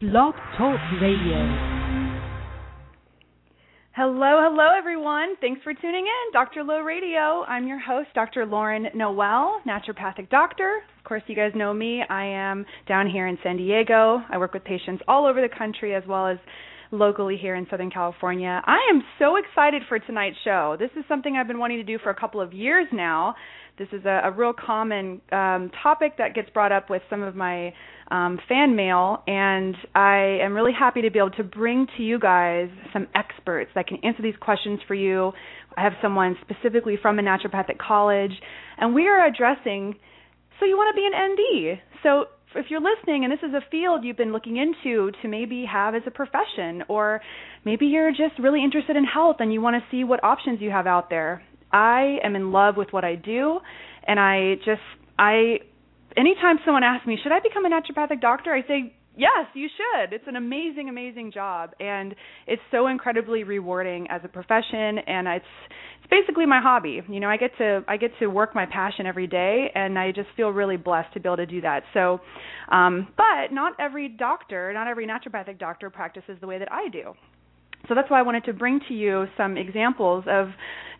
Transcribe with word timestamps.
Blog 0.00 0.32
Talk 0.56 0.78
Radio. 1.02 1.38
Hello, 3.96 4.38
hello, 4.46 4.68
everyone. 4.78 5.34
Thanks 5.40 5.60
for 5.64 5.74
tuning 5.74 6.06
in. 6.06 6.32
Dr. 6.32 6.62
Low 6.62 6.82
Radio. 6.82 7.42
I'm 7.48 7.66
your 7.66 7.80
host, 7.80 8.10
Dr. 8.14 8.46
Lauren 8.46 8.86
Noel, 8.94 9.60
naturopathic 9.66 10.30
doctor. 10.30 10.82
Of 10.98 11.04
course, 11.04 11.24
you 11.26 11.34
guys 11.34 11.50
know 11.56 11.74
me. 11.74 12.04
I 12.08 12.26
am 12.26 12.64
down 12.86 13.10
here 13.10 13.26
in 13.26 13.38
San 13.42 13.56
Diego. 13.56 14.22
I 14.30 14.38
work 14.38 14.54
with 14.54 14.62
patients 14.62 15.02
all 15.08 15.26
over 15.26 15.40
the 15.40 15.52
country 15.52 15.96
as 15.96 16.04
well 16.06 16.28
as 16.28 16.38
locally 16.92 17.36
here 17.36 17.56
in 17.56 17.66
Southern 17.68 17.90
California. 17.90 18.62
I 18.64 18.78
am 18.94 19.02
so 19.18 19.34
excited 19.34 19.82
for 19.88 19.98
tonight's 19.98 20.36
show. 20.44 20.76
This 20.78 20.90
is 20.96 21.04
something 21.08 21.34
I've 21.34 21.48
been 21.48 21.58
wanting 21.58 21.78
to 21.78 21.84
do 21.84 21.98
for 21.98 22.10
a 22.10 22.14
couple 22.14 22.40
of 22.40 22.52
years 22.52 22.86
now. 22.92 23.34
This 23.78 23.88
is 23.92 24.04
a, 24.04 24.22
a 24.24 24.30
real 24.32 24.52
common 24.52 25.20
um, 25.30 25.70
topic 25.82 26.18
that 26.18 26.34
gets 26.34 26.50
brought 26.50 26.72
up 26.72 26.90
with 26.90 27.02
some 27.08 27.22
of 27.22 27.36
my 27.36 27.72
um, 28.10 28.38
fan 28.48 28.74
mail, 28.74 29.22
and 29.26 29.76
I 29.94 30.38
am 30.42 30.54
really 30.54 30.72
happy 30.76 31.02
to 31.02 31.10
be 31.10 31.18
able 31.18 31.30
to 31.32 31.44
bring 31.44 31.86
to 31.96 32.02
you 32.02 32.18
guys 32.18 32.68
some 32.92 33.06
experts 33.14 33.70
that 33.74 33.86
can 33.86 33.98
answer 34.02 34.22
these 34.22 34.36
questions 34.40 34.80
for 34.88 34.94
you. 34.94 35.32
I 35.76 35.82
have 35.82 35.92
someone 36.02 36.36
specifically 36.40 36.98
from 37.00 37.18
a 37.18 37.22
naturopathic 37.22 37.78
college, 37.78 38.32
and 38.78 38.94
we 38.94 39.06
are 39.06 39.26
addressing 39.26 39.94
so 40.58 40.66
you 40.66 40.76
want 40.76 40.94
to 40.94 41.00
be 41.00 41.06
an 41.06 41.32
ND. 41.32 41.80
So 42.02 42.24
if 42.54 42.66
you're 42.70 42.80
listening 42.80 43.24
and 43.24 43.32
this 43.32 43.40
is 43.42 43.54
a 43.54 43.62
field 43.70 44.04
you've 44.04 44.16
been 44.16 44.32
looking 44.32 44.56
into 44.56 45.12
to 45.22 45.28
maybe 45.28 45.64
have 45.70 45.94
as 45.94 46.02
a 46.06 46.10
profession, 46.10 46.82
or 46.88 47.20
maybe 47.64 47.86
you're 47.86 48.10
just 48.10 48.38
really 48.40 48.64
interested 48.64 48.96
in 48.96 49.04
health 49.04 49.36
and 49.40 49.52
you 49.52 49.60
want 49.60 49.76
to 49.76 49.90
see 49.90 50.04
what 50.04 50.22
options 50.24 50.60
you 50.60 50.70
have 50.70 50.86
out 50.86 51.10
there, 51.10 51.42
I 51.72 52.18
am 52.24 52.36
in 52.36 52.52
love 52.52 52.76
with 52.76 52.88
what 52.92 53.04
I 53.04 53.14
do, 53.14 53.60
and 54.06 54.18
I 54.18 54.56
just 54.64 54.80
I 55.18 55.58
anytime 56.16 56.58
someone 56.64 56.82
asks 56.82 57.06
me, 57.06 57.18
should 57.22 57.32
I 57.32 57.40
become 57.40 57.64
a 57.64 57.70
naturopathic 57.70 58.20
doctor? 58.20 58.52
I 58.52 58.62
say, 58.66 58.92
yes, 59.16 59.46
you 59.54 59.68
should. 59.68 60.12
It's 60.12 60.24
an 60.26 60.36
amazing, 60.36 60.88
amazing 60.88 61.32
job, 61.32 61.70
and 61.80 62.14
it's 62.46 62.62
so 62.70 62.86
incredibly 62.86 63.44
rewarding 63.44 64.06
as 64.10 64.20
a 64.24 64.28
profession, 64.28 64.98
and 65.06 65.28
it's 65.28 65.44
it's 66.00 66.10
basically 66.10 66.46
my 66.46 66.60
hobby. 66.60 67.02
You 67.08 67.20
know, 67.20 67.28
I 67.28 67.36
get 67.36 67.50
to 67.58 67.84
I 67.88 67.96
get 67.96 68.12
to 68.20 68.28
work 68.28 68.54
my 68.54 68.66
passion 68.66 69.06
every 69.06 69.26
day, 69.26 69.70
and 69.74 69.98
I 69.98 70.12
just 70.12 70.28
feel 70.36 70.50
really 70.50 70.76
blessed 70.76 71.12
to 71.14 71.20
be 71.20 71.28
able 71.28 71.36
to 71.38 71.46
do 71.46 71.60
that. 71.62 71.82
So, 71.92 72.20
um, 72.70 73.08
but 73.16 73.52
not 73.52 73.74
every 73.78 74.08
doctor, 74.08 74.72
not 74.72 74.86
every 74.86 75.06
naturopathic 75.06 75.58
doctor 75.58 75.90
practices 75.90 76.38
the 76.40 76.46
way 76.46 76.58
that 76.58 76.72
I 76.72 76.88
do. 76.88 77.14
So 77.88 77.94
that's 77.94 78.10
why 78.10 78.18
I 78.18 78.22
wanted 78.22 78.44
to 78.44 78.52
bring 78.52 78.80
to 78.88 78.94
you 78.94 79.26
some 79.36 79.56
examples 79.56 80.24
of 80.28 80.48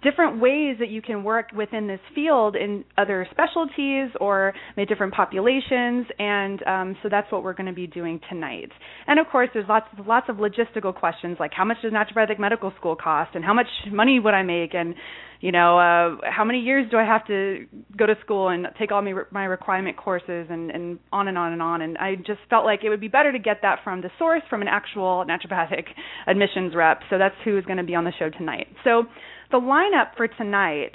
different 0.02 0.40
ways 0.40 0.76
that 0.78 0.88
you 0.88 1.02
can 1.02 1.24
work 1.24 1.46
within 1.56 1.86
this 1.86 2.00
field 2.14 2.56
in 2.56 2.84
other 2.96 3.26
specialties 3.30 4.10
or 4.20 4.54
different 4.88 5.12
populations 5.12 6.06
and 6.18 6.62
um, 6.66 6.96
so 7.02 7.08
that's 7.08 7.30
what 7.32 7.42
we're 7.42 7.52
going 7.52 7.66
to 7.66 7.72
be 7.72 7.86
doing 7.86 8.20
tonight. 8.28 8.70
And 9.06 9.18
of 9.18 9.26
course 9.26 9.48
there's 9.52 9.68
lots 9.68 9.86
lots 10.06 10.28
of 10.28 10.36
logistical 10.36 10.94
questions 10.94 11.36
like 11.40 11.52
how 11.52 11.64
much 11.64 11.78
does 11.82 11.92
naturopathic 11.92 12.38
medical 12.38 12.72
school 12.78 12.96
cost 12.96 13.34
and 13.34 13.44
how 13.44 13.54
much 13.54 13.66
money 13.90 14.20
would 14.20 14.34
i 14.34 14.42
make 14.42 14.74
and 14.74 14.94
you 15.40 15.52
know 15.52 15.78
uh 15.78 16.16
how 16.30 16.44
many 16.44 16.60
years 16.60 16.88
do 16.90 16.96
i 16.96 17.04
have 17.04 17.26
to 17.26 17.66
go 17.96 18.06
to 18.06 18.14
school 18.24 18.48
and 18.48 18.66
take 18.78 18.92
all 18.92 19.02
my 19.02 19.12
my 19.30 19.44
requirement 19.44 19.96
courses 19.96 20.46
and 20.50 20.70
and 20.70 20.98
on 21.12 21.28
and 21.28 21.36
on 21.36 21.52
and 21.52 21.62
on. 21.62 21.82
And 21.82 21.98
i 21.98 22.14
just 22.14 22.40
felt 22.50 22.64
like 22.64 22.80
it 22.84 22.88
would 22.88 23.00
be 23.00 23.08
better 23.08 23.32
to 23.32 23.38
get 23.38 23.58
that 23.62 23.80
from 23.84 24.00
the 24.00 24.10
source 24.18 24.42
from 24.48 24.62
an 24.62 24.68
actual 24.68 25.24
naturopathic 25.28 25.84
admissions 26.26 26.74
rep. 26.74 27.00
So 27.10 27.18
that's 27.18 27.34
who 27.44 27.58
is 27.58 27.64
going 27.64 27.78
to 27.78 27.84
be 27.84 27.94
on 27.94 28.04
the 28.04 28.12
show 28.18 28.30
tonight. 28.30 28.68
So 28.84 29.04
the 29.50 29.58
lineup 29.58 30.16
for 30.16 30.28
tonight 30.28 30.92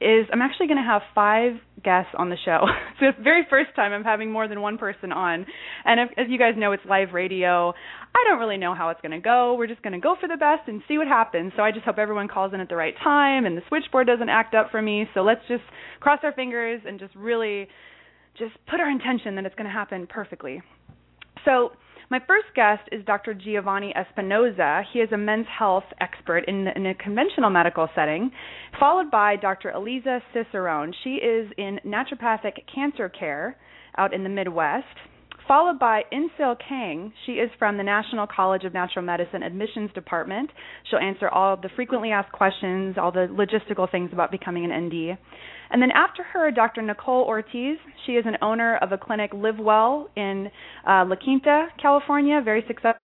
is 0.00 0.26
I'm 0.32 0.42
actually 0.42 0.66
going 0.66 0.82
to 0.82 0.84
have 0.84 1.02
five 1.14 1.52
guests 1.82 2.10
on 2.18 2.28
the 2.28 2.36
show. 2.44 2.66
it's 3.00 3.16
the 3.16 3.22
very 3.22 3.46
first 3.48 3.70
time 3.76 3.92
I'm 3.92 4.02
having 4.02 4.30
more 4.30 4.48
than 4.48 4.60
one 4.60 4.76
person 4.76 5.12
on. 5.12 5.46
And 5.84 6.00
if, 6.00 6.18
as 6.18 6.26
you 6.28 6.38
guys 6.38 6.54
know, 6.56 6.72
it's 6.72 6.82
live 6.88 7.12
radio. 7.12 7.72
I 8.14 8.24
don't 8.28 8.38
really 8.38 8.56
know 8.56 8.74
how 8.74 8.90
it's 8.90 9.00
going 9.00 9.12
to 9.12 9.20
go. 9.20 9.54
We're 9.54 9.66
just 9.66 9.82
going 9.82 9.92
to 9.92 10.00
go 10.00 10.16
for 10.20 10.28
the 10.28 10.36
best 10.36 10.68
and 10.68 10.82
see 10.88 10.98
what 10.98 11.06
happens. 11.06 11.52
So 11.56 11.62
I 11.62 11.70
just 11.70 11.84
hope 11.84 11.98
everyone 11.98 12.28
calls 12.28 12.52
in 12.52 12.60
at 12.60 12.68
the 12.68 12.76
right 12.76 12.94
time 13.02 13.46
and 13.46 13.56
the 13.56 13.62
switchboard 13.68 14.06
doesn't 14.06 14.28
act 14.28 14.54
up 14.54 14.70
for 14.70 14.82
me. 14.82 15.06
So 15.14 15.20
let's 15.20 15.42
just 15.48 15.64
cross 16.00 16.20
our 16.22 16.32
fingers 16.32 16.80
and 16.86 16.98
just 16.98 17.14
really 17.14 17.68
just 18.36 18.54
put 18.68 18.80
our 18.80 18.90
intention 18.90 19.36
that 19.36 19.46
it's 19.46 19.54
going 19.54 19.66
to 19.66 19.72
happen 19.72 20.06
perfectly. 20.08 20.60
So 21.44 21.70
my 22.10 22.18
first 22.26 22.46
guest 22.54 22.82
is 22.92 23.04
Dr. 23.04 23.34
Geovanni 23.34 23.92
Espinosa. 23.96 24.82
He 24.92 25.00
is 25.00 25.10
a 25.12 25.16
men's 25.16 25.46
health 25.46 25.84
expert 26.00 26.44
in, 26.46 26.68
in 26.68 26.86
a 26.86 26.94
conventional 26.94 27.50
medical 27.50 27.88
setting, 27.94 28.30
followed 28.78 29.10
by 29.10 29.36
Dr. 29.36 29.70
Eliza 29.70 30.20
Cicerone. 30.32 30.92
She 31.02 31.14
is 31.14 31.50
in 31.56 31.80
naturopathic 31.86 32.64
cancer 32.72 33.08
care 33.08 33.56
out 33.96 34.12
in 34.12 34.22
the 34.22 34.28
Midwest 34.28 34.86
followed 35.46 35.78
by 35.78 36.02
Insil 36.12 36.56
Kang. 36.68 37.12
She 37.26 37.32
is 37.32 37.50
from 37.58 37.76
the 37.76 37.82
National 37.82 38.26
College 38.26 38.64
of 38.64 38.74
Natural 38.74 39.04
Medicine 39.04 39.42
Admissions 39.42 39.90
Department. 39.94 40.50
She'll 40.88 40.98
answer 40.98 41.28
all 41.28 41.56
the 41.56 41.68
frequently 41.76 42.10
asked 42.10 42.32
questions, 42.32 42.96
all 43.00 43.12
the 43.12 43.28
logistical 43.30 43.90
things 43.90 44.10
about 44.12 44.30
becoming 44.30 44.64
an 44.64 44.86
ND. 44.86 45.18
And 45.70 45.82
then 45.82 45.90
after 45.90 46.22
her, 46.22 46.50
Dr. 46.50 46.82
Nicole 46.82 47.24
Ortiz. 47.24 47.78
She 48.06 48.12
is 48.12 48.24
an 48.26 48.36
owner 48.42 48.76
of 48.76 48.92
a 48.92 48.98
clinic, 48.98 49.32
Live 49.34 49.58
Well, 49.58 50.08
in 50.16 50.50
uh, 50.88 51.04
La 51.06 51.16
Quinta, 51.16 51.66
California, 51.80 52.40
very 52.44 52.64
successful 52.66 53.03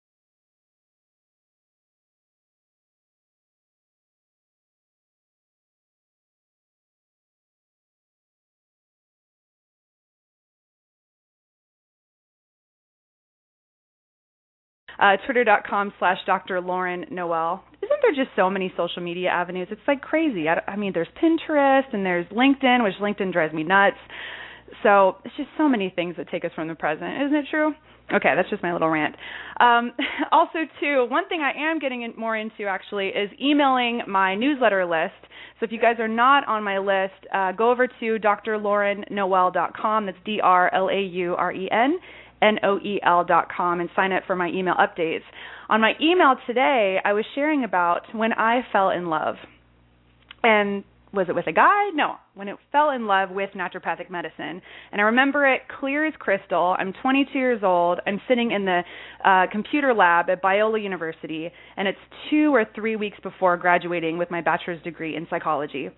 uh, 14.98 15.16
twitter.com 15.24 15.92
slash 15.98 16.18
Dr. 16.26 16.60
Lauren 16.60 17.06
Noel. 17.10 17.62
Isn't 17.82 17.98
there 18.02 18.24
just 18.24 18.34
so 18.36 18.50
many 18.50 18.72
social 18.76 19.02
media 19.02 19.28
avenues? 19.28 19.68
It's 19.70 19.80
like 19.86 20.00
crazy. 20.00 20.48
I, 20.48 20.62
I 20.66 20.76
mean, 20.76 20.92
there's 20.94 21.08
Pinterest 21.22 21.92
and 21.92 22.04
there's 22.04 22.26
LinkedIn, 22.28 22.82
which 22.82 22.94
LinkedIn 23.00 23.32
drives 23.32 23.54
me 23.54 23.62
nuts. 23.62 23.96
So 24.82 25.16
it's 25.24 25.36
just 25.36 25.48
so 25.56 25.68
many 25.68 25.92
things 25.94 26.16
that 26.16 26.28
take 26.30 26.44
us 26.44 26.50
from 26.54 26.68
the 26.68 26.74
present. 26.74 27.22
Isn't 27.22 27.36
it 27.36 27.46
true? 27.50 27.74
Okay, 28.12 28.34
that's 28.36 28.48
just 28.50 28.62
my 28.62 28.72
little 28.72 28.88
rant. 28.88 29.16
Um, 29.58 29.92
also, 30.32 30.60
too, 30.80 31.06
one 31.08 31.28
thing 31.28 31.40
I 31.40 31.70
am 31.70 31.78
getting 31.78 32.02
in 32.02 32.14
more 32.16 32.36
into 32.36 32.64
actually 32.68 33.08
is 33.08 33.30
emailing 33.40 34.02
my 34.06 34.34
newsletter 34.34 34.86
list. 34.86 35.14
So 35.58 35.64
if 35.64 35.72
you 35.72 35.80
guys 35.80 35.96
are 35.98 36.08
not 36.08 36.46
on 36.46 36.62
my 36.62 36.78
list, 36.78 37.14
uh, 37.34 37.52
go 37.52 37.70
over 37.70 37.86
to 37.86 38.18
drlaurennoel.com. 38.18 40.06
That's 40.06 40.18
D 40.24 40.40
R 40.42 40.72
L 40.72 40.88
A 40.88 41.00
U 41.00 41.34
R 41.34 41.52
E 41.52 41.68
N 41.70 41.98
N-O-E-L 42.42 43.24
dot 43.24 43.48
com 43.54 43.80
and 43.80 43.88
sign 43.96 44.12
up 44.12 44.24
for 44.26 44.36
my 44.36 44.48
email 44.48 44.74
updates. 44.74 45.24
On 45.68 45.80
my 45.80 45.92
email 46.00 46.34
today, 46.46 46.98
I 47.04 47.12
was 47.12 47.24
sharing 47.34 47.64
about 47.64 48.02
when 48.14 48.32
I 48.32 48.60
fell 48.72 48.90
in 48.90 49.06
love. 49.06 49.36
And 50.42 50.84
was 51.12 51.28
it 51.28 51.34
with 51.34 51.46
a 51.46 51.52
guy? 51.52 51.90
No, 51.94 52.16
when 52.34 52.48
it 52.48 52.56
fell 52.70 52.90
in 52.90 53.06
love 53.06 53.30
with 53.30 53.50
naturopathic 53.56 54.10
medicine. 54.10 54.60
And 54.92 55.00
I 55.00 55.04
remember 55.04 55.46
it 55.46 55.62
clear 55.80 56.06
as 56.06 56.14
crystal. 56.18 56.76
I'm 56.78 56.92
22 57.02 57.38
years 57.38 57.62
old. 57.64 58.00
I'm 58.06 58.20
sitting 58.28 58.50
in 58.52 58.64
the 58.64 58.82
uh, 59.24 59.46
computer 59.50 59.94
lab 59.94 60.28
at 60.28 60.42
Biola 60.42 60.80
University, 60.80 61.50
and 61.76 61.88
it's 61.88 61.98
two 62.30 62.54
or 62.54 62.64
three 62.74 62.96
weeks 62.96 63.18
before 63.22 63.56
graduating 63.56 64.18
with 64.18 64.30
my 64.30 64.40
bachelor's 64.40 64.82
degree 64.82 65.16
in 65.16 65.26
psychology. 65.30 65.90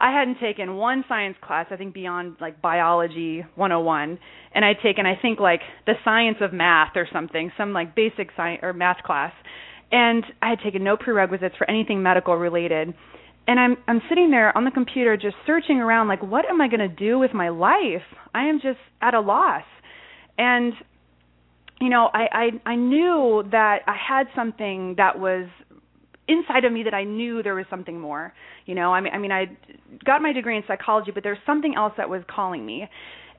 I 0.00 0.12
hadn't 0.18 0.38
taken 0.40 0.76
one 0.76 1.04
science 1.08 1.36
class, 1.42 1.66
I 1.70 1.76
think 1.76 1.92
beyond 1.92 2.36
like 2.40 2.62
biology 2.62 3.44
101, 3.54 4.18
and 4.54 4.64
I'd 4.64 4.80
taken 4.82 5.04
I 5.04 5.14
think 5.20 5.38
like 5.38 5.60
the 5.86 5.92
science 6.04 6.38
of 6.40 6.54
math 6.54 6.92
or 6.96 7.06
something, 7.12 7.52
some 7.58 7.74
like 7.74 7.94
basic 7.94 8.30
science 8.34 8.60
or 8.62 8.72
math 8.72 9.02
class. 9.04 9.32
And 9.92 10.24
I 10.40 10.50
had 10.50 10.60
taken 10.60 10.82
no 10.82 10.96
prerequisites 10.96 11.54
for 11.58 11.68
anything 11.68 12.02
medical 12.02 12.34
related. 12.34 12.94
And 13.46 13.60
I'm 13.60 13.76
I'm 13.86 14.00
sitting 14.08 14.30
there 14.30 14.56
on 14.56 14.64
the 14.64 14.70
computer 14.70 15.18
just 15.18 15.36
searching 15.46 15.76
around 15.80 16.08
like 16.08 16.22
what 16.22 16.46
am 16.48 16.62
I 16.62 16.68
going 16.68 16.80
to 16.80 16.88
do 16.88 17.18
with 17.18 17.34
my 17.34 17.50
life? 17.50 18.06
I 18.34 18.46
am 18.46 18.60
just 18.62 18.78
at 19.02 19.12
a 19.12 19.20
loss. 19.20 19.64
And 20.38 20.72
you 21.78 21.90
know, 21.90 22.08
I 22.14 22.50
I 22.64 22.70
I 22.70 22.76
knew 22.76 23.42
that 23.50 23.80
I 23.86 23.96
had 23.96 24.28
something 24.34 24.94
that 24.96 25.18
was 25.18 25.46
inside 26.30 26.64
of 26.64 26.72
me 26.72 26.82
that 26.84 26.94
I 26.94 27.04
knew 27.04 27.42
there 27.42 27.54
was 27.54 27.66
something 27.68 27.98
more. 27.98 28.32
You 28.66 28.74
know, 28.74 28.92
I 28.92 29.00
mean, 29.00 29.12
I 29.12 29.18
mean, 29.18 29.32
I 29.32 29.46
got 30.04 30.22
my 30.22 30.32
degree 30.32 30.56
in 30.56 30.62
psychology, 30.66 31.10
but 31.12 31.22
there's 31.22 31.42
something 31.44 31.74
else 31.76 31.94
that 31.96 32.08
was 32.08 32.22
calling 32.34 32.64
me. 32.64 32.88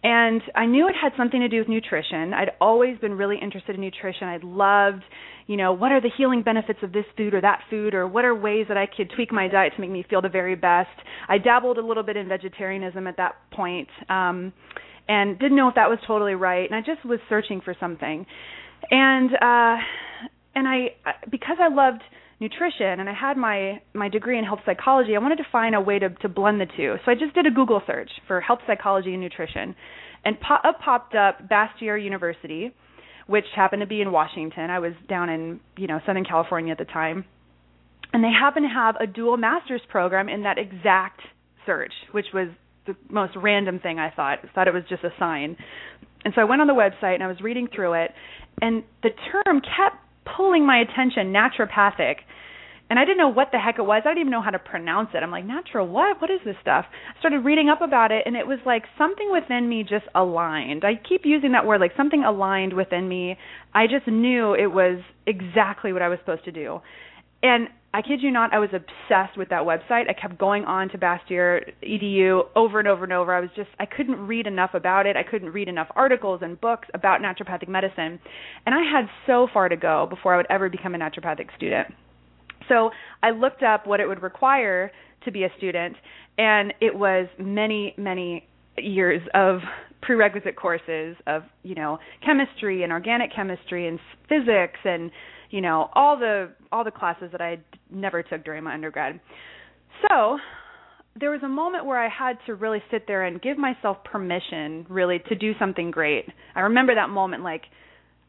And 0.03 0.41
I 0.55 0.65
knew 0.65 0.88
it 0.88 0.95
had 0.99 1.11
something 1.15 1.39
to 1.41 1.47
do 1.47 1.59
with 1.59 1.69
nutrition. 1.69 2.33
I'd 2.33 2.51
always 2.59 2.97
been 2.97 3.13
really 3.13 3.38
interested 3.39 3.75
in 3.75 3.81
nutrition. 3.81 4.27
I 4.27 4.39
loved, 4.41 5.03
you 5.45 5.57
know, 5.57 5.73
what 5.73 5.91
are 5.91 6.01
the 6.01 6.09
healing 6.17 6.41
benefits 6.41 6.79
of 6.81 6.91
this 6.91 7.05
food 7.15 7.35
or 7.35 7.41
that 7.41 7.59
food, 7.69 7.93
or 7.93 8.07
what 8.07 8.25
are 8.25 8.33
ways 8.33 8.65
that 8.67 8.77
I 8.77 8.88
could 8.88 9.11
tweak 9.15 9.31
my 9.31 9.47
diet 9.47 9.73
to 9.75 9.81
make 9.81 9.91
me 9.91 10.03
feel 10.09 10.21
the 10.21 10.29
very 10.29 10.55
best. 10.55 10.89
I 11.29 11.38
dabbled 11.38 11.77
a 11.77 11.85
little 11.85 12.01
bit 12.01 12.17
in 12.17 12.27
vegetarianism 12.27 13.05
at 13.05 13.17
that 13.17 13.35
point, 13.51 13.89
um, 14.09 14.53
and 15.07 15.38
didn't 15.38 15.55
know 15.55 15.69
if 15.69 15.75
that 15.75 15.89
was 15.89 15.99
totally 16.07 16.33
right. 16.33 16.67
And 16.69 16.75
I 16.75 16.81
just 16.81 17.05
was 17.05 17.19
searching 17.29 17.61
for 17.63 17.75
something. 17.79 18.25
And 18.89 19.29
uh, 19.35 19.75
and 20.55 20.67
I 20.67 20.95
because 21.29 21.57
I 21.59 21.67
loved 21.73 22.01
nutrition 22.41 22.99
and 22.99 23.07
I 23.07 23.13
had 23.13 23.38
my 23.38 23.79
my 23.93 24.09
degree 24.09 24.38
in 24.38 24.43
health 24.43 24.59
psychology, 24.65 25.15
I 25.15 25.19
wanted 25.19 25.38
to 25.38 25.47
find 25.51 25.75
a 25.75 25.79
way 25.79 25.99
to 25.99 26.09
to 26.09 26.27
blend 26.27 26.59
the 26.59 26.65
two. 26.65 26.95
So 27.05 27.11
I 27.11 27.13
just 27.15 27.33
did 27.33 27.45
a 27.45 27.51
Google 27.51 27.81
search 27.88 28.09
for 28.27 28.41
health 28.41 28.59
psychology 28.67 29.13
and 29.13 29.21
nutrition, 29.21 29.75
and 30.25 30.35
po- 30.41 30.67
up 30.67 30.81
popped 30.83 31.15
up 31.15 31.47
Bastyr 31.47 32.03
University, 32.03 32.73
which 33.27 33.45
happened 33.55 33.81
to 33.81 33.88
be 33.88 34.01
in 34.01 34.11
Washington. 34.11 34.69
I 34.69 34.79
was 34.79 34.93
down 35.07 35.29
in 35.29 35.59
you 35.77 35.88
know 35.88 35.99
Southern 36.05 36.25
California 36.25 36.71
at 36.71 36.79
the 36.79 36.85
time, 36.85 37.23
and 38.11 38.23
they 38.23 38.31
happen 38.31 38.63
to 38.63 38.69
have 38.69 38.95
a 38.99 39.07
dual 39.07 39.38
master's 39.38 39.81
program 39.88 40.27
in 40.27 40.43
that 40.43 40.57
exact 40.57 41.21
search, 41.65 41.93
which 42.11 42.27
was 42.33 42.47
the 42.88 42.95
most 43.09 43.33
random 43.35 43.79
thing 43.79 43.99
I 43.99 44.09
thought. 44.09 44.39
I 44.43 44.47
thought 44.53 44.67
it 44.67 44.73
was 44.73 44.83
just 44.89 45.03
a 45.03 45.11
sign. 45.19 45.55
And 46.25 46.33
so 46.35 46.41
I 46.41 46.43
went 46.43 46.61
on 46.61 46.67
the 46.67 46.73
website 46.73 47.15
and 47.15 47.23
I 47.23 47.27
was 47.27 47.41
reading 47.41 47.67
through 47.73 47.93
it, 47.93 48.11
and 48.61 48.83
the 49.03 49.09
term 49.31 49.61
kept 49.61 49.97
pulling 50.35 50.65
my 50.65 50.79
attention, 50.79 51.33
naturopathic. 51.33 52.15
And 52.89 52.99
I 52.99 53.05
didn't 53.05 53.19
know 53.19 53.29
what 53.29 53.49
the 53.53 53.57
heck 53.57 53.79
it 53.79 53.83
was. 53.83 54.01
I 54.03 54.09
didn't 54.09 54.19
even 54.19 54.31
know 54.31 54.41
how 54.41 54.49
to 54.49 54.59
pronounce 54.59 55.11
it. 55.13 55.23
I'm 55.23 55.31
like, 55.31 55.45
natural 55.45 55.87
what? 55.87 56.19
What 56.21 56.29
is 56.29 56.41
this 56.43 56.57
stuff? 56.61 56.85
I 57.15 57.19
started 57.19 57.45
reading 57.45 57.69
up 57.69 57.81
about 57.81 58.11
it 58.11 58.23
and 58.25 58.35
it 58.35 58.45
was 58.45 58.59
like 58.65 58.83
something 58.97 59.31
within 59.31 59.69
me 59.69 59.83
just 59.83 60.05
aligned. 60.13 60.83
I 60.83 60.95
keep 60.95 61.21
using 61.23 61.53
that 61.53 61.65
word 61.65 61.79
like 61.79 61.93
something 61.95 62.23
aligned 62.25 62.73
within 62.73 63.07
me. 63.07 63.37
I 63.73 63.87
just 63.87 64.07
knew 64.07 64.53
it 64.55 64.67
was 64.67 64.99
exactly 65.25 65.93
what 65.93 66.01
I 66.01 66.09
was 66.09 66.19
supposed 66.19 66.43
to 66.45 66.51
do. 66.51 66.81
And 67.41 67.69
I 67.93 68.01
kid 68.01 68.21
you 68.21 68.31
not, 68.31 68.53
I 68.53 68.59
was 68.59 68.69
obsessed 68.73 69.38
with 69.38 69.49
that 69.49 69.63
website. 69.63 70.09
I 70.09 70.13
kept 70.13 70.38
going 70.38 70.63
on 70.63 70.88
to 70.89 70.97
Bastyr 70.97 71.73
edu 71.83 72.43
over 72.55 72.79
and 72.79 72.88
over 72.88 73.03
and 73.03 73.11
over. 73.11 73.33
I 73.33 73.41
was 73.41 73.49
just 73.55 73.69
I 73.79 73.85
couldn't 73.85 74.15
read 74.15 74.47
enough 74.47 74.73
about 74.73 75.05
it. 75.05 75.17
I 75.17 75.23
couldn't 75.23 75.49
read 75.49 75.67
enough 75.67 75.88
articles 75.95 76.39
and 76.41 76.59
books 76.61 76.88
about 76.93 77.19
naturopathic 77.19 77.67
medicine. 77.67 78.19
And 78.65 78.73
I 78.73 78.81
had 78.81 79.09
so 79.27 79.47
far 79.53 79.67
to 79.67 79.75
go 79.75 80.07
before 80.09 80.33
I 80.33 80.38
would 80.38 80.47
ever 80.49 80.69
become 80.69 80.95
a 80.95 80.97
naturopathic 80.97 81.53
student. 81.57 81.88
So 82.69 82.91
I 83.21 83.31
looked 83.31 83.63
up 83.63 83.85
what 83.85 83.99
it 83.99 84.07
would 84.07 84.23
require 84.23 84.91
to 85.25 85.31
be 85.31 85.43
a 85.43 85.49
student 85.57 85.97
and 86.38 86.73
it 86.79 86.95
was 86.95 87.27
many, 87.38 87.93
many 87.97 88.47
years 88.77 89.21
of 89.33 89.59
prerequisite 90.01 90.55
courses 90.55 91.15
of, 91.27 91.43
you 91.63 91.75
know, 91.75 91.99
chemistry 92.25 92.83
and 92.83 92.91
organic 92.91 93.35
chemistry 93.35 93.88
and 93.88 93.99
physics 94.29 94.79
and 94.85 95.11
you 95.51 95.62
know 95.62 95.89
all 95.94 96.18
the 96.18 96.51
all 96.71 96.83
the 96.83 96.92
classes 96.92 97.30
that 97.31 97.42
I 97.42 97.59
never 97.92 98.24
took 98.24 98.44
during 98.44 98.63
my 98.63 98.74
undergrad. 98.74 99.19
So 100.09 100.38
there 101.19 101.30
was 101.30 101.42
a 101.44 101.50
moment 101.50 101.86
where 101.86 102.01
I 102.01 102.09
had 102.09 102.38
to 102.45 102.56
really 102.56 102.81
sit 102.89 103.06
there 103.06 103.24
and 103.24 103.42
give 103.42 103.57
myself 103.57 103.98
permission 104.03 104.86
really 104.89 105.19
to 105.30 105.36
do 105.36 105.51
something 105.59 105.92
great. 105.92 106.25
I 106.56 106.62
remember 106.62 106.95
that 106.95 107.09
moment 107.09 107.44
like 107.44 107.63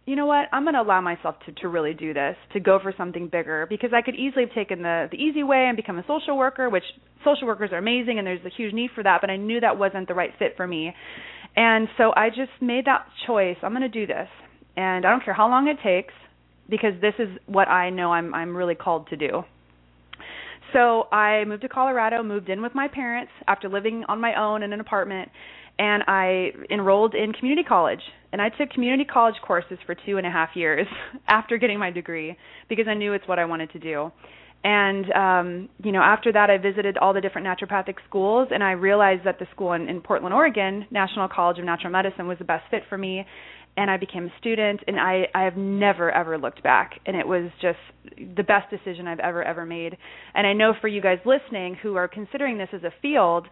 you 0.05 0.17
know 0.17 0.27
what? 0.27 0.49
I'm 0.53 0.65
going 0.65 0.75
to 0.75 0.81
allow 0.81 1.01
myself 1.01 1.37
to 1.47 1.53
to 1.63 1.69
really 1.69 1.95
do 1.95 2.13
this 2.13 2.35
to 2.55 2.61
go 2.61 2.81
for 2.83 2.93
something 2.97 3.29
bigger 3.29 3.67
because 3.69 3.91
i 3.95 4.03
could 4.03 4.17
easily 4.17 4.45
have 4.47 4.55
taken 4.55 4.83
the 4.83 5.07
the 5.11 5.17
easy 5.17 5.45
way 5.45 5.67
and 5.69 5.77
become 5.77 5.99
a 5.99 6.05
social 6.09 6.37
worker 6.37 6.69
which 6.69 6.83
social 7.25 7.47
workers 7.47 7.71
are 7.73 7.79
amazing 7.79 8.19
and 8.19 8.27
there's 8.27 8.45
a 8.45 8.51
huge 8.57 8.75
need 8.75 8.91
for 8.97 9.05
that 9.05 9.21
but 9.21 9.31
i 9.31 9.37
knew 9.37 9.61
that 9.61 9.79
wasn't 9.79 10.07
the 10.09 10.15
right 10.15 10.33
fit 10.39 10.55
for 10.57 10.67
me. 10.67 10.93
And 11.55 11.87
so 11.99 12.13
i 12.17 12.31
just 12.31 12.51
made 12.61 12.87
that 12.87 13.07
choice. 13.27 13.57
I'm 13.63 13.71
going 13.71 13.83
to 13.83 13.89
do 13.89 14.07
this. 14.07 14.29
And 14.77 15.07
i 15.07 15.11
don't 15.11 15.25
care 15.25 15.35
how 15.35 15.49
long 15.49 15.69
it 15.69 15.77
takes 15.85 16.15
because 16.69 16.95
this 17.01 17.15
is 17.19 17.29
what 17.47 17.69
I 17.69 17.91
know 17.91 18.13
I'm 18.13 18.35
I'm 18.35 18.57
really 18.57 18.75
called 18.75 19.09
to 19.09 19.17
do. 19.17 19.45
So 20.73 21.05
I 21.13 21.45
moved 21.45 21.63
to 21.63 21.69
Colorado, 21.69 22.23
moved 22.23 22.49
in 22.49 22.63
with 22.63 22.75
my 22.75 22.89
parents 22.89 23.31
after 23.47 23.69
living 23.69 24.05
on 24.09 24.21
my 24.21 24.41
own 24.41 24.63
in 24.63 24.73
an 24.73 24.81
apartment, 24.81 25.29
and 25.79 26.03
I 26.07 26.53
enrolled 26.71 27.15
in 27.15 27.33
community 27.33 27.67
college. 27.67 28.01
And 28.33 28.41
I 28.41 28.49
took 28.49 28.71
community 28.71 29.05
college 29.05 29.35
courses 29.47 29.79
for 29.85 29.95
two 29.95 30.17
and 30.17 30.27
a 30.27 30.31
half 30.31 30.51
years 30.55 30.87
after 31.29 31.59
getting 31.59 31.79
my 31.79 31.91
degree 31.91 32.37
because 32.69 32.87
I 32.89 32.95
knew 32.95 33.13
it's 33.13 33.29
what 33.29 33.39
I 33.39 33.45
wanted 33.45 33.71
to 33.73 33.79
do. 33.79 34.11
And 34.65 35.13
um, 35.13 35.69
you 35.83 35.91
know, 35.93 36.01
after 36.01 36.33
that, 36.33 36.49
I 36.49 36.57
visited 36.57 36.97
all 36.97 37.13
the 37.13 37.21
different 37.21 37.47
naturopathic 37.47 37.97
schools, 38.09 38.49
and 38.53 38.63
I 38.63 38.73
realized 38.73 39.25
that 39.25 39.39
the 39.41 39.47
school 39.53 39.73
in, 39.73 39.89
in 39.89 40.01
Portland, 40.01 40.33
Oregon, 40.33 40.87
National 40.91 41.29
College 41.29 41.59
of 41.59 41.65
Natural 41.65 41.91
Medicine, 41.91 42.29
was 42.29 42.39
the 42.39 42.45
best 42.45 42.65
fit 42.71 42.83
for 42.89 42.97
me 42.97 43.27
and 43.77 43.91
I 43.91 43.97
became 43.97 44.27
a 44.27 44.39
student 44.39 44.81
and 44.87 45.01
I 45.01 45.25
I 45.35 45.45
have 45.45 45.57
never 45.57 46.11
ever 46.11 46.39
looked 46.39 46.63
back 46.63 47.01
and 47.07 47.17
it 47.17 47.27
was 47.27 47.51
just 47.61 47.79
the 48.37 48.43
best 48.43 48.71
decision 48.71 49.09
I've 49.09 49.21
ever 49.21 49.43
ever 49.43 49.65
made. 49.65 49.97
And 50.35 50.47
I 50.47 50.53
know 50.53 50.75
for 50.81 50.89
you 50.89 51.01
guys 51.01 51.19
listening 51.25 51.77
who 51.83 51.97
are 51.97 52.09
considering 52.09 52.59
this 52.59 52.69
as 52.73 52.83
a 52.83 52.93
field, 53.01 53.47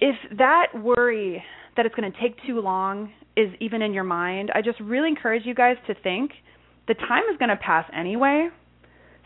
if 0.00 0.16
that 0.38 0.68
worry 0.74 1.42
that 1.76 1.86
it's 1.86 1.94
going 1.94 2.10
to 2.10 2.18
take 2.20 2.36
too 2.46 2.60
long 2.60 3.12
is 3.36 3.48
even 3.60 3.82
in 3.82 3.92
your 3.92 4.04
mind, 4.04 4.50
I 4.54 4.62
just 4.62 4.80
really 4.80 5.08
encourage 5.08 5.44
you 5.44 5.54
guys 5.54 5.76
to 5.86 5.94
think 6.02 6.30
the 6.88 6.94
time 6.94 7.24
is 7.30 7.38
going 7.38 7.50
to 7.50 7.56
pass 7.56 7.84
anyway. 7.94 8.48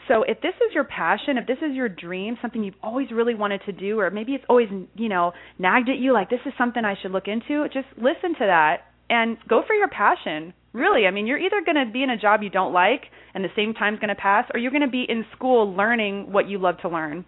So 0.08 0.24
if 0.24 0.40
this 0.40 0.54
is 0.56 0.74
your 0.74 0.84
passion, 0.84 1.38
if 1.38 1.46
this 1.46 1.58
is 1.58 1.76
your 1.76 1.88
dream, 1.88 2.36
something 2.42 2.64
you've 2.64 2.74
always 2.82 3.12
really 3.12 3.36
wanted 3.36 3.60
to 3.66 3.72
do 3.72 4.00
or 4.00 4.10
maybe 4.10 4.32
it's 4.32 4.44
always, 4.48 4.66
you 4.96 5.08
know, 5.08 5.32
nagged 5.58 5.88
at 5.88 5.98
you 5.98 6.12
like 6.12 6.30
this 6.30 6.40
is 6.46 6.52
something 6.58 6.84
I 6.84 6.96
should 7.00 7.12
look 7.12 7.28
into, 7.28 7.64
just 7.68 7.86
listen 7.96 8.34
to 8.40 8.46
that 8.46 8.89
and 9.10 9.36
go 9.48 9.62
for 9.66 9.74
your 9.74 9.88
passion. 9.88 10.54
Really, 10.72 11.06
I 11.06 11.10
mean, 11.10 11.26
you're 11.26 11.38
either 11.38 11.60
going 11.66 11.84
to 11.84 11.92
be 11.92 12.02
in 12.02 12.10
a 12.10 12.16
job 12.16 12.42
you 12.42 12.48
don't 12.48 12.72
like 12.72 13.02
and 13.34 13.44
the 13.44 13.48
same 13.56 13.74
time's 13.74 13.98
going 13.98 14.08
to 14.08 14.14
pass, 14.14 14.46
or 14.54 14.60
you're 14.60 14.70
going 14.70 14.82
to 14.82 14.88
be 14.88 15.04
in 15.06 15.24
school 15.36 15.74
learning 15.74 16.32
what 16.32 16.48
you 16.48 16.58
love 16.58 16.76
to 16.82 16.88
learn. 16.88 17.24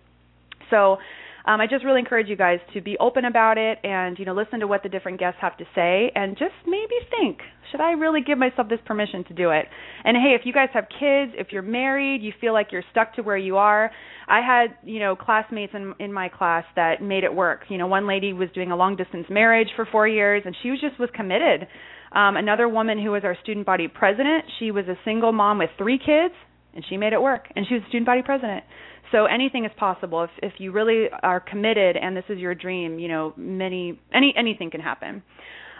So, 0.70 0.96
um, 1.44 1.60
I 1.60 1.66
just 1.66 1.84
really 1.84 1.98
encourage 1.98 2.28
you 2.28 2.36
guys 2.36 2.58
to 2.74 2.80
be 2.80 2.96
open 2.98 3.24
about 3.24 3.58
it 3.58 3.78
and 3.82 4.18
you 4.18 4.24
know 4.24 4.34
listen 4.34 4.60
to 4.60 4.66
what 4.66 4.82
the 4.82 4.88
different 4.88 5.18
guests 5.18 5.38
have 5.40 5.56
to 5.58 5.64
say 5.74 6.12
and 6.14 6.36
just 6.36 6.54
maybe 6.66 6.94
think 7.10 7.38
should 7.70 7.80
I 7.80 7.92
really 7.92 8.20
give 8.20 8.38
myself 8.38 8.68
this 8.68 8.78
permission 8.84 9.24
to 9.24 9.34
do 9.34 9.50
it? 9.50 9.64
And 10.04 10.14
hey, 10.16 10.36
if 10.38 10.42
you 10.44 10.52
guys 10.52 10.68
have 10.74 10.84
kids, 10.90 11.32
if 11.38 11.48
you're 11.52 11.62
married, 11.62 12.22
you 12.22 12.32
feel 12.38 12.52
like 12.52 12.68
you're 12.70 12.84
stuck 12.90 13.14
to 13.14 13.22
where 13.22 13.38
you 13.38 13.56
are. 13.56 13.90
I 14.28 14.40
had 14.40 14.76
you 14.84 15.00
know 15.00 15.16
classmates 15.16 15.72
in 15.74 15.94
in 15.98 16.12
my 16.12 16.28
class 16.28 16.64
that 16.76 17.02
made 17.02 17.24
it 17.24 17.34
work. 17.34 17.62
You 17.68 17.78
know, 17.78 17.86
one 17.86 18.06
lady 18.06 18.32
was 18.32 18.48
doing 18.54 18.70
a 18.70 18.76
long 18.76 18.96
distance 18.96 19.26
marriage 19.30 19.68
for 19.74 19.86
four 19.90 20.06
years 20.06 20.42
and 20.44 20.54
she 20.62 20.70
was 20.70 20.80
just 20.80 20.98
was 21.00 21.10
committed. 21.14 21.66
Um, 22.12 22.36
another 22.36 22.68
woman 22.68 23.02
who 23.02 23.10
was 23.10 23.22
our 23.24 23.36
student 23.42 23.64
body 23.64 23.88
president, 23.88 24.44
she 24.58 24.70
was 24.70 24.84
a 24.86 24.96
single 25.02 25.32
mom 25.32 25.58
with 25.58 25.70
three 25.78 25.98
kids 25.98 26.34
and 26.74 26.84
she 26.88 26.96
made 26.96 27.12
it 27.12 27.20
work. 27.20 27.46
And 27.54 27.66
she 27.66 27.74
was 27.74 27.82
student 27.88 28.06
body 28.06 28.22
president. 28.22 28.64
So 29.10 29.26
anything 29.26 29.64
is 29.64 29.70
possible. 29.76 30.24
If 30.24 30.30
if 30.42 30.52
you 30.58 30.72
really 30.72 31.06
are 31.22 31.40
committed 31.40 31.96
and 31.96 32.16
this 32.16 32.24
is 32.28 32.38
your 32.38 32.54
dream 32.54 32.98
you 32.98 33.08
know 33.08 33.34
many 33.36 34.00
any 34.12 34.34
anything 34.36 34.70
can 34.70 34.80
happen. 34.80 35.22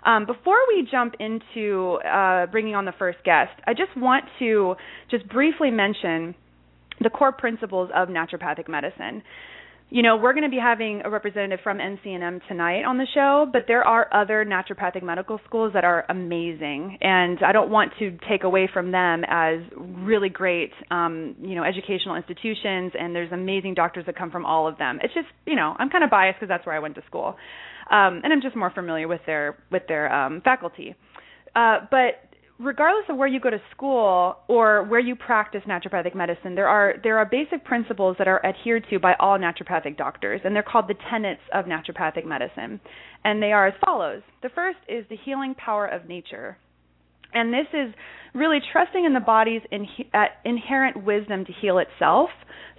Um, 0.04 0.26
before 0.26 0.56
we 0.68 0.86
jump 0.90 1.14
into 1.20 2.00
uh, 2.04 2.46
bringing 2.46 2.74
on 2.74 2.84
the 2.84 2.92
first 2.98 3.18
guest 3.24 3.52
i 3.68 3.72
just 3.72 3.96
want 3.96 4.24
to 4.40 4.74
just 5.10 5.28
briefly 5.28 5.70
mention 5.70 6.34
the 7.00 7.10
core 7.10 7.30
principles 7.30 7.88
of 7.94 8.08
naturopathic 8.08 8.68
medicine 8.68 9.22
you 9.92 10.00
know, 10.00 10.16
we're 10.16 10.32
going 10.32 10.44
to 10.44 10.48
be 10.48 10.58
having 10.58 11.02
a 11.04 11.10
representative 11.10 11.60
from 11.62 11.76
NCNM 11.76 12.40
tonight 12.48 12.84
on 12.84 12.96
the 12.96 13.06
show, 13.12 13.46
but 13.52 13.64
there 13.68 13.84
are 13.84 14.08
other 14.10 14.42
naturopathic 14.42 15.02
medical 15.02 15.38
schools 15.46 15.74
that 15.74 15.84
are 15.84 16.06
amazing, 16.08 16.96
and 17.02 17.38
I 17.46 17.52
don't 17.52 17.68
want 17.68 17.92
to 17.98 18.16
take 18.26 18.42
away 18.42 18.70
from 18.72 18.90
them 18.90 19.22
as 19.28 19.58
really 19.76 20.30
great, 20.30 20.70
um, 20.90 21.36
you 21.42 21.54
know, 21.54 21.62
educational 21.62 22.16
institutions. 22.16 22.92
And 22.98 23.14
there's 23.14 23.32
amazing 23.32 23.74
doctors 23.74 24.06
that 24.06 24.16
come 24.16 24.30
from 24.30 24.46
all 24.46 24.66
of 24.66 24.78
them. 24.78 24.98
It's 25.02 25.12
just, 25.12 25.26
you 25.44 25.56
know, 25.56 25.76
I'm 25.78 25.90
kind 25.90 26.02
of 26.02 26.08
biased 26.08 26.40
because 26.40 26.48
that's 26.48 26.64
where 26.64 26.74
I 26.74 26.78
went 26.78 26.94
to 26.94 27.02
school, 27.06 27.36
um, 27.90 28.22
and 28.24 28.32
I'm 28.32 28.40
just 28.40 28.56
more 28.56 28.70
familiar 28.70 29.08
with 29.08 29.20
their 29.26 29.58
with 29.70 29.82
their 29.88 30.10
um, 30.10 30.40
faculty. 30.42 30.94
Uh, 31.54 31.80
but 31.90 32.31
regardless 32.58 33.04
of 33.08 33.16
where 33.16 33.28
you 33.28 33.40
go 33.40 33.50
to 33.50 33.60
school 33.74 34.36
or 34.48 34.84
where 34.84 35.00
you 35.00 35.16
practice 35.16 35.62
naturopathic 35.66 36.14
medicine, 36.14 36.54
there 36.54 36.68
are 36.68 36.94
there 37.02 37.18
are 37.18 37.24
basic 37.24 37.64
principles 37.64 38.16
that 38.18 38.28
are 38.28 38.44
adhered 38.44 38.86
to 38.90 38.98
by 38.98 39.14
all 39.20 39.38
naturopathic 39.38 39.96
doctors, 39.96 40.40
and 40.44 40.54
they're 40.54 40.62
called 40.62 40.88
the 40.88 40.94
tenets 41.10 41.42
of 41.52 41.66
naturopathic 41.66 42.24
medicine. 42.24 42.80
And 43.24 43.42
they 43.42 43.52
are 43.52 43.66
as 43.66 43.74
follows: 43.84 44.22
the 44.42 44.50
first 44.50 44.78
is 44.88 45.04
the 45.08 45.16
healing 45.24 45.54
power 45.54 45.86
of 45.86 46.06
nature. 46.08 46.58
And 47.34 47.52
this 47.52 47.66
is 47.72 47.94
really 48.34 48.58
trusting 48.72 49.04
in 49.04 49.12
the 49.12 49.20
body's 49.20 49.62
in, 49.70 49.86
uh, 50.14 50.26
inherent 50.44 51.04
wisdom 51.04 51.44
to 51.44 51.52
heal 51.60 51.78
itself. 51.78 52.30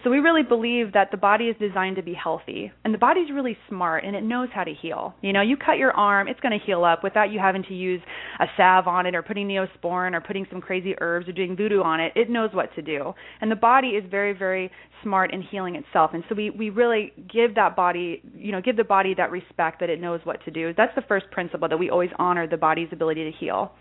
So 0.04 0.10
we 0.10 0.18
really 0.18 0.44
believe 0.44 0.92
that 0.94 1.12
the 1.12 1.18
body 1.18 1.46
is 1.46 1.56
designed 1.60 1.96
to 1.96 2.02
be 2.02 2.14
healthy, 2.14 2.74
and 2.84 2.94
the 2.94 2.98
body's 2.98 3.32
really 3.32 3.58
smart 3.70 4.04
and 4.04 4.18
it 4.18 4.24
knows 4.24 4.50
how 4.54 4.66
to 4.66 4.74
heal. 4.74 5.16
You 5.22 5.32
know, 5.32 5.42
you 5.42 5.56
cut 5.56 5.78
your 5.78 5.94
arm, 5.94 6.28
it's 6.28 6.42
going 6.42 6.58
to 6.58 6.66
heal 6.66 6.84
up 6.84 7.04
without 7.04 7.32
you 7.32 7.40
having 7.40 7.64
to 7.64 7.74
use 7.74 8.02
a 8.42 8.46
salve 8.58 8.86
on 8.86 9.06
it 9.06 9.16
or 9.16 9.22
putting 9.22 9.48
neosporin 9.48 10.14
or 10.14 10.20
putting 10.20 10.46
some 10.52 10.60
crazy 10.60 10.94
herbs 11.00 11.30
or 11.30 11.32
doing 11.32 11.56
voodoo 11.56 11.82
on 11.82 12.02
it. 12.02 12.12
It 12.18 12.30
knows 12.30 12.50
what 12.52 12.76
to 12.76 12.82
do, 12.82 13.14
and 13.40 13.50
the 13.50 13.56
body 13.56 13.90
is 13.90 14.04
very, 14.12 14.34
very 14.34 14.70
smart 15.04 15.34
in 15.34 15.42
healing 15.42 15.76
itself. 15.76 16.12
And 16.14 16.24
so 16.28 16.36
we 16.36 16.50
we 16.50 16.70
really 16.70 17.14
give 17.32 17.56
that 17.56 17.76
body, 17.78 18.22
you 18.36 18.52
know, 18.52 18.60
give 18.60 18.76
the 18.76 18.84
body 18.84 19.14
that 19.16 19.32
respect 19.32 19.80
that 19.80 19.90
it 19.90 20.02
knows 20.02 20.20
what 20.26 20.44
to 20.44 20.52
do. 20.52 20.74
That's 20.76 20.96
the 20.96 21.04
first 21.08 21.28
principle 21.32 21.70
that 21.70 21.78
we 21.78 21.90
always 21.90 22.12
honor 22.20 22.46
the 22.46 22.58
body's 22.58 22.90
ability 22.92 23.32
to 23.32 23.38
heal. 23.38 23.72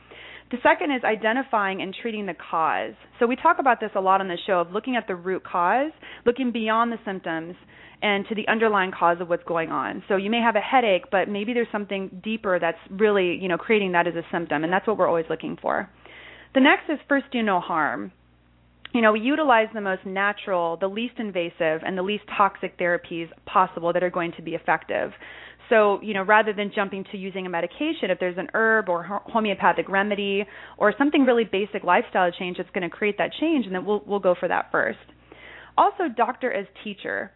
The 0.52 0.58
second 0.62 0.90
is 0.90 1.02
identifying 1.02 1.80
and 1.80 1.96
treating 2.02 2.26
the 2.26 2.34
cause. 2.34 2.92
So 3.18 3.26
we 3.26 3.36
talk 3.36 3.56
about 3.58 3.80
this 3.80 3.90
a 3.94 4.00
lot 4.02 4.20
on 4.20 4.28
the 4.28 4.36
show 4.46 4.60
of 4.60 4.70
looking 4.70 4.96
at 4.96 5.06
the 5.08 5.16
root 5.16 5.42
cause, 5.44 5.92
looking 6.26 6.52
beyond 6.52 6.92
the 6.92 6.98
symptoms 7.06 7.54
and 8.02 8.26
to 8.28 8.34
the 8.34 8.46
underlying 8.48 8.90
cause 8.92 9.16
of 9.20 9.30
what's 9.30 9.44
going 9.44 9.70
on. 9.70 10.04
So 10.08 10.16
you 10.16 10.28
may 10.28 10.42
have 10.42 10.54
a 10.54 10.60
headache, 10.60 11.04
but 11.10 11.26
maybe 11.26 11.54
there's 11.54 11.68
something 11.72 12.20
deeper 12.22 12.58
that's 12.60 12.76
really, 12.90 13.38
you 13.40 13.48
know, 13.48 13.56
creating 13.56 13.92
that 13.92 14.06
as 14.06 14.14
a 14.14 14.24
symptom, 14.30 14.62
and 14.62 14.70
that's 14.70 14.86
what 14.86 14.98
we're 14.98 15.08
always 15.08 15.24
looking 15.30 15.56
for. 15.60 15.88
The 16.54 16.60
next 16.60 16.90
is 16.90 16.98
first 17.08 17.24
do 17.32 17.42
no 17.42 17.58
harm. 17.58 18.12
You 18.92 19.00
know, 19.00 19.12
we 19.12 19.20
utilize 19.20 19.68
the 19.72 19.80
most 19.80 20.04
natural, 20.04 20.76
the 20.76 20.88
least 20.88 21.14
invasive, 21.18 21.80
and 21.84 21.96
the 21.96 22.02
least 22.02 22.24
toxic 22.36 22.78
therapies 22.78 23.28
possible 23.46 23.92
that 23.92 24.02
are 24.02 24.10
going 24.10 24.32
to 24.36 24.42
be 24.42 24.54
effective. 24.54 25.12
So, 25.70 25.98
you 26.02 26.12
know, 26.12 26.22
rather 26.22 26.52
than 26.52 26.70
jumping 26.74 27.04
to 27.12 27.16
using 27.16 27.46
a 27.46 27.48
medication, 27.48 28.10
if 28.10 28.18
there's 28.20 28.36
an 28.36 28.48
herb 28.52 28.90
or 28.90 29.02
homeopathic 29.02 29.88
remedy 29.88 30.44
or 30.76 30.92
something 30.98 31.24
really 31.24 31.44
basic 31.44 31.82
lifestyle 31.82 32.30
change 32.30 32.58
that's 32.58 32.68
going 32.70 32.82
to 32.82 32.94
create 32.94 33.16
that 33.16 33.30
change, 33.40 33.64
and 33.64 33.74
then 33.74 33.86
we'll 33.86 34.02
we'll 34.06 34.20
go 34.20 34.34
for 34.38 34.48
that 34.48 34.70
first. 34.70 34.98
Also, 35.78 36.04
doctor 36.14 36.52
as 36.52 36.66
teacher. 36.84 37.30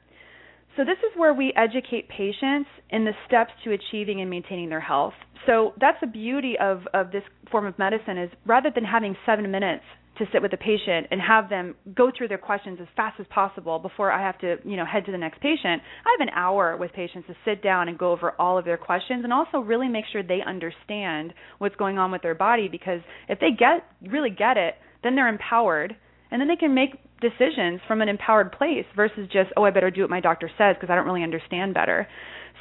So 0.76 0.84
this 0.84 0.98
is 0.98 1.16
where 1.16 1.32
we 1.32 1.54
educate 1.56 2.10
patients 2.10 2.68
in 2.90 3.06
the 3.06 3.12
steps 3.26 3.52
to 3.64 3.72
achieving 3.72 4.20
and 4.20 4.28
maintaining 4.28 4.68
their 4.68 4.80
health. 4.80 5.14
So 5.46 5.72
that's 5.80 5.98
the 6.02 6.06
beauty 6.06 6.56
of 6.60 6.80
of 6.92 7.12
this 7.12 7.22
form 7.50 7.64
of 7.64 7.78
medicine 7.78 8.18
is 8.18 8.30
rather 8.44 8.70
than 8.74 8.84
having 8.84 9.16
7 9.24 9.50
minutes 9.50 9.84
to 10.18 10.26
sit 10.32 10.40
with 10.40 10.50
the 10.50 10.56
patient 10.56 11.06
and 11.10 11.20
have 11.20 11.48
them 11.48 11.74
go 11.94 12.10
through 12.16 12.28
their 12.28 12.38
questions 12.38 12.78
as 12.80 12.86
fast 12.96 13.20
as 13.20 13.26
possible 13.28 13.78
before 13.78 14.10
I 14.10 14.22
have 14.22 14.38
to, 14.38 14.56
you 14.64 14.76
know, 14.76 14.84
head 14.84 15.04
to 15.06 15.12
the 15.12 15.18
next 15.18 15.40
patient. 15.40 15.82
I 16.04 16.16
have 16.18 16.26
an 16.26 16.34
hour 16.34 16.76
with 16.76 16.92
patients 16.92 17.26
to 17.28 17.34
sit 17.44 17.62
down 17.62 17.88
and 17.88 17.98
go 17.98 18.12
over 18.12 18.32
all 18.38 18.56
of 18.56 18.64
their 18.64 18.78
questions 18.78 19.24
and 19.24 19.32
also 19.32 19.58
really 19.58 19.88
make 19.88 20.04
sure 20.10 20.22
they 20.22 20.40
understand 20.46 21.34
what's 21.58 21.76
going 21.76 21.98
on 21.98 22.10
with 22.10 22.22
their 22.22 22.34
body 22.34 22.68
because 22.68 23.00
if 23.28 23.38
they 23.40 23.50
get 23.56 23.84
really 24.10 24.30
get 24.30 24.56
it, 24.56 24.74
then 25.02 25.14
they're 25.14 25.28
empowered 25.28 25.94
and 26.30 26.40
then 26.40 26.48
they 26.48 26.56
can 26.56 26.74
make 26.74 26.98
decisions 27.20 27.80
from 27.86 28.02
an 28.02 28.08
empowered 28.08 28.52
place 28.52 28.84
versus 28.94 29.28
just, 29.32 29.50
oh, 29.56 29.64
I 29.64 29.70
better 29.70 29.90
do 29.90 30.02
what 30.02 30.10
my 30.10 30.20
doctor 30.20 30.50
says 30.58 30.76
because 30.76 30.90
I 30.90 30.96
don't 30.96 31.06
really 31.06 31.22
understand 31.22 31.74
better. 31.74 32.06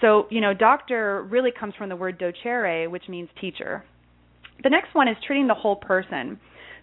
So, 0.02 0.28
you 0.30 0.42
know, 0.42 0.54
doctor 0.54 1.24
really 1.30 1.52
comes 1.58 1.74
from 1.78 1.90
the 1.90 1.96
word 1.96 2.20
docere, 2.20 2.90
which 2.90 3.04
means 3.10 3.30
teacher. 3.40 3.84
The 4.64 4.70
next 4.70 4.94
one 4.94 5.08
is 5.08 5.18
treating 5.26 5.48
the 5.48 5.54
whole 5.54 5.76
person. 5.76 6.40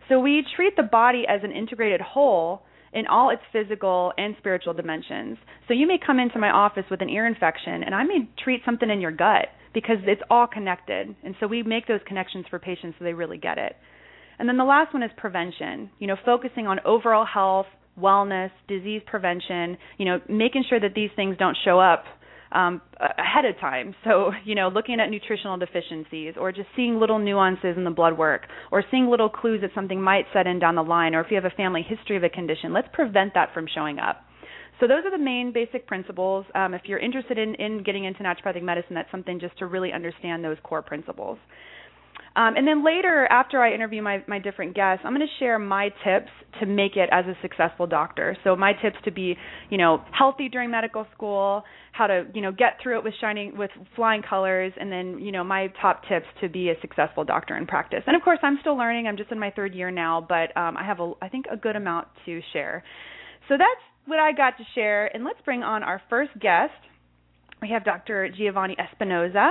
So 0.08 0.20
we 0.20 0.44
treat 0.56 0.76
the 0.76 0.82
body 0.82 1.24
as 1.28 1.40
an 1.42 1.52
integrated 1.52 2.00
whole 2.00 2.62
in 2.92 3.06
all 3.06 3.30
its 3.30 3.42
physical 3.52 4.12
and 4.18 4.34
spiritual 4.38 4.74
dimensions. 4.74 5.38
So 5.66 5.74
you 5.74 5.86
may 5.86 5.98
come 6.04 6.18
into 6.18 6.38
my 6.38 6.50
office 6.50 6.84
with 6.90 7.00
an 7.00 7.08
ear 7.08 7.26
infection 7.26 7.82
and 7.84 7.94
I 7.94 8.04
may 8.04 8.28
treat 8.42 8.62
something 8.64 8.90
in 8.90 9.00
your 9.00 9.12
gut 9.12 9.46
because 9.72 9.96
it's 10.06 10.20
all 10.28 10.46
connected. 10.46 11.14
And 11.24 11.34
so 11.40 11.46
we 11.46 11.62
make 11.62 11.86
those 11.86 12.00
connections 12.06 12.44
for 12.50 12.58
patients 12.58 12.96
so 12.98 13.04
they 13.04 13.14
really 13.14 13.38
get 13.38 13.58
it. 13.58 13.76
And 14.38 14.48
then 14.48 14.58
the 14.58 14.64
last 14.64 14.92
one 14.92 15.02
is 15.02 15.10
prevention. 15.16 15.90
You 15.98 16.08
know, 16.08 16.16
focusing 16.24 16.66
on 16.66 16.80
overall 16.84 17.24
health, 17.24 17.66
wellness, 17.98 18.50
disease 18.68 19.02
prevention, 19.06 19.78
you 19.98 20.04
know, 20.04 20.20
making 20.28 20.64
sure 20.68 20.80
that 20.80 20.94
these 20.94 21.10
things 21.16 21.36
don't 21.38 21.56
show 21.64 21.78
up 21.78 22.04
um, 22.54 22.80
ahead 23.00 23.44
of 23.44 23.58
time. 23.60 23.94
So, 24.04 24.32
you 24.44 24.54
know, 24.54 24.68
looking 24.68 25.00
at 25.00 25.10
nutritional 25.10 25.56
deficiencies 25.56 26.34
or 26.38 26.52
just 26.52 26.68
seeing 26.76 26.98
little 26.98 27.18
nuances 27.18 27.76
in 27.76 27.84
the 27.84 27.90
blood 27.90 28.16
work 28.16 28.42
or 28.70 28.84
seeing 28.90 29.08
little 29.08 29.28
clues 29.28 29.60
that 29.62 29.70
something 29.74 30.00
might 30.00 30.26
set 30.32 30.46
in 30.46 30.58
down 30.58 30.74
the 30.74 30.82
line 30.82 31.14
or 31.14 31.20
if 31.20 31.26
you 31.30 31.36
have 31.36 31.44
a 31.44 31.56
family 31.56 31.82
history 31.86 32.16
of 32.16 32.24
a 32.24 32.28
condition, 32.28 32.72
let's 32.72 32.88
prevent 32.92 33.34
that 33.34 33.52
from 33.54 33.66
showing 33.72 33.98
up. 33.98 34.24
So 34.80 34.88
those 34.88 35.04
are 35.04 35.10
the 35.10 35.22
main 35.22 35.52
basic 35.52 35.86
principles. 35.86 36.44
Um, 36.54 36.74
if 36.74 36.82
you're 36.86 36.98
interested 36.98 37.38
in, 37.38 37.54
in 37.54 37.84
getting 37.84 38.04
into 38.04 38.22
naturopathic 38.22 38.62
medicine, 38.62 38.94
that's 38.94 39.10
something 39.10 39.38
just 39.38 39.56
to 39.58 39.66
really 39.66 39.92
understand 39.92 40.42
those 40.42 40.56
core 40.64 40.82
principles. 40.82 41.38
Um, 42.34 42.56
and 42.56 42.66
then 42.66 42.84
later, 42.84 43.26
after 43.30 43.60
I 43.60 43.74
interview 43.74 44.00
my, 44.02 44.24
my 44.26 44.38
different 44.38 44.74
guests, 44.74 45.02
I'm 45.04 45.14
going 45.14 45.26
to 45.26 45.44
share 45.44 45.58
my 45.58 45.90
tips 46.04 46.30
to 46.60 46.66
make 46.66 46.96
it 46.96 47.08
as 47.12 47.26
a 47.26 47.34
successful 47.42 47.86
doctor. 47.86 48.36
So 48.42 48.56
my 48.56 48.72
tips 48.72 48.96
to 49.04 49.10
be, 49.10 49.36
you 49.70 49.78
know, 49.78 50.02
healthy 50.16 50.48
during 50.48 50.70
medical 50.70 51.06
school, 51.14 51.62
how 51.92 52.06
to, 52.06 52.24
you 52.34 52.40
know, 52.40 52.50
get 52.50 52.78
through 52.82 52.98
it 52.98 53.04
with 53.04 53.12
shining 53.20 53.56
with 53.56 53.70
flying 53.96 54.22
colors, 54.22 54.72
and 54.80 54.90
then, 54.90 55.18
you 55.18 55.30
know, 55.30 55.44
my 55.44 55.68
top 55.80 56.02
tips 56.08 56.26
to 56.40 56.48
be 56.48 56.70
a 56.70 56.74
successful 56.80 57.24
doctor 57.24 57.56
in 57.56 57.66
practice. 57.66 58.02
And 58.06 58.16
of 58.16 58.22
course, 58.22 58.38
I'm 58.42 58.58
still 58.60 58.76
learning. 58.76 59.06
I'm 59.06 59.16
just 59.16 59.30
in 59.30 59.38
my 59.38 59.50
third 59.50 59.74
year 59.74 59.90
now, 59.90 60.24
but 60.26 60.56
um, 60.56 60.76
I 60.76 60.84
have 60.84 61.00
a, 61.00 61.12
I 61.20 61.28
think, 61.28 61.46
a 61.52 61.56
good 61.56 61.76
amount 61.76 62.08
to 62.24 62.40
share. 62.54 62.82
So 63.48 63.56
that's 63.58 63.80
what 64.06 64.18
I 64.18 64.32
got 64.32 64.56
to 64.56 64.64
share. 64.74 65.14
And 65.14 65.24
let's 65.24 65.40
bring 65.44 65.62
on 65.62 65.82
our 65.82 66.00
first 66.08 66.32
guest. 66.40 66.72
We 67.60 67.68
have 67.70 67.84
Dr. 67.84 68.28
Geovanni 68.38 68.74
Espinosa. 68.78 69.50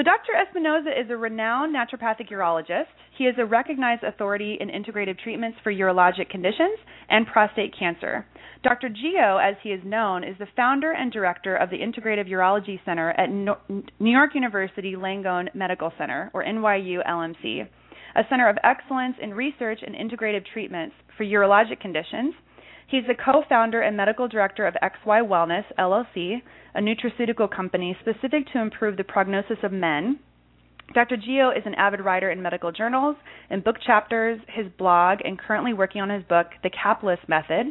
So, 0.00 0.04
Dr. 0.04 0.32
Espinosa 0.34 0.98
is 0.98 1.10
a 1.10 1.16
renowned 1.18 1.76
naturopathic 1.76 2.30
urologist. 2.30 2.86
He 3.18 3.24
is 3.24 3.34
a 3.36 3.44
recognized 3.44 4.02
authority 4.02 4.56
in 4.58 4.70
integrative 4.70 5.18
treatments 5.18 5.58
for 5.62 5.70
urologic 5.70 6.30
conditions 6.30 6.78
and 7.10 7.26
prostate 7.26 7.74
cancer. 7.78 8.24
Dr. 8.62 8.88
Geo, 8.88 9.36
as 9.36 9.56
he 9.62 9.68
is 9.68 9.84
known, 9.84 10.24
is 10.24 10.38
the 10.38 10.46
founder 10.56 10.92
and 10.92 11.12
director 11.12 11.54
of 11.54 11.68
the 11.68 11.76
Integrative 11.76 12.30
Urology 12.30 12.82
Center 12.86 13.10
at 13.10 13.28
New 13.28 14.10
York 14.10 14.34
University 14.34 14.94
Langone 14.96 15.54
Medical 15.54 15.92
Center, 15.98 16.30
or 16.32 16.46
NYU 16.46 17.06
LMC, 17.06 17.68
a 18.16 18.22
center 18.30 18.48
of 18.48 18.56
excellence 18.64 19.16
in 19.20 19.34
research 19.34 19.80
and 19.86 19.94
integrative 19.94 20.46
treatments 20.50 20.94
for 21.18 21.24
urologic 21.24 21.78
conditions 21.78 22.32
He's 22.90 23.06
the 23.06 23.14
co-founder 23.14 23.82
and 23.82 23.96
medical 23.96 24.26
director 24.26 24.66
of 24.66 24.74
XY 24.82 25.22
Wellness 25.28 25.62
LLC, 25.78 26.42
a 26.74 26.80
nutraceutical 26.80 27.48
company 27.48 27.96
specific 28.00 28.48
to 28.52 28.60
improve 28.60 28.96
the 28.96 29.04
prognosis 29.04 29.58
of 29.62 29.70
men. 29.70 30.18
Dr. 30.92 31.16
Geo 31.16 31.50
is 31.50 31.62
an 31.66 31.76
avid 31.76 32.00
writer 32.00 32.32
in 32.32 32.42
medical 32.42 32.72
journals 32.72 33.14
and 33.48 33.62
book 33.62 33.76
chapters, 33.86 34.40
his 34.48 34.66
blog, 34.76 35.18
and 35.22 35.38
currently 35.38 35.72
working 35.72 36.00
on 36.00 36.10
his 36.10 36.24
book, 36.24 36.48
The 36.64 36.70
Capitalist 36.70 37.28
Method, 37.28 37.66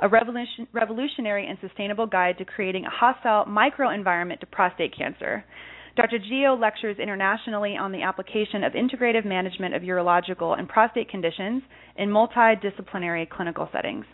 a 0.00 0.08
revolution, 0.08 0.66
revolutionary 0.72 1.46
and 1.46 1.56
sustainable 1.60 2.08
guide 2.08 2.36
to 2.38 2.44
creating 2.44 2.84
a 2.84 2.90
hostile 2.90 3.44
microenvironment 3.44 4.40
to 4.40 4.46
prostate 4.46 4.96
cancer. 4.98 5.44
Dr. 5.96 6.18
Geo 6.18 6.56
lectures 6.56 6.96
internationally 6.98 7.76
on 7.76 7.92
the 7.92 8.02
application 8.02 8.64
of 8.64 8.72
integrative 8.72 9.24
management 9.24 9.76
of 9.76 9.82
urological 9.82 10.58
and 10.58 10.68
prostate 10.68 11.08
conditions 11.08 11.62
in 11.96 12.08
multidisciplinary 12.08 13.30
clinical 13.30 13.68
settings. 13.72 14.04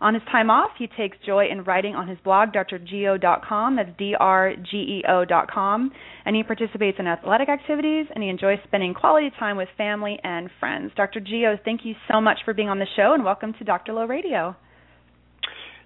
On 0.00 0.14
his 0.14 0.22
time 0.32 0.48
off, 0.48 0.70
he 0.78 0.86
takes 0.86 1.18
joy 1.26 1.48
in 1.50 1.62
writing 1.64 1.94
on 1.94 2.08
his 2.08 2.16
blog, 2.24 2.52
drgeo.com. 2.52 3.76
That's 3.76 3.90
D-R-G-E-O.com. 3.98 5.90
And 6.24 6.36
he 6.36 6.42
participates 6.42 6.96
in 6.98 7.06
athletic 7.06 7.50
activities, 7.50 8.06
and 8.14 8.22
he 8.24 8.30
enjoys 8.30 8.58
spending 8.64 8.94
quality 8.94 9.30
time 9.38 9.58
with 9.58 9.68
family 9.76 10.18
and 10.24 10.48
friends. 10.58 10.92
Dr. 10.96 11.20
Geo, 11.20 11.58
thank 11.64 11.84
you 11.84 11.94
so 12.10 12.20
much 12.20 12.38
for 12.46 12.54
being 12.54 12.70
on 12.70 12.78
the 12.78 12.86
show, 12.96 13.12
and 13.12 13.24
welcome 13.24 13.52
to 13.58 13.64
Dr. 13.64 13.92
Low 13.92 14.06
Radio. 14.06 14.56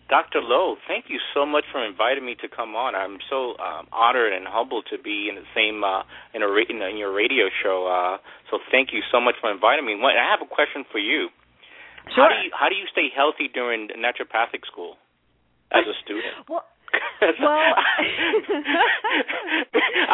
Dr. 0.08 0.42
Lowe, 0.42 0.76
thank 0.86 1.06
you 1.08 1.18
so 1.32 1.46
much 1.46 1.64
for 1.72 1.84
inviting 1.84 2.24
me 2.24 2.36
to 2.42 2.48
come 2.48 2.76
on. 2.76 2.94
I'm 2.94 3.18
so 3.30 3.56
um, 3.58 3.88
honored 3.90 4.32
and 4.32 4.46
humbled 4.46 4.86
to 4.92 4.98
be 5.02 5.28
in 5.30 5.34
the 5.34 5.48
same 5.56 5.82
uh, 5.82 6.02
in, 6.34 6.42
a, 6.42 6.46
in, 6.46 6.82
in 6.82 6.98
your 6.98 7.12
radio 7.12 7.48
show. 7.64 7.88
Uh, 7.88 8.18
so 8.50 8.58
thank 8.70 8.92
you 8.92 9.00
so 9.10 9.18
much 9.18 9.34
for 9.40 9.50
inviting 9.50 9.86
me. 9.86 9.96
I 9.96 10.30
have 10.30 10.44
a 10.44 10.46
question 10.46 10.84
for 10.92 10.98
you. 10.98 11.30
Sure. 12.12 12.24
How 12.24 12.28
do 12.28 12.36
you 12.44 12.50
how 12.52 12.68
do 12.68 12.76
you 12.76 12.86
stay 12.92 13.08
healthy 13.14 13.48
during 13.48 13.88
naturopathic 13.96 14.66
school 14.66 14.96
as 15.72 15.84
a 15.88 15.94
student? 16.04 16.34
well, 16.48 16.64
well, 17.40 17.74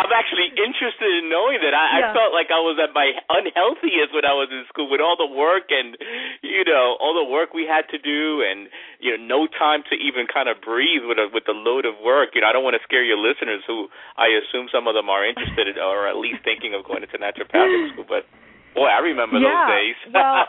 I'm 0.01 0.13
actually 0.15 0.49
interested 0.55 1.11
in 1.21 1.29
knowing 1.29 1.61
that. 1.61 1.75
I, 1.75 1.85
yeah. 1.99 2.11
I 2.11 2.15
felt 2.17 2.33
like 2.33 2.49
I 2.49 2.61
was 2.63 2.81
at 2.81 2.95
my 2.97 3.13
unhealthiest 3.29 4.15
when 4.15 4.25
I 4.25 4.33
was 4.33 4.49
in 4.49 4.65
school 4.73 4.89
with 4.89 5.01
all 5.01 5.17
the 5.19 5.29
work 5.29 5.69
and 5.69 5.97
you 6.41 6.65
know 6.65 6.97
all 7.01 7.13
the 7.13 7.27
work 7.29 7.53
we 7.53 7.67
had 7.69 7.85
to 7.93 7.99
do 7.99 8.41
and 8.47 8.71
you 9.03 9.17
know 9.17 9.21
no 9.21 9.41
time 9.51 9.83
to 9.91 9.95
even 9.99 10.25
kind 10.31 10.49
of 10.49 10.61
breathe 10.63 11.05
with 11.05 11.19
a 11.19 11.29
with 11.33 11.45
the 11.45 11.57
load 11.57 11.85
of 11.85 12.01
work. 12.01 12.33
You 12.33 12.41
know 12.41 12.49
I 12.49 12.55
don't 12.55 12.65
want 12.65 12.79
to 12.81 12.85
scare 12.87 13.05
your 13.05 13.19
listeners 13.21 13.61
who 13.67 13.89
I 14.17 14.33
assume 14.33 14.73
some 14.73 14.89
of 14.89 14.95
them 14.95 15.11
are 15.11 15.27
interested 15.27 15.69
in, 15.69 15.77
or 15.77 16.09
at 16.09 16.17
least 16.17 16.45
thinking 16.47 16.73
of 16.73 16.87
going 16.87 17.03
into 17.03 17.19
naturopathic 17.19 17.93
school, 17.93 18.09
but 18.09 18.25
Boy, 18.75 18.87
I 18.87 18.99
remember 19.01 19.39
yeah. 19.39 19.67
those 19.67 19.75
days. 19.75 19.97
well, 20.15 20.45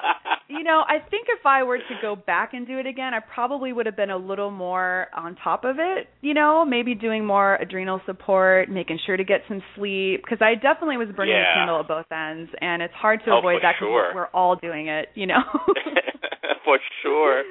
you 0.47 0.63
know, 0.63 0.83
I 0.87 0.99
think 1.09 1.27
if 1.29 1.45
I 1.45 1.63
were 1.63 1.77
to 1.77 1.95
go 2.01 2.15
back 2.15 2.53
and 2.53 2.67
do 2.67 2.77
it 2.77 2.85
again, 2.85 3.13
I 3.13 3.19
probably 3.19 3.73
would 3.73 3.85
have 3.85 3.95
been 3.95 4.11
a 4.11 4.17
little 4.17 4.51
more 4.51 5.07
on 5.15 5.35
top 5.43 5.63
of 5.63 5.77
it. 5.79 6.07
You 6.21 6.33
know, 6.33 6.65
maybe 6.65 6.93
doing 6.93 7.25
more 7.25 7.55
adrenal 7.55 8.01
support, 8.05 8.69
making 8.69 8.99
sure 9.05 9.17
to 9.17 9.23
get 9.23 9.41
some 9.47 9.61
sleep, 9.75 10.21
because 10.23 10.41
I 10.41 10.55
definitely 10.55 10.97
was 10.97 11.09
burning 11.15 11.33
yeah. 11.33 11.49
the 11.49 11.59
candle 11.59 11.79
at 11.79 11.87
both 11.87 12.11
ends, 12.11 12.51
and 12.61 12.81
it's 12.81 12.93
hard 12.93 13.21
to 13.25 13.31
oh, 13.31 13.39
avoid 13.39 13.63
that 13.63 13.75
because 13.79 13.89
sure. 13.89 14.11
we're 14.13 14.31
all 14.33 14.55
doing 14.55 14.87
it. 14.87 15.09
You 15.15 15.27
know. 15.27 15.41
for 16.65 16.77
sure. 17.01 17.43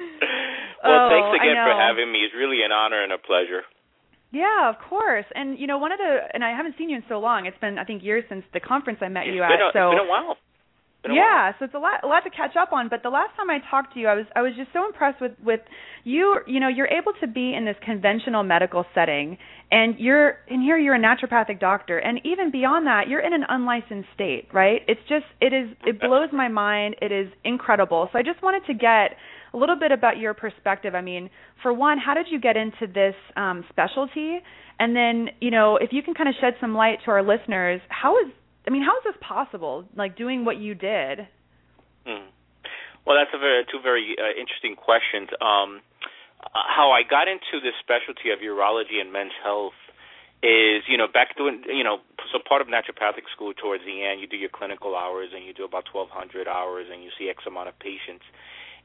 Well, 0.83 0.91
oh, 0.95 1.09
thanks 1.11 1.43
again 1.43 1.57
for 1.61 1.75
having 1.75 2.11
me. 2.11 2.19
It's 2.23 2.35
really 2.35 2.63
an 2.63 2.71
honor 2.71 3.03
and 3.03 3.11
a 3.11 3.17
pleasure. 3.17 3.63
Yeah, 4.31 4.69
of 4.69 4.75
course. 4.89 5.25
And 5.35 5.59
you 5.59 5.67
know, 5.67 5.77
one 5.77 5.91
of 5.91 5.99
the 5.99 6.31
and 6.33 6.43
I 6.43 6.55
haven't 6.55 6.75
seen 6.77 6.89
you 6.89 6.97
in 6.97 7.03
so 7.09 7.19
long. 7.19 7.45
It's 7.45 7.57
been 7.59 7.77
I 7.77 7.83
think 7.83 8.03
years 8.03 8.23
since 8.29 8.43
the 8.53 8.59
conference 8.59 8.99
I 9.01 9.09
met 9.09 9.27
It's 9.27 9.35
you 9.35 9.43
at. 9.43 9.51
a, 9.51 9.69
so 9.73 9.91
it's 9.91 9.99
been 9.99 10.07
a 10.07 10.09
while. 10.09 10.37
Yeah, 11.15 11.51
so 11.57 11.65
it's 11.65 11.73
a 11.73 11.79
lot 11.79 12.03
a 12.03 12.07
lot 12.07 12.21
to 12.21 12.29
catch 12.29 12.55
up 12.55 12.73
on. 12.73 12.87
But 12.87 13.01
the 13.01 13.09
last 13.09 13.35
time 13.35 13.49
I 13.49 13.59
talked 13.71 13.93
to 13.95 13.99
you, 13.99 14.07
I 14.07 14.13
was 14.13 14.25
I 14.35 14.41
was 14.41 14.53
just 14.55 14.69
so 14.71 14.85
impressed 14.85 15.19
with 15.19 15.31
with 15.43 15.61
you. 16.03 16.37
You 16.45 16.59
know, 16.59 16.67
you're 16.67 16.87
able 16.87 17.13
to 17.21 17.27
be 17.27 17.55
in 17.55 17.65
this 17.65 17.75
conventional 17.83 18.43
medical 18.43 18.85
setting, 18.93 19.37
and 19.71 19.95
you're 19.97 20.37
and 20.47 20.61
here. 20.61 20.77
You're 20.77 20.95
a 20.95 20.99
naturopathic 20.99 21.59
doctor, 21.59 21.97
and 21.97 22.21
even 22.23 22.51
beyond 22.51 22.85
that, 22.85 23.07
you're 23.07 23.19
in 23.19 23.33
an 23.33 23.45
unlicensed 23.49 24.09
state, 24.13 24.47
right? 24.53 24.81
It's 24.87 25.01
just 25.09 25.25
it 25.39 25.53
is 25.53 25.75
it 25.85 25.99
blows 25.99 26.29
my 26.31 26.49
mind. 26.49 26.97
It 27.01 27.11
is 27.11 27.27
incredible. 27.43 28.09
So 28.13 28.19
I 28.19 28.21
just 28.21 28.43
wanted 28.43 28.65
to 28.67 28.73
get 28.73 29.17
a 29.53 29.57
little 29.57 29.77
bit 29.77 29.91
about 29.91 30.17
your 30.17 30.33
perspective. 30.33 30.93
I 30.93 31.01
mean, 31.01 31.29
for 31.61 31.73
one, 31.73 31.97
how 31.97 32.13
did 32.13 32.27
you 32.29 32.39
get 32.39 32.57
into 32.57 32.87
this 32.87 33.15
um, 33.35 33.65
specialty? 33.69 34.39
And 34.79 34.95
then, 34.95 35.29
you 35.39 35.51
know, 35.51 35.77
if 35.77 35.89
you 35.91 36.01
can 36.01 36.13
kind 36.13 36.29
of 36.29 36.35
shed 36.41 36.53
some 36.59 36.73
light 36.73 36.99
to 37.05 37.11
our 37.11 37.21
listeners, 37.21 37.81
how 37.89 38.17
is 38.17 38.31
I 38.67 38.69
mean, 38.69 38.83
how 38.83 38.97
is 38.97 39.03
this 39.03 39.19
possible? 39.21 39.85
Like 39.95 40.17
doing 40.17 40.45
what 40.45 40.57
you 40.57 40.75
did? 40.75 41.27
Hmm. 42.05 42.29
Well, 43.05 43.17
that's 43.17 43.33
a 43.33 43.39
very 43.39 43.65
two 43.71 43.81
very 43.81 44.15
uh, 44.17 44.37
interesting 44.37 44.75
questions. 44.75 45.29
Um, 45.41 45.81
how 46.53 46.91
I 46.91 47.01
got 47.07 47.27
into 47.27 47.61
this 47.61 47.73
specialty 47.81 48.29
of 48.29 48.39
urology 48.39 49.01
and 49.01 49.13
men's 49.13 49.33
health 49.43 49.77
is, 50.41 50.81
you 50.89 50.97
know, 50.97 51.05
back 51.05 51.37
doing, 51.37 51.61
you 51.69 51.83
know, 51.83 52.01
so 52.33 52.39
part 52.41 52.61
of 52.61 52.67
naturopathic 52.67 53.29
school 53.33 53.53
towards 53.53 53.85
the 53.85 54.01
end, 54.01 54.21
you 54.21 54.27
do 54.27 54.37
your 54.37 54.49
clinical 54.49 54.95
hours 54.95 55.29
and 55.35 55.45
you 55.45 55.53
do 55.53 55.63
about 55.63 55.85
1,200 55.93 56.47
hours 56.47 56.87
and 56.91 57.03
you 57.03 57.09
see 57.17 57.29
X 57.29 57.45
amount 57.45 57.69
of 57.69 57.77
patients. 57.77 58.25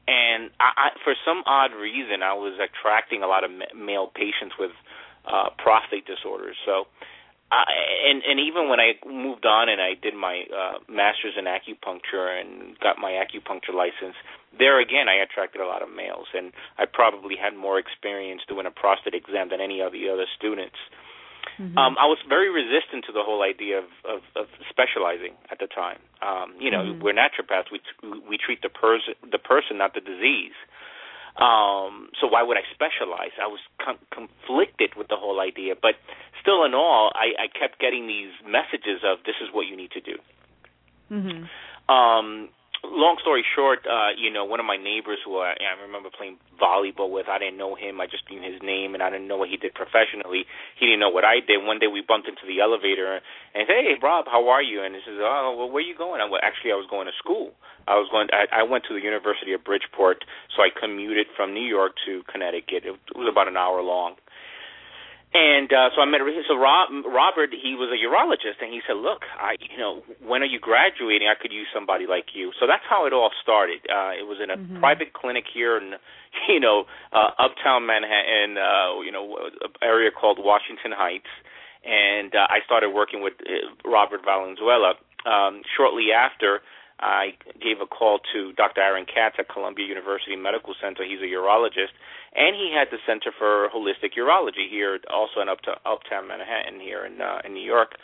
And 0.07 0.51
I, 0.61 0.69
I, 0.77 0.87
for 1.03 1.13
some 1.25 1.41
odd 1.45 1.73
reason, 1.73 2.21
I 2.21 2.33
was 2.33 2.53
attracting 2.61 3.23
a 3.23 3.27
lot 3.27 3.43
of 3.43 3.51
male 3.75 4.07
patients 4.07 4.55
with 4.57 4.71
uh, 5.25 5.49
prostate 5.57 6.05
disorders. 6.05 6.55
So, 6.63 6.85
uh, 7.51 7.63
and 8.09 8.21
and 8.27 8.39
even 8.39 8.67
when 8.67 8.79
I 8.79 8.99
moved 9.07 9.45
on 9.45 9.69
and 9.69 9.79
I 9.79 9.95
did 9.95 10.13
my 10.13 10.43
uh, 10.51 10.79
master's 10.91 11.35
in 11.37 11.45
acupuncture 11.45 12.27
and 12.27 12.77
got 12.79 12.99
my 12.99 13.11
acupuncture 13.15 13.73
license, 13.73 14.19
there 14.57 14.79
again 14.81 15.07
I 15.07 15.15
attracted 15.23 15.61
a 15.61 15.65
lot 15.65 15.81
of 15.81 15.87
males, 15.87 16.27
and 16.33 16.51
I 16.77 16.85
probably 16.85 17.35
had 17.39 17.55
more 17.55 17.79
experience 17.79 18.41
doing 18.47 18.65
a 18.65 18.71
prostate 18.71 19.13
exam 19.13 19.47
than 19.49 19.61
any 19.61 19.79
of 19.79 19.93
the 19.93 20.09
other 20.09 20.25
students. 20.35 20.75
Mm-hmm. 21.55 21.77
Um, 21.77 21.95
I 21.97 22.05
was 22.05 22.19
very 22.27 22.51
resistant 22.51 23.05
to 23.07 23.13
the 23.15 23.23
whole 23.23 23.41
idea 23.41 23.79
of, 23.79 23.89
of, 24.03 24.21
of 24.35 24.47
specializing 24.69 25.33
at 25.49 25.59
the 25.59 25.67
time. 25.67 25.97
Um, 26.21 26.53
you 26.59 26.69
know, 26.69 26.83
Mhm. 26.83 26.99
we're 26.99 27.15
naturopaths; 27.15 27.71
we 27.71 27.79
we 28.27 28.37
treat 28.37 28.61
the 28.61 28.69
person, 28.69 29.15
the 29.23 29.39
person, 29.39 29.77
not 29.77 29.93
the 29.93 30.01
disease. 30.01 30.53
Um, 31.37 32.09
so 32.19 32.27
why 32.27 32.41
would 32.41 32.57
I 32.57 32.65
specialize? 32.73 33.31
I 33.41 33.47
was 33.47 33.59
com- 33.83 33.99
conflicted 34.11 34.95
with 34.97 35.07
the 35.07 35.15
whole 35.15 35.39
idea, 35.39 35.75
but 35.79 35.95
still, 36.41 36.63
in 36.65 36.73
all, 36.73 37.11
I, 37.13 37.43
I 37.43 37.47
kept 37.47 37.79
getting 37.79 38.07
these 38.07 38.31
messages 38.45 39.01
of 39.05 39.19
this 39.25 39.35
is 39.41 39.49
what 39.53 39.67
you 39.67 39.75
need 39.77 39.91
to 39.91 40.01
do. 40.01 40.17
Mhm. 41.11 41.47
Um, 41.89 42.49
long 42.83 43.17
story 43.21 43.43
short, 43.55 43.85
uh, 43.85 44.13
you 44.17 44.31
know, 44.31 44.45
one 44.45 44.59
of 44.59 44.65
my 44.65 44.77
neighbors 44.77 45.19
who 45.23 45.37
I, 45.37 45.55
I 45.57 45.81
remember 45.81 46.09
playing 46.09 46.37
volleyball 46.61 47.09
with, 47.09 47.27
I 47.27 47.39
didn't 47.39 47.57
know 47.57 47.75
him. 47.75 48.01
I 48.01 48.07
just 48.07 48.29
knew 48.29 48.41
his 48.41 48.61
name, 48.61 48.93
and 48.93 49.01
I 49.01 49.09
didn't 49.09 49.27
know 49.27 49.37
what 49.37 49.49
he 49.49 49.57
did 49.57 49.73
professionally. 49.73 50.45
He 50.79 50.85
didn't 50.85 50.99
know 50.99 51.09
what 51.09 51.25
I 51.25 51.39
did. 51.41 51.63
One 51.63 51.79
day 51.79 51.87
we 51.87 52.01
bumped 52.01 52.27
into 52.27 52.45
the 52.45 52.61
elevator, 52.61 53.19
and 53.53 53.59
he 53.61 53.65
said, 53.65 53.81
"Hey, 53.81 53.95
Rob, 54.01 54.25
how 54.27 54.49
are 54.49 54.61
you?" 54.61 54.83
And 54.83 54.95
he 54.95 55.01
says, 55.05 55.17
"Oh, 55.19 55.55
well, 55.57 55.69
where 55.69 55.83
are 55.83 55.87
you 55.87 55.97
going?" 55.97 56.21
I 56.21 56.29
went, 56.29 56.43
actually, 56.43 56.71
I 56.71 56.79
was 56.79 56.87
going 56.89 57.07
to 57.07 57.15
school. 57.17 57.53
I 57.87 57.95
was 57.95 58.07
going. 58.11 58.27
I, 58.31 58.61
I 58.61 58.63
went 58.63 58.83
to 58.89 58.93
the 58.93 59.01
University 59.01 59.53
of 59.53 59.63
Bridgeport, 59.63 60.25
so 60.55 60.61
I 60.61 60.69
commuted 60.69 61.27
from 61.35 61.53
New 61.53 61.65
York 61.65 61.93
to 62.05 62.23
Connecticut. 62.31 62.83
It, 62.85 62.93
it 62.93 63.17
was 63.17 63.29
about 63.31 63.47
an 63.47 63.57
hour 63.57 63.81
long. 63.81 64.15
And 65.33 65.71
uh, 65.73 65.89
so 65.93 66.01
I 66.01 66.05
met 66.05 66.21
so 66.47 66.55
Rob, 66.55 66.89
Robert. 67.05 67.51
He 67.51 67.75
was 67.75 67.91
a 67.91 67.99
urologist, 67.99 68.63
and 68.63 68.71
he 68.71 68.79
said, 68.87 68.95
"Look, 68.95 69.23
I, 69.37 69.57
you 69.59 69.77
know, 69.77 70.01
when 70.25 70.41
are 70.41 70.47
you 70.49 70.59
graduating? 70.59 71.27
I 71.27 71.35
could 71.39 71.51
use 71.51 71.67
somebody 71.73 72.07
like 72.07 72.33
you." 72.33 72.51
So 72.59 72.65
that's 72.65 72.83
how 72.89 73.05
it 73.05 73.13
all 73.13 73.29
started. 73.43 73.79
Uh, 73.91 74.15
it 74.17 74.25
was 74.25 74.39
in 74.41 74.49
a 74.49 74.57
Mhm. 74.57 74.79
private 74.79 75.11
clinic 75.13 75.43
here 75.53 75.77
in, 75.77 75.95
you 76.47 76.59
know, 76.59 76.87
uh, 77.11 77.31
uptown 77.37 77.85
Manhattan, 77.85 78.57
uh, 78.57 79.01
you 79.01 79.11
know, 79.11 79.51
area 79.81 80.11
called 80.11 80.39
Washington 80.39 80.93
Heights, 80.93 81.29
and 81.83 82.33
uh, 82.33 82.47
I 82.49 82.61
started 82.65 82.89
working 82.91 83.21
with 83.21 83.33
uh, 83.45 83.67
Robert 83.83 84.23
Valenzuela. 84.23 84.95
Um, 85.25 85.61
shortly 85.75 86.13
after, 86.13 86.61
I 86.99 87.37
gave 87.61 87.77
a 87.81 87.85
call 87.85 88.19
to 88.33 88.53
Dr. 88.53 88.81
Aaron 88.81 89.05
Katz 89.05 89.35
at 89.37 89.49
Columbia 89.49 89.85
University 89.85 90.35
Medical 90.35 90.73
Center. 90.81 91.03
He's 91.03 91.21
a 91.21 91.29
urologist, 91.29 91.93
and 92.35 92.55
he 92.55 92.73
had 92.73 92.87
the 92.89 92.97
Center 93.05 93.31
for 93.37 93.69
Holistic 93.69 94.17
Urology 94.17 94.69
here, 94.69 94.99
also 95.13 95.41
in 95.41 95.49
uptown, 95.49 95.77
uptown 95.85 96.27
Manhattan 96.27 96.79
here 96.79 97.05
in 97.05 97.21
uh, 97.21 97.41
in 97.45 97.53
New 97.53 97.65
York. 97.65 97.95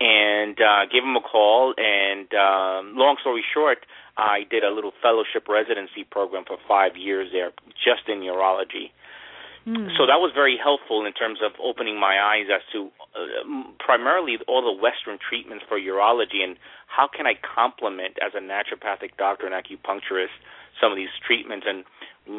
And 0.00 0.56
uh, 0.56 0.88
gave 0.90 1.04
him 1.04 1.14
a 1.14 1.20
call. 1.20 1.74
And 1.76 2.32
um, 2.32 2.96
long 2.96 3.16
story 3.20 3.44
short, 3.52 3.84
I 4.16 4.44
did 4.50 4.64
a 4.64 4.70
little 4.70 4.92
fellowship 5.02 5.46
residency 5.46 6.04
program 6.10 6.44
for 6.46 6.56
five 6.66 6.96
years 6.96 7.28
there, 7.32 7.52
just 7.84 8.08
in 8.08 8.20
urology. 8.20 8.96
Mm. 9.66 9.92
So 9.96 10.06
that 10.08 10.16
was 10.24 10.32
very 10.34 10.56
helpful 10.56 11.04
in 11.04 11.12
terms 11.12 11.40
of 11.44 11.52
opening 11.60 12.00
my 12.00 12.16
eyes 12.16 12.48
as 12.48 12.62
to 12.72 12.88
uh, 13.12 13.72
primarily 13.78 14.38
all 14.48 14.64
the 14.64 14.72
Western 14.72 15.18
treatments 15.20 15.64
for 15.68 15.78
urology 15.78 16.40
and 16.42 16.56
how 16.86 17.06
can 17.06 17.26
I 17.26 17.34
complement 17.36 18.16
as 18.24 18.32
a 18.34 18.40
naturopathic 18.40 19.16
doctor 19.18 19.46
and 19.46 19.54
acupuncturist 19.54 20.32
some 20.80 20.90
of 20.90 20.96
these 20.96 21.12
treatments 21.20 21.66
and 21.68 21.84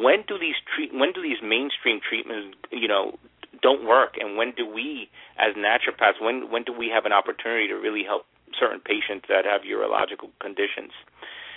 when 0.02 0.24
do 0.26 0.38
these 0.38 0.56
treat 0.74 0.90
when 0.92 1.12
do 1.12 1.22
these 1.22 1.38
mainstream 1.42 2.00
treatments 2.02 2.58
you 2.72 2.88
know 2.88 3.18
don't 3.62 3.86
work 3.86 4.16
and 4.18 4.36
when 4.36 4.52
do 4.52 4.66
we 4.66 5.08
as 5.38 5.54
naturopaths 5.54 6.20
when 6.20 6.50
when 6.50 6.64
do 6.64 6.72
we 6.72 6.88
have 6.88 7.04
an 7.04 7.12
opportunity 7.12 7.68
to 7.68 7.74
really 7.74 8.02
help 8.02 8.26
certain 8.58 8.80
patients 8.80 9.26
that 9.28 9.44
have 9.44 9.62
urological 9.62 10.30
conditions 10.40 10.90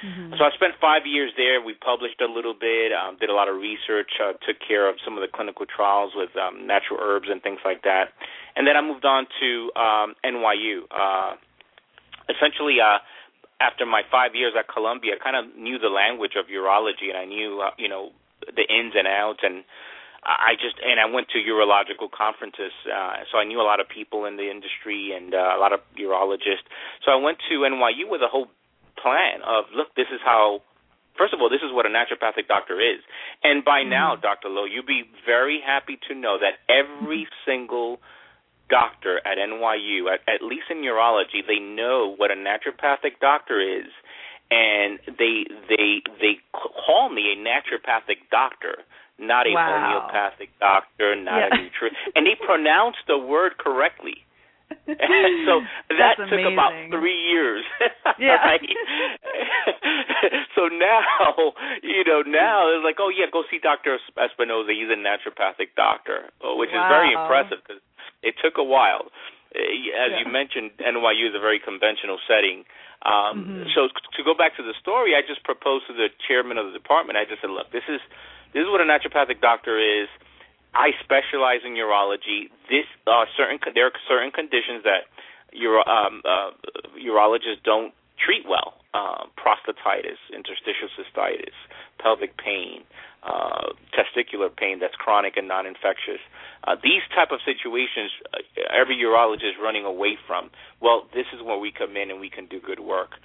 Mhm. 0.03 0.37
so 0.37 0.43
I 0.43 0.51
spent 0.51 0.75
five 0.81 1.05
years 1.05 1.31
there. 1.37 1.61
We 1.61 1.73
published 1.73 2.21
a 2.21 2.27
little 2.27 2.53
bit, 2.53 2.91
um, 2.91 3.17
did 3.17 3.29
a 3.29 3.33
lot 3.33 3.47
of 3.47 3.55
research, 3.55 4.11
uh, 4.19 4.33
took 4.45 4.59
care 4.59 4.87
of 4.87 4.99
some 5.01 5.17
of 5.17 5.21
the 5.21 5.27
clinical 5.27 5.65
trials 5.65 6.13
with 6.15 6.35
um, 6.37 6.67
natural 6.67 6.99
herbs 7.01 7.29
and 7.29 7.41
things 7.41 7.59
like 7.63 7.83
that. 7.83 8.13
And 8.55 8.67
then 8.67 8.77
I 8.77 8.81
moved 8.81 9.05
on 9.05 9.27
to 9.39 9.71
um, 9.75 10.15
NYU. 10.23 10.83
Uh, 10.91 11.35
essentially, 12.29 12.79
uh, 12.81 12.99
after 13.59 13.85
my 13.85 14.03
five 14.11 14.35
years 14.35 14.53
at 14.57 14.67
Columbia, 14.67 15.15
I 15.15 15.23
kind 15.23 15.35
of 15.35 15.55
knew 15.55 15.79
the 15.79 15.89
language 15.89 16.35
of 16.35 16.47
urology, 16.47 17.09
and 17.09 17.17
I 17.17 17.25
knew, 17.25 17.61
uh, 17.61 17.71
you 17.77 17.87
know, 17.87 18.11
the 18.41 18.63
ins 18.67 18.93
and 18.95 19.07
outs, 19.07 19.39
and 19.43 19.63
I 20.25 20.57
just 20.57 20.75
and 20.81 20.99
I 20.99 21.05
went 21.05 21.29
to 21.29 21.37
urological 21.37 22.09
conferences, 22.09 22.73
uh, 22.89 23.21
so 23.31 23.37
I 23.37 23.45
knew 23.45 23.61
a 23.61 23.67
lot 23.67 23.79
of 23.79 23.87
people 23.87 24.25
in 24.25 24.37
the 24.37 24.49
industry 24.49 25.13
and 25.15 25.35
uh, 25.35 25.53
a 25.55 25.59
lot 25.59 25.71
of 25.71 25.81
urologists. 25.99 26.65
So 27.05 27.11
I 27.11 27.15
went 27.15 27.37
to 27.49 27.61
NYU 27.61 28.09
with 28.09 28.21
a 28.21 28.27
whole 28.27 28.49
plan 29.01 29.41
of 29.45 29.65
look, 29.75 29.95
this 29.95 30.07
is 30.13 30.19
how. 30.23 30.61
First 31.17 31.33
of 31.33 31.39
all, 31.39 31.47
this 31.47 31.63
is 31.63 31.71
what 31.71 31.85
a 31.85 31.89
naturopathic 31.89 32.49
doctor 32.49 32.81
is, 32.81 32.99
and 33.41 33.63
by 33.63 33.81
mm-hmm. 33.81 33.89
now, 33.89 34.15
Dr. 34.17 34.49
Lowe, 34.49 34.65
you'd 34.65 34.85
be 34.85 35.03
very 35.25 35.63
happy 35.65 35.97
to 36.09 36.13
know 36.13 36.35
that 36.37 36.59
every 36.67 37.23
mm-hmm. 37.23 37.49
single 37.49 37.99
doctor 38.69 39.19
at 39.25 39.37
NYU, 39.37 40.11
at, 40.11 40.21
at 40.27 40.41
least 40.41 40.65
in 40.69 40.77
urology, 40.77 41.45
they 41.45 41.59
know 41.59 42.13
what 42.17 42.31
a 42.31 42.35
naturopathic 42.35 43.19
doctor 43.21 43.61
is, 43.61 43.87
and 44.51 44.99
they 45.07 45.45
they 45.69 46.01
they 46.19 46.37
call 46.53 47.09
me 47.09 47.33
a 47.33 47.37
naturopathic 47.37 48.29
doctor, 48.31 48.77
not 49.17 49.47
a 49.47 49.53
Wow. 49.53 50.03
homeopathic 50.03 50.49
doctor, 50.59 51.15
not 51.15 51.39
Yeah. 51.39 51.47
a 51.47 51.57
nutri, 51.57 51.89
and 52.15 52.25
they 52.27 52.35
pronounce 52.45 52.97
the 53.07 53.17
word 53.17 53.57
correctly. 53.57 54.24
so 55.49 55.61
that 55.97 56.15
That's 56.17 56.29
took 56.29 56.45
about 56.45 56.71
three 56.91 57.17
years. 57.17 57.65
Yeah. 58.17 58.37
Right? 58.39 58.61
so 60.55 60.69
now, 60.71 61.01
you 61.83 62.03
know, 62.07 62.23
now 62.23 62.69
it's 62.71 62.85
like, 62.85 62.95
oh 62.99 63.09
yeah, 63.09 63.25
go 63.27 63.43
see 63.51 63.59
Doctor 63.59 63.99
Espinosa. 64.15 64.71
He's 64.71 64.87
a 64.87 64.95
naturopathic 64.95 65.75
doctor, 65.75 66.31
uh, 66.39 66.55
which 66.55 66.69
is 66.69 66.79
very 66.87 67.11
impressive 67.11 67.59
because 67.65 67.81
it 68.23 68.35
took 68.39 68.55
a 68.57 68.63
while. 68.63 69.11
Uh, 69.51 69.59
As 69.59 70.15
Yeah. 70.15 70.19
you 70.23 70.25
mentioned, 70.31 70.71
NYU 70.79 71.27
is 71.27 71.35
a 71.35 71.43
very 71.43 71.59
conventional 71.59 72.19
setting. 72.27 72.63
Um, 73.03 73.67
Mhm. 73.67 73.73
So 73.75 73.89
to 73.89 74.21
go 74.23 74.33
back 74.33 74.55
to 74.55 74.63
the 74.63 74.73
story, 74.79 75.15
I 75.15 75.21
just 75.21 75.43
proposed 75.43 75.87
to 75.87 75.93
the 75.93 76.09
chairman 76.27 76.57
of 76.57 76.67
the 76.67 76.73
department. 76.73 77.17
I 77.17 77.25
just 77.25 77.41
said, 77.41 77.49
look, 77.51 77.71
this 77.71 77.83
is 77.89 77.99
this 78.53 78.63
is 78.63 78.69
what 78.69 78.79
a 78.79 78.85
naturopathic 78.87 79.41
doctor 79.41 79.77
is. 79.77 80.07
I 80.75 80.91
specialize 81.03 81.63
in 81.63 81.73
urology. 81.73 82.51
This 82.69 82.85
uh, 83.07 83.25
certain 83.37 83.59
there 83.73 83.87
are 83.87 83.95
certain 84.07 84.31
conditions 84.31 84.83
that 84.83 85.07
uro, 85.55 85.87
um, 85.87 86.21
uh, 86.27 86.51
urologists 86.99 87.63
don't 87.63 87.93
treat 88.19 88.43
well. 88.47 88.75
Uh, 88.93 89.27
prostatitis, 89.35 90.15
interstitial 90.31 90.87
cystitis, 90.95 91.51
pelvic 91.99 92.37
pain, 92.37 92.79
uh, 93.23 93.75
testicular 93.91 94.47
pain 94.55 94.79
that's 94.79 94.95
chronic 94.95 95.35
and 95.35 95.49
non-infectious. 95.49 96.23
Uh, 96.63 96.75
these 96.81 97.03
type 97.13 97.31
of 97.31 97.39
situations, 97.43 98.11
uh, 98.33 98.39
every 98.71 98.95
urologist 98.95 99.51
is 99.51 99.55
running 99.61 99.83
away 99.83 100.17
from. 100.25 100.49
Well, 100.79 101.07
this 101.13 101.25
is 101.35 101.43
where 101.43 101.59
we 101.59 101.73
come 101.73 101.97
in 101.97 102.09
and 102.09 102.21
we 102.21 102.29
can 102.29 102.45
do 102.45 102.61
good 102.61 102.79
work. 102.79 103.19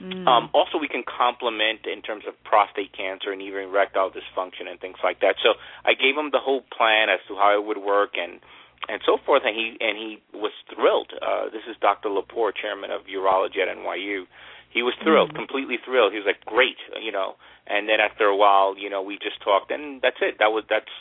Mm. 0.00 0.26
Um, 0.26 0.50
also, 0.52 0.78
we 0.78 0.88
can 0.88 1.04
complement 1.04 1.86
in 1.86 2.02
terms 2.02 2.24
of 2.28 2.34
prostate 2.44 2.92
cancer 2.92 3.32
and 3.32 3.40
even 3.40 3.64
erectile 3.64 4.10
dysfunction 4.10 4.68
and 4.68 4.80
things 4.80 4.98
like 5.02 5.20
that. 5.20 5.36
So 5.42 5.54
I 5.84 5.94
gave 5.94 6.16
him 6.16 6.30
the 6.32 6.40
whole 6.40 6.62
plan 6.76 7.08
as 7.08 7.20
to 7.28 7.34
how 7.34 7.58
it 7.58 7.64
would 7.64 7.78
work 7.78 8.14
and 8.16 8.40
and 8.88 9.00
so 9.04 9.18
forth, 9.24 9.42
and 9.44 9.56
he 9.56 9.76
and 9.80 9.96
he 9.96 10.22
was 10.32 10.52
thrilled. 10.72 11.10
Uh, 11.20 11.46
this 11.50 11.64
is 11.68 11.76
Dr. 11.80 12.08
Lepor, 12.08 12.52
chairman 12.54 12.90
of 12.90 13.02
urology 13.08 13.58
at 13.58 13.72
NYU. 13.72 14.26
He 14.70 14.82
was 14.82 14.94
thrilled, 15.02 15.32
mm. 15.32 15.36
completely 15.36 15.78
thrilled. 15.84 16.12
He 16.12 16.18
was 16.18 16.26
like, 16.26 16.44
"Great," 16.44 16.76
you 17.02 17.10
know. 17.10 17.36
And 17.66 17.88
then 17.88 17.98
after 17.98 18.26
a 18.26 18.36
while, 18.36 18.78
you 18.78 18.90
know, 18.90 19.02
we 19.02 19.18
just 19.18 19.42
talked, 19.42 19.70
and 19.70 20.00
that's 20.02 20.20
it. 20.20 20.38
That 20.38 20.52
was 20.52 20.64
that's. 20.68 20.92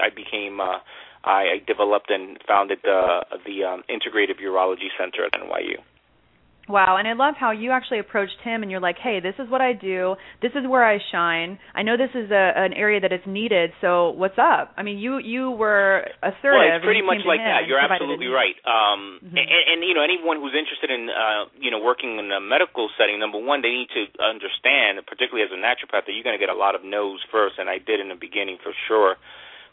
I 0.00 0.10
became. 0.14 0.60
Uh, 0.60 0.78
I 1.24 1.62
developed 1.66 2.10
and 2.10 2.38
founded 2.46 2.80
the 2.82 3.24
the 3.46 3.64
um, 3.64 3.82
Integrative 3.88 4.38
Urology 4.42 4.90
Center 4.98 5.24
at 5.24 5.32
NYU. 5.32 5.80
Wow, 6.68 6.94
and 6.96 7.08
I 7.08 7.18
love 7.18 7.34
how 7.34 7.50
you 7.50 7.72
actually 7.74 7.98
approached 7.98 8.38
him 8.44 8.62
and 8.62 8.70
you're 8.70 8.80
like, 8.80 8.94
"Hey, 8.96 9.18
this 9.18 9.34
is 9.42 9.50
what 9.50 9.60
I 9.60 9.72
do. 9.72 10.14
This 10.40 10.54
is 10.54 10.62
where 10.62 10.86
I 10.86 11.02
shine. 11.10 11.58
I 11.74 11.82
know 11.82 11.96
this 11.98 12.14
is 12.14 12.30
a 12.30 12.52
an 12.54 12.72
area 12.72 13.00
that 13.02 13.10
is 13.10 13.20
needed. 13.26 13.74
So 13.80 14.10
what's 14.14 14.38
up?" 14.38 14.70
I 14.78 14.86
mean, 14.86 14.98
you 14.98 15.18
you 15.18 15.50
were 15.50 16.06
assertive. 16.22 16.62
Well, 16.62 16.76
it's 16.78 16.84
pretty 16.86 17.02
much 17.02 17.26
like 17.26 17.42
that. 17.42 17.66
You're 17.66 17.82
absolutely 17.82 18.30
right. 18.30 18.54
Um, 18.62 19.18
mm-hmm. 19.18 19.42
and, 19.42 19.62
and 19.74 19.78
you 19.82 19.90
know, 19.90 20.06
anyone 20.06 20.38
who's 20.38 20.54
interested 20.54 20.94
in 20.94 21.10
uh, 21.10 21.50
you 21.58 21.74
know 21.74 21.82
working 21.82 22.22
in 22.22 22.30
a 22.30 22.38
medical 22.38 22.86
setting, 22.94 23.18
number 23.18 23.42
one, 23.42 23.62
they 23.66 23.74
need 23.74 23.90
to 23.98 24.06
understand, 24.22 25.02
particularly 25.02 25.42
as 25.42 25.50
a 25.50 25.58
naturopath, 25.58 26.06
that 26.06 26.14
you're 26.14 26.22
going 26.24 26.38
to 26.38 26.42
get 26.42 26.50
a 26.50 26.58
lot 26.58 26.78
of 26.78 26.86
no's 26.86 27.26
first, 27.34 27.58
and 27.58 27.66
I 27.66 27.82
did 27.82 27.98
in 27.98 28.06
the 28.06 28.14
beginning 28.14 28.62
for 28.62 28.70
sure. 28.86 29.18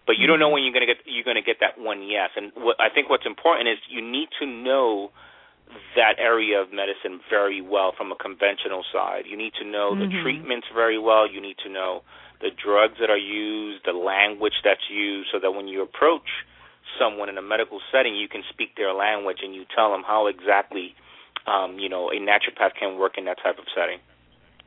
But 0.10 0.18
you 0.18 0.26
don't 0.26 0.42
know 0.42 0.50
mm-hmm. 0.50 0.58
when 0.58 0.64
you're 0.66 0.74
going 0.74 0.90
to 0.90 0.90
get 0.90 1.06
you're 1.06 1.28
going 1.28 1.38
to 1.38 1.46
get 1.46 1.62
that 1.62 1.78
one 1.78 2.02
yes. 2.02 2.34
And 2.34 2.50
what 2.58 2.82
I 2.82 2.90
think 2.90 3.14
what's 3.14 3.30
important 3.30 3.70
is 3.70 3.78
you 3.94 4.02
need 4.02 4.34
to 4.42 4.50
know 4.50 5.14
that 5.96 6.16
area 6.18 6.62
of 6.62 6.74
medicine 6.74 7.20
very 7.30 7.62
well 7.62 7.94
from 7.96 8.12
a 8.12 8.16
conventional 8.16 8.84
side. 8.92 9.24
You 9.26 9.38
need 9.38 9.54
to 9.62 9.66
know 9.66 9.92
mm-hmm. 9.92 10.10
the 10.10 10.22
treatments 10.22 10.68
very 10.74 11.00
well. 11.00 11.30
You 11.30 11.42
need 11.42 11.58
to 11.64 11.70
know 11.70 12.02
the 12.42 12.50
drugs 12.50 12.96
that 13.00 13.10
are 13.10 13.18
used, 13.18 13.86
the 13.86 13.94
language 13.94 14.54
that's 14.64 14.90
used, 14.90 15.30
so 15.32 15.40
that 15.40 15.52
when 15.52 15.68
you 15.68 15.82
approach 15.82 16.46
someone 16.98 17.30
in 17.30 17.38
a 17.38 17.42
medical 17.42 17.80
setting, 17.92 18.16
you 18.16 18.28
can 18.28 18.44
speak 18.50 18.76
their 18.76 18.94
language 18.94 19.40
and 19.44 19.54
you 19.54 19.66
tell 19.76 19.92
them 19.92 20.04
how 20.06 20.28
exactly, 20.28 20.96
um, 21.48 21.78
you 21.78 21.90
know, 21.90 22.10
a 22.10 22.16
naturopath 22.16 22.74
can 22.80 22.98
work 22.98 23.18
in 23.18 23.26
that 23.26 23.38
type 23.44 23.60
of 23.60 23.66
setting. 23.76 24.00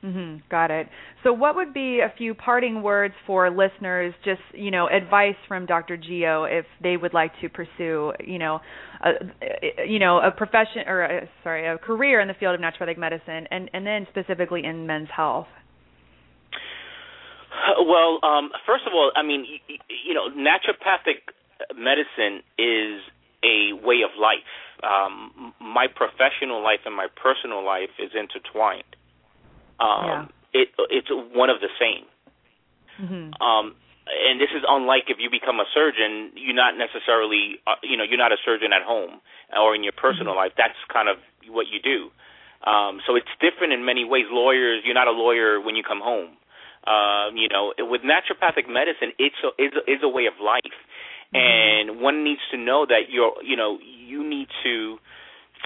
Mm-hmm. 0.04 0.38
Got 0.50 0.72
it. 0.72 0.88
So, 1.22 1.32
what 1.32 1.54
would 1.54 1.72
be 1.72 2.00
a 2.00 2.12
few 2.18 2.34
parting 2.34 2.82
words 2.82 3.14
for 3.24 3.48
listeners? 3.50 4.12
Just 4.24 4.40
you 4.52 4.72
know, 4.72 4.88
advice 4.88 5.36
from 5.46 5.64
Dr. 5.64 5.96
Geo 5.96 6.42
if 6.42 6.64
they 6.82 6.96
would 6.96 7.14
like 7.14 7.30
to 7.40 7.48
pursue, 7.48 8.12
you 8.18 8.38
know, 8.38 8.58
a, 9.04 9.86
you 9.86 10.00
know, 10.00 10.18
a 10.18 10.32
profession 10.32 10.82
or 10.88 11.02
a, 11.02 11.28
sorry, 11.44 11.68
a 11.68 11.78
career 11.78 12.20
in 12.20 12.26
the 12.26 12.34
field 12.34 12.56
of 12.56 12.60
naturopathic 12.60 12.98
medicine, 12.98 13.46
and 13.52 13.70
and 13.72 13.86
then 13.86 14.08
specifically 14.10 14.64
in 14.64 14.88
men's 14.88 15.08
health. 15.14 15.46
Well, 17.86 18.18
um, 18.24 18.50
first 18.66 18.84
of 18.88 18.92
all, 18.94 19.12
I 19.14 19.22
mean, 19.22 19.46
you, 19.46 19.76
you 20.08 20.14
know, 20.14 20.30
naturopathic 20.30 21.30
medicine 21.76 22.42
is 22.58 23.02
a 23.44 23.72
way 23.86 24.00
of 24.02 24.10
life. 24.18 24.50
Um, 24.82 25.54
my 25.60 25.86
professional 25.86 26.60
life 26.60 26.80
and 26.86 26.96
my 26.96 27.06
personal 27.22 27.64
life 27.64 27.90
is 28.00 28.10
intertwined. 28.18 28.96
Um, 29.80 30.04
yeah. 30.06 30.26
It 30.52 30.68
it's 30.90 31.08
one 31.34 31.48
of 31.48 31.60
the 31.60 31.72
same. 31.80 32.04
Mm-hmm. 33.00 33.42
Um, 33.42 33.74
and 34.06 34.40
this 34.40 34.50
is 34.54 34.62
unlike 34.68 35.08
if 35.08 35.16
you 35.18 35.30
become 35.30 35.60
a 35.60 35.68
surgeon, 35.72 36.32
you're 36.34 36.54
not 36.54 36.76
necessarily, 36.76 37.62
uh, 37.66 37.78
you 37.82 37.96
know, 37.96 38.04
you're 38.04 38.18
not 38.18 38.32
a 38.32 38.40
surgeon 38.44 38.72
at 38.72 38.82
home 38.82 39.20
or 39.56 39.74
in 39.74 39.82
your 39.82 39.94
personal 39.94 40.34
mm-hmm. 40.34 40.50
life. 40.50 40.52
That's 40.58 40.76
kind 40.92 41.08
of 41.08 41.16
what 41.48 41.66
you 41.70 41.80
do. 41.80 42.10
Um, 42.68 43.00
so 43.06 43.16
it's 43.16 43.30
different 43.40 43.72
in 43.72 43.84
many 43.84 44.04
ways. 44.04 44.26
Lawyers, 44.30 44.82
you're 44.84 44.94
not 44.94 45.08
a 45.08 45.12
lawyer 45.14 45.60
when 45.60 45.74
you 45.74 45.82
come 45.82 46.00
home. 46.00 46.36
Um, 46.82 47.36
you 47.36 47.48
know, 47.48 47.72
with 47.78 48.02
naturopathic 48.02 48.66
medicine, 48.68 49.14
it's 49.18 49.38
a, 49.42 49.50
is 49.62 49.72
a, 49.74 49.82
is 49.90 50.00
a 50.02 50.08
way 50.08 50.26
of 50.26 50.34
life, 50.42 50.74
mm-hmm. 51.30 51.38
and 51.38 52.00
one 52.00 52.24
needs 52.24 52.42
to 52.50 52.58
know 52.58 52.86
that 52.86 53.06
you're, 53.08 53.34
you 53.42 53.56
know, 53.56 53.78
you 53.80 54.28
need 54.28 54.48
to 54.64 54.98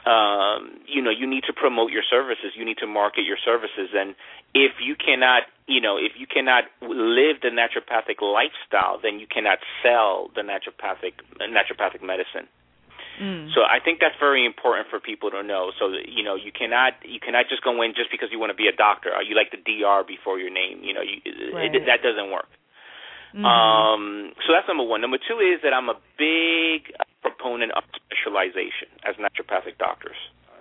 um, 0.06 0.78
you 0.86 1.02
know, 1.02 1.10
you 1.10 1.26
need 1.26 1.42
to 1.50 1.52
promote 1.52 1.90
your 1.90 2.06
services. 2.08 2.54
You 2.54 2.64
need 2.64 2.78
to 2.78 2.86
market 2.86 3.26
your 3.26 3.36
services. 3.42 3.90
And 3.92 4.14
if 4.54 4.78
you 4.78 4.94
cannot, 4.94 5.42
you 5.66 5.80
know, 5.80 5.98
if 5.98 6.12
you 6.16 6.26
cannot 6.30 6.64
live 6.80 7.42
the 7.42 7.50
naturopathic 7.50 8.22
lifestyle, 8.22 9.02
then 9.02 9.18
you 9.18 9.26
cannot 9.26 9.58
sell 9.82 10.30
the 10.34 10.42
naturopathic 10.42 11.18
naturopathic 11.42 12.06
medicine. 12.06 12.46
Mm. 13.20 13.50
So 13.54 13.62
I 13.66 13.80
think 13.82 13.98
that's 13.98 14.14
very 14.20 14.46
important 14.46 14.88
for 14.88 15.00
people 15.00 15.30
to 15.32 15.42
know. 15.42 15.72
So 15.78 15.90
that, 15.90 16.06
you 16.06 16.22
know, 16.22 16.36
you 16.36 16.52
cannot 16.52 16.94
you 17.02 17.18
cannot 17.18 17.48
just 17.48 17.64
go 17.64 17.82
in 17.82 17.98
just 17.98 18.10
because 18.14 18.28
you 18.30 18.38
want 18.38 18.50
to 18.50 18.56
be 18.56 18.68
a 18.68 18.76
doctor. 18.76 19.10
Or 19.10 19.26
you 19.26 19.34
like 19.34 19.50
the 19.50 19.58
DR 19.58 20.06
before 20.06 20.38
your 20.38 20.54
name. 20.54 20.86
You 20.86 20.94
know, 20.94 21.02
you, 21.02 21.18
right. 21.50 21.74
it, 21.74 21.82
that 21.90 22.06
doesn't 22.06 22.30
work. 22.30 22.46
Mm-hmm. 23.34 23.44
Um, 23.44 24.32
so 24.46 24.54
that's 24.54 24.68
number 24.68 24.84
one. 24.84 25.00
Number 25.00 25.18
two 25.18 25.42
is 25.42 25.60
that 25.66 25.74
I'm 25.74 25.88
a 25.88 25.98
big 26.16 26.94
proponent 27.26 27.72
of 27.74 27.82
specialization 27.98 28.86
as 29.02 29.18
naturopathic 29.18 29.78
doctors. 29.78 30.16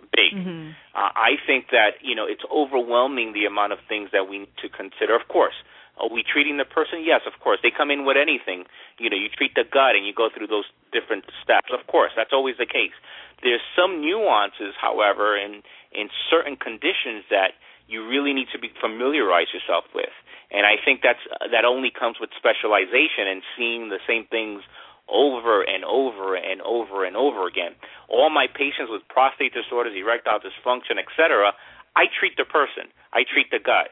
Big. 0.09 0.33
Mm-hmm. 0.33 0.71
Uh, 0.95 1.11
I 1.13 1.35
think 1.45 1.69
that 1.75 1.99
you 2.01 2.15
know 2.15 2.25
it's 2.25 2.45
overwhelming 2.47 3.33
the 3.33 3.45
amount 3.45 3.73
of 3.73 3.79
things 3.89 4.09
that 4.13 4.29
we 4.29 4.47
need 4.47 4.55
to 4.63 4.69
consider. 4.69 5.13
Of 5.13 5.27
course, 5.27 5.57
are 5.99 6.07
we 6.07 6.23
treating 6.23 6.55
the 6.57 6.65
person? 6.65 7.03
Yes, 7.03 7.21
of 7.27 7.35
course. 7.43 7.59
They 7.63 7.71
come 7.71 7.91
in 7.91 8.05
with 8.05 8.15
anything. 8.15 8.63
You 8.97 9.09
know, 9.09 9.19
you 9.19 9.27
treat 9.27 9.55
the 9.55 9.67
gut 9.67 9.95
and 9.95 10.07
you 10.07 10.13
go 10.15 10.29
through 10.31 10.47
those 10.47 10.67
different 10.95 11.25
steps. 11.43 11.67
Of 11.71 11.87
course, 11.87 12.11
that's 12.15 12.31
always 12.31 12.55
the 12.55 12.67
case. 12.67 12.95
There's 13.43 13.63
some 13.75 13.99
nuances, 13.99 14.75
however, 14.79 15.35
in 15.35 15.63
in 15.91 16.07
certain 16.31 16.55
conditions 16.55 17.27
that 17.31 17.55
you 17.87 18.07
really 18.07 18.33
need 18.33 18.47
to 18.51 18.59
be 18.59 18.71
familiarize 18.79 19.51
yourself 19.53 19.85
with. 19.93 20.11
And 20.51 20.65
I 20.65 20.75
think 20.79 21.01
that's 21.01 21.21
that 21.51 21.65
only 21.65 21.91
comes 21.91 22.19
with 22.19 22.29
specialization 22.35 23.27
and 23.27 23.41
seeing 23.57 23.89
the 23.89 23.99
same 24.07 24.25
things 24.27 24.63
over 25.09 25.61
and 25.61 25.83
over 25.85 26.35
and 26.35 26.61
over 26.61 27.05
and 27.05 27.15
over 27.15 27.47
again. 27.47 27.73
All 28.09 28.29
my 28.29 28.47
patients 28.47 28.89
with 28.89 29.07
prostate 29.07 29.53
disorders, 29.53 29.93
erectile 29.95 30.39
dysfunction, 30.39 30.97
etc., 30.97 31.53
I 31.95 32.05
treat 32.11 32.35
the 32.37 32.45
person. 32.45 32.91
I 33.13 33.23
treat 33.23 33.51
the 33.51 33.59
gut. 33.59 33.91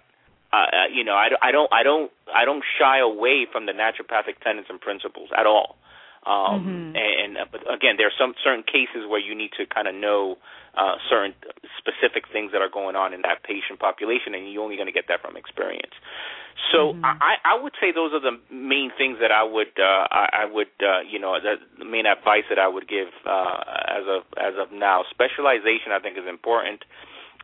Uh, 0.51 0.55
uh 0.55 0.87
you 0.91 1.03
know, 1.03 1.15
I, 1.15 1.29
I 1.41 1.51
don't, 1.51 1.71
I 1.71 1.83
don't, 1.83 2.11
I 2.33 2.45
don't 2.45 2.63
shy 2.79 2.99
away 2.99 3.47
from 3.49 3.65
the 3.65 3.71
naturopathic 3.71 4.39
tenets 4.43 4.67
and 4.69 4.79
principles 4.81 5.29
at 5.37 5.45
all. 5.45 5.77
Um, 6.25 6.63
mm-hmm. 6.63 6.95
And 6.95 7.37
uh, 7.37 7.45
but 7.51 7.61
again, 7.67 7.95
there 7.97 8.07
are 8.07 8.17
some 8.19 8.33
certain 8.43 8.63
cases 8.63 9.03
where 9.07 9.19
you 9.19 9.35
need 9.35 9.51
to 9.59 9.65
kind 9.67 9.87
of 9.87 9.95
know 9.95 10.37
uh, 10.75 10.95
certain 11.09 11.35
specific 11.77 12.31
things 12.31 12.51
that 12.51 12.61
are 12.61 12.71
going 12.71 12.95
on 12.95 13.13
in 13.13 13.21
that 13.27 13.43
patient 13.43 13.79
population, 13.79 14.33
and 14.33 14.47
you're 14.51 14.63
only 14.63 14.79
going 14.79 14.87
to 14.87 14.95
get 14.95 15.05
that 15.11 15.21
from 15.21 15.35
experience. 15.35 15.93
So 16.71 16.93
mm-hmm. 16.93 17.03
I, 17.03 17.35
I 17.43 17.61
would 17.61 17.73
say 17.81 17.91
those 17.91 18.13
are 18.13 18.23
the 18.23 18.39
main 18.53 18.91
things 18.97 19.17
that 19.19 19.31
I 19.31 19.43
would 19.43 19.75
uh, 19.75 20.07
I, 20.09 20.43
I 20.43 20.45
would 20.47 20.71
uh, 20.79 21.03
you 21.03 21.19
know 21.19 21.35
the, 21.41 21.59
the 21.77 21.85
main 21.85 22.05
advice 22.05 22.47
that 22.49 22.59
I 22.59 22.67
would 22.67 22.87
give 22.87 23.11
uh, 23.27 23.59
as 23.99 24.05
of 24.07 24.23
as 24.39 24.53
of 24.55 24.71
now. 24.71 25.03
Specialization 25.11 25.91
I 25.91 25.99
think 25.99 26.17
is 26.17 26.23
important, 26.29 26.87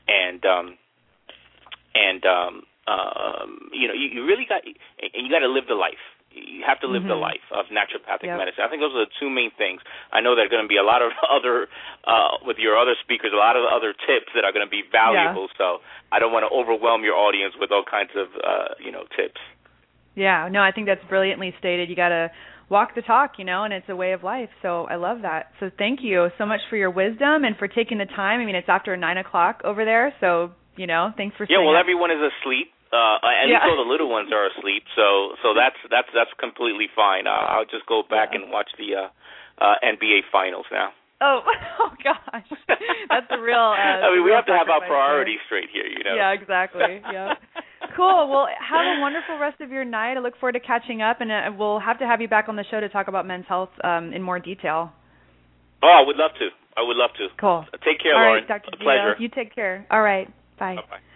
and 0.08 0.40
um, 0.46 0.78
and 1.94 2.24
um, 2.24 2.54
um, 2.88 3.70
you 3.74 3.88
know 3.88 3.94
you, 3.94 4.08
you 4.08 4.26
really 4.26 4.46
got 4.48 4.64
and 4.64 5.22
you 5.26 5.30
got 5.30 5.44
to 5.44 5.52
live 5.52 5.68
the 5.68 5.76
life 5.76 6.02
you 6.32 6.62
have 6.66 6.80
to 6.82 6.88
live 6.88 7.04
mm-hmm. 7.04 7.18
the 7.18 7.20
life 7.20 7.46
of 7.52 7.66
naturopathic 7.74 8.30
yep. 8.30 8.38
medicine. 8.38 8.62
I 8.62 8.70
think 8.70 8.82
those 8.82 8.94
are 8.94 9.06
the 9.06 9.14
two 9.20 9.30
main 9.30 9.50
things. 9.58 9.82
I 10.14 10.22
know 10.22 10.36
there 10.36 10.46
are 10.46 10.52
going 10.52 10.64
to 10.64 10.70
be 10.70 10.78
a 10.78 10.86
lot 10.86 11.02
of 11.02 11.12
other 11.26 11.68
uh, 12.06 12.42
with 12.46 12.58
your 12.58 12.78
other 12.78 12.94
speakers, 13.02 13.32
a 13.34 13.40
lot 13.40 13.58
of 13.58 13.66
other 13.66 13.94
tips 13.94 14.32
that 14.36 14.46
are 14.46 14.54
going 14.54 14.66
to 14.66 14.70
be 14.70 14.86
valuable. 14.86 15.50
Yeah. 15.50 15.58
So 15.58 15.68
I 16.12 16.20
don't 16.20 16.32
want 16.32 16.46
to 16.46 16.52
overwhelm 16.54 17.04
your 17.04 17.18
audience 17.18 17.54
with 17.58 17.72
all 17.72 17.84
kinds 17.84 18.12
of 18.16 18.30
uh, 18.38 18.78
you 18.84 18.92
know 18.92 19.04
tips. 19.16 19.42
Yeah, 20.16 20.50
no, 20.52 20.62
I 20.62 20.72
think 20.72 20.88
that's 20.88 21.04
brilliantly 21.08 21.54
stated. 21.60 21.90
You 21.90 21.96
got 21.96 22.10
to 22.10 22.30
walk 22.70 22.94
the 22.96 23.02
talk, 23.02 23.34
you 23.38 23.46
know, 23.46 23.64
and 23.64 23.74
it's 23.74 23.88
a 23.90 23.96
way 23.96 24.12
of 24.12 24.24
life. 24.24 24.50
So 24.62 24.86
I 24.86 24.96
love 24.96 25.22
that. 25.22 25.52
So 25.60 25.70
thank 25.78 26.00
you 26.02 26.30
so 26.38 26.46
much 26.46 26.62
for 26.70 26.78
your 26.78 26.92
wisdom 26.92 27.44
and 27.44 27.56
for 27.58 27.68
taking 27.68 27.98
the 27.98 28.06
time. 28.06 28.42
I 28.42 28.46
mean, 28.46 28.56
it's 28.56 28.70
after 28.70 28.96
nine 28.98 29.18
o'clock 29.18 29.62
over 29.64 29.86
there, 29.86 30.14
so 30.20 30.52
you 30.76 30.88
know, 30.88 31.12
thanks 31.18 31.36
for. 31.38 31.46
Yeah, 31.50 31.60
well, 31.60 31.76
up. 31.76 31.82
everyone 31.82 32.12
is 32.12 32.20
asleep. 32.20 32.72
Uh, 32.90 33.22
at 33.22 33.46
yeah. 33.46 33.62
least 33.62 33.70
all 33.70 33.78
the 33.78 33.86
little 33.86 34.10
ones 34.10 34.34
are 34.34 34.50
asleep, 34.50 34.82
so 34.98 35.38
so 35.46 35.54
that's 35.54 35.78
that's 35.94 36.10
that's 36.10 36.34
completely 36.42 36.90
fine. 36.90 37.30
Uh, 37.30 37.46
I'll 37.46 37.70
just 37.70 37.86
go 37.86 38.02
back 38.02 38.34
yeah. 38.34 38.42
and 38.42 38.52
watch 38.52 38.74
the 38.82 39.06
uh, 39.06 39.10
uh, 39.62 39.78
NBA 39.86 40.26
finals 40.34 40.66
now. 40.72 40.90
Oh, 41.22 41.42
oh 41.80 41.94
gosh, 42.02 42.50
that's 43.10 43.30
the 43.30 43.38
real. 43.38 43.60
Uh, 43.60 43.78
I 44.06 44.16
mean, 44.16 44.26
we 44.26 44.32
have 44.32 44.46
to 44.48 44.58
have 44.58 44.70
our 44.70 44.82
priorities 44.82 45.38
straight 45.46 45.70
here, 45.70 45.86
you 45.86 46.04
know. 46.04 46.16
Yeah, 46.16 46.32
exactly. 46.32 47.02
Yeah. 47.12 47.36
cool. 47.96 48.30
Well, 48.30 48.48
have 48.58 48.98
a 48.98 49.02
wonderful 49.02 49.38
rest 49.38 49.62
of 49.62 49.70
your 49.70 49.86
night. 49.86 50.18
I 50.18 50.20
look 50.20 50.40
forward 50.40 50.54
to 50.54 50.60
catching 50.60 51.02
up, 51.02 51.22
and 51.22 51.32
uh, 51.32 51.52
we'll 51.58 51.80
have 51.80 52.00
to 52.00 52.08
have 52.08 52.22
you 52.22 52.28
back 52.28 52.50
on 52.50 52.56
the 52.56 52.66
show 52.72 52.80
to 52.80 52.90
talk 52.90 53.08
about 53.08 53.28
men's 53.28 53.46
health 53.48 53.70
um, 53.84 54.14
in 54.14 54.24
more 54.24 54.40
detail. 54.40 54.92
Oh, 55.84 55.94
I 55.94 56.06
would 56.06 56.18
love 56.18 56.32
to. 56.40 56.50
I 56.78 56.82
would 56.82 56.98
love 56.98 57.12
to. 57.18 57.28
Cool. 57.40 57.66
Take 57.86 58.02
care, 58.02 58.16
All 58.16 58.22
Lauren. 58.24 58.46
Right, 58.50 58.62
Dr. 58.64 58.72
A 58.74 58.78
pleasure. 58.78 59.16
You 59.20 59.30
take 59.30 59.54
care. 59.54 59.86
All 59.92 60.02
right. 60.02 60.28
Bye. 60.58 60.76
Bye-bye. 60.76 61.09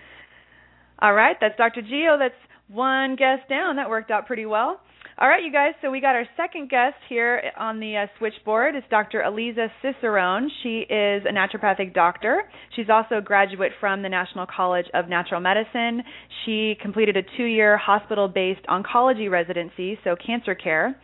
All 1.00 1.14
right, 1.14 1.36
that's 1.40 1.58
Dr. 1.58 1.82
Geo. 1.82 2.18
That's 2.18 2.34
one 2.68 3.16
guest 3.16 3.50
down. 3.50 3.76
That 3.76 3.90
worked 3.90 4.12
out 4.12 4.26
pretty 4.28 4.46
well. 4.46 4.80
All 5.20 5.28
right, 5.28 5.44
you 5.44 5.52
guys. 5.52 5.74
So 5.84 5.92
we 5.92 6.02
got 6.02 6.16
our 6.16 6.26
second 6.36 6.72
guest 6.72 6.96
here 7.08 7.52
on 7.56 7.80
the 7.80 7.96
uh, 7.98 8.08
switchboard. 8.18 8.74
It's 8.74 8.88
Dr. 8.90 9.22
Eliza 9.22 9.68
Cicerone. 9.84 10.50
She 10.64 10.80
is 10.80 11.24
a 11.30 11.32
naturopathic 11.32 11.94
doctor. 11.94 12.50
She's 12.76 12.88
also 12.90 13.20
a 13.20 13.22
graduate 13.22 13.74
from 13.80 14.02
the 14.02 14.10
National 14.10 14.48
College 14.48 14.88
of 14.96 15.10
Natural 15.10 15.40
Medicine. 15.40 16.02
She 16.44 16.76
completed 16.82 17.16
a 17.16 17.22
two-year 17.38 17.78
hospital-based 17.78 18.66
oncology 18.68 19.30
residency, 19.30 20.00
so 20.04 20.16
cancer 20.16 20.56
care. 20.56 21.00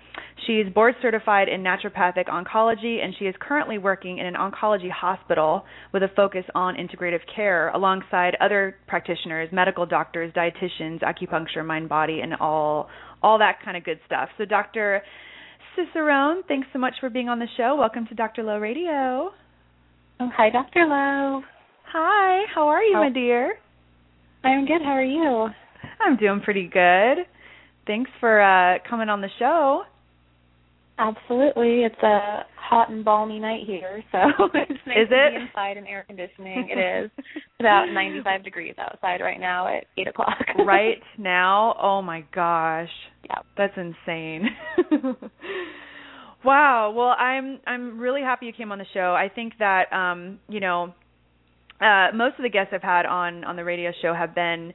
She's 0.48 0.66
board 0.74 0.96
certified 1.02 1.48
in 1.48 1.62
naturopathic 1.62 2.28
oncology, 2.28 3.04
and 3.04 3.14
she 3.20 3.26
is 3.26 3.36
currently 3.40 3.78
working 3.78 4.18
in 4.18 4.26
an 4.26 4.34
oncology 4.34 4.90
hospital 4.90 5.66
with 5.94 6.02
a 6.02 6.08
focus 6.16 6.46
on 6.56 6.76
integrative 6.76 7.20
care 7.36 7.70
alongside 7.70 8.36
other 8.42 8.76
practitioners, 8.88 9.50
medical 9.52 9.86
doctors, 9.86 10.34
dietitians, 10.34 11.02
acupuncture, 11.04 11.66
mind 11.66 11.90
body, 11.90 12.22
and 12.22 12.34
all 12.36 12.90
all 13.22 13.40
that 13.40 13.58
kind 13.64 13.76
of 13.78 13.84
good 13.84 14.00
stuff. 14.06 14.30
So, 14.38 14.46
Dr. 14.46 15.02
Cicerone, 15.76 16.44
thanks 16.48 16.68
so 16.74 16.80
much 16.80 16.96
for 17.00 17.10
being 17.10 17.30
on 17.30 17.40
the 17.40 17.48
show. 17.58 17.76
Welcome 17.78 18.08
to 18.08 18.16
Dr. 18.16 18.44
Low 18.44 18.58
Radio. 18.58 19.32
Oh, 20.22 20.30
hi, 20.36 20.50
Dr. 20.50 20.86
Low. 20.86 21.42
Hi, 21.92 22.44
how 22.54 22.68
are 22.68 22.84
you, 22.84 22.96
How- 22.96 23.04
my 23.04 23.10
dear? 23.10 23.58
I'm 24.44 24.66
good. 24.66 24.82
How 24.82 24.92
are 24.92 25.04
you? 25.04 25.48
I'm 26.00 26.16
doing 26.18 26.40
pretty 26.42 26.68
good. 26.72 27.26
Thanks 27.86 28.10
for 28.20 28.40
uh 28.42 28.78
coming 28.90 29.10
on 29.10 29.22
the 29.22 29.28
show. 29.38 29.84
Absolutely. 31.00 31.84
It's 31.86 32.04
a 32.04 32.46
hot 32.58 32.90
and 32.92 33.04
balmy 33.06 33.40
night 33.40 33.62
here, 33.66 34.04
so 34.12 34.18
it's 34.54 34.82
nice 34.86 34.98
Is 34.98 35.10
to 35.10 35.28
it? 35.28 35.30
be 35.36 35.42
inside 35.42 35.78
in 35.78 35.88
air 35.88 36.04
conditioning. 36.06 36.68
It 36.70 37.06
is. 37.06 37.12
About 37.60 37.86
95 37.92 38.44
degrees 38.44 38.76
outside 38.78 39.22
right 39.22 39.40
now 39.40 39.68
at 39.68 39.86
8 39.98 40.08
o'clock. 40.10 40.38
right 40.68 41.02
now, 41.18 41.76
oh 41.82 42.02
my 42.02 42.26
gosh. 42.36 42.90
Yeah. 43.26 43.40
That's 43.58 43.74
insane. 43.78 44.50
wow. 46.46 46.92
Well, 46.96 47.16
I'm 47.18 47.60
I'm 47.66 47.98
really 47.98 48.22
happy 48.22 48.46
you 48.48 48.54
came 48.54 48.72
on 48.72 48.78
the 48.78 48.86
show. 48.94 49.16
I 49.18 49.30
think 49.34 49.54
that 49.60 49.92
um, 49.94 50.40
you 50.50 50.60
know, 50.60 50.94
uh 51.82 52.08
most 52.14 52.36
of 52.38 52.44
the 52.44 52.50
guests 52.50 52.74
I've 52.74 52.82
had 52.84 53.06
on 53.06 53.44
on 53.46 53.56
the 53.56 53.64
radio 53.64 53.92
show 54.02 54.14
have 54.14 54.36
been 54.36 54.74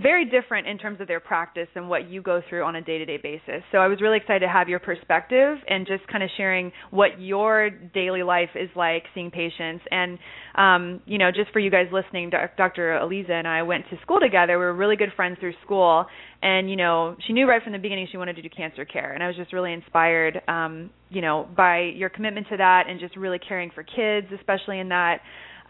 very 0.00 0.24
different 0.24 0.66
in 0.66 0.78
terms 0.78 1.00
of 1.00 1.08
their 1.08 1.18
practice 1.18 1.66
and 1.74 1.88
what 1.88 2.08
you 2.08 2.22
go 2.22 2.40
through 2.48 2.62
on 2.62 2.76
a 2.76 2.80
day-to-day 2.80 3.18
basis. 3.22 3.62
So 3.72 3.78
I 3.78 3.88
was 3.88 4.00
really 4.00 4.18
excited 4.18 4.40
to 4.40 4.48
have 4.48 4.68
your 4.68 4.78
perspective 4.78 5.58
and 5.68 5.86
just 5.86 6.06
kind 6.06 6.22
of 6.22 6.30
sharing 6.36 6.70
what 6.90 7.20
your 7.20 7.70
daily 7.70 8.22
life 8.22 8.50
is 8.54 8.70
like 8.76 9.04
seeing 9.14 9.30
patients. 9.30 9.84
And 9.90 10.18
um, 10.54 11.00
you 11.04 11.18
know, 11.18 11.30
just 11.32 11.50
for 11.52 11.58
you 11.58 11.70
guys 11.70 11.86
listening, 11.92 12.30
Dr. 12.30 12.96
Eliza 12.98 13.32
and 13.32 13.48
I 13.48 13.62
went 13.62 13.84
to 13.90 13.96
school 14.02 14.20
together. 14.20 14.58
We 14.58 14.64
were 14.64 14.74
really 14.74 14.96
good 14.96 15.12
friends 15.16 15.36
through 15.40 15.54
school, 15.64 16.06
and 16.42 16.70
you 16.70 16.76
know, 16.76 17.16
she 17.26 17.32
knew 17.32 17.48
right 17.48 17.62
from 17.62 17.72
the 17.72 17.78
beginning 17.78 18.06
she 18.10 18.16
wanted 18.18 18.36
to 18.36 18.42
do 18.42 18.48
cancer 18.48 18.84
care, 18.84 19.12
and 19.12 19.22
I 19.22 19.26
was 19.26 19.36
just 19.36 19.52
really 19.52 19.72
inspired, 19.72 20.40
um, 20.48 20.90
you 21.10 21.20
know, 21.20 21.48
by 21.56 21.92
your 21.94 22.08
commitment 22.08 22.46
to 22.50 22.56
that 22.56 22.84
and 22.88 23.00
just 23.00 23.16
really 23.16 23.38
caring 23.38 23.70
for 23.74 23.82
kids, 23.82 24.28
especially 24.38 24.78
in 24.78 24.88
that 24.90 25.20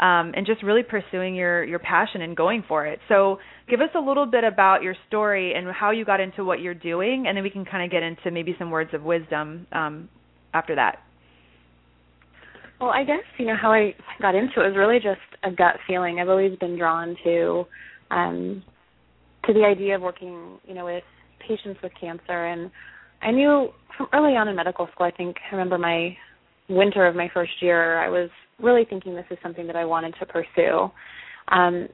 um, 0.01 0.33
and 0.37 0.47
just 0.47 0.63
really 0.63 0.83
pursuing 0.83 1.35
your 1.35 1.65
your 1.65 1.79
passion 1.79 2.23
and 2.23 2.37
going 2.37 2.65
for 2.67 2.87
it. 2.87 2.99
So, 3.09 3.39
give 3.69 3.81
us 3.81 3.91
a 3.95 4.01
little 4.01 4.27
bit 4.27 4.45
about 4.45 4.83
your 4.83 4.95
story 5.09 5.55
and 5.55 5.67
how 5.71 5.91
you 5.91 6.05
got 6.05 6.21
into 6.21 6.45
what 6.45 6.61
you're 6.61 6.75
doing, 6.75 7.27
and 7.27 7.37
then 7.37 7.43
we 7.43 7.51
can 7.51 7.65
kind 7.65 7.85
of 7.85 7.91
get 7.91 8.03
into 8.03 8.31
maybe 8.31 8.55
some 8.59 8.71
words 8.71 8.91
of 8.93 9.03
wisdom 9.03 9.67
um, 9.73 10.09
after 10.53 10.75
that. 10.75 10.99
Well, 12.81 12.91
I 12.91 13.05
guess, 13.05 13.25
you 13.39 13.47
know, 13.47 13.57
how 13.61 13.73
I 13.73 13.95
got 14.21 14.35
into 14.35 14.61
it 14.61 14.69
was 14.69 14.77
really 14.77 14.99
just 14.99 15.21
a 15.43 15.51
gut 15.51 15.77
feeling. 15.87 16.21
I've 16.21 16.29
always 16.29 16.59
been 16.59 16.79
drawn 16.79 17.17
to 17.25 17.65
um 18.11 18.63
to 19.47 19.53
the 19.53 19.65
idea 19.65 19.97
of 19.97 20.03
working, 20.03 20.59
you 20.67 20.75
know, 20.75 20.85
with 20.85 21.05
patients 21.47 21.81
with 21.83 21.93
cancer 22.01 22.47
and 22.47 22.71
I 23.23 23.31
knew 23.31 23.69
from 23.97 24.09
early 24.13 24.37
on 24.37 24.49
in 24.49 24.57
medical 24.57 24.89
school, 24.93 25.07
I 25.07 25.11
think 25.11 25.37
I 25.51 25.55
remember 25.55 25.79
my 25.79 26.17
winter 26.69 27.07
of 27.07 27.15
my 27.15 27.31
first 27.33 27.53
year, 27.61 27.99
I 27.99 28.09
was 28.09 28.29
really 28.61 28.85
thinking 28.89 29.15
this 29.15 29.27
is 29.31 29.39
something 29.43 29.67
that 29.67 29.77
I 29.77 29.85
wanted 29.85 30.15
to 30.21 30.27
pursue. 30.27 30.91
Um 31.49 31.89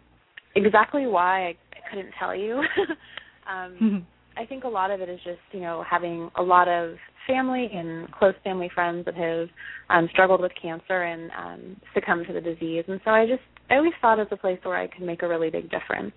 exactly 0.54 1.06
why 1.06 1.46
I, 1.48 1.48
I 1.48 1.90
couldn't 1.90 2.12
tell 2.18 2.34
you. 2.34 2.62
um 3.50 4.06
I 4.36 4.46
think 4.46 4.64
a 4.64 4.68
lot 4.68 4.90
of 4.90 5.00
it 5.00 5.08
is 5.08 5.20
just, 5.24 5.40
you 5.52 5.60
know, 5.60 5.84
having 5.88 6.30
a 6.36 6.42
lot 6.42 6.66
of 6.68 6.94
family 7.26 7.68
and 7.72 8.10
close 8.12 8.34
family 8.42 8.70
friends 8.74 9.04
that 9.04 9.14
have 9.14 9.48
um 9.90 10.08
struggled 10.12 10.40
with 10.40 10.52
cancer 10.60 11.02
and 11.02 11.30
um 11.32 11.76
succumbed 11.94 12.26
to 12.26 12.32
the 12.32 12.40
disease. 12.40 12.84
And 12.88 13.00
so 13.04 13.10
I 13.10 13.26
just 13.26 13.42
I 13.70 13.76
always 13.76 13.92
thought 14.00 14.18
it 14.18 14.28
was 14.30 14.32
a 14.32 14.36
place 14.36 14.58
where 14.62 14.76
I 14.76 14.86
could 14.86 15.02
make 15.02 15.22
a 15.22 15.28
really 15.28 15.50
big 15.50 15.70
difference. 15.70 16.12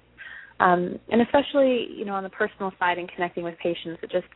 Um 0.59 0.99
and 1.09 1.21
especially, 1.21 1.87
you 1.95 2.05
know, 2.05 2.13
on 2.13 2.23
the 2.23 2.29
personal 2.29 2.71
side 2.79 2.97
and 2.97 3.11
connecting 3.11 3.43
with 3.43 3.57
patients, 3.61 3.99
it 4.03 4.11
just 4.11 4.27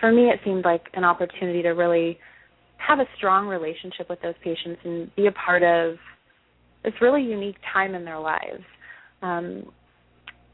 for 0.00 0.12
me 0.12 0.28
it 0.28 0.40
seemed 0.44 0.64
like 0.64 0.84
an 0.94 1.04
opportunity 1.04 1.62
to 1.62 1.70
really 1.70 2.18
have 2.78 3.00
a 3.00 3.06
strong 3.16 3.46
relationship 3.46 4.08
with 4.08 4.20
those 4.22 4.34
patients 4.42 4.80
and 4.84 5.14
be 5.16 5.26
a 5.26 5.32
part 5.32 5.62
of 5.62 5.96
this 6.84 6.94
really 7.00 7.22
unique 7.22 7.56
time 7.72 7.94
in 7.94 8.04
their 8.04 8.18
lives. 8.18 8.62
Um 9.22 9.70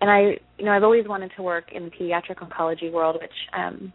and 0.00 0.10
I 0.10 0.38
you 0.58 0.64
know, 0.64 0.72
I've 0.72 0.84
always 0.84 1.06
wanted 1.06 1.32
to 1.36 1.42
work 1.42 1.72
in 1.72 1.84
the 1.84 1.90
pediatric 1.90 2.38
oncology 2.38 2.90
world, 2.90 3.18
which 3.20 3.30
um 3.56 3.92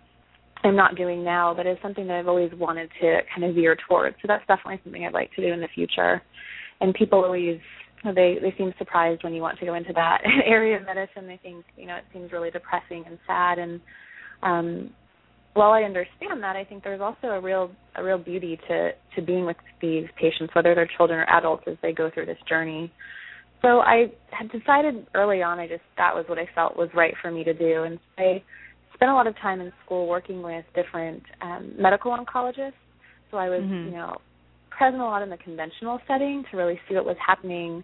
I'm 0.63 0.75
not 0.75 0.95
doing 0.95 1.23
now, 1.23 1.53
but 1.53 1.65
it's 1.65 1.81
something 1.81 2.07
that 2.07 2.17
I've 2.17 2.27
always 2.27 2.51
wanted 2.57 2.89
to 3.01 3.19
kind 3.33 3.47
of 3.47 3.55
veer 3.55 3.77
towards. 3.87 4.15
So 4.21 4.27
that's 4.27 4.45
definitely 4.47 4.81
something 4.83 5.05
I'd 5.05 5.13
like 5.13 5.31
to 5.35 5.41
do 5.41 5.53
in 5.53 5.61
the 5.61 5.67
future. 5.73 6.21
And 6.81 6.93
people 6.93 7.23
always 7.23 7.59
they 8.03 8.37
they 8.41 8.53
seem 8.57 8.73
surprised 8.77 9.23
when 9.23 9.33
you 9.33 9.41
want 9.41 9.59
to 9.59 9.65
go 9.65 9.73
into 9.73 9.93
that 9.93 10.21
area 10.45 10.77
of 10.77 10.85
medicine. 10.85 11.27
They 11.27 11.39
think 11.41 11.65
you 11.75 11.87
know 11.87 11.95
it 11.95 12.03
seems 12.13 12.31
really 12.31 12.51
depressing 12.51 13.03
and 13.07 13.17
sad. 13.25 13.59
And 13.59 13.81
um, 14.43 14.89
while 15.57 15.71
I 15.71 15.81
understand 15.83 16.43
that, 16.43 16.55
I 16.55 16.63
think 16.63 16.83
there's 16.83 17.01
also 17.01 17.27
a 17.27 17.41
real 17.41 17.71
a 17.95 18.03
real 18.03 18.17
beauty 18.19 18.59
to 18.67 18.91
to 19.15 19.21
being 19.21 19.45
with 19.45 19.57
these 19.81 20.05
patients, 20.19 20.53
whether 20.53 20.75
they're 20.75 20.89
children 20.97 21.19
or 21.19 21.25
adults, 21.29 21.63
as 21.67 21.77
they 21.81 21.91
go 21.91 22.09
through 22.13 22.27
this 22.27 22.37
journey. 22.47 22.91
So 23.63 23.79
I 23.79 24.11
had 24.29 24.51
decided 24.51 25.07
early 25.15 25.41
on, 25.41 25.57
I 25.57 25.67
just 25.67 25.81
that 25.97 26.13
was 26.13 26.25
what 26.27 26.37
I 26.37 26.47
felt 26.53 26.77
was 26.77 26.89
right 26.93 27.15
for 27.21 27.31
me 27.31 27.43
to 27.43 27.53
do, 27.53 27.83
and 27.83 27.97
I 28.17 28.43
spent 28.93 29.09
a 29.09 29.15
lot 29.15 29.25
of 29.25 29.35
time 29.37 29.59
in 29.59 29.73
school 29.83 30.07
working 30.07 30.43
with 30.43 30.63
different 30.75 31.23
um, 31.41 31.73
medical 31.79 32.15
oncologists. 32.15 32.73
So 33.31 33.37
I 33.37 33.49
was, 33.49 33.61
Mhm. 33.61 33.85
you 33.85 33.91
know, 33.91 34.17
present 34.69 35.01
a 35.01 35.05
lot 35.05 35.23
in 35.23 35.29
the 35.29 35.37
conventional 35.37 35.99
setting 36.07 36.43
to 36.51 36.57
really 36.57 36.79
see 36.87 36.95
what 36.95 37.05
was 37.05 37.17
happening 37.17 37.83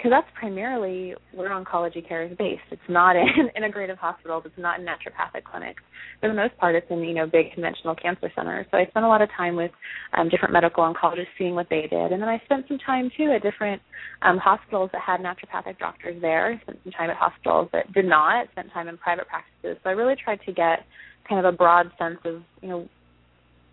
because 0.00 0.12
that's 0.12 0.38
primarily 0.38 1.14
where 1.34 1.50
oncology 1.50 2.06
care 2.06 2.22
is 2.24 2.34
based. 2.38 2.62
It's 2.70 2.80
not 2.88 3.16
in 3.16 3.50
integrative 3.62 3.98
hospitals. 3.98 4.44
It's 4.46 4.56
not 4.56 4.80
in 4.80 4.86
naturopathic 4.86 5.44
clinics. 5.44 5.82
For 6.20 6.28
the 6.28 6.34
most 6.34 6.56
part, 6.56 6.74
it's 6.74 6.86
in 6.88 7.00
you 7.00 7.12
know 7.12 7.26
big 7.26 7.52
conventional 7.52 7.94
cancer 7.94 8.32
centers. 8.34 8.64
So 8.70 8.78
I 8.78 8.86
spent 8.86 9.04
a 9.04 9.08
lot 9.08 9.20
of 9.20 9.28
time 9.36 9.56
with 9.56 9.70
um, 10.16 10.30
different 10.30 10.54
medical 10.54 10.82
oncologists, 10.82 11.36
seeing 11.36 11.54
what 11.54 11.66
they 11.68 11.82
did, 11.82 12.12
and 12.12 12.22
then 12.22 12.30
I 12.30 12.40
spent 12.46 12.64
some 12.66 12.78
time 12.78 13.10
too 13.14 13.30
at 13.36 13.42
different 13.42 13.82
um, 14.22 14.38
hospitals 14.38 14.88
that 14.94 15.02
had 15.02 15.20
naturopathic 15.20 15.78
doctors 15.78 16.20
there. 16.22 16.58
Spent 16.62 16.78
some 16.82 16.92
time 16.92 17.10
at 17.10 17.16
hospitals 17.16 17.68
that 17.74 17.92
did 17.92 18.06
not. 18.06 18.50
Spent 18.52 18.72
time 18.72 18.88
in 18.88 18.96
private 18.96 19.28
practices. 19.28 19.76
So 19.84 19.90
I 19.90 19.92
really 19.92 20.16
tried 20.16 20.40
to 20.46 20.52
get 20.52 20.80
kind 21.28 21.44
of 21.44 21.52
a 21.52 21.54
broad 21.54 21.90
sense 21.98 22.18
of 22.24 22.40
you 22.62 22.68
know 22.70 22.88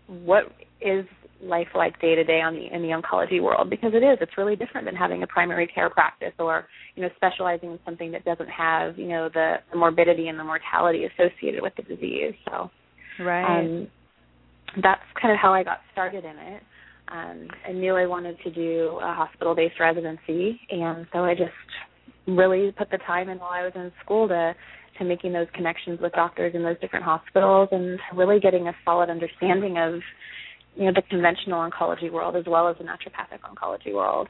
what 0.08 0.44
is 0.82 1.06
life 1.42 1.68
like 1.74 2.00
day 2.00 2.14
to 2.14 2.24
day 2.24 2.40
on 2.40 2.54
the 2.54 2.66
in 2.74 2.82
the 2.82 2.88
oncology 2.88 3.40
world 3.40 3.70
because 3.70 3.92
it 3.94 4.02
is 4.02 4.18
it's 4.20 4.36
really 4.36 4.56
different 4.56 4.84
than 4.84 4.96
having 4.96 5.22
a 5.22 5.26
primary 5.26 5.66
care 5.66 5.88
practice 5.88 6.32
or 6.38 6.66
you 6.96 7.02
know 7.02 7.08
specializing 7.16 7.72
in 7.72 7.78
something 7.84 8.10
that 8.10 8.24
doesn't 8.24 8.48
have 8.48 8.98
you 8.98 9.06
know 9.06 9.28
the, 9.32 9.56
the 9.70 9.78
morbidity 9.78 10.28
and 10.28 10.38
the 10.38 10.44
mortality 10.44 11.04
associated 11.04 11.62
with 11.62 11.72
the 11.76 11.82
disease 11.82 12.34
so 12.46 12.70
Right. 13.20 13.64
um 13.64 13.88
that's 14.82 15.02
kind 15.20 15.32
of 15.32 15.38
how 15.40 15.52
I 15.52 15.62
got 15.62 15.78
started 15.92 16.24
in 16.24 16.36
it 16.36 16.62
um 17.12 17.48
I 17.66 17.72
knew 17.72 17.94
I 17.94 18.06
wanted 18.06 18.36
to 18.42 18.50
do 18.50 18.98
a 19.00 19.12
hospital 19.12 19.54
based 19.54 19.78
residency 19.78 20.60
and 20.70 21.06
so 21.12 21.20
I 21.20 21.34
just 21.34 21.52
really 22.26 22.72
put 22.76 22.90
the 22.90 22.98
time 22.98 23.28
in 23.28 23.38
while 23.38 23.50
I 23.52 23.62
was 23.62 23.72
in 23.76 23.92
school 24.04 24.26
to 24.28 24.54
to 24.98 25.04
making 25.04 25.32
those 25.32 25.46
connections 25.54 26.00
with 26.00 26.12
doctors 26.12 26.54
in 26.54 26.62
those 26.64 26.78
different 26.80 27.04
hospitals 27.04 27.68
and 27.70 28.00
really 28.16 28.40
getting 28.40 28.66
a 28.66 28.72
solid 28.84 29.08
understanding 29.08 29.78
of 29.78 30.00
you 30.78 30.86
know 30.86 30.92
the 30.94 31.02
conventional 31.02 31.68
oncology 31.68 32.10
world 32.10 32.36
as 32.36 32.44
well 32.46 32.68
as 32.68 32.76
the 32.78 32.84
naturopathic 32.84 33.40
oncology 33.40 33.92
world. 33.92 34.28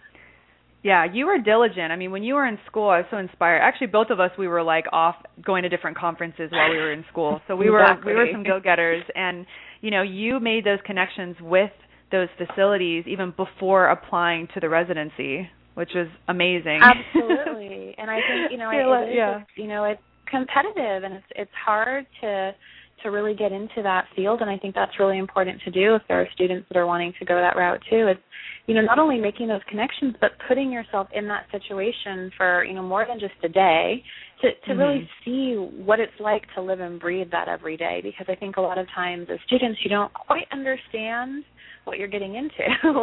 Yeah, 0.82 1.06
you 1.12 1.26
were 1.26 1.38
diligent. 1.38 1.90
I 1.90 1.96
mean, 1.96 2.12
when 2.12 2.22
you 2.22 2.34
were 2.34 2.46
in 2.46 2.56
school, 2.66 2.88
I 2.88 2.98
was 2.98 3.06
so 3.10 3.18
inspired. 3.18 3.60
Actually, 3.60 3.88
both 3.88 4.10
of 4.10 4.20
us 4.20 4.30
we 4.38 4.46
were 4.46 4.62
like 4.62 4.84
off 4.92 5.16
going 5.44 5.64
to 5.64 5.68
different 5.68 5.98
conferences 5.98 6.50
while 6.52 6.70
we 6.70 6.76
were 6.76 6.92
in 6.92 7.04
school. 7.10 7.40
So 7.48 7.56
we 7.56 7.68
were 7.68 7.80
Exactly. 7.80 8.12
we 8.12 8.18
were 8.18 8.26
some 8.32 8.44
go-getters 8.44 9.04
and 9.14 9.44
you 9.80 9.90
know, 9.90 10.02
you 10.02 10.40
made 10.40 10.64
those 10.64 10.78
connections 10.84 11.36
with 11.40 11.70
those 12.10 12.28
facilities 12.36 13.04
even 13.06 13.32
before 13.36 13.90
applying 13.90 14.48
to 14.54 14.60
the 14.60 14.68
residency, 14.68 15.48
which 15.74 15.90
was 15.94 16.08
amazing. 16.28 16.80
Absolutely, 16.82 17.94
and 17.98 18.10
I 18.10 18.16
think 18.16 18.50
you 18.50 18.58
know 18.58 18.70
it, 18.72 18.76
it 18.76 19.10
is 19.10 19.16
yeah. 19.16 19.42
you 19.56 19.66
know 19.66 19.84
it's 19.84 20.02
competitive 20.30 21.04
and 21.04 21.14
it's 21.14 21.26
it's 21.36 21.50
hard 21.64 22.06
to 22.22 22.54
to 23.02 23.10
really 23.10 23.34
get 23.34 23.52
into 23.52 23.82
that 23.82 24.06
field 24.14 24.40
and 24.40 24.50
I 24.50 24.58
think 24.58 24.74
that's 24.74 24.98
really 24.98 25.18
important 25.18 25.60
to 25.62 25.70
do 25.70 25.94
if 25.94 26.02
there 26.08 26.20
are 26.20 26.28
students 26.34 26.66
that 26.68 26.78
are 26.78 26.86
wanting 26.86 27.12
to 27.18 27.24
go 27.24 27.36
that 27.36 27.56
route 27.56 27.80
too. 27.90 28.08
It's 28.08 28.20
you 28.66 28.74
know, 28.74 28.82
not 28.82 28.98
only 28.98 29.18
making 29.18 29.48
those 29.48 29.62
connections 29.68 30.14
but 30.20 30.32
putting 30.46 30.70
yourself 30.70 31.08
in 31.14 31.26
that 31.28 31.46
situation 31.50 32.30
for, 32.36 32.64
you 32.64 32.74
know, 32.74 32.82
more 32.82 33.06
than 33.08 33.18
just 33.18 33.34
a 33.42 33.48
day 33.48 34.02
to 34.42 34.48
to 34.48 34.70
mm-hmm. 34.70 34.78
really 34.78 35.10
see 35.24 35.54
what 35.56 36.00
it's 36.00 36.12
like 36.20 36.42
to 36.54 36.62
live 36.62 36.80
and 36.80 37.00
breathe 37.00 37.30
that 37.32 37.48
every 37.48 37.76
day 37.76 38.00
because 38.02 38.26
I 38.28 38.34
think 38.34 38.56
a 38.56 38.60
lot 38.60 38.78
of 38.78 38.86
times 38.94 39.28
as 39.32 39.38
students 39.46 39.80
you 39.82 39.90
don't 39.90 40.12
quite 40.12 40.46
understand 40.52 41.44
what 41.84 41.98
you're 41.98 42.08
getting 42.08 42.34
into. 42.34 42.64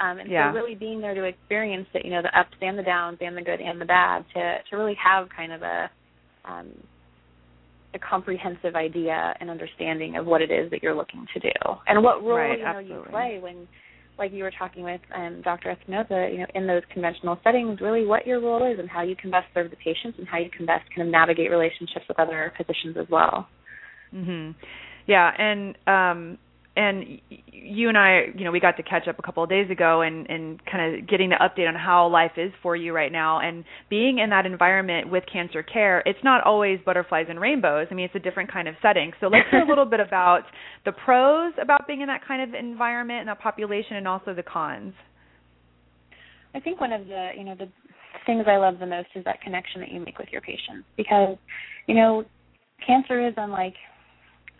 um 0.00 0.18
and 0.18 0.30
yeah. 0.30 0.50
so 0.50 0.56
really 0.56 0.74
being 0.74 1.00
there 1.00 1.14
to 1.14 1.24
experience 1.24 1.86
it, 1.94 2.04
you 2.04 2.10
know, 2.10 2.22
the 2.22 2.38
ups 2.38 2.56
and 2.60 2.78
the 2.78 2.82
downs 2.82 3.18
and 3.20 3.36
the 3.36 3.42
good 3.42 3.60
and 3.60 3.80
the 3.80 3.84
bad 3.84 4.24
to 4.34 4.56
to 4.70 4.76
really 4.76 4.96
have 5.02 5.28
kind 5.34 5.52
of 5.52 5.62
a 5.62 5.90
um 6.44 6.68
a 7.94 7.98
comprehensive 7.98 8.74
idea 8.74 9.34
and 9.40 9.50
understanding 9.50 10.16
of 10.16 10.26
what 10.26 10.42
it 10.42 10.50
is 10.50 10.70
that 10.70 10.82
you're 10.82 10.94
looking 10.94 11.26
to 11.32 11.40
do 11.40 11.50
and 11.86 12.02
what 12.02 12.22
role 12.22 12.36
right, 12.36 12.58
you 12.58 12.64
know 12.64 12.78
you 12.78 13.04
play 13.10 13.38
when 13.40 13.68
like 14.18 14.32
you 14.32 14.44
were 14.44 14.52
talking 14.56 14.84
with 14.84 15.00
um, 15.14 15.42
Dr. 15.42 15.70
Espinosa, 15.70 16.28
you 16.30 16.38
know, 16.38 16.46
in 16.54 16.68
those 16.68 16.82
conventional 16.92 17.38
settings, 17.42 17.80
really 17.80 18.06
what 18.06 18.26
your 18.26 18.40
role 18.40 18.64
is 18.70 18.78
and 18.78 18.88
how 18.88 19.02
you 19.02 19.16
can 19.16 19.28
best 19.30 19.46
serve 19.52 19.70
the 19.70 19.76
patients 19.76 20.18
and 20.18 20.28
how 20.28 20.38
you 20.38 20.48
can 20.56 20.66
best 20.66 20.84
kind 20.94 21.08
of 21.08 21.10
navigate 21.10 21.50
relationships 21.50 22.04
with 22.06 22.18
other 22.20 22.52
physicians 22.56 22.96
as 22.96 23.06
well. 23.10 23.48
Mhm. 24.14 24.54
Yeah, 25.06 25.32
and 25.36 25.76
um 25.86 26.38
and 26.76 27.20
you 27.52 27.88
and 27.88 27.96
I, 27.96 28.26
you 28.36 28.44
know, 28.44 28.50
we 28.50 28.58
got 28.58 28.76
to 28.78 28.82
catch 28.82 29.06
up 29.06 29.18
a 29.18 29.22
couple 29.22 29.44
of 29.44 29.48
days 29.48 29.70
ago 29.70 30.02
and 30.02 30.28
and 30.28 30.60
kind 30.66 30.94
of 30.94 31.08
getting 31.08 31.30
the 31.30 31.36
update 31.36 31.68
on 31.68 31.74
how 31.74 32.08
life 32.08 32.32
is 32.36 32.52
for 32.62 32.74
you 32.74 32.92
right 32.92 33.12
now 33.12 33.40
and 33.40 33.64
being 33.88 34.18
in 34.18 34.30
that 34.30 34.44
environment 34.44 35.10
with 35.10 35.24
cancer 35.32 35.62
care. 35.62 36.02
It's 36.04 36.18
not 36.24 36.42
always 36.44 36.80
butterflies 36.84 37.26
and 37.28 37.40
rainbows. 37.40 37.86
I 37.90 37.94
mean, 37.94 38.06
it's 38.06 38.14
a 38.14 38.18
different 38.18 38.52
kind 38.52 38.66
of 38.66 38.74
setting. 38.82 39.12
So 39.20 39.26
let's 39.26 39.48
hear 39.50 39.60
a 39.60 39.68
little 39.68 39.84
bit 39.84 40.00
about 40.00 40.42
the 40.84 40.92
pros 40.92 41.52
about 41.62 41.86
being 41.86 42.00
in 42.00 42.08
that 42.08 42.26
kind 42.26 42.42
of 42.42 42.58
environment 42.58 43.20
and 43.20 43.28
that 43.28 43.40
population 43.40 43.96
and 43.96 44.08
also 44.08 44.34
the 44.34 44.42
cons. 44.42 44.94
I 46.54 46.60
think 46.60 46.80
one 46.80 46.92
of 46.92 47.06
the, 47.06 47.30
you 47.36 47.44
know, 47.44 47.54
the 47.54 47.68
things 48.26 48.44
I 48.48 48.56
love 48.56 48.78
the 48.78 48.86
most 48.86 49.08
is 49.14 49.24
that 49.24 49.40
connection 49.42 49.80
that 49.80 49.90
you 49.90 50.00
make 50.00 50.18
with 50.18 50.28
your 50.30 50.40
patients 50.40 50.86
because, 50.96 51.36
you 51.86 51.94
know, 51.94 52.24
cancer 52.86 53.26
is 53.26 53.34
unlike 53.36 53.74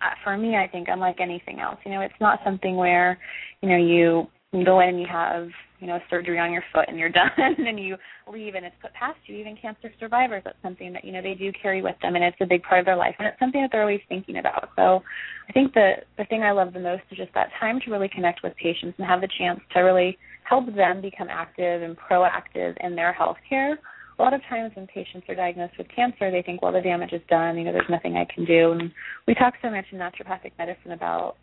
Uh, 0.05 0.11
for 0.23 0.37
me, 0.37 0.57
I 0.57 0.69
think 0.69 0.89
unlike 0.91 1.17
anything 1.21 1.61
else, 1.61 1.79
you 1.85 1.93
know, 1.93 2.01
it's 2.01 2.15
not 2.21 2.41
something 2.45 2.77
where, 2.77 3.19
you 3.63 3.69
know, 3.69 3.77
you 3.77 4.27
go 4.65 4.81
in 4.81 4.91
and 4.91 5.01
you 5.01 5.07
have, 5.11 5.49
you 5.81 5.87
know, 5.87 5.99
surgery 6.11 6.39
on 6.39 6.53
your 6.53 6.63
foot 6.73 6.87
and 6.89 6.99
you're 6.99 7.09
done 7.11 7.31
and 7.39 7.81
you 7.81 7.97
leave 8.31 8.55
and 8.55 8.67
it's 8.67 8.77
put 8.83 8.93
past 8.93 9.19
you. 9.27 9.37
Even 9.37 9.57
cancer 9.57 9.91
survivors, 9.99 10.43
that's 10.45 10.61
something 10.63 10.93
that, 10.93 11.05
you 11.05 11.13
know, 11.13 11.23
they 11.23 11.35
do 11.35 11.51
carry 11.61 11.81
with 11.81 11.97
them 12.03 12.17
and 12.17 12.25
it's 12.25 12.37
a 12.41 12.47
big 12.47 12.63
part 12.63 12.81
of 12.81 12.87
their 12.87 12.97
life 12.97 13.15
and 13.19 13.27
it's 13.29 13.39
something 13.39 13.63
that 13.63 13.71
they're 13.73 13.83
always 13.83 14.01
thinking 14.09 14.39
about. 14.39 14.71
So 14.77 15.03
I 15.49 15.53
think 15.53 15.73
the 15.73 15.95
the 16.19 16.25
thing 16.27 16.43
I 16.43 16.53
love 16.53 16.73
the 16.73 16.81
most 16.81 17.03
is 17.11 17.17
just 17.17 17.33
that 17.35 17.49
time 17.59 17.81
to 17.81 17.91
really 17.91 18.09
connect 18.09 18.43
with 18.43 18.55
patients 18.57 18.97
and 18.99 19.07
have 19.07 19.21
the 19.21 19.29
chance 19.39 19.61
to 19.73 19.81
really 19.81 20.19
help 20.45 20.67
them 20.75 21.01
become 21.01 21.29
active 21.31 21.83
and 21.83 21.97
proactive 21.97 22.77
in 22.85 22.95
their 22.95 23.13
health 23.13 23.39
care 23.49 23.79
a 24.19 24.23
lot 24.23 24.35
of 24.35 24.41
times 24.49 24.73
when 24.75 24.87
patients 24.87 25.27
are 25.29 25.35
diagnosed 25.35 25.75
with 25.77 25.89
cancer, 25.95 26.31
they 26.31 26.43
think, 26.43 26.63
well, 26.63 26.73
the 26.73 26.81
damage 26.81 27.13
is 27.13 27.23
done. 27.29 27.59
You 27.59 27.65
know, 27.65 27.73
there's 27.73 27.91
nothing 27.91 28.17
I 28.17 28.27
can 28.33 28.45
do. 28.45 28.73
And 28.73 28.93
we 29.27 29.35
talk 29.35 29.55
so 29.63 29.71
much 29.71 29.87
in 29.91 29.99
naturopathic 29.99 30.53
medicine 30.59 30.93
about 30.93 31.37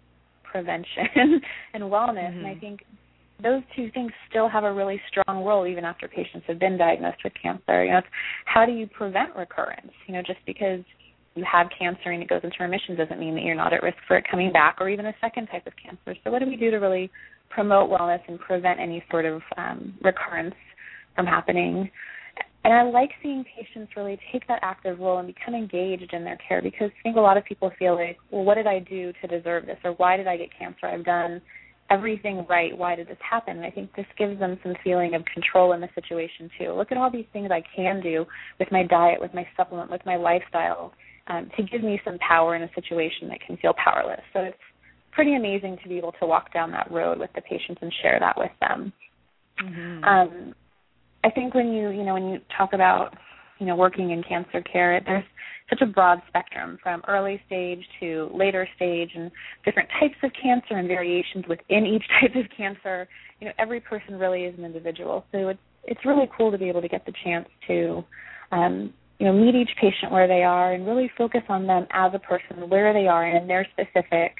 prevention 0.43 1.07
and 1.73 1.83
wellness, 1.83 2.29
mm-hmm. 2.29 2.39
and 2.39 2.47
I 2.47 2.51
mm-hmm. 2.51 2.59
think 2.59 2.81
those 3.41 3.63
two 3.75 3.89
things 3.91 4.11
still 4.29 4.47
have 4.47 4.63
a 4.63 4.71
really 4.71 5.01
strong 5.09 5.43
role 5.43 5.65
even 5.65 5.83
after 5.83 6.07
patients 6.07 6.45
have 6.47 6.59
been 6.59 6.77
diagnosed 6.77 7.23
with 7.23 7.33
cancer. 7.41 7.83
You 7.83 7.91
know, 7.91 7.97
it's 7.99 8.07
how 8.45 8.65
do 8.65 8.71
you 8.71 8.87
prevent 8.87 9.35
recurrence? 9.35 9.91
You 10.07 10.13
know, 10.13 10.21
just 10.21 10.39
because 10.45 10.81
you 11.35 11.43
have 11.51 11.67
cancer 11.77 12.11
and 12.11 12.21
it 12.21 12.29
goes 12.29 12.41
into 12.43 12.57
remission 12.59 12.95
doesn't 12.95 13.19
mean 13.19 13.35
that 13.35 13.43
you're 13.43 13.55
not 13.55 13.73
at 13.73 13.81
risk 13.81 13.97
for 14.07 14.17
it 14.17 14.25
coming 14.29 14.51
back 14.51 14.77
or 14.79 14.89
even 14.89 15.05
a 15.05 15.13
second 15.21 15.47
type 15.47 15.65
of 15.65 15.73
cancer. 15.81 16.19
So 16.23 16.31
what 16.31 16.39
do 16.39 16.45
we 16.45 16.55
do 16.55 16.71
to 16.71 16.77
really 16.77 17.09
promote 17.49 17.89
wellness 17.89 18.21
and 18.27 18.39
prevent 18.39 18.79
any 18.79 19.03
sort 19.09 19.25
of 19.25 19.41
um, 19.57 19.95
recurrence 20.01 20.55
from 21.15 21.25
happening? 21.25 21.89
And 22.63 22.73
I 22.73 22.83
like 22.83 23.09
seeing 23.23 23.43
patients 23.43 23.91
really 23.95 24.19
take 24.31 24.47
that 24.47 24.59
active 24.61 24.99
role 24.99 25.17
and 25.17 25.27
become 25.27 25.55
engaged 25.55 26.13
in 26.13 26.23
their 26.23 26.37
care 26.47 26.61
because 26.61 26.91
I 26.99 27.01
think 27.01 27.17
a 27.17 27.21
lot 27.21 27.37
of 27.37 27.45
people 27.45 27.71
feel 27.79 27.95
like, 27.95 28.17
well, 28.29 28.43
what 28.43 28.55
did 28.55 28.67
I 28.67 28.79
do 28.79 29.11
to 29.21 29.27
deserve 29.27 29.65
this? 29.65 29.77
Or 29.83 29.93
why 29.93 30.15
did 30.15 30.27
I 30.27 30.37
get 30.37 30.49
cancer? 30.57 30.85
I've 30.85 31.03
done 31.03 31.41
everything 31.89 32.45
right. 32.47 32.75
Why 32.77 32.95
did 32.95 33.07
this 33.07 33.17
happen? 33.27 33.57
And 33.57 33.65
I 33.65 33.71
think 33.71 33.95
this 33.95 34.05
gives 34.17 34.39
them 34.39 34.59
some 34.63 34.75
feeling 34.83 35.15
of 35.15 35.25
control 35.25 35.73
in 35.73 35.81
the 35.81 35.89
situation 35.95 36.49
too. 36.59 36.71
Look 36.73 36.91
at 36.91 36.97
all 36.97 37.11
these 37.11 37.25
things 37.33 37.49
I 37.51 37.63
can 37.75 37.99
do 38.01 38.25
with 38.59 38.71
my 38.71 38.83
diet, 38.83 39.19
with 39.19 39.33
my 39.33 39.45
supplement, 39.57 39.89
with 39.89 40.05
my 40.05 40.15
lifestyle 40.15 40.93
um, 41.27 41.49
to 41.57 41.63
give 41.63 41.83
me 41.83 41.99
some 42.05 42.17
power 42.19 42.55
in 42.55 42.61
a 42.63 42.69
situation 42.75 43.27
that 43.29 43.39
can 43.45 43.57
feel 43.57 43.73
powerless. 43.83 44.21
So 44.33 44.39
it's 44.39 44.57
pretty 45.11 45.35
amazing 45.35 45.77
to 45.83 45.89
be 45.89 45.97
able 45.97 46.13
to 46.13 46.25
walk 46.25 46.53
down 46.53 46.71
that 46.71 46.89
road 46.91 47.19
with 47.19 47.31
the 47.35 47.41
patients 47.41 47.79
and 47.81 47.91
share 48.01 48.19
that 48.19 48.37
with 48.37 48.51
them. 48.61 48.93
Mm-hmm. 49.61 50.03
Um, 50.03 50.55
I 51.23 51.29
think 51.29 51.53
when 51.53 51.71
you 51.71 51.89
you 51.89 52.03
know 52.03 52.13
when 52.13 52.29
you 52.29 52.39
talk 52.55 52.73
about 52.73 53.15
you 53.59 53.65
know 53.65 53.75
working 53.75 54.11
in 54.11 54.23
cancer 54.23 54.61
care, 54.61 55.01
there's 55.05 55.23
such 55.69 55.81
a 55.81 55.85
broad 55.85 56.21
spectrum 56.27 56.77
from 56.81 57.01
early 57.07 57.41
stage 57.45 57.83
to 57.99 58.29
later 58.33 58.67
stage 58.75 59.11
and 59.15 59.31
different 59.63 59.89
types 59.99 60.15
of 60.23 60.31
cancer 60.41 60.77
and 60.77 60.87
variations 60.87 61.45
within 61.47 61.85
each 61.85 62.03
type 62.21 62.35
of 62.35 62.45
cancer. 62.55 63.07
You 63.39 63.47
know, 63.47 63.53
every 63.57 63.79
person 63.79 64.15
really 64.15 64.43
is 64.43 64.57
an 64.57 64.65
individual, 64.65 65.25
so 65.31 65.49
it's 65.49 65.59
it's 65.83 66.05
really 66.05 66.29
cool 66.37 66.51
to 66.51 66.57
be 66.57 66.69
able 66.69 66.81
to 66.81 66.87
get 66.87 67.05
the 67.05 67.13
chance 67.23 67.47
to 67.67 68.03
um, 68.51 68.93
you 69.19 69.25
know 69.25 69.33
meet 69.33 69.55
each 69.55 69.71
patient 69.79 70.11
where 70.11 70.27
they 70.27 70.43
are 70.43 70.73
and 70.73 70.85
really 70.85 71.11
focus 71.17 71.41
on 71.49 71.67
them 71.67 71.87
as 71.91 72.11
a 72.13 72.19
person, 72.19 72.69
where 72.69 72.93
they 72.93 73.07
are 73.07 73.25
and 73.25 73.49
their 73.49 73.67
specific 73.73 74.37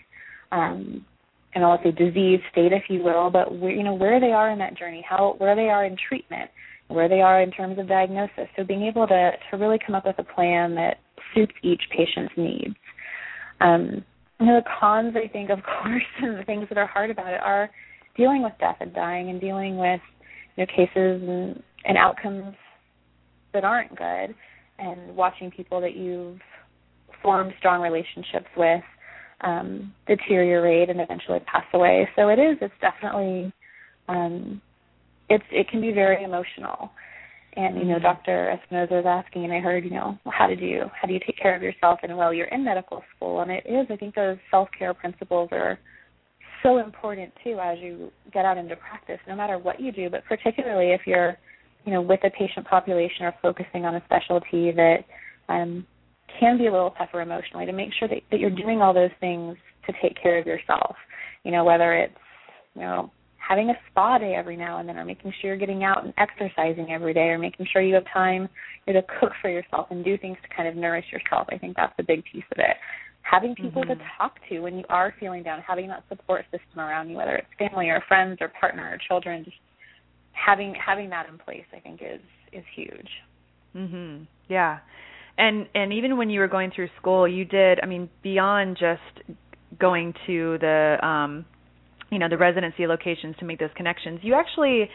um, 0.51 1.05
and 1.53 1.63
I'll 1.63 1.81
say 1.83 1.91
disease 1.91 2.39
state, 2.51 2.71
if 2.71 2.83
you 2.89 3.03
will, 3.03 3.29
but 3.29 3.57
where, 3.57 3.71
you 3.71 3.83
know 3.83 3.93
where 3.93 4.19
they 4.19 4.31
are 4.31 4.49
in 4.49 4.59
that 4.59 4.77
journey, 4.77 5.05
how 5.07 5.35
where 5.37 5.55
they 5.55 5.69
are 5.69 5.85
in 5.85 5.97
treatment, 6.07 6.49
where 6.93 7.09
they 7.09 7.21
are 7.21 7.41
in 7.41 7.51
terms 7.51 7.79
of 7.79 7.87
diagnosis. 7.87 8.47
So 8.55 8.63
being 8.63 8.83
able 8.83 9.07
to 9.07 9.31
to 9.49 9.57
really 9.57 9.79
come 9.85 9.95
up 9.95 10.05
with 10.05 10.19
a 10.19 10.23
plan 10.23 10.75
that 10.75 10.97
suits 11.33 11.53
each 11.63 11.81
patient's 11.95 12.33
needs. 12.37 12.75
Um, 13.59 14.03
you 14.39 14.47
know, 14.47 14.59
the 14.59 14.69
cons, 14.79 15.15
I 15.15 15.27
think, 15.27 15.49
of 15.49 15.59
course, 15.81 16.03
and 16.21 16.37
the 16.37 16.43
things 16.43 16.67
that 16.69 16.77
are 16.77 16.87
hard 16.87 17.11
about 17.11 17.33
it 17.33 17.41
are 17.43 17.69
dealing 18.17 18.43
with 18.43 18.53
death 18.59 18.77
and 18.79 18.93
dying, 18.93 19.29
and 19.29 19.39
dealing 19.39 19.77
with 19.77 20.01
you 20.55 20.65
know 20.65 20.67
cases 20.67 21.21
and, 21.27 21.61
and 21.85 21.97
outcomes 21.97 22.55
that 23.53 23.63
aren't 23.63 23.95
good, 23.95 24.35
and 24.79 25.15
watching 25.15 25.51
people 25.51 25.81
that 25.81 25.95
you've 25.95 26.39
formed 27.21 27.53
strong 27.59 27.81
relationships 27.81 28.47
with 28.57 28.81
um, 29.41 29.93
deteriorate 30.07 30.89
and 30.89 30.99
eventually 30.99 31.39
pass 31.41 31.65
away. 31.73 32.07
So 32.15 32.29
it 32.29 32.39
is. 32.39 32.57
It's 32.61 32.73
definitely 32.81 33.53
um, 34.07 34.61
it's 35.31 35.45
it 35.51 35.69
can 35.69 35.81
be 35.81 35.91
very 35.91 36.23
emotional. 36.23 36.91
And 37.55 37.77
you 37.77 37.83
know, 37.83 37.95
mm-hmm. 37.95 38.03
Dr. 38.03 38.49
Espinosa 38.49 38.93
was 38.93 39.05
asking, 39.05 39.43
and 39.43 39.53
I 39.53 39.59
heard, 39.59 39.83
you 39.83 39.91
know, 39.91 40.17
well, 40.23 40.33
how 40.37 40.47
did 40.47 40.59
you 40.59 40.83
how 40.99 41.07
do 41.07 41.13
you 41.13 41.19
take 41.25 41.37
care 41.37 41.55
of 41.55 41.61
yourself? 41.61 41.99
And 42.03 42.17
well, 42.17 42.33
you're 42.33 42.47
in 42.47 42.63
medical 42.63 43.03
school, 43.15 43.41
and 43.41 43.51
it 43.51 43.65
is. 43.65 43.87
I 43.89 43.95
think 43.97 44.15
those 44.15 44.37
self 44.49 44.69
care 44.77 44.93
principles 44.93 45.49
are 45.51 45.79
so 46.63 46.77
important 46.77 47.33
too 47.43 47.57
as 47.61 47.77
you 47.79 48.11
get 48.33 48.45
out 48.45 48.57
into 48.57 48.75
practice, 48.75 49.19
no 49.27 49.35
matter 49.35 49.57
what 49.57 49.79
you 49.79 49.91
do, 49.91 50.09
but 50.09 50.23
particularly 50.25 50.91
if 50.91 51.01
you're, 51.05 51.35
you 51.85 51.91
know, 51.91 52.01
with 52.01 52.19
a 52.23 52.29
patient 52.29 52.67
population 52.67 53.25
or 53.25 53.33
focusing 53.41 53.83
on 53.85 53.95
a 53.95 54.03
specialty 54.05 54.71
that 54.71 54.99
um, 55.49 55.85
can 56.39 56.57
be 56.57 56.67
a 56.67 56.71
little 56.71 56.91
tougher 56.91 57.21
emotionally. 57.21 57.65
To 57.65 57.73
make 57.73 57.89
sure 57.97 58.07
that, 58.07 58.19
that 58.31 58.39
you're 58.39 58.49
doing 58.49 58.81
all 58.81 58.93
those 58.93 59.15
things 59.19 59.57
to 59.87 59.93
take 60.01 60.21
care 60.21 60.37
of 60.37 60.45
yourself. 60.45 60.95
You 61.43 61.51
know, 61.51 61.63
whether 61.63 61.93
it's 61.93 62.13
you 62.75 62.81
know 62.81 63.11
having 63.47 63.69
a 63.69 63.73
spa 63.89 64.17
day 64.17 64.35
every 64.35 64.55
now 64.55 64.79
and 64.79 64.87
then 64.87 64.97
or 64.97 65.05
making 65.05 65.33
sure 65.41 65.49
you're 65.49 65.57
getting 65.57 65.83
out 65.83 66.03
and 66.05 66.13
exercising 66.17 66.91
every 66.91 67.13
day 67.13 67.29
or 67.29 67.39
making 67.39 67.65
sure 67.71 67.81
you 67.81 67.95
have 67.95 68.05
time 68.13 68.47
you 68.85 68.93
know, 68.93 69.01
to 69.01 69.07
cook 69.19 69.31
for 69.41 69.49
yourself 69.49 69.87
and 69.89 70.03
do 70.03 70.17
things 70.17 70.37
to 70.41 70.55
kind 70.55 70.67
of 70.67 70.75
nourish 70.75 71.05
yourself. 71.11 71.47
I 71.51 71.57
think 71.57 71.75
that's 71.75 71.93
a 71.99 72.03
big 72.03 72.23
piece 72.31 72.43
of 72.51 72.59
it. 72.59 72.77
Having 73.23 73.55
people 73.55 73.83
mm-hmm. 73.83 73.99
to 73.99 74.05
talk 74.17 74.35
to 74.49 74.59
when 74.59 74.77
you 74.77 74.83
are 74.89 75.13
feeling 75.19 75.43
down, 75.43 75.61
having 75.67 75.87
that 75.87 76.03
support 76.09 76.45
system 76.45 76.79
around 76.79 77.09
you, 77.09 77.17
whether 77.17 77.35
it's 77.35 77.47
family 77.57 77.89
or 77.89 78.03
friends 78.07 78.37
or 78.41 78.49
partner 78.59 78.89
or 78.93 78.97
children, 79.07 79.43
just 79.43 79.57
having 80.33 80.73
having 80.73 81.09
that 81.09 81.27
in 81.29 81.37
place 81.37 81.65
I 81.75 81.79
think 81.79 82.01
is 82.01 82.21
is 82.51 82.63
huge. 82.75 83.09
Mhm. 83.75 84.27
Yeah. 84.49 84.79
And 85.37 85.67
and 85.75 85.93
even 85.93 86.17
when 86.17 86.29
you 86.29 86.39
were 86.39 86.47
going 86.47 86.71
through 86.71 86.89
school, 86.97 87.27
you 87.27 87.45
did 87.45 87.79
I 87.81 87.85
mean 87.85 88.09
beyond 88.23 88.77
just 88.77 89.37
going 89.79 90.13
to 90.25 90.57
the 90.59 90.97
um 91.05 91.45
you 92.11 92.19
know 92.19 92.29
the 92.29 92.37
residency 92.37 92.85
locations 92.85 93.35
to 93.39 93.45
make 93.45 93.59
those 93.59 93.69
connections. 93.75 94.19
You 94.21 94.35
actually 94.35 94.89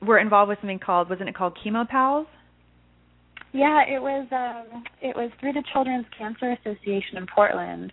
were 0.00 0.18
involved 0.18 0.48
with 0.48 0.58
something 0.60 0.78
called 0.78 1.10
wasn't 1.10 1.28
it 1.28 1.34
called 1.34 1.58
Chemo 1.64 1.86
Pals? 1.86 2.26
Yeah, 3.52 3.82
it 3.86 4.00
was 4.00 4.26
um 4.30 4.84
it 5.02 5.14
was 5.16 5.30
through 5.40 5.52
the 5.52 5.64
Children's 5.72 6.06
Cancer 6.16 6.52
Association 6.52 7.18
in 7.18 7.26
Portland, 7.26 7.92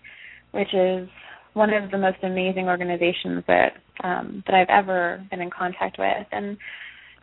which 0.52 0.74
is 0.74 1.10
one 1.54 1.74
of 1.74 1.90
the 1.90 1.98
most 1.98 2.18
amazing 2.24 2.68
organizations 2.68 3.44
that 3.48 3.74
um 4.04 4.44
that 4.46 4.56
I've 4.56 4.70
ever 4.70 5.26
been 5.30 5.42
in 5.42 5.50
contact 5.50 5.98
with 6.00 6.28
and 6.32 6.58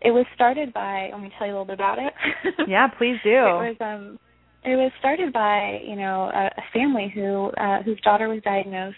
it 0.03 0.11
was 0.11 0.27
started 0.35 0.75
by 0.75 1.11
let 1.13 1.23
me 1.23 1.31
tell 1.39 1.47
you 1.47 1.53
a 1.53 1.55
little 1.55 1.65
bit 1.65 1.75
about 1.75 1.99
it. 1.99 2.13
yeah, 2.69 2.89
please 2.89 3.17
do. 3.23 3.31
It 3.31 3.71
was 3.71 3.77
um 3.81 4.19
it 4.65 4.77
was 4.77 4.91
started 4.99 5.33
by 5.33 5.79
you 5.87 5.95
know 5.95 6.31
a, 6.35 6.47
a 6.47 6.63
family 6.73 7.13
who 7.15 7.53
uh, 7.57 7.83
whose 7.85 8.01
daughter 8.01 8.29
was 8.29 8.43
diagnosed 8.43 8.97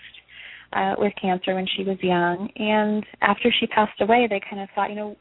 uh, 0.73 0.95
with 0.99 1.13
cancer 1.21 1.55
when 1.55 1.67
she 1.77 1.85
was 1.85 1.99
young, 2.03 2.49
and 2.57 3.05
after 3.21 3.53
she 3.59 3.67
passed 3.67 4.01
away, 4.01 4.27
they 4.29 4.41
kind 4.49 4.63
of 4.63 4.69
thought, 4.75 4.91
you 4.91 4.97
know, 4.97 5.17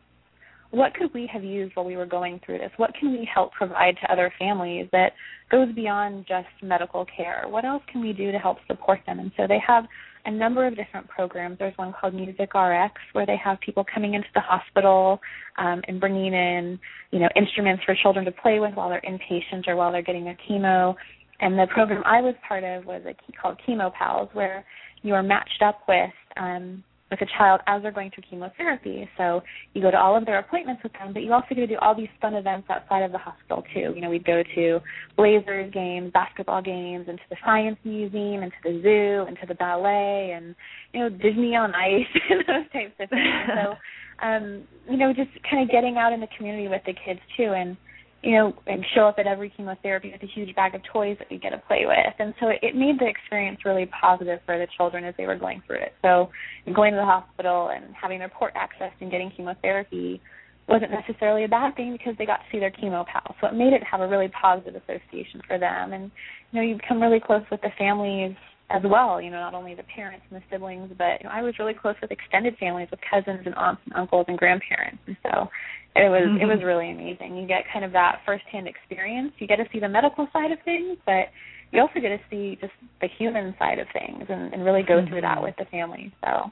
what 0.71 0.93
could 0.93 1.13
we 1.13 1.30
have 1.32 1.43
used 1.43 1.76
while 1.76 1.86
we 1.86 1.95
were 1.95 2.05
going 2.05 2.41
through 2.45 2.57
this? 2.57 2.72
What 2.78 2.93
can 2.99 3.11
we 3.11 3.28
help 3.32 3.53
provide 3.53 3.95
to 4.01 4.11
other 4.11 4.34
families 4.38 4.88
that 4.91 5.13
goes 5.49 5.74
beyond 5.74 6.26
just 6.28 6.47
medical 6.61 7.05
care? 7.05 7.45
What 7.47 7.63
else 7.63 7.84
can 7.89 8.01
we 8.01 8.11
do 8.11 8.32
to 8.32 8.38
help 8.38 8.57
support 8.67 8.99
them? 9.05 9.19
And 9.19 9.32
so 9.38 9.47
they 9.47 9.59
have 9.65 9.86
a 10.26 10.32
number 10.32 10.65
of 10.65 10.76
different 10.76 11.07
programs. 11.07 11.59
There's 11.59 11.78
one 11.78 11.93
called 11.93 12.13
Music 12.13 12.53
RX 12.53 12.93
where 13.13 13.26
they 13.26 13.38
have 13.41 13.59
people 13.61 13.86
coming 13.93 14.15
into 14.15 14.28
the 14.34 14.41
hospital 14.41 15.22
um, 15.57 15.82
and 15.88 15.99
bringing 15.99 16.34
in, 16.34 16.80
you 17.11 17.19
know, 17.19 17.30
instruments 17.36 17.84
for 17.86 17.95
children 18.01 18.26
to 18.26 18.32
play 18.32 18.59
with 18.59 18.74
while 18.74 18.89
they're 18.89 19.01
inpatient 19.01 19.67
or 19.67 19.76
while 19.76 19.91
they're 19.91 20.01
getting 20.01 20.26
their 20.26 20.38
chemo. 20.49 20.95
And 21.39 21.57
the 21.57 21.67
program 21.74 22.01
I 22.05 22.22
was 22.22 22.34
part 22.47 22.63
of 22.63 22.86
was 22.86 23.01
a 23.05 23.13
called 23.39 23.59
Chemo 23.67 23.93
Pals, 23.93 24.30
where 24.34 24.65
you 25.06 25.14
are 25.14 25.24
matched 25.24 25.62
up 25.62 25.82
with 25.88 26.10
um, 26.36 26.84
with 27.12 27.22
a 27.22 27.26
child 27.38 27.62
as 27.68 27.84
they're 27.84 27.91
going 27.91 28.10
through 28.10 28.24
chemotherapy. 28.28 29.08
So 29.16 29.41
you 29.74 29.82
go 29.82 29.91
to 29.91 29.97
all 29.97 30.18
of 30.18 30.26
their 30.26 30.39
appointments 30.39 30.82
with 30.82 30.91
them, 30.93 31.14
but 31.14 31.22
you 31.22 31.32
also 31.32 31.49
get 31.49 31.58
to 31.58 31.68
do 31.68 31.78
all 31.80 31.95
these 31.95 32.10
fun 32.20 32.34
events 32.34 32.68
outside 32.70 33.03
of 33.03 33.12
the 33.12 33.20
hospital 33.20 33.64
too. 33.74 33.93
You 33.93 34.01
know, 34.01 34.10
we'd 34.10 34.26
go 34.26 34.41
to 34.56 34.80
Blazers 35.16 35.72
games, 35.72 36.12
basketball 36.12 36.64
games, 36.64 37.08
into 37.08 37.22
the 37.30 37.36
science 37.45 37.78
museum, 37.84 38.41
into 38.41 38.58
the 38.64 38.82
zoo, 38.82 39.30
into 39.30 39.45
the 39.47 39.53
ballet, 39.53 40.34
and 40.36 40.56
you 40.93 40.99
know 41.01 41.10
Disney 41.10 41.56
on 41.56 41.76
Ice 41.76 42.08
and 42.30 42.39
those 42.39 42.72
types 42.74 42.93
of 42.99 43.10
things. 43.10 43.49
so, 43.53 43.76
um, 44.26 44.64
you 44.89 44.97
know, 44.97 45.14
just 45.14 45.30
kind 45.49 45.62
of 45.62 45.70
getting 45.70 45.97
out 45.97 46.12
in 46.12 46.20
the 46.20 46.28
community 46.36 46.68
with 46.68 46.82
the 46.88 46.93
kids 47.06 47.20
too, 47.38 47.53
and 47.56 47.78
you 48.26 48.32
know, 48.32 48.53
and 48.65 48.84
show 48.95 49.01
up 49.01 49.19
at 49.19 49.28
every 49.28 49.51
chemotherapy 49.51 50.11
with 50.11 50.23
a 50.23 50.34
huge 50.34 50.55
bag 50.55 50.73
of 50.73 50.82
toys 50.91 51.15
that 51.19 51.28
we 51.30 51.38
get 51.38 51.51
to 51.51 51.59
play 51.59 51.86
with. 51.86 52.13
And 52.17 52.34
so 52.39 52.47
it, 52.49 52.76
made 52.76 52.99
the 52.99 53.05
experience 53.05 53.59
really 53.63 53.86
positive 53.86 54.39
for 54.47 54.57
the 54.57 54.65
children 54.76 55.05
as 55.05 55.13
they 55.15 55.28
were 55.28 55.36
going 55.36 55.61
through 55.67 55.78
it. 55.78 55.93
So 56.01 56.30
going 56.73 56.93
to 56.93 56.97
the 56.97 57.05
hospital 57.05 57.69
and 57.69 57.93
having 57.93 58.17
their 58.17 58.30
port 58.30 58.53
accessed 58.55 58.99
and 58.99 59.11
getting 59.11 59.32
chemotherapy 59.38 60.19
wasn't 60.67 60.89
necessarily 60.89 61.43
a 61.43 61.47
bad 61.47 61.76
thing 61.76 61.91
because 61.91 62.15
they 62.17 62.26
got 62.26 62.38
to 62.38 62.43
see 62.51 62.57
their 62.57 62.71
chemo 62.71 63.05
pal. 63.05 63.36
So 63.39 63.47
it 63.47 63.53
made 63.53 63.73
it 63.73 63.84
have 63.84 64.01
a 64.01 64.07
really 64.07 64.30
positive 64.30 64.73
association 64.76 65.41
for 65.47 65.59
them. 65.59 65.93
And, 65.93 66.09
you 66.51 66.59
know, 66.59 66.67
you 66.67 66.76
become 66.78 66.99
really 66.99 67.19
close 67.19 67.43
with 67.51 67.61
the 67.61 67.69
families 67.78 68.36
as 68.70 68.82
well, 68.84 69.22
you 69.22 69.30
know, 69.30 69.39
not 69.39 69.53
only 69.53 69.76
the 69.76 69.84
parents 69.84 70.26
and 70.30 70.41
the 70.41 70.43
siblings, 70.51 70.91
but 70.97 71.22
you 71.22 71.30
know, 71.30 71.34
I 71.34 71.43
was 71.43 71.53
really 71.59 71.74
close 71.74 71.95
with 72.01 72.11
extended 72.11 72.57
families 72.57 72.88
with 72.89 72.99
cousins 73.09 73.41
and 73.45 73.53
aunts 73.55 73.82
and 73.86 73.93
uncles 73.93 74.26
and 74.28 74.38
grandparents. 74.38 74.97
And 75.05 75.16
so 75.22 75.47
it 75.95 76.09
was 76.09 76.28
mm-hmm. 76.28 76.41
it 76.41 76.45
was 76.45 76.63
really 76.63 76.91
amazing. 76.91 77.38
You 77.38 77.47
get 77.47 77.63
kind 77.72 77.86
of 77.86 77.91
that 77.91 78.22
firsthand 78.26 78.68
experience. 78.68 79.34
You 79.38 79.47
get 79.47 79.57
to 79.57 79.66
see 79.72 79.80
the 79.80 79.89
medical 79.89 80.28
side 80.34 80.51
of 80.51 80.57
things, 80.66 80.97
but 81.05 81.30
you 81.72 81.80
also 81.82 81.99
get 81.99 82.09
to 82.09 82.20
see 82.30 82.57
just 82.59 82.74
the 83.01 83.07
human 83.20 83.53
side 83.59 83.80
of 83.80 83.88
things 83.93 84.26
and, 84.30 84.53
and 84.53 84.66
really 84.66 84.84
go 84.84 84.95
mm-hmm. 84.95 85.09
through 85.09 85.22
that 85.22 85.41
with 85.41 85.55
the 85.57 85.66
family. 85.66 86.11
So 86.24 86.51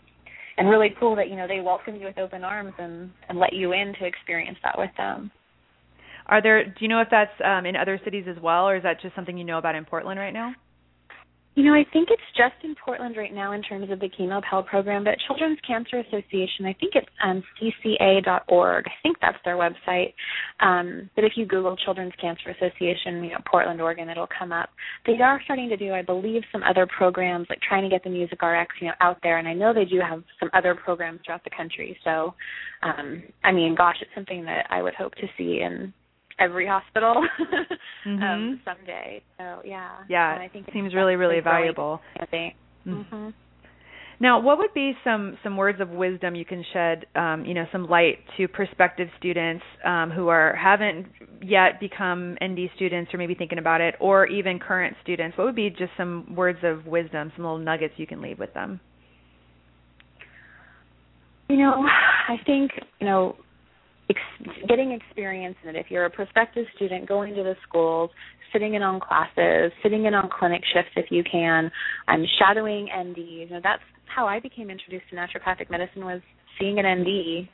and 0.58 0.70
really 0.70 0.94
cool 1.00 1.16
that, 1.16 1.30
you 1.30 1.36
know, 1.36 1.48
they 1.48 1.62
welcome 1.62 1.96
you 1.96 2.06
with 2.06 2.20
open 2.20 2.44
arms 2.44 2.74
and, 2.78 3.10
and 3.28 3.40
let 3.40 3.54
you 3.54 3.74
in 3.74 3.94
to 4.00 4.06
experience 4.06 4.58
that 4.64 4.78
with 4.78 4.92
them. 4.98 5.32
Are 6.28 6.42
there 6.42 6.64
do 6.64 6.76
you 6.80 6.88
know 6.88 7.02
if 7.02 7.10
that's 7.12 7.34
um 7.44 7.66
in 7.66 7.76
other 7.76 8.00
cities 8.04 8.26
as 8.30 8.42
well 8.42 8.70
or 8.70 8.78
is 8.78 8.84
that 8.84 9.02
just 9.02 9.16
something 9.16 9.38
you 9.38 9.44
know 9.44 9.58
about 9.58 9.76
in 9.76 9.84
Portland 9.84 10.20
right 10.20 10.34
now? 10.34 10.54
You 11.56 11.64
know, 11.64 11.74
I 11.74 11.86
think 11.94 12.10
it's 12.10 12.22
just 12.36 12.56
in 12.64 12.74
Portland 12.84 13.16
right 13.16 13.34
now 13.34 13.52
in 13.52 13.62
terms 13.62 13.92
of 13.92 14.00
the 14.00 14.10
chemo 14.10 14.42
Pal 14.42 14.64
program, 14.64 15.04
but 15.04 15.18
Children's 15.28 15.60
Cancer 15.66 16.00
Association, 16.00 16.66
I 16.66 16.74
think 16.74 16.94
it's 16.96 17.08
um, 17.24 17.44
cca.org. 17.62 18.86
I 18.88 18.92
think 19.04 19.18
that's 19.22 19.38
their 19.46 19.56
website. 19.56 20.14
Um, 20.62 21.12
but 21.14 21.24
if 21.24 21.34
you 21.36 21.46
Google 21.46 21.78
Children's 21.78 22.14
Cancer 22.20 22.50
Association, 22.50 23.24
you 23.24 23.32
know, 23.32 23.38
Portland, 23.46 23.80
Oregon, 23.82 24.10
it'll 24.10 24.28
come 24.28 24.52
up. 24.52 24.70
They 25.06 25.22
are 25.22 25.40
starting 25.44 25.70
to 25.70 25.78
do, 25.78 25.94
I 25.94 26.02
believe, 26.02 26.42
some 26.52 26.64
other 26.64 26.88
programs, 26.88 27.46
like 27.50 27.60
trying 27.62 27.84
to 27.84 27.90
get 27.90 28.04
the 28.04 28.10
Music 28.10 28.42
RX, 28.42 28.74
you 28.82 28.88
know, 28.88 28.94
out 29.00 29.18
there. 29.22 29.38
And 29.38 29.48
I 29.48 29.54
know 29.54 29.76
they 29.76 29.86
do 29.86 30.00
have 30.00 30.24
some 30.40 30.50
other 30.54 30.74
programs 30.74 31.20
throughout 31.24 31.44
the 31.44 31.52
country. 31.56 31.96
So, 32.04 32.34
um, 32.82 33.22
I 33.44 33.52
mean, 33.52 33.76
gosh, 33.76 33.98
it's 34.02 34.12
something 34.16 34.44
that 34.46 34.66
I 34.72 34.82
would 34.82 34.96
hope 34.96 35.14
to 35.16 35.28
see 35.38 35.62
in 35.62 35.94
every 36.40 36.68
hospital 36.68 37.16
um, 37.40 37.78
mm-hmm. 38.06 38.24
um, 38.24 38.62
someday. 38.66 39.22
So 39.38 39.62
yeah, 39.66 39.92
yeah, 40.10 40.34
and 40.34 40.44
I 40.44 40.48
think 40.48 40.68
it 40.68 40.74
seems 40.74 40.94
really 40.94 41.16
really 41.16 41.40
valuable. 41.40 42.00
Mm-hmm. 42.20 42.90
mm-hmm. 42.90 43.30
Now, 44.20 44.40
what 44.40 44.58
would 44.58 44.74
be 44.74 44.94
some 45.04 45.38
some 45.44 45.58
words 45.58 45.82
of 45.82 45.90
wisdom 45.90 46.34
you 46.34 46.46
can 46.46 46.64
shed, 46.72 47.06
um, 47.16 47.44
you 47.46 47.54
know, 47.54 47.66
some 47.72 47.88
light 47.88 48.20
to 48.38 48.48
prospective 48.48 49.10
students 49.20 49.64
um, 49.84 50.12
who 50.12 50.30
are 50.30 50.56
haven't 50.56 51.08
yet 51.42 51.80
become 51.80 52.38
ND 52.42 52.70
students 52.76 53.14
or 53.14 53.18
maybe 53.18 53.36
thinking 53.36 53.58
about 53.58 53.82
it, 53.82 53.96
or 54.00 54.26
even 54.28 54.60
current 54.60 54.96
students? 55.04 55.38
What 55.38 55.46
would 55.46 55.56
be 55.56 55.70
just 55.70 55.92
some 55.98 56.36
words 56.36 56.60
of 56.64 56.86
wisdom, 56.86 57.34
some 57.36 57.44
little 57.44 57.58
nuggets 57.58 57.96
you 57.98 58.08
can 58.08 58.22
leave 58.22 58.40
with 58.40 58.54
them? 58.54 58.80
You 61.50 61.58
know, 61.58 61.86
I 62.30 62.38
think 62.46 62.72
you 63.02 63.08
know 63.08 63.36
ex- 64.10 64.66
getting 64.68 64.92
experience 64.92 65.56
in 65.64 65.70
it. 65.70 65.76
If 65.76 65.88
you're 65.90 66.06
a 66.06 66.10
prospective 66.10 66.66
student 66.76 67.08
going 67.08 67.36
to 67.36 67.44
the 67.44 67.56
schools, 67.68 68.10
sitting 68.52 68.76
in 68.76 68.84
on 68.84 69.00
classes, 69.00 69.72
sitting 69.82 70.06
in 70.06 70.14
on 70.14 70.30
clinic 70.30 70.62
shifts 70.74 70.92
if 70.96 71.12
you 71.12 71.24
can, 71.30 71.72
I'm 72.08 72.26
shadowing 72.40 72.88
ND. 72.96 73.18
You 73.18 73.50
know, 73.50 73.60
that's 73.62 73.82
how 74.06 74.28
I 74.28 74.40
became 74.40 74.70
introduced 74.70 75.06
to 75.10 75.16
naturopathic 75.16 75.70
medicine 75.70 76.06
was 76.06 76.22
seeing 76.60 76.80
an 76.80 76.86
ND 76.86 77.50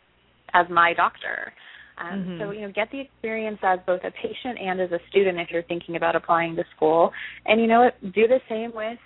as 0.54 0.66
my 0.70 0.94
doctor. 0.94 1.54
Um, 1.98 2.20
mm-hmm. 2.20 2.40
So 2.40 2.52
you 2.52 2.62
know, 2.62 2.72
get 2.72 2.90
the 2.92 3.00
experience 3.02 3.60
as 3.64 3.80
both 3.86 4.02
a 4.04 4.12
patient 4.12 4.58
and 4.62 4.80
as 4.80 4.92
a 4.92 5.00
student 5.10 5.40
if 5.40 5.50
you're 5.52 5.64
thinking 5.64 5.96
about 5.96 6.16
applying 6.16 6.56
to 6.56 6.64
school, 6.76 7.12
and 7.46 7.60
you 7.60 7.68
know, 7.68 7.90
do 8.02 8.28
the 8.28 8.40
same 8.48 8.72
with 8.74 8.98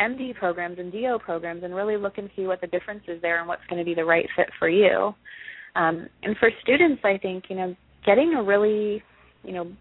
MD 0.00 0.34
programs 0.34 0.78
and 0.78 0.92
DO 0.92 1.18
programs, 1.24 1.64
and 1.64 1.74
really 1.74 1.96
look 1.96 2.18
and 2.18 2.28
see 2.36 2.46
what 2.46 2.60
the 2.60 2.66
difference 2.66 3.02
is 3.08 3.20
there 3.22 3.38
and 3.38 3.48
what's 3.48 3.62
going 3.68 3.78
to 3.78 3.84
be 3.84 3.94
the 3.94 4.04
right 4.04 4.26
fit 4.36 4.48
for 4.58 4.68
you. 4.68 5.14
Um, 5.74 6.08
and 6.22 6.36
for 6.38 6.50
students, 6.62 7.02
I 7.04 7.18
think 7.18 7.44
you 7.48 7.56
know 7.56 7.76
getting 8.04 8.34
a 8.34 8.42
really 8.42 9.02
you 9.44 9.52
know 9.52 9.72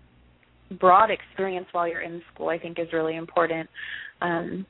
broad 0.79 1.11
experience 1.11 1.67
while 1.71 1.87
you're 1.87 2.01
in 2.01 2.21
school, 2.33 2.49
I 2.49 2.57
think, 2.57 2.79
is 2.79 2.87
really 2.93 3.15
important. 3.15 3.69
Um, 4.21 4.65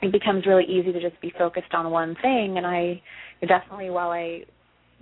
it 0.00 0.10
becomes 0.10 0.46
really 0.46 0.64
easy 0.64 0.92
to 0.92 1.00
just 1.00 1.20
be 1.20 1.32
focused 1.38 1.74
on 1.74 1.90
one 1.90 2.16
thing, 2.22 2.56
and 2.56 2.66
I 2.66 3.02
definitely, 3.46 3.90
while 3.90 4.10
I 4.10 4.44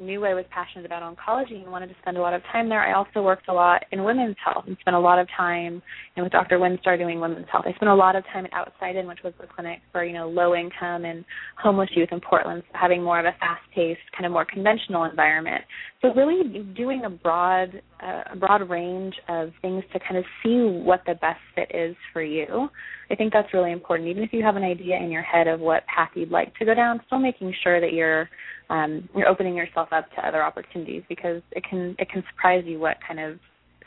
knew 0.01 0.25
I 0.25 0.35
was 0.35 0.45
passionate 0.51 0.87
about 0.87 1.03
oncology 1.03 1.63
and 1.63 1.71
wanted 1.71 1.89
to 1.89 1.95
spend 2.03 2.17
a 2.17 2.21
lot 2.21 2.35
of 2.35 2.43
time 2.51 2.69
there, 2.69 2.81
I 2.81 2.95
also 2.95 3.23
worked 3.23 3.49
a 3.49 3.53
lot 3.53 3.85
in 3.93 4.03
women's 4.05 4.37
health 4.45 4.65
and 4.67 4.77
spent 4.81 4.97
a 4.97 5.01
lot 5.01 5.19
of 5.19 5.29
time 5.37 5.83
and 6.17 6.25
with 6.25 6.33
Dr. 6.33 6.59
Winstar 6.59 6.99
doing 6.99 7.21
women's 7.21 7.47
health. 7.51 7.65
I 7.67 7.73
spent 7.75 7.91
a 7.91 7.95
lot 7.95 8.17
of 8.17 8.25
time 8.33 8.47
at 8.47 8.53
Outside 8.53 8.97
In, 8.97 9.07
which 9.07 9.21
was 9.23 9.33
the 9.41 9.47
clinic 9.47 9.81
for, 9.93 10.05
you 10.05 10.15
know, 10.15 10.29
low 10.29 10.55
income 10.55 11.05
and 11.05 11.25
homeless 11.63 11.91
youth 11.95 12.09
in 12.13 12.21
Portland, 12.21 12.63
so 12.67 12.79
having 12.79 13.03
more 13.03 13.21
of 13.21 13.27
a 13.27 13.37
fast 13.39 13.63
paced, 13.75 14.01
kind 14.17 14.27
of 14.27 14.33
more 14.33 14.45
conventional 14.45 15.05
environment. 15.05 15.63
So 16.03 16.09
really 16.15 16.65
doing 16.75 17.03
a 17.05 17.11
broad 17.11 17.83
uh, 18.03 18.23
a 18.33 18.37
broad 18.37 18.69
range 18.71 19.15
of 19.29 19.51
things 19.61 19.85
to 19.93 20.01
kind 20.01 20.17
of 20.17 20.25
see 20.43 20.59
what 20.63 21.03
the 21.07 21.15
best 21.15 21.41
fit 21.55 21.71
is 21.75 21.95
for 22.13 22.23
you. 22.23 22.69
I 23.11 23.15
think 23.15 23.33
that's 23.33 23.53
really 23.53 23.73
important. 23.73 24.09
Even 24.09 24.23
if 24.23 24.33
you 24.33 24.43
have 24.43 24.57
an 24.57 24.63
idea 24.63 24.97
in 24.97 25.11
your 25.11 25.23
head 25.23 25.49
of 25.49 25.61
what 25.61 25.85
path 25.87 26.11
you'd 26.15 26.31
like 26.31 26.55
to 26.57 26.65
go 26.65 26.75
down, 26.75 27.01
still 27.07 27.19
making 27.19 27.53
sure 27.63 27.81
that 27.81 27.93
you're 27.93 28.29
um, 28.71 29.09
you're 29.17 29.29
opening 29.29 29.55
yourself 29.55 29.89
up 29.93 30.11
to 30.15 30.27
other 30.27 30.43
opportunities 30.43 31.03
because 31.09 31.43
it 31.53 31.65
can 31.69 31.97
it 31.99 32.09
can 32.09 32.23
surprise 32.31 32.65
you 32.67 32.79
what 32.79 32.97
kind 33.07 33.19
of 33.21 33.39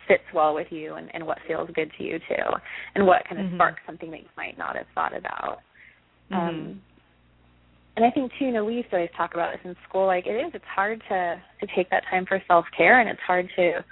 fits 0.07 0.23
well 0.35 0.53
with 0.53 0.67
you 0.69 0.95
and, 0.95 1.09
and 1.13 1.25
what 1.25 1.37
feels 1.47 1.69
good 1.73 1.89
to 1.97 2.03
you 2.03 2.19
too, 2.19 2.43
and 2.93 3.07
what 3.07 3.23
kind 3.27 3.39
of 3.39 3.47
mm-hmm. 3.47 3.55
sparks 3.55 3.81
something 3.85 4.11
that 4.11 4.19
you 4.19 4.29
might 4.35 4.57
not 4.57 4.75
have 4.75 4.85
thought 4.93 5.15
about. 5.15 5.59
Mm-hmm. 6.29 6.35
Um, 6.35 6.81
and 7.95 8.05
I 8.05 8.11
think 8.11 8.31
too, 8.37 8.45
you 8.45 8.51
know, 8.51 8.65
we 8.65 8.75
used 8.75 8.89
to 8.89 8.97
always 8.97 9.11
talk 9.15 9.33
about 9.33 9.53
this 9.53 9.61
in 9.63 9.75
school. 9.87 10.05
Like 10.05 10.27
it 10.27 10.35
is, 10.35 10.51
it's 10.53 10.65
hard 10.75 11.01
to 11.09 11.41
to 11.61 11.75
take 11.75 11.89
that 11.89 12.03
time 12.11 12.25
for 12.25 12.41
self 12.47 12.65
care, 12.75 12.99
and 12.99 13.09
it's 13.09 13.21
hard 13.25 13.49
to 13.55 13.85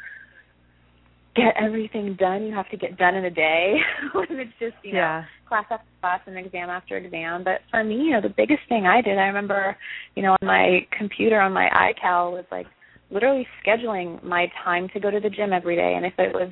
get 1.35 1.55
everything 1.59 2.15
done 2.19 2.43
you 2.43 2.53
have 2.53 2.69
to 2.69 2.77
get 2.77 2.97
done 2.97 3.15
in 3.15 3.25
a 3.25 3.29
day 3.29 3.77
when 4.13 4.27
it's 4.31 4.51
just 4.59 4.75
you 4.83 4.93
know 4.93 4.99
yeah. 4.99 5.23
class 5.47 5.65
after 5.69 5.85
class 6.01 6.19
and 6.25 6.37
exam 6.37 6.69
after 6.69 6.97
exam 6.97 7.43
but 7.43 7.61
for 7.69 7.83
me 7.83 7.95
you 7.95 8.11
know 8.11 8.21
the 8.21 8.33
biggest 8.35 8.61
thing 8.67 8.85
i 8.85 9.01
did 9.01 9.17
i 9.17 9.27
remember 9.27 9.77
you 10.15 10.23
know 10.23 10.35
on 10.41 10.47
my 10.47 10.85
computer 10.97 11.39
on 11.39 11.53
my 11.53 11.69
iCal 11.69 12.31
was 12.31 12.45
like 12.51 12.67
literally 13.11 13.45
scheduling 13.65 14.23
my 14.23 14.47
time 14.63 14.87
to 14.93 14.99
go 14.99 15.11
to 15.11 15.19
the 15.19 15.29
gym 15.29 15.53
every 15.53 15.75
day. 15.75 15.93
And 15.95 16.05
if 16.05 16.13
it 16.17 16.33
was 16.33 16.51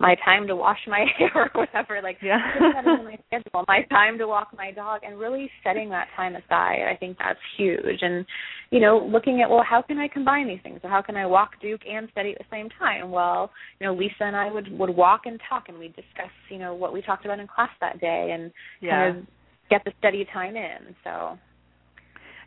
my 0.00 0.14
time 0.24 0.46
to 0.46 0.56
wash 0.56 0.78
my 0.86 1.04
hair 1.18 1.30
or 1.34 1.50
whatever 1.52 2.00
like 2.02 2.18
yeah. 2.22 2.38
my 2.84 3.18
schedule 3.26 3.64
my 3.66 3.82
time 3.90 4.16
to 4.18 4.26
walk 4.26 4.48
my 4.56 4.70
dog. 4.70 5.00
And 5.04 5.18
really 5.18 5.50
setting 5.64 5.90
that 5.90 6.08
time 6.16 6.34
aside 6.36 6.88
i 6.90 6.96
think 6.98 7.18
that's 7.18 7.38
huge. 7.56 8.00
And 8.00 8.24
you 8.70 8.80
know 8.80 9.08
looking 9.12 9.42
at 9.42 9.50
well 9.50 9.64
how 9.68 9.82
can 9.82 9.98
i 9.98 10.08
combine 10.08 10.48
these 10.48 10.60
things? 10.62 10.80
Or 10.82 10.90
how 10.90 11.02
can 11.02 11.16
i 11.16 11.26
walk 11.26 11.60
duke 11.60 11.82
and 11.88 12.08
study 12.12 12.32
at 12.32 12.38
the 12.38 12.44
same 12.50 12.68
time? 12.78 13.10
Well 13.10 13.50
you 13.80 13.86
know 13.86 13.94
lisa 13.94 14.22
and 14.22 14.36
i 14.36 14.50
would 14.50 14.70
would 14.78 14.90
walk 14.90 15.22
and 15.26 15.40
talk 15.48 15.64
and 15.68 15.78
we'd 15.78 15.96
discuss 15.96 16.30
you 16.48 16.58
know 16.58 16.74
what 16.74 16.92
we 16.92 17.02
talked 17.02 17.24
about 17.24 17.40
in 17.40 17.46
class 17.46 17.70
that 17.80 18.00
day 18.00 18.30
and 18.32 18.52
yeah. 18.80 18.90
kind 18.90 19.18
of 19.18 19.26
get 19.70 19.84
the 19.84 19.92
study 19.98 20.26
time 20.32 20.56
in. 20.56 20.94
So 21.04 21.38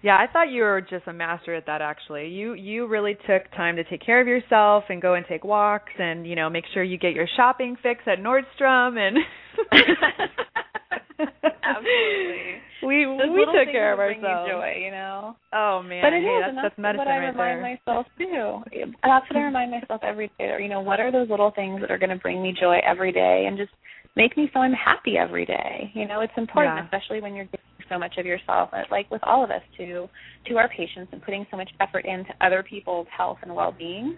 Yeah, 0.04 0.16
I 0.18 0.26
thought 0.32 0.50
you 0.50 0.64
were 0.64 0.82
just 0.82 1.06
a 1.08 1.14
master 1.14 1.54
at 1.54 1.68
that 1.68 1.82
actually. 1.82 2.28
You 2.30 2.54
you 2.54 2.88
really 2.88 3.16
took 3.28 3.50
time 3.56 3.76
to 3.76 3.84
take 3.84 4.04
care 4.04 4.20
of 4.20 4.28
yourself 4.28 4.86
and 4.90 5.00
go 5.02 5.14
and 5.14 5.24
take 5.30 5.44
walks 5.44 5.92
and, 6.00 6.26
you 6.26 6.36
know, 6.36 6.50
make 6.50 6.66
sure 6.74 6.82
you 6.84 6.98
get 6.98 7.14
your 7.14 7.28
shopping 7.38 7.76
fix 7.84 8.02
at 8.08 8.18
Nordstrom 8.20 8.98
and 8.98 9.18
Absolutely. 11.64 12.58
We 12.84 13.06
Those 13.06 13.30
we 13.30 13.46
took 13.46 13.72
care 13.72 13.94
of 13.94 14.00
ourselves. 14.00 14.48
You 14.48 14.54
joy, 14.54 14.74
you 14.84 14.90
know. 14.90 15.36
Oh 15.54 15.84
man, 15.84 16.02
But 16.02 16.14
it 16.14 16.24
hey, 16.24 16.30
is, 16.30 16.56
that's, 16.56 16.66
that's 16.66 16.78
medicine 16.80 17.06
what 17.06 17.08
I 17.14 17.18
right 17.20 17.28
remind 17.30 17.64
there. 17.64 17.78
myself 17.86 18.08
too. 18.18 18.88
That's 19.04 19.30
what 19.30 19.38
I 19.38 19.44
remind 19.44 19.70
myself 19.70 20.02
every 20.04 20.32
day. 20.40 20.58
You 20.60 20.68
know, 20.68 20.82
what 20.82 21.00
are 21.00 21.12
those 21.12 21.30
little 21.30 21.52
things 21.52 21.80
that 21.82 21.92
are 21.92 22.00
going 22.00 22.10
to 22.10 22.16
bring 22.16 22.42
me 22.42 22.56
joy 22.60 22.80
every 22.84 23.12
day, 23.12 23.46
and 23.48 23.56
just 23.56 23.70
make 24.16 24.36
me 24.36 24.50
feel 24.52 24.64
I'm 24.64 24.74
happy 24.74 25.16
every 25.16 25.46
day. 25.46 25.92
You 25.94 26.08
know, 26.08 26.22
it's 26.22 26.34
important, 26.38 26.76
Yeah. 26.78 26.86
especially 26.86 27.22
when 27.22 27.36
you're 27.36 27.46
so 27.92 28.00
much 28.00 28.16
of 28.18 28.26
yourself, 28.26 28.70
like 28.90 29.10
with 29.12 29.22
all 29.24 29.44
of 29.44 29.52
us, 29.52 29.62
to 29.78 30.08
to 30.48 30.58
our 30.58 30.70
patients 30.70 31.10
and 31.12 31.22
putting 31.22 31.46
so 31.52 31.58
much 31.58 31.70
effort 31.80 32.06
into 32.06 32.30
other 32.42 32.64
people's 32.64 33.08
health 33.16 33.38
and 33.44 33.54
well-being. 33.54 34.16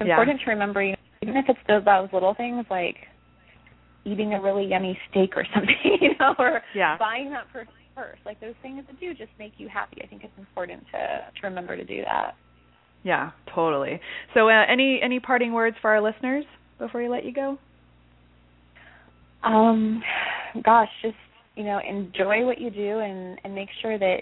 It's 0.00 0.08
Yeah. 0.08 0.18
important 0.18 0.40
to 0.42 0.50
remember, 0.50 0.82
you 0.82 0.90
know, 0.92 0.96
even 1.22 1.36
if 1.36 1.46
it's 1.48 1.58
those, 1.68 1.84
those 1.84 2.12
little 2.12 2.34
things 2.34 2.66
like 2.70 2.96
eating 4.04 4.34
a 4.34 4.40
really 4.40 4.66
yummy 4.66 4.98
steak 5.10 5.36
or 5.36 5.44
something, 5.54 5.76
you 6.00 6.10
know, 6.20 6.34
or 6.38 6.62
Yeah. 6.74 6.96
buying 6.98 7.30
that 7.30 7.48
person 7.52 7.72
first. 7.94 8.20
Like 8.26 8.38
those 8.40 8.54
things 8.62 8.84
that 8.86 9.00
do 9.00 9.14
just 9.14 9.32
make 9.38 9.54
you 9.56 9.68
happy. 9.68 9.98
I 10.02 10.06
think 10.06 10.22
it's 10.24 10.36
important 10.38 10.84
to 10.92 10.98
to 10.98 11.46
remember 11.46 11.76
to 11.76 11.84
do 11.84 12.02
that. 12.04 12.36
Yeah, 13.02 13.30
totally. 13.54 14.00
So, 14.34 14.48
uh, 14.48 14.64
any 14.68 15.00
any 15.02 15.20
parting 15.20 15.52
words 15.52 15.76
for 15.80 15.90
our 15.90 16.00
listeners 16.00 16.44
before 16.78 17.00
we 17.02 17.08
let 17.08 17.24
you 17.24 17.32
go? 17.32 17.58
Um, 19.42 20.02
gosh, 20.64 20.88
just 21.02 21.14
you 21.56 21.64
know, 21.64 21.80
enjoy 21.88 22.44
what 22.44 22.60
you 22.60 22.70
do 22.70 22.98
and 23.00 23.40
and 23.42 23.54
make 23.54 23.68
sure 23.82 23.98
that 23.98 24.18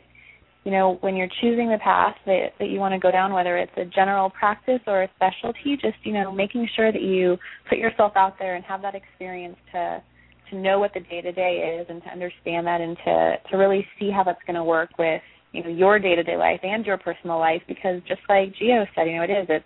you 0.65 0.71
know 0.71 0.97
when 1.01 1.17
you're 1.17 1.29
choosing 1.41 1.69
the 1.69 1.79
path 1.83 2.15
that 2.27 2.53
that 2.59 2.69
you 2.69 2.79
want 2.79 2.95
to 2.95 2.99
go 2.99 3.11
down, 3.11 3.33
whether 3.33 3.59
it's 3.59 3.73
a 3.77 3.85
general 3.85 4.31
practice 4.31 4.81
or 4.87 5.03
a 5.03 5.09
specialty, 5.17 5.77
just 5.77 5.97
you 6.05 6.13
know, 6.13 6.33
making 6.33 6.69
sure 6.75 6.93
that 6.93 7.03
you 7.03 7.37
put 7.69 7.79
yourself 7.79 8.13
out 8.17 8.39
there 8.39 8.55
and 8.55 8.65
have 8.65 8.81
that 8.83 8.95
experience 8.95 9.57
to 9.73 10.03
to 10.51 10.57
know 10.57 10.79
what 10.79 10.93
the 10.95 11.01
day 11.01 11.21
to 11.21 11.33
day 11.33 11.79
is 11.81 11.87
and 11.89 12.03
to 12.03 12.09
understand 12.09 12.67
that 12.67 12.81
and 12.81 12.97
to 13.05 13.37
to 13.51 13.57
really 13.57 13.87
see 13.99 14.11
how 14.11 14.23
that's 14.23 14.43
going 14.47 14.57
to 14.57 14.65
work 14.65 14.91
with 14.99 15.21
you 15.53 15.63
know 15.63 15.71
your 15.71 15.99
day 15.99 16.15
to 16.15 16.23
day 16.23 16.37
life 16.37 16.61
and 16.63 16.87
your 16.87 16.99
personal 16.99 17.39
life 17.39 17.63
because 17.67 18.01
just 18.07 18.21
like 18.29 18.55
Geo 18.57 18.87
said, 18.95 19.07
you 19.07 19.17
know, 19.17 19.23
it 19.25 19.31
is 19.31 19.47
it's 19.49 19.65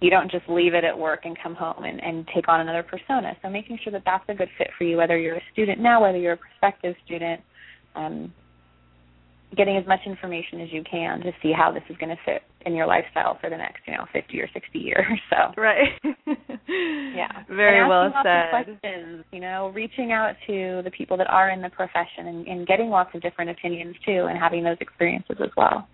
you 0.00 0.10
don't 0.10 0.30
just 0.30 0.48
leave 0.48 0.74
it 0.74 0.84
at 0.84 0.96
work 0.96 1.20
and 1.24 1.36
come 1.42 1.54
home 1.54 1.84
and, 1.84 2.02
and 2.02 2.26
take 2.34 2.48
on 2.48 2.60
another 2.60 2.82
persona. 2.82 3.36
So 3.42 3.48
making 3.48 3.78
sure 3.82 3.92
that 3.92 4.02
that's 4.04 4.24
a 4.28 4.34
good 4.34 4.48
fit 4.58 4.68
for 4.76 4.84
you, 4.84 4.98
whether 4.98 5.18
you're 5.18 5.36
a 5.36 5.42
student 5.52 5.80
now, 5.80 6.02
whether 6.02 6.18
you're 6.18 6.34
a 6.34 6.36
prospective 6.36 6.94
student, 7.04 7.40
um, 7.94 8.32
getting 9.56 9.76
as 9.76 9.86
much 9.86 10.00
information 10.04 10.60
as 10.60 10.68
you 10.70 10.82
can 10.90 11.20
to 11.20 11.32
see 11.42 11.52
how 11.56 11.72
this 11.72 11.82
is 11.88 11.96
going 11.96 12.10
to 12.10 12.22
fit 12.26 12.42
in 12.66 12.74
your 12.74 12.86
lifestyle 12.86 13.38
for 13.40 13.48
the 13.48 13.56
next, 13.56 13.78
you 13.86 13.94
know, 13.94 14.04
50 14.12 14.40
or 14.40 14.48
60 14.52 14.78
years. 14.78 15.06
So 15.30 15.54
Right. 15.56 15.88
yeah, 17.14 17.44
Very 17.48 17.88
well 17.88 18.02
asking 18.02 18.16
lots 18.16 18.26
of 18.26 18.74
said. 18.74 18.80
questions, 18.82 19.24
you 19.32 19.40
know, 19.40 19.72
reaching 19.74 20.12
out 20.12 20.34
to 20.46 20.82
the 20.84 20.90
people 20.90 21.16
that 21.16 21.30
are 21.30 21.50
in 21.50 21.62
the 21.62 21.70
profession 21.70 22.26
and, 22.26 22.46
and 22.46 22.66
getting 22.66 22.90
lots 22.90 23.10
of 23.14 23.22
different 23.22 23.50
opinions 23.50 23.94
too, 24.04 24.26
and 24.28 24.38
having 24.38 24.62
those 24.62 24.76
experiences 24.80 25.36
as 25.40 25.50
well. 25.56 25.88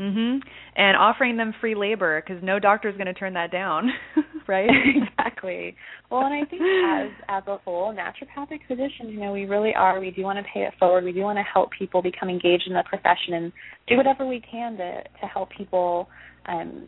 Mhm. 0.00 0.40
And 0.76 0.96
offering 0.96 1.36
them 1.36 1.52
free 1.60 1.74
labor 1.74 2.22
because 2.22 2.42
no 2.42 2.58
doctor 2.58 2.88
is 2.88 2.96
going 2.96 3.06
to 3.06 3.14
turn 3.14 3.34
that 3.34 3.50
down, 3.52 3.92
right? 4.46 4.70
exactly. 4.96 5.76
Well, 6.10 6.22
and 6.22 6.32
I 6.32 6.44
think 6.46 6.62
as 6.62 7.10
as 7.28 7.42
a 7.46 7.58
whole, 7.58 7.94
naturopathic 7.94 8.60
physicians, 8.66 9.10
you 9.10 9.20
know, 9.20 9.32
we 9.32 9.44
really 9.44 9.74
are. 9.74 10.00
We 10.00 10.10
do 10.10 10.22
want 10.22 10.38
to 10.38 10.44
pay 10.52 10.60
it 10.60 10.72
forward. 10.78 11.04
We 11.04 11.12
do 11.12 11.20
want 11.20 11.38
to 11.38 11.42
help 11.42 11.70
people 11.78 12.00
become 12.00 12.30
engaged 12.30 12.66
in 12.66 12.72
the 12.72 12.82
profession 12.88 13.34
and 13.34 13.52
do 13.88 13.98
whatever 13.98 14.26
we 14.26 14.40
can 14.40 14.78
to 14.78 15.02
to 15.02 15.26
help 15.26 15.50
people 15.50 16.08
um, 16.46 16.86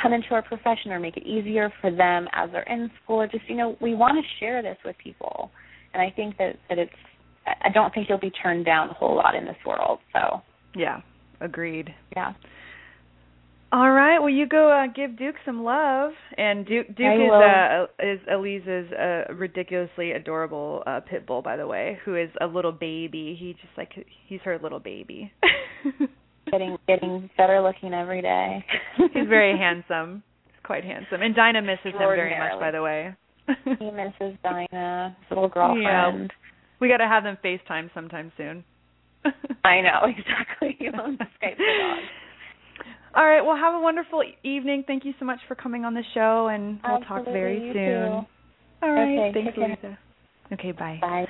come 0.00 0.12
into 0.12 0.30
our 0.32 0.42
profession 0.42 0.90
or 0.90 0.98
make 0.98 1.16
it 1.16 1.24
easier 1.24 1.72
for 1.80 1.92
them 1.92 2.26
as 2.32 2.50
they're 2.50 2.62
in 2.62 2.90
school. 3.04 3.20
Or 3.20 3.28
just 3.28 3.48
you 3.48 3.56
know, 3.56 3.76
we 3.80 3.94
want 3.94 4.14
to 4.14 4.44
share 4.44 4.62
this 4.62 4.78
with 4.84 4.96
people, 4.98 5.52
and 5.94 6.02
I 6.02 6.10
think 6.10 6.38
that 6.38 6.56
that 6.68 6.78
it's. 6.78 6.92
I 7.46 7.70
don't 7.70 7.92
think 7.92 8.08
you'll 8.08 8.18
be 8.18 8.30
turned 8.30 8.64
down 8.64 8.90
a 8.90 8.94
whole 8.94 9.16
lot 9.16 9.34
in 9.34 9.44
this 9.44 9.56
world. 9.64 9.98
So 10.12 10.42
yeah. 10.74 11.02
Agreed. 11.42 11.94
yeah. 12.16 12.32
All 13.72 13.90
right. 13.90 14.18
Well, 14.18 14.28
you 14.28 14.46
go 14.46 14.70
uh, 14.70 14.86
give 14.94 15.16
Duke 15.16 15.36
some 15.46 15.64
love, 15.64 16.12
and 16.36 16.66
Duke 16.66 16.88
Duke 16.88 17.06
I 17.06 17.14
is 17.14 17.30
uh, 17.32 18.06
is 18.06 18.20
Elise's 18.30 18.92
uh, 18.92 19.32
ridiculously 19.32 20.12
adorable 20.12 20.82
uh, 20.86 21.00
pit 21.00 21.26
bull, 21.26 21.40
by 21.40 21.56
the 21.56 21.66
way, 21.66 21.98
who 22.04 22.14
is 22.14 22.28
a 22.42 22.46
little 22.46 22.72
baby. 22.72 23.34
He 23.38 23.54
just 23.54 23.72
like 23.78 23.90
he's 24.28 24.40
her 24.44 24.58
little 24.62 24.78
baby. 24.80 25.32
Getting 26.50 26.76
getting 26.86 27.30
better 27.38 27.62
looking 27.62 27.94
every 27.94 28.20
day. 28.20 28.64
he's 28.98 29.28
very 29.28 29.56
handsome. 29.58 30.22
He's 30.46 30.60
quite 30.64 30.84
handsome, 30.84 31.22
and 31.22 31.34
Dinah 31.34 31.62
misses 31.62 31.92
him 31.92 31.98
very 31.98 32.38
much, 32.38 32.60
by 32.60 32.70
the 32.72 32.82
way. 32.82 33.14
he 33.78 33.90
misses 33.90 34.36
Dinah, 34.42 35.16
his 35.20 35.30
little 35.30 35.48
girlfriend. 35.48 36.30
Yeah. 36.30 36.36
we 36.80 36.88
got 36.88 36.98
to 36.98 37.06
have 37.06 37.22
them 37.22 37.38
FaceTime 37.42 37.90
sometime 37.94 38.32
soon. 38.36 38.64
I 39.64 39.80
know 39.80 40.06
exactly. 40.06 40.76
You 40.80 40.92
own 41.00 41.16
the 41.18 41.24
Skype 41.24 41.58
dog. 41.58 41.98
All 43.14 43.24
right. 43.24 43.42
Well, 43.42 43.56
have 43.56 43.74
a 43.74 43.80
wonderful 43.80 44.22
evening. 44.42 44.84
Thank 44.86 45.04
you 45.04 45.12
so 45.18 45.24
much 45.24 45.38
for 45.46 45.54
coming 45.54 45.84
on 45.84 45.94
the 45.94 46.02
show, 46.14 46.48
and 46.48 46.80
we'll 46.86 47.00
talk 47.00 47.24
very 47.24 47.58
soon. 47.58 47.72
too. 47.72 48.26
All 48.82 48.92
right. 48.92 49.30
Okay, 49.30 49.52
Thanks. 49.54 49.82
Lisa. 49.82 49.98
Okay. 50.52 50.72
Bye. 50.72 50.98
Bye. 51.00 51.26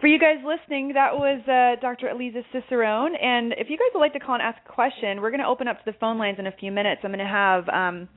For 0.00 0.08
you 0.08 0.18
guys 0.18 0.36
listening, 0.44 0.92
that 0.92 1.14
was 1.14 1.40
uh, 1.48 1.80
Dr. 1.80 2.08
Elisa 2.08 2.42
Cicerone. 2.52 3.14
And 3.16 3.54
if 3.54 3.70
you 3.70 3.78
guys 3.78 3.88
would 3.94 4.00
like 4.00 4.12
to 4.12 4.20
call 4.20 4.34
and 4.34 4.42
ask 4.42 4.58
a 4.68 4.72
question, 4.72 5.22
we're 5.22 5.30
going 5.30 5.40
to 5.40 5.46
open 5.46 5.68
up 5.68 5.78
to 5.82 5.90
the 5.90 5.96
phone 5.98 6.18
lines 6.18 6.36
in 6.38 6.46
a 6.46 6.52
few 6.52 6.70
minutes. 6.70 7.00
I'm 7.02 7.10
going 7.12 7.18
to 7.18 7.24
have 7.24 7.66
um, 7.70 8.08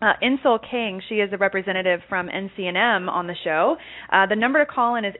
uh, 0.00 0.12
Insil 0.22 0.60
Kang. 0.70 1.02
She 1.08 1.16
is 1.16 1.32
a 1.32 1.36
representative 1.36 1.98
from 2.08 2.28
NCNM 2.28 3.08
on 3.08 3.26
the 3.26 3.34
show. 3.44 3.76
Uh, 4.12 4.26
the 4.26 4.36
number 4.36 4.64
to 4.64 4.70
call 4.70 4.94
in 4.96 5.04
is 5.04 5.14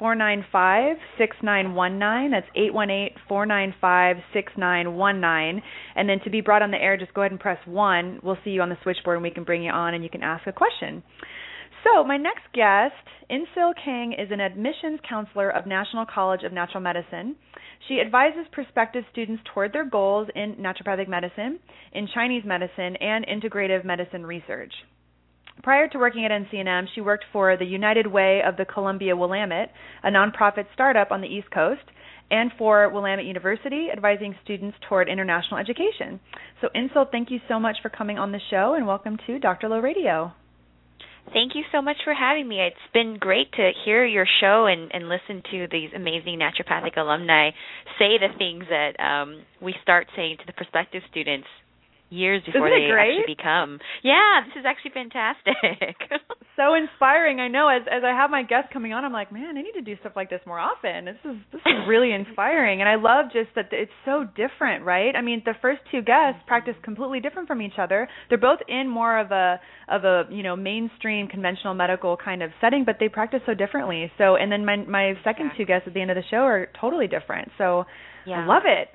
818-495-6919. 0.00 2.30
That's 2.30 2.46
818-495-6919. 3.30 5.62
And 5.96 6.08
then 6.08 6.20
to 6.24 6.30
be 6.30 6.40
brought 6.40 6.62
on 6.62 6.70
the 6.70 6.78
air, 6.78 6.96
just 6.96 7.12
go 7.14 7.22
ahead 7.22 7.32
and 7.32 7.40
press 7.40 7.58
1. 7.66 8.20
We'll 8.22 8.38
see 8.44 8.50
you 8.50 8.62
on 8.62 8.70
the 8.70 8.78
switchboard 8.82 9.16
and 9.16 9.22
we 9.22 9.30
can 9.30 9.44
bring 9.44 9.62
you 9.62 9.70
on 9.70 9.94
and 9.94 10.02
you 10.02 10.10
can 10.10 10.22
ask 10.22 10.46
a 10.46 10.52
question. 10.52 11.02
So, 11.84 12.04
my 12.04 12.18
next 12.18 12.42
guest, 12.52 12.94
Insil 13.30 13.72
Kang, 13.82 14.12
is 14.12 14.30
an 14.30 14.40
admissions 14.40 15.00
counselor 15.08 15.48
of 15.48 15.66
National 15.66 16.04
College 16.04 16.42
of 16.42 16.52
Natural 16.52 16.82
Medicine. 16.82 17.36
She 17.88 18.00
advises 18.00 18.46
prospective 18.52 19.04
students 19.10 19.42
toward 19.54 19.72
their 19.72 19.86
goals 19.86 20.28
in 20.34 20.56
naturopathic 20.56 21.08
medicine, 21.08 21.58
in 21.92 22.06
Chinese 22.12 22.44
medicine, 22.44 22.96
and 22.96 23.26
integrative 23.26 23.84
medicine 23.84 24.26
research. 24.26 24.72
Prior 25.62 25.88
to 25.88 25.98
working 25.98 26.24
at 26.26 26.30
NCNM, 26.30 26.86
she 26.94 27.00
worked 27.00 27.24
for 27.32 27.56
the 27.56 27.64
United 27.64 28.06
Way 28.06 28.42
of 28.46 28.56
the 28.56 28.66
Columbia 28.66 29.16
Willamette, 29.16 29.72
a 30.02 30.10
nonprofit 30.10 30.66
startup 30.74 31.10
on 31.10 31.22
the 31.22 31.28
East 31.28 31.50
Coast, 31.50 31.82
and 32.30 32.50
for 32.58 32.90
Willamette 32.90 33.24
University, 33.24 33.88
advising 33.90 34.34
students 34.44 34.76
toward 34.86 35.08
international 35.08 35.58
education. 35.58 36.20
So, 36.60 36.68
Insil, 36.76 37.10
thank 37.10 37.30
you 37.30 37.40
so 37.48 37.58
much 37.58 37.76
for 37.82 37.88
coming 37.88 38.18
on 38.18 38.32
the 38.32 38.40
show, 38.50 38.74
and 38.74 38.86
welcome 38.86 39.16
to 39.26 39.38
Dr. 39.38 39.68
Lowe 39.68 39.80
Radio. 39.80 40.32
Thank 41.32 41.54
you 41.54 41.62
so 41.70 41.80
much 41.80 41.98
for 42.02 42.12
having 42.12 42.48
me. 42.48 42.60
It's 42.60 42.76
been 42.92 43.16
great 43.18 43.52
to 43.52 43.70
hear 43.84 44.04
your 44.04 44.26
show 44.40 44.66
and, 44.66 44.90
and 44.92 45.08
listen 45.08 45.42
to 45.52 45.68
these 45.70 45.90
amazing 45.94 46.40
naturopathic 46.40 46.96
alumni 46.96 47.50
say 47.98 48.18
the 48.18 48.34
things 48.36 48.64
that 48.68 48.98
um, 48.98 49.42
we 49.62 49.74
start 49.82 50.08
saying 50.16 50.38
to 50.38 50.46
the 50.46 50.52
prospective 50.52 51.02
students 51.10 51.46
years 52.10 52.42
before 52.44 52.68
they 52.68 52.90
great? 52.90 53.18
actually 53.18 53.34
become. 53.34 53.78
Yeah, 54.02 54.42
this 54.44 54.60
is 54.60 54.66
actually 54.66 54.90
fantastic. 54.92 55.96
so 56.56 56.74
inspiring. 56.74 57.40
I 57.40 57.48
know 57.48 57.68
as 57.68 57.82
as 57.90 58.02
I 58.04 58.10
have 58.10 58.30
my 58.30 58.42
guests 58.42 58.70
coming 58.72 58.92
on, 58.92 59.04
I'm 59.04 59.12
like, 59.12 59.32
man, 59.32 59.56
I 59.56 59.62
need 59.62 59.72
to 59.74 59.82
do 59.82 59.96
stuff 60.00 60.12
like 60.16 60.28
this 60.28 60.40
more 60.46 60.58
often. 60.58 61.06
This 61.06 61.22
is 61.24 61.36
this 61.52 61.62
is 61.64 61.88
really 61.88 62.12
inspiring, 62.20 62.80
and 62.80 62.88
I 62.88 62.96
love 62.96 63.32
just 63.32 63.54
that 63.54 63.70
it's 63.72 63.92
so 64.04 64.24
different, 64.36 64.84
right? 64.84 65.14
I 65.16 65.22
mean, 65.22 65.42
the 65.44 65.54
first 65.62 65.80
two 65.90 66.02
guests 66.02 66.42
mm-hmm. 66.42 66.48
practice 66.48 66.74
completely 66.82 67.20
different 67.20 67.48
from 67.48 67.62
each 67.62 67.78
other. 67.78 68.08
They're 68.28 68.38
both 68.38 68.60
in 68.68 68.88
more 68.88 69.18
of 69.18 69.30
a 69.30 69.60
of 69.88 70.04
a 70.04 70.24
you 70.30 70.42
know 70.42 70.56
mainstream 70.56 71.28
conventional 71.28 71.74
medical 71.74 72.16
kind 72.16 72.42
of 72.42 72.50
setting, 72.60 72.84
but 72.84 72.96
they 72.98 73.08
practice 73.08 73.40
so 73.46 73.54
differently. 73.54 74.10
So, 74.18 74.36
and 74.36 74.50
then 74.50 74.64
my 74.64 74.76
my 74.76 75.14
second 75.24 75.52
two 75.56 75.64
guests 75.64 75.86
at 75.86 75.94
the 75.94 76.00
end 76.00 76.10
of 76.10 76.16
the 76.16 76.24
show 76.30 76.44
are 76.44 76.68
totally 76.80 77.06
different. 77.06 77.50
So, 77.56 77.84
yeah. 78.26 78.42
I 78.42 78.46
love 78.46 78.62
it. 78.66 78.88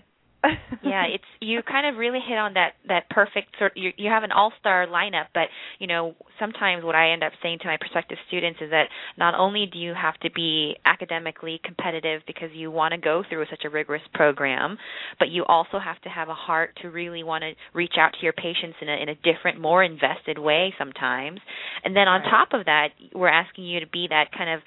Yeah, 0.84 1.04
it's 1.14 1.24
you 1.42 1.62
kind 1.64 1.88
of 1.88 2.00
really 2.00 2.20
hit 2.26 2.38
on 2.38 2.54
that 2.54 2.74
that 2.88 3.10
perfect 3.10 3.56
sort. 3.60 3.74
You 3.76 3.92
you 3.98 4.10
have 4.10 4.24
an 4.24 4.32
all 4.32 4.52
star 4.60 4.88
lineup, 4.88 5.28
but 5.34 5.48
you 5.80 5.88
know 5.88 6.16
sometimes 6.40 6.84
what 6.84 6.96
I 6.96 7.12
end 7.12 7.24
up 7.24 7.32
saying 7.42 7.60
to 7.62 7.68
my 7.68 7.78
prospective 7.80 8.18
students 8.28 8.60
is 8.62 8.70
that 8.72 8.88
not 9.18 9.36
only 9.36 9.68
do 9.72 9.80
you 9.80 9.94
have 9.94 10.16
to 10.22 10.32
be 10.32 10.76
academically 10.86 11.60
competitive 11.64 12.22
because 12.28 12.50
you 12.54 12.72
want 12.72 12.94
to 12.94 12.98
go 12.98 13.24
through 13.28 13.46
such 13.50 13.64
a 13.66 13.70
rigorous 13.70 14.02
program, 14.14 14.78
but 15.20 15.30
you 15.30 15.46
also 15.46 15.80
have 15.80 16.02
to 16.02 16.10
have 16.10 16.30
a 16.30 16.34
heart 16.34 16.78
to 16.82 16.90
really 16.90 17.24
want 17.24 17.44
to 17.44 17.52
reach 17.74 17.94
out 18.00 18.12
to 18.14 18.24
your 18.24 18.34
patients 18.34 18.78
in 18.82 18.90
a 18.90 18.96
in 19.02 19.10
a 19.10 19.16
different, 19.16 19.60
more 19.60 19.84
invested 19.84 20.38
way 20.38 20.74
sometimes. 20.78 21.40
And 21.84 21.96
then 21.96 22.08
on 22.08 22.22
top 22.24 22.50
of 22.54 22.66
that, 22.66 22.90
we're 23.14 23.28
asking 23.28 23.66
you 23.66 23.80
to 23.80 23.88
be 23.88 24.08
that 24.10 24.32
kind 24.36 24.50
of 24.50 24.62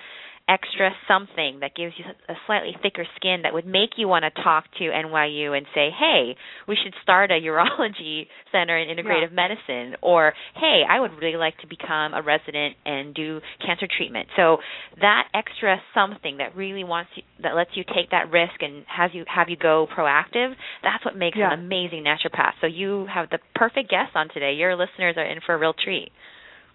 extra 0.49 0.91
something 1.07 1.61
that 1.61 1.77
gives 1.77 1.93
you 1.99 2.05
a 2.29 2.35
slightly 2.47 2.75
thicker 2.83 3.05
skin 3.17 3.43
that 3.43 3.53
would 3.53 3.67
make 3.67 3.91
you 3.97 4.09
want 4.09 4.25
to 4.25 4.43
talk 4.43 4.65
to 4.79 4.85
NYU 4.85 5.57
and 5.57 5.67
say, 5.75 5.91
"Hey, 5.91 6.37
we 6.67 6.77
should 6.83 6.95
start 7.03 7.31
a 7.31 7.35
urology 7.35 8.27
center 8.53 8.77
in 8.79 8.89
integrative 8.89 9.31
yeah. 9.31 9.49
medicine," 9.49 9.97
or 10.01 10.33
"Hey, 10.57 10.83
I 10.89 11.01
would 11.01 11.13
really 11.21 11.37
like 11.37 11.59
to 11.59 11.67
become 11.67 12.15
a 12.15 12.23
resident 12.23 12.77
and 12.87 13.15
do 13.15 13.41
cancer 13.65 13.87
treatment." 13.87 14.29
So 14.37 14.59
that 15.01 15.29
extra 15.35 15.81
something 15.93 16.39
that 16.39 16.57
really 16.57 16.85
wants 16.85 17.11
you, 17.15 17.23
that 17.43 17.55
lets 17.55 17.71
you 17.75 17.85
take 17.85 18.11
that 18.11 18.31
risk 18.31 18.61
and 18.61 18.85
has 18.89 19.11
you 19.13 19.25
have 19.29 19.49
you 19.51 19.57
go 19.57 19.87
proactive. 19.97 20.55
That's 20.83 21.05
what 21.05 21.17
makes 21.17 21.37
yeah. 21.37 21.53
an 21.53 21.61
amazing 21.61 22.05
naturopath. 22.05 22.53
So 22.61 22.67
you 22.67 23.07
have 23.13 23.29
the 23.31 23.39
perfect 23.55 23.91
guest 23.91 24.17
on 24.17 24.29
today. 24.33 24.55
Your 24.55 24.77
listeners 24.77 25.15
are 25.19 25.27
in 25.27 25.41
for 25.45 25.55
a 25.55 25.59
real 25.59 25.75
treat. 25.75 26.11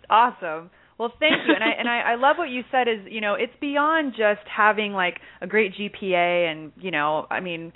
Awesome. 0.09 0.69
Well, 0.97 1.11
thank 1.19 1.33
you, 1.47 1.55
and 1.55 1.63
I 1.63 1.69
and 1.79 1.89
I, 1.89 2.13
I 2.13 2.15
love 2.15 2.37
what 2.37 2.49
you 2.49 2.63
said. 2.71 2.87
Is 2.87 2.99
you 3.09 3.21
know, 3.21 3.33
it's 3.33 3.53
beyond 3.59 4.13
just 4.13 4.47
having 4.47 4.93
like 4.93 5.19
a 5.41 5.47
great 5.47 5.73
GPA 5.73 6.51
and 6.51 6.71
you 6.79 6.91
know, 6.91 7.25
I 7.31 7.39
mean, 7.39 7.73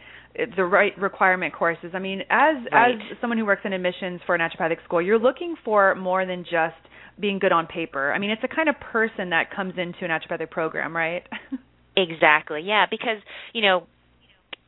the 0.55 0.63
right 0.63 0.97
requirement 0.99 1.53
courses. 1.53 1.91
I 1.93 1.99
mean, 1.99 2.21
as 2.29 2.55
right. 2.71 2.95
as 2.95 3.17
someone 3.19 3.37
who 3.37 3.45
works 3.45 3.61
in 3.65 3.73
admissions 3.73 4.21
for 4.25 4.35
a 4.35 4.39
naturopathic 4.39 4.83
school, 4.83 5.01
you're 5.01 5.19
looking 5.19 5.55
for 5.65 5.95
more 5.95 6.25
than 6.25 6.43
just 6.43 6.75
being 7.19 7.39
good 7.39 7.51
on 7.51 7.65
paper. 7.65 8.13
I 8.13 8.19
mean, 8.19 8.29
it's 8.29 8.41
the 8.41 8.47
kind 8.47 8.69
of 8.69 8.75
person 8.79 9.31
that 9.31 9.51
comes 9.55 9.73
into 9.77 10.05
a 10.05 10.07
naturopathic 10.07 10.51
program, 10.51 10.95
right? 10.95 11.23
exactly. 11.97 12.61
Yeah, 12.63 12.85
because 12.89 13.17
you 13.53 13.61
know, 13.63 13.87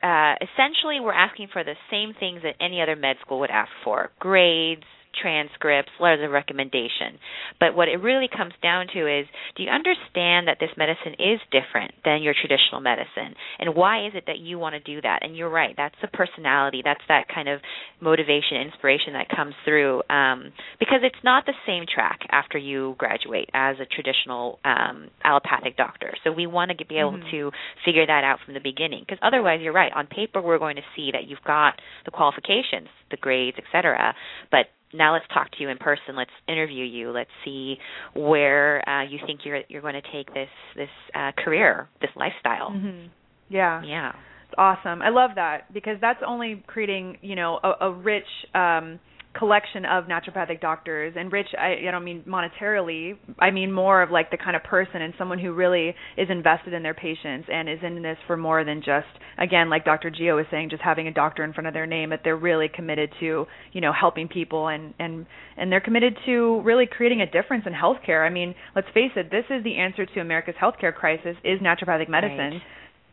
uh, 0.02 0.36
essentially 0.42 1.00
we're 1.00 1.14
asking 1.14 1.50
for 1.54 1.64
the 1.64 1.76
same 1.92 2.14
things 2.20 2.42
that 2.44 2.56
any 2.64 2.82
other 2.82 2.96
med 2.96 3.18
school 3.22 3.42
would 3.42 3.52
ask 3.52 3.72
for: 3.84 4.10
grades, 4.20 4.84
transcripts, 5.22 5.92
letters 6.00 6.26
of 6.26 6.32
recommendation. 6.32 7.20
But 7.60 7.76
what 7.76 7.88
it 7.88 7.98
really 7.98 8.30
comes 8.30 8.54
down 8.62 8.88
to 8.94 9.08
is 9.08 9.26
do 9.56 9.64
you 9.64 9.70
understand 9.70 10.48
that 10.48 10.58
this 10.60 10.70
medicine 10.78 11.14
is 11.20 11.40
different 11.52 11.92
than 12.06 12.22
your 12.22 12.34
traditional 12.34 12.82
medicine? 12.82 13.36
And 13.60 13.76
why 13.76 14.08
is 14.08 14.14
it 14.16 14.26
that 14.28 14.40
you 14.40 14.60
want 14.60 14.74
to 14.74 14.80
do 14.80 15.02
that? 15.02 15.20
And 15.22 15.36
you're 15.36 15.50
right, 15.50 15.74
that's 15.76 15.96
the 16.02 16.08
personality, 16.08 16.82
that's 16.84 17.04
that 17.08 17.28
kind 17.34 17.50
of 17.50 17.62
motivation, 18.02 18.62
inspiration 18.62 19.14
that 19.14 19.30
comes 19.30 19.54
through. 19.66 20.02
Um, 20.10 20.52
because 20.80 21.00
it's 21.04 21.24
not 21.24 21.46
the 21.46 21.54
same 21.66 21.86
track 21.88 22.20
after 22.32 22.58
you 22.58 22.96
graduate 22.98 23.50
as 23.54 23.78
a 23.80 23.86
traditional 23.86 24.60
um, 24.64 25.10
allopathic 25.24 25.78
doctor. 25.78 26.14
So 26.24 26.32
we 26.32 26.48
want 26.48 26.72
to 26.78 26.86
be 26.86 26.98
able 26.98 27.14
mm-hmm. 27.14 27.32
to 27.32 27.52
figure 27.86 28.06
that 28.06 28.24
out 28.24 28.40
from 28.46 28.54
the 28.54 28.60
beginning. 28.60 29.04
Because 29.06 29.20
otherwise, 29.22 29.60
you're 29.62 29.74
right, 29.74 29.92
on 29.94 30.08
paper, 30.08 30.42
we're 30.42 30.60
going 30.60 30.76
to 30.78 30.82
see 30.96 31.10
that 31.14 31.28
you've 31.28 31.44
got 31.46 31.80
the 32.06 32.12
qualifications, 32.12 32.88
the 33.12 33.18
grades, 33.18 33.58
etc. 33.58 34.16
But 34.52 34.68
now 34.94 35.14
let's 35.14 35.26
talk 35.34 35.52
to 35.52 35.58
you 35.62 35.70
in 35.70 35.78
person. 35.78 36.16
Let's 36.16 36.32
interview 36.48 36.84
you. 36.84 37.12
Let's 37.12 37.30
see 37.46 37.78
where 38.16 38.88
uh, 38.88 39.04
you 39.04 39.20
think 39.26 39.42
you're 39.44 39.62
you're 39.70 39.82
going 39.82 39.94
to 39.94 40.12
take 40.12 40.34
this 40.34 40.50
this 40.76 40.90
uh, 41.16 41.32
career, 41.44 41.88
this 42.02 42.12
lifestyle. 42.16 42.72
Mm-hmm. 42.72 43.08
Yeah. 43.50 43.82
Yeah. 43.84 44.12
It's 44.46 44.56
awesome. 44.58 45.02
I 45.02 45.10
love 45.10 45.32
that 45.36 45.72
because 45.74 45.98
that's 46.02 46.22
only 46.26 46.64
creating, 46.66 47.18
you 47.22 47.36
know, 47.36 47.60
a, 47.64 47.88
a 47.88 47.92
rich 47.94 48.24
um 48.56 49.00
collection 49.38 49.86
of 49.86 50.06
naturopathic 50.06 50.60
doctors. 50.60 51.14
And 51.18 51.32
rich 51.32 51.48
I, 51.58 51.88
I 51.88 51.92
don't 51.92 52.04
mean 52.04 52.24
monetarily 52.28 53.18
i 53.40 53.52
mean 53.52 53.72
more 53.72 54.02
of 54.02 54.10
like 54.12 54.32
the 54.32 54.38
kind 54.38 54.56
of 54.56 54.64
person 54.64 55.02
and 55.02 55.14
someone 55.18 55.40
who 55.40 55.54
really 55.54 55.94
is 56.18 56.28
invested 56.30 56.74
in 56.74 56.84
their 56.84 56.94
patients 56.94 57.48
and 57.52 57.70
is 57.70 57.80
in 57.84 58.02
this 58.02 58.18
for 58.28 58.38
more 58.38 58.64
than 58.64 58.80
just 58.80 59.08
again 59.38 59.70
like 59.70 59.86
dr 59.86 60.10
geo 60.12 60.36
was 60.36 60.46
saying 60.50 60.70
just 60.70 60.82
having 60.82 61.08
a 61.08 61.14
doctor 61.14 61.44
in 61.44 61.54
front 61.54 61.68
of 61.68 61.74
their 61.74 61.86
name 61.86 62.10
but 62.10 62.22
they're 62.24 62.38
really 62.38 62.70
committed 62.74 63.12
to 63.20 63.46
you 63.72 63.82
know 63.82 63.94
helping 63.94 64.28
people 64.28 64.68
and 64.68 64.94
and 65.00 65.26
and 65.58 65.72
they're 65.72 65.82
committed 65.82 66.18
to 66.26 66.62
really 66.62 66.88
creating 66.88 67.22
a 67.22 67.30
difference 67.30 67.66
in 67.68 67.74
healthcare. 67.74 68.26
I 68.26 68.30
mean 68.30 68.56
let's 68.76 68.88
face 68.94 69.12
it 69.16 69.30
this 69.30 69.46
is 69.50 69.64
the 69.64 69.78
answer 69.78 70.06
to 70.06 70.20
america's 70.20 70.56
healthcare 70.62 70.94
crisis 70.94 71.36
is 71.44 71.60
naturopathic 71.60 72.10
medicine. 72.10 72.54
Right. 72.54 72.62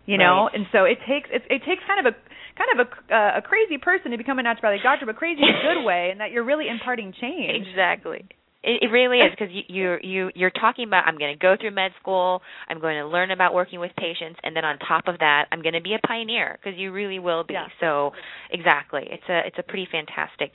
You 0.06 0.18
know 0.18 0.46
right. 0.46 0.54
and 0.54 0.66
so 0.72 0.84
it 0.84 0.98
takes 1.06 1.28
it, 1.32 1.42
it 1.50 1.62
takes 1.66 1.82
kind 1.86 2.06
of 2.06 2.14
a 2.14 2.16
kind 2.56 2.70
of 2.72 2.86
a 2.86 3.14
uh, 3.14 3.38
a 3.38 3.42
crazy 3.42 3.78
person 3.78 4.10
to 4.10 4.18
become 4.18 4.38
a 4.38 4.42
naturopathic 4.42 4.82
doctor, 4.82 5.06
but 5.06 5.16
crazy 5.16 5.42
in 5.42 5.48
a 5.48 5.74
good 5.74 5.84
way, 5.90 6.08
and 6.10 6.20
that 6.20 6.32
you're 6.32 6.44
really 6.44 6.68
imparting 6.68 7.12
change. 7.20 7.66
Exactly. 7.68 8.24
It, 8.62 8.82
it 8.82 8.86
really 8.90 9.18
is 9.18 9.30
because 9.30 9.52
you 9.52 9.62
you 9.68 9.96
you 10.02 10.30
you're 10.34 10.50
talking 10.50 10.88
about 10.88 11.06
I'm 11.06 11.18
going 11.18 11.32
to 11.32 11.38
go 11.38 11.54
through 11.60 11.70
med 11.70 11.92
school, 12.00 12.40
I'm 12.68 12.80
going 12.80 12.96
to 12.96 13.06
learn 13.06 13.30
about 13.30 13.54
working 13.54 13.78
with 13.78 13.92
patients, 13.96 14.40
and 14.42 14.56
then 14.56 14.64
on 14.64 14.78
top 14.78 15.06
of 15.06 15.18
that, 15.20 15.46
I'm 15.52 15.62
going 15.62 15.74
to 15.74 15.82
be 15.82 15.94
a 15.94 16.04
pioneer 16.06 16.58
because 16.58 16.78
you 16.78 16.92
really 16.92 17.18
will 17.18 17.44
be. 17.44 17.54
Yeah. 17.54 17.68
So 17.80 18.12
exactly, 18.50 19.02
it's 19.08 19.28
a 19.28 19.46
it's 19.46 19.58
a 19.58 19.62
pretty 19.62 19.86
fantastic 19.90 20.52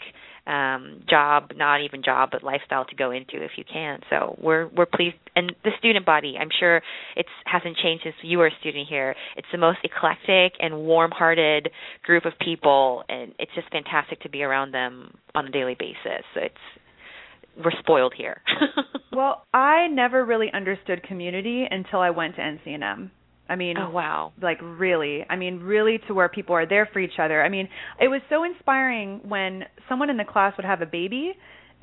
um 0.47 1.03
job, 1.09 1.51
not 1.55 1.81
even 1.81 2.01
job, 2.03 2.29
but 2.31 2.43
lifestyle 2.43 2.85
to 2.85 2.95
go 2.95 3.11
into 3.11 3.43
if 3.43 3.51
you 3.57 3.63
can. 3.63 3.99
So 4.09 4.37
we're 4.41 4.67
we're 4.67 4.87
pleased, 4.87 5.17
and 5.35 5.53
the 5.63 5.71
student 5.77 6.05
body, 6.05 6.35
I'm 6.39 6.49
sure 6.59 6.81
it 7.15 7.25
hasn't 7.45 7.77
changed 7.77 8.03
since 8.03 8.15
you 8.23 8.39
were 8.39 8.47
a 8.47 8.55
student 8.59 8.87
here. 8.87 9.15
It's 9.37 9.47
the 9.51 9.59
most 9.59 9.79
eclectic 9.83 10.53
and 10.59 10.79
warm-hearted 10.79 11.69
group 12.03 12.25
of 12.25 12.33
people, 12.39 13.03
and 13.07 13.33
it's 13.37 13.51
just 13.53 13.69
fantastic 13.71 14.21
to 14.21 14.29
be 14.29 14.43
around 14.43 14.73
them 14.73 15.13
on 15.35 15.45
a 15.45 15.51
daily 15.51 15.75
basis. 15.77 16.25
So 16.33 16.41
it's 16.41 17.63
we're 17.63 17.71
spoiled 17.79 18.13
here. 18.17 18.41
well, 19.11 19.45
I 19.53 19.87
never 19.87 20.25
really 20.25 20.51
understood 20.53 21.03
community 21.03 21.65
until 21.69 21.99
I 21.99 22.09
went 22.09 22.35
to 22.35 22.41
NCNM. 22.41 23.11
I 23.51 23.57
mean, 23.57 23.75
oh 23.77 23.89
wow, 23.89 24.31
like 24.41 24.59
really. 24.61 25.25
I 25.29 25.35
mean, 25.35 25.59
really 25.59 25.99
to 26.07 26.13
where 26.13 26.29
people 26.29 26.55
are 26.55 26.65
there 26.65 26.89
for 26.93 26.99
each 26.99 27.19
other. 27.19 27.43
I 27.43 27.49
mean, 27.49 27.67
it 27.99 28.07
was 28.07 28.21
so 28.29 28.45
inspiring 28.45 29.19
when 29.27 29.65
someone 29.89 30.09
in 30.09 30.15
the 30.15 30.23
class 30.23 30.55
would 30.55 30.65
have 30.65 30.81
a 30.81 30.85
baby 30.85 31.33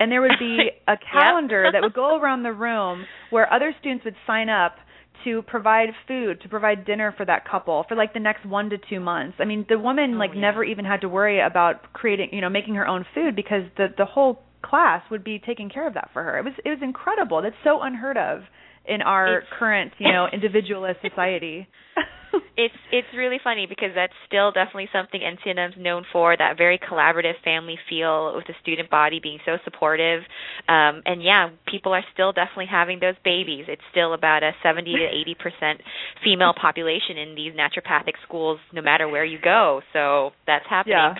and 0.00 0.10
there 0.10 0.22
would 0.22 0.38
be 0.38 0.70
a 0.88 0.96
calendar 1.12 1.68
that 1.70 1.82
would 1.82 1.92
go 1.92 2.18
around 2.18 2.42
the 2.42 2.52
room 2.52 3.04
where 3.28 3.52
other 3.52 3.74
students 3.80 4.02
would 4.06 4.16
sign 4.26 4.48
up 4.48 4.76
to 5.24 5.42
provide 5.42 5.90
food, 6.06 6.40
to 6.40 6.48
provide 6.48 6.86
dinner 6.86 7.12
for 7.18 7.26
that 7.26 7.46
couple 7.46 7.84
for 7.86 7.96
like 7.96 8.14
the 8.14 8.20
next 8.20 8.46
1 8.46 8.70
to 8.70 8.78
2 8.88 8.98
months. 8.98 9.36
I 9.38 9.44
mean, 9.44 9.66
the 9.68 9.78
woman 9.78 10.14
oh, 10.14 10.18
like 10.18 10.30
yeah. 10.34 10.40
never 10.40 10.64
even 10.64 10.86
had 10.86 11.02
to 11.02 11.08
worry 11.08 11.40
about 11.40 11.92
creating, 11.92 12.30
you 12.32 12.40
know, 12.40 12.48
making 12.48 12.76
her 12.76 12.86
own 12.86 13.04
food 13.14 13.36
because 13.36 13.64
the 13.76 13.88
the 13.98 14.06
whole 14.06 14.42
class 14.62 15.02
would 15.10 15.22
be 15.22 15.38
taking 15.38 15.68
care 15.68 15.86
of 15.86 15.94
that 15.94 16.08
for 16.14 16.22
her. 16.22 16.38
It 16.38 16.44
was 16.44 16.54
it 16.64 16.70
was 16.70 16.78
incredible. 16.80 17.42
That's 17.42 17.56
so 17.62 17.82
unheard 17.82 18.16
of 18.16 18.44
in 18.88 19.02
our 19.02 19.38
it's, 19.38 19.46
current, 19.58 19.92
you 19.98 20.10
know, 20.10 20.26
individualist 20.32 21.00
society. 21.02 21.68
it's 22.56 22.74
it's 22.90 23.08
really 23.16 23.38
funny 23.42 23.66
because 23.66 23.90
that's 23.94 24.12
still 24.26 24.52
definitely 24.52 24.88
something 24.92 25.20
NCNM's 25.20 25.76
known 25.78 26.04
for 26.12 26.36
that 26.36 26.56
very 26.56 26.78
collaborative 26.78 27.34
family 27.44 27.78
feel 27.88 28.34
with 28.34 28.46
the 28.46 28.54
student 28.62 28.90
body 28.90 29.20
being 29.22 29.38
so 29.46 29.58
supportive. 29.64 30.22
Um, 30.68 31.02
and 31.06 31.22
yeah, 31.22 31.50
people 31.70 31.92
are 31.92 32.04
still 32.12 32.32
definitely 32.32 32.66
having 32.70 33.00
those 33.00 33.14
babies. 33.24 33.66
It's 33.68 33.82
still 33.90 34.14
about 34.14 34.42
a 34.42 34.52
70 34.62 34.92
to 34.92 35.06
80 35.06 35.34
percent 35.34 35.80
female 36.24 36.54
population 36.58 37.16
in 37.16 37.34
these 37.34 37.52
naturopathic 37.52 38.14
schools, 38.26 38.58
no 38.72 38.82
matter 38.82 39.08
where 39.08 39.24
you 39.24 39.38
go. 39.42 39.82
So 39.92 40.30
that's 40.46 40.66
happening. 40.68 40.96
Yeah. 40.96 41.14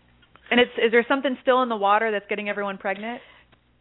and 0.50 0.60
it's 0.60 0.72
is 0.76 0.92
there 0.92 1.04
something 1.08 1.36
still 1.42 1.62
in 1.62 1.68
the 1.68 1.76
water 1.76 2.10
that's 2.10 2.26
getting 2.28 2.48
everyone 2.48 2.78
pregnant? 2.78 3.20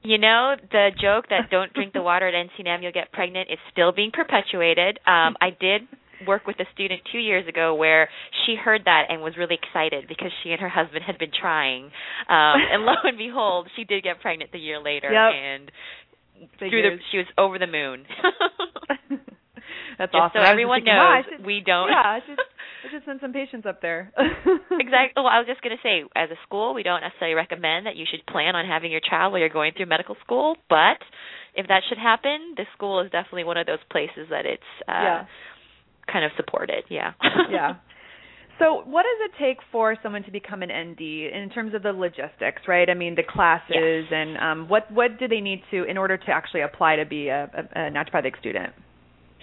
You 0.04 0.18
know, 0.18 0.56
the 0.72 0.90
joke 1.02 1.26
that 1.30 1.50
don't 1.50 1.74
drink 1.74 1.94
the 1.94 2.02
water 2.10 2.28
at 2.28 2.34
NCNM, 2.34 2.84
you'll 2.84 2.92
get 2.92 3.12
pregnant 3.12 3.50
is 3.52 3.60
still 3.72 3.92
being 3.92 4.12
perpetuated. 4.12 4.98
Um, 5.08 5.36
I 5.40 5.56
did 5.60 5.84
work 6.28 6.48
with 6.48 6.60
a 6.60 6.66
student 6.74 7.02
two 7.12 7.18
years 7.18 7.48
ago 7.48 7.76
where 7.76 8.10
she 8.46 8.56
heard 8.56 8.82
that 8.86 9.04
and 9.10 9.22
was 9.22 9.36
really 9.38 9.58
excited 9.62 10.06
because 10.08 10.32
she 10.44 10.52
and 10.52 10.62
her 10.62 10.70
husband 10.70 11.04
had 11.06 11.18
been 11.18 11.32
trying. 11.40 11.86
Um, 12.30 12.60
and 12.72 12.84
lo 12.84 12.94
and 13.04 13.18
behold, 13.18 13.70
she 13.76 13.84
did 13.84 14.04
get 14.04 14.22
pregnant 14.22 14.52
the 14.52 14.60
year 14.60 14.82
later. 14.82 15.12
Yep. 15.12 15.32
And 15.34 15.72
through 16.60 16.82
the, 16.82 16.98
she 17.12 17.18
was 17.18 17.28
over 17.38 17.60
the 17.60 17.68
moon. 17.68 18.06
That's 19.98 20.12
just 20.12 20.22
awesome. 20.22 20.42
So 20.42 20.46
everyone 20.46 20.80
thinking, 20.80 20.96
knows 20.96 21.26
should, 21.30 21.46
we 21.46 21.62
don't. 21.66 21.90
Yeah, 21.90 22.02
I 22.02 22.20
should, 22.26 22.40
I 22.86 22.86
should 22.92 23.06
send 23.06 23.20
some 23.22 23.34
patients 23.34 23.66
up 23.66 23.82
there. 23.82 24.12
exactly. 24.18 25.16
Well, 25.16 25.28
I 25.28 25.40
was 25.40 25.48
just 25.48 25.62
going 25.62 25.76
to 25.76 25.84
say, 25.84 26.04
as 26.16 26.30
a 26.30 26.40
school, 26.46 26.74
we 26.74 26.84
don't 26.84 27.02
necessarily 27.02 27.36
recommend 27.36 27.86
that 27.86 27.96
you 27.96 28.06
should 28.10 28.26
plan 28.26 28.56
on 28.56 28.66
having 28.66 28.92
your 28.92 29.02
child 29.02 29.32
while 29.32 29.40
you're 29.40 29.54
going 29.54 29.74
through 29.76 29.88
medical 29.88 30.16
school, 30.24 30.56
but 30.70 31.00
if 31.56 31.68
that 31.68 31.84
should 31.88 31.98
happen, 31.98 32.56
this 32.58 32.68
school 32.76 33.02
is 33.02 33.12
definitely 33.12 33.44
one 33.44 33.58
of 33.58 33.66
those 33.66 33.84
places 33.92 34.28
that 34.30 34.46
it's 34.46 34.64
uh, 34.88 34.92
yeah. 34.92 35.26
kind 36.12 36.26
of 36.26 36.32
supported. 36.36 36.84
Yeah. 36.90 37.14
yeah. 37.52 37.76
So, 38.60 38.84
what 38.86 39.04
does 39.04 39.30
it 39.30 39.44
take 39.44 39.58
for 39.72 39.96
someone 40.04 40.24
to 40.24 40.32
become 40.32 40.62
an 40.62 40.70
ND 40.70 41.02
in 41.02 41.50
terms 41.54 41.74
of 41.74 41.82
the 41.82 41.92
logistics, 41.92 42.62
right? 42.68 42.88
I 42.88 42.94
mean, 42.94 43.16
the 43.16 43.24
classes 43.24 43.66
yes. 43.72 44.12
and 44.12 44.38
um, 44.38 44.70
what 44.70 44.92
what 44.92 45.20
do 45.20 45.28
they 45.28 45.42
need 45.42 45.64
to 45.72 45.84
in 45.84 45.98
order 45.98 46.18
to 46.18 46.32
actually 46.32 46.62
apply 46.62 46.98
to 46.98 47.06
be 47.06 47.30
a, 47.30 47.50
a, 47.54 47.88
a 47.88 47.92
naturopathic 47.92 48.38
student? 48.40 48.74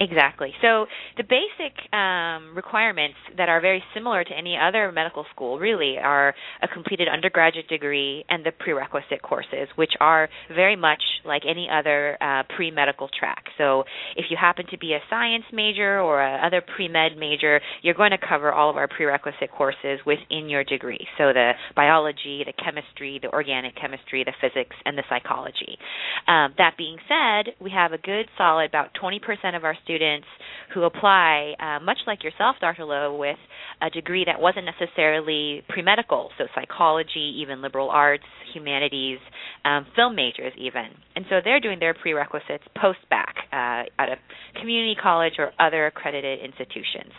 Exactly. 0.01 0.51
So 0.63 0.87
the 1.17 1.23
basic 1.23 1.77
um, 1.93 2.55
requirements 2.55 3.17
that 3.37 3.49
are 3.49 3.61
very 3.61 3.83
similar 3.93 4.23
to 4.23 4.33
any 4.35 4.57
other 4.57 4.91
medical 4.91 5.25
school 5.31 5.59
really 5.59 5.99
are 5.99 6.33
a 6.63 6.67
completed 6.67 7.07
undergraduate 7.07 7.67
degree 7.67 8.25
and 8.27 8.43
the 8.43 8.51
prerequisite 8.51 9.21
courses, 9.21 9.67
which 9.75 9.91
are 9.99 10.27
very 10.49 10.75
much 10.75 11.03
like 11.23 11.43
any 11.47 11.69
other 11.71 12.17
uh, 12.19 12.41
pre-medical 12.55 13.09
track. 13.17 13.43
So 13.59 13.83
if 14.17 14.25
you 14.31 14.37
happen 14.41 14.65
to 14.71 14.77
be 14.79 14.93
a 14.93 14.99
science 15.07 15.43
major 15.53 15.99
or 15.99 16.19
a 16.19 16.47
other 16.47 16.63
pre-med 16.75 17.15
major, 17.15 17.61
you're 17.83 17.93
going 17.93 18.09
to 18.11 18.17
cover 18.17 18.51
all 18.51 18.71
of 18.71 18.77
our 18.77 18.87
prerequisite 18.87 19.51
courses 19.55 19.99
within 20.03 20.49
your 20.49 20.63
degree. 20.63 21.05
So 21.19 21.31
the 21.31 21.51
biology, 21.75 22.43
the 22.43 22.53
chemistry, 22.53 23.19
the 23.21 23.29
organic 23.29 23.75
chemistry, 23.79 24.23
the 24.23 24.33
physics, 24.41 24.75
and 24.83 24.97
the 24.97 25.03
psychology. 25.09 25.77
Um, 26.27 26.55
that 26.57 26.73
being 26.75 26.97
said, 27.07 27.53
we 27.61 27.69
have 27.69 27.93
a 27.93 27.99
good 27.99 28.25
solid 28.35 28.65
about 28.69 28.89
20% 28.99 29.19
of 29.55 29.63
our 29.63 29.75
students 29.75 29.90
students 29.91 30.27
who 30.73 30.83
apply, 30.83 31.53
uh, 31.59 31.83
much 31.83 31.97
like 32.07 32.23
yourself, 32.23 32.55
Dr. 32.61 32.85
Lowe, 32.85 33.17
with 33.17 33.37
a 33.81 33.89
degree 33.89 34.23
that 34.25 34.39
wasn't 34.39 34.65
necessarily 34.65 35.63
pre 35.67 35.81
medical, 35.81 36.29
so 36.37 36.45
psychology, 36.55 37.39
even 37.41 37.61
liberal 37.61 37.89
arts, 37.89 38.23
humanities, 38.53 39.19
um, 39.65 39.85
film 39.95 40.15
majors, 40.15 40.53
even. 40.57 40.87
And 41.15 41.25
so 41.29 41.37
they're 41.43 41.59
doing 41.59 41.79
their 41.79 41.93
prerequisites 41.93 42.63
post 42.79 42.99
bac 43.09 43.35
uh, 43.51 43.83
at 43.99 44.09
a 44.09 44.15
community 44.59 44.95
college 45.01 45.33
or 45.37 45.51
other 45.59 45.87
accredited 45.87 46.39
institutions. 46.39 47.11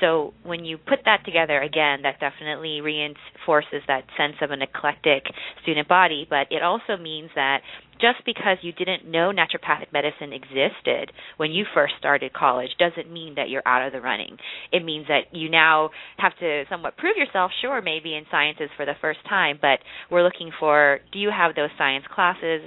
So 0.00 0.34
when 0.42 0.64
you 0.64 0.78
put 0.78 1.00
that 1.04 1.24
together, 1.24 1.60
again, 1.60 2.02
that 2.02 2.20
definitely 2.20 2.80
reinforces 2.80 3.82
that 3.86 4.04
sense 4.16 4.36
of 4.40 4.50
an 4.50 4.62
eclectic 4.62 5.24
student 5.62 5.88
body, 5.88 6.26
but 6.28 6.46
it 6.50 6.62
also 6.62 7.00
means 7.00 7.30
that 7.34 7.60
just 8.00 8.24
because 8.24 8.58
you 8.62 8.72
didn't 8.72 9.10
know 9.10 9.32
naturopathic 9.32 9.92
medicine 9.92 10.32
existed 10.32 11.12
when 11.36 11.50
you 11.50 11.64
first 11.74 11.94
started 11.98 12.32
college 12.32 12.70
doesn't 12.78 13.12
mean 13.12 13.34
that 13.36 13.48
you're 13.48 13.66
out 13.66 13.86
of 13.86 13.92
the 13.92 14.00
running. 14.00 14.36
It 14.72 14.84
means 14.84 15.06
that 15.08 15.32
you 15.32 15.50
now 15.50 15.90
have 16.18 16.32
to 16.40 16.64
somewhat 16.70 16.96
prove 16.96 17.16
yourself, 17.16 17.50
sure, 17.60 17.80
maybe 17.82 18.14
in 18.14 18.24
sciences 18.30 18.70
for 18.76 18.86
the 18.86 18.94
first 19.00 19.20
time, 19.28 19.58
but 19.60 19.78
we're 20.10 20.24
looking 20.24 20.50
for 20.58 21.00
do 21.12 21.18
you 21.18 21.30
have 21.30 21.54
those 21.54 21.70
science 21.78 22.04
classes? 22.12 22.62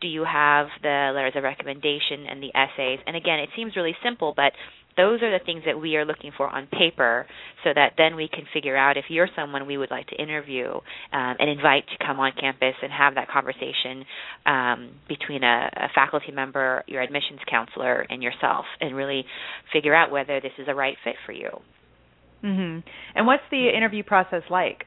Do 0.00 0.08
you 0.08 0.24
have 0.24 0.66
the 0.82 1.12
letters 1.14 1.34
of 1.36 1.44
recommendation 1.44 2.26
and 2.28 2.42
the 2.42 2.50
essays? 2.58 2.98
And 3.06 3.16
again, 3.16 3.38
it 3.38 3.50
seems 3.54 3.76
really 3.76 3.94
simple, 4.02 4.34
but 4.34 4.52
those 4.96 5.22
are 5.22 5.30
the 5.30 5.44
things 5.44 5.62
that 5.66 5.80
we 5.80 5.96
are 5.96 6.04
looking 6.04 6.32
for 6.36 6.48
on 6.48 6.66
paper 6.66 7.26
so 7.64 7.70
that 7.74 7.92
then 7.96 8.16
we 8.16 8.28
can 8.28 8.44
figure 8.52 8.76
out 8.76 8.96
if 8.96 9.06
you're 9.08 9.28
someone 9.36 9.66
we 9.66 9.76
would 9.76 9.90
like 9.90 10.06
to 10.08 10.16
interview 10.16 10.68
um, 10.68 11.36
and 11.38 11.48
invite 11.48 11.84
to 11.88 12.04
come 12.04 12.20
on 12.20 12.32
campus 12.38 12.74
and 12.82 12.92
have 12.92 13.14
that 13.14 13.28
conversation 13.28 14.04
um, 14.46 14.90
between 15.08 15.42
a, 15.42 15.70
a, 15.76 15.88
faculty 15.94 16.32
member, 16.32 16.82
your 16.86 17.00
admissions 17.00 17.40
counselor, 17.48 18.06
and 18.08 18.22
yourself, 18.22 18.64
and 18.80 18.94
really 18.94 19.24
figure 19.72 19.94
out 19.94 20.10
whether 20.10 20.40
this 20.40 20.52
is 20.58 20.66
a 20.68 20.74
right 20.74 20.96
fit 21.04 21.14
for 21.24 21.32
you. 21.32 21.50
Mm-hmm. 22.44 22.80
And 23.14 23.26
what's 23.26 23.42
the 23.50 23.68
interview 23.74 24.02
process 24.02 24.42
like? 24.50 24.84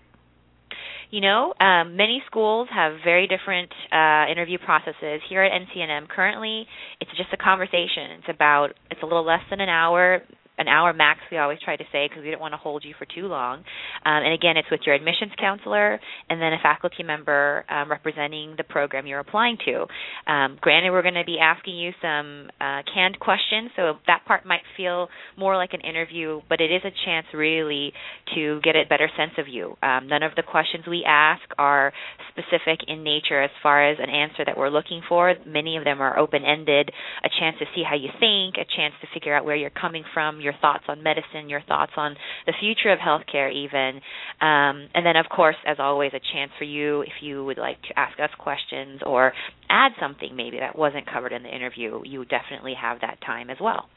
You 1.11 1.21
know, 1.21 1.53
um, 1.59 1.95
many 1.95 2.21
schools 2.25 2.67
have 2.73 2.93
very 3.03 3.27
different 3.27 3.71
uh, 3.91 4.25
interview 4.31 4.57
processes. 4.57 5.21
Here 5.29 5.43
at 5.43 5.51
NCNM, 5.51 6.09
currently, 6.09 6.65
it's 6.99 7.11
just 7.11 7.29
a 7.33 7.37
conversation. 7.37 8.19
It's 8.19 8.29
about 8.29 8.73
it's 8.91 9.01
a 9.01 9.05
little 9.05 9.25
less 9.25 9.41
than 9.49 9.61
an 9.61 9.69
hour, 9.69 10.21
an 10.57 10.67
hour 10.67 10.93
max 10.93 11.19
we 11.31 11.37
always 11.37 11.59
try 11.63 11.75
to 11.75 11.83
say 11.91 12.07
because 12.07 12.23
we 12.23 12.31
don't 12.31 12.41
want 12.41 12.53
to 12.53 12.57
hold 12.57 12.83
you 12.85 12.93
for 12.97 13.05
too 13.05 13.27
long. 13.27 13.59
Um, 14.05 14.23
and 14.23 14.33
again 14.33 14.57
it's 14.57 14.69
with 14.71 14.81
your 14.85 14.95
admissions 14.95 15.31
counselor 15.39 15.99
and 16.29 16.41
then 16.41 16.53
a 16.53 16.59
faculty 16.61 17.03
member 17.03 17.65
um, 17.69 17.89
representing 17.89 18.55
the 18.57 18.63
program 18.63 19.07
you're 19.07 19.19
applying 19.19 19.57
to. 19.65 19.85
Um, 20.31 20.57
granted 20.61 20.91
we're 20.91 21.01
going 21.01 21.15
to 21.15 21.25
be 21.25 21.37
asking 21.39 21.77
you 21.77 21.91
some 22.01 22.49
uh, 22.59 22.81
canned 22.93 23.19
questions 23.19 23.71
so 23.75 23.93
that 24.07 24.25
part 24.25 24.45
might 24.45 24.63
feel 24.77 25.09
more 25.37 25.57
like 25.57 25.73
an 25.73 25.81
interview 25.81 26.41
but 26.49 26.61
it 26.61 26.71
is 26.71 26.81
a 26.85 26.91
chance 27.05 27.25
really 27.33 27.93
to 28.35 28.59
get 28.63 28.75
a 28.75 28.83
better 28.87 29.09
sense 29.17 29.33
of 29.37 29.47
you. 29.47 29.75
Um, 29.81 30.07
none 30.07 30.23
of 30.23 30.33
the 30.35 30.43
questions 30.43 30.85
we 30.87 31.03
ask 31.07 31.43
are 31.57 31.93
specific 32.29 32.79
in 32.87 33.03
nature 33.03 33.41
as 33.41 33.51
far 33.61 33.89
as 33.89 33.97
an 33.99 34.09
answer 34.09 34.43
that 34.45 34.57
we're 34.57 34.69
looking 34.69 35.01
for. 35.07 35.33
Many 35.45 35.77
of 35.77 35.83
them 35.83 36.01
are 36.01 36.17
open 36.17 36.43
ended 36.43 36.91
a 37.23 37.29
chance 37.39 37.57
to 37.59 37.65
see 37.75 37.83
how 37.87 37.95
you 37.95 38.09
think 38.19 38.55
a 38.55 38.65
chance 38.75 38.93
to 39.01 39.07
figure 39.13 39.35
out 39.35 39.45
where 39.45 39.55
you're 39.55 39.69
coming 39.69 40.03
from 40.13 40.41
your 40.45 40.53
thoughts 40.61 40.85
on 40.87 41.03
medicine, 41.03 41.49
your 41.49 41.61
thoughts 41.67 41.91
on 41.97 42.15
the 42.45 42.53
future 42.59 42.91
of 42.93 42.99
healthcare, 42.99 43.51
even. 43.51 44.01
Um, 44.39 44.87
and 44.93 45.05
then, 45.05 45.17
of 45.17 45.25
course, 45.29 45.57
as 45.67 45.77
always, 45.79 46.11
a 46.13 46.21
chance 46.33 46.51
for 46.57 46.63
you 46.63 47.01
if 47.01 47.21
you 47.21 47.43
would 47.43 47.57
like 47.57 47.81
to 47.89 47.99
ask 47.99 48.17
us 48.19 48.29
questions 48.39 49.01
or 49.05 49.33
add 49.69 49.91
something 49.99 50.35
maybe 50.35 50.59
that 50.59 50.77
wasn't 50.77 51.11
covered 51.11 51.33
in 51.33 51.43
the 51.43 51.53
interview, 51.53 52.01
you 52.05 52.23
definitely 52.25 52.75
have 52.79 53.01
that 53.01 53.17
time 53.25 53.49
as 53.49 53.57
well. 53.59 53.89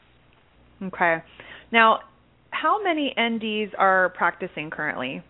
Okay. 0.83 1.17
Now, 1.71 1.99
how 2.51 2.81
many 2.83 3.13
NDs 3.17 3.71
are 3.77 4.09
practicing 4.09 4.69
currently? 4.69 5.23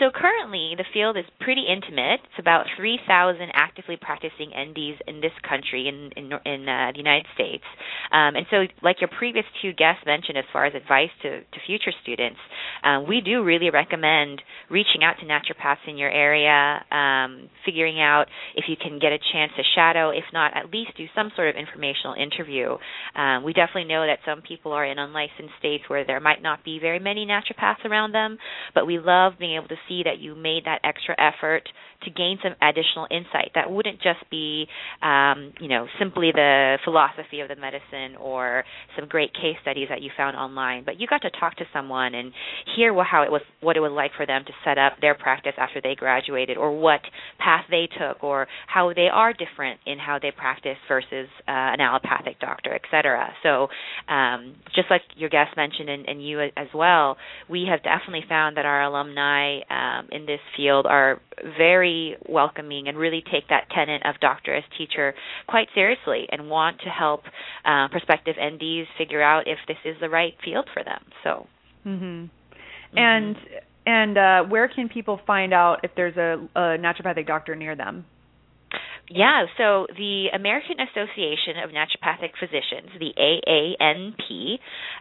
So 0.00 0.10
currently, 0.10 0.72
the 0.76 0.84
field 0.92 1.16
is 1.16 1.24
pretty 1.40 1.64
intimate. 1.68 2.20
It's 2.24 2.38
about 2.38 2.66
3,000 2.76 3.50
actively 3.52 3.96
practicing 4.00 4.50
NDs 4.50 4.96
in 5.06 5.20
this 5.20 5.32
country, 5.46 5.86
in 5.88 6.10
in, 6.16 6.32
in 6.32 6.68
uh, 6.68 6.92
the 6.92 6.98
United 6.98 7.26
States. 7.34 7.64
Um, 8.10 8.36
and 8.36 8.46
so, 8.50 8.64
like 8.82 9.00
your 9.00 9.10
previous 9.12 9.44
two 9.60 9.72
guests 9.72 10.02
mentioned, 10.06 10.38
as 10.38 10.44
far 10.52 10.64
as 10.64 10.74
advice 10.74 11.10
to, 11.22 11.40
to 11.40 11.58
future 11.66 11.92
students, 12.02 12.38
um, 12.84 13.06
we 13.06 13.20
do 13.20 13.44
really 13.44 13.70
recommend 13.70 14.40
reaching 14.70 15.04
out 15.04 15.16
to 15.20 15.26
naturopaths 15.26 15.84
in 15.86 15.98
your 15.98 16.10
area, 16.10 16.82
um, 16.90 17.50
figuring 17.64 18.00
out 18.00 18.26
if 18.56 18.64
you 18.68 18.76
can 18.76 18.98
get 18.98 19.12
a 19.12 19.18
chance 19.32 19.52
to 19.56 19.62
shadow, 19.74 20.10
if 20.10 20.24
not, 20.32 20.56
at 20.56 20.70
least 20.72 20.96
do 20.96 21.06
some 21.14 21.30
sort 21.36 21.48
of 21.48 21.56
informational 21.56 22.14
interview. 22.14 22.76
Um, 23.14 23.44
we 23.44 23.52
definitely 23.52 23.92
know 23.92 24.06
that 24.06 24.20
some 24.24 24.40
people 24.42 24.72
are 24.72 24.84
in 24.84 24.98
unlicensed 24.98 25.54
states 25.58 25.84
where 25.88 26.04
there 26.06 26.20
might 26.20 26.42
not 26.42 26.64
be 26.64 26.78
very 26.80 26.98
many 26.98 27.26
naturopaths 27.26 27.84
around 27.84 28.12
them, 28.12 28.38
but 28.74 28.86
we 28.86 28.98
love 28.98 29.34
being 29.38 29.56
able 29.56 29.68
to 29.68 29.76
see 29.88 30.02
that 30.04 30.18
you 30.18 30.34
made 30.34 30.64
that 30.64 30.80
extra 30.84 31.14
effort 31.18 31.68
to 32.04 32.10
gain 32.10 32.38
some 32.42 32.54
additional 32.60 33.06
insight 33.10 33.52
that 33.54 33.70
wouldn't 33.70 34.00
just 34.02 34.18
be 34.30 34.66
um, 35.02 35.52
you 35.60 35.68
know 35.68 35.86
simply 35.98 36.30
the 36.32 36.78
philosophy 36.84 37.40
of 37.40 37.48
the 37.48 37.56
medicine 37.56 38.16
or 38.20 38.64
some 38.98 39.08
great 39.08 39.32
case 39.34 39.56
studies 39.62 39.88
that 39.88 40.02
you 40.02 40.10
found 40.16 40.36
online 40.36 40.84
but 40.84 41.00
you 41.00 41.06
got 41.06 41.22
to 41.22 41.30
talk 41.38 41.56
to 41.56 41.64
someone 41.72 42.14
and 42.14 42.32
hear 42.76 42.92
what, 42.92 43.06
how 43.06 43.22
it 43.22 43.30
was 43.30 43.42
what 43.60 43.76
it 43.76 43.80
was 43.80 43.92
like 43.92 44.10
for 44.16 44.26
them 44.26 44.42
to 44.46 44.52
set 44.64 44.78
up 44.78 44.94
their 45.00 45.14
practice 45.14 45.52
after 45.58 45.80
they 45.80 45.94
graduated 45.94 46.56
or 46.56 46.78
what 46.78 47.00
path 47.38 47.64
they 47.70 47.88
took 47.98 48.22
or 48.22 48.46
how 48.66 48.92
they 48.94 49.08
are 49.12 49.32
different 49.32 49.80
in 49.86 49.98
how 49.98 50.18
they 50.20 50.30
practice 50.30 50.76
versus 50.88 51.28
uh, 51.48 51.74
an 51.74 51.80
allopathic 51.80 52.38
doctor 52.40 52.74
et 52.74 52.82
cetera. 52.90 53.32
So 53.42 53.68
um, 54.12 54.54
just 54.74 54.88
like 54.90 55.02
your 55.16 55.30
guest 55.30 55.56
mentioned 55.56 55.88
and, 55.88 56.08
and 56.08 56.26
you 56.26 56.40
as 56.40 56.68
well 56.74 57.16
we 57.48 57.66
have 57.70 57.82
definitely 57.82 58.24
found 58.28 58.56
that 58.56 58.66
our 58.66 58.82
alumni 58.82 59.60
um, 59.70 60.08
in 60.10 60.26
this 60.26 60.40
field 60.56 60.86
are 60.86 61.20
very 61.58 62.16
welcoming 62.28 62.88
and 62.88 62.96
really 62.96 63.22
take 63.30 63.48
that 63.48 63.68
tenet 63.74 64.02
of 64.04 64.20
doctor 64.20 64.54
as 64.54 64.64
teacher 64.76 65.14
quite 65.48 65.68
seriously 65.74 66.26
and 66.30 66.48
want 66.48 66.80
to 66.80 66.88
help 66.88 67.22
uh, 67.64 67.88
prospective 67.88 68.36
NDs 68.36 68.84
figure 68.98 69.22
out 69.22 69.46
if 69.46 69.58
this 69.66 69.76
is 69.84 69.96
the 70.00 70.08
right 70.08 70.34
field 70.44 70.68
for 70.72 70.84
them. 70.84 71.02
So, 71.24 71.46
mm-hmm. 71.86 72.04
Mm-hmm. 72.04 72.98
and 72.98 73.36
and 73.84 74.18
uh, 74.18 74.42
where 74.48 74.68
can 74.68 74.88
people 74.88 75.20
find 75.26 75.52
out 75.52 75.80
if 75.82 75.90
there's 75.96 76.16
a, 76.16 76.48
a 76.54 76.60
naturopathic 76.78 77.26
doctor 77.26 77.56
near 77.56 77.74
them? 77.74 78.04
Yeah, 79.08 79.44
so 79.58 79.86
the 79.94 80.28
American 80.32 80.76
Association 80.80 81.60
of 81.62 81.70
Naturopathic 81.70 82.30
Physicians, 82.38 82.88
the 82.98 83.12
AANP, 83.18 84.54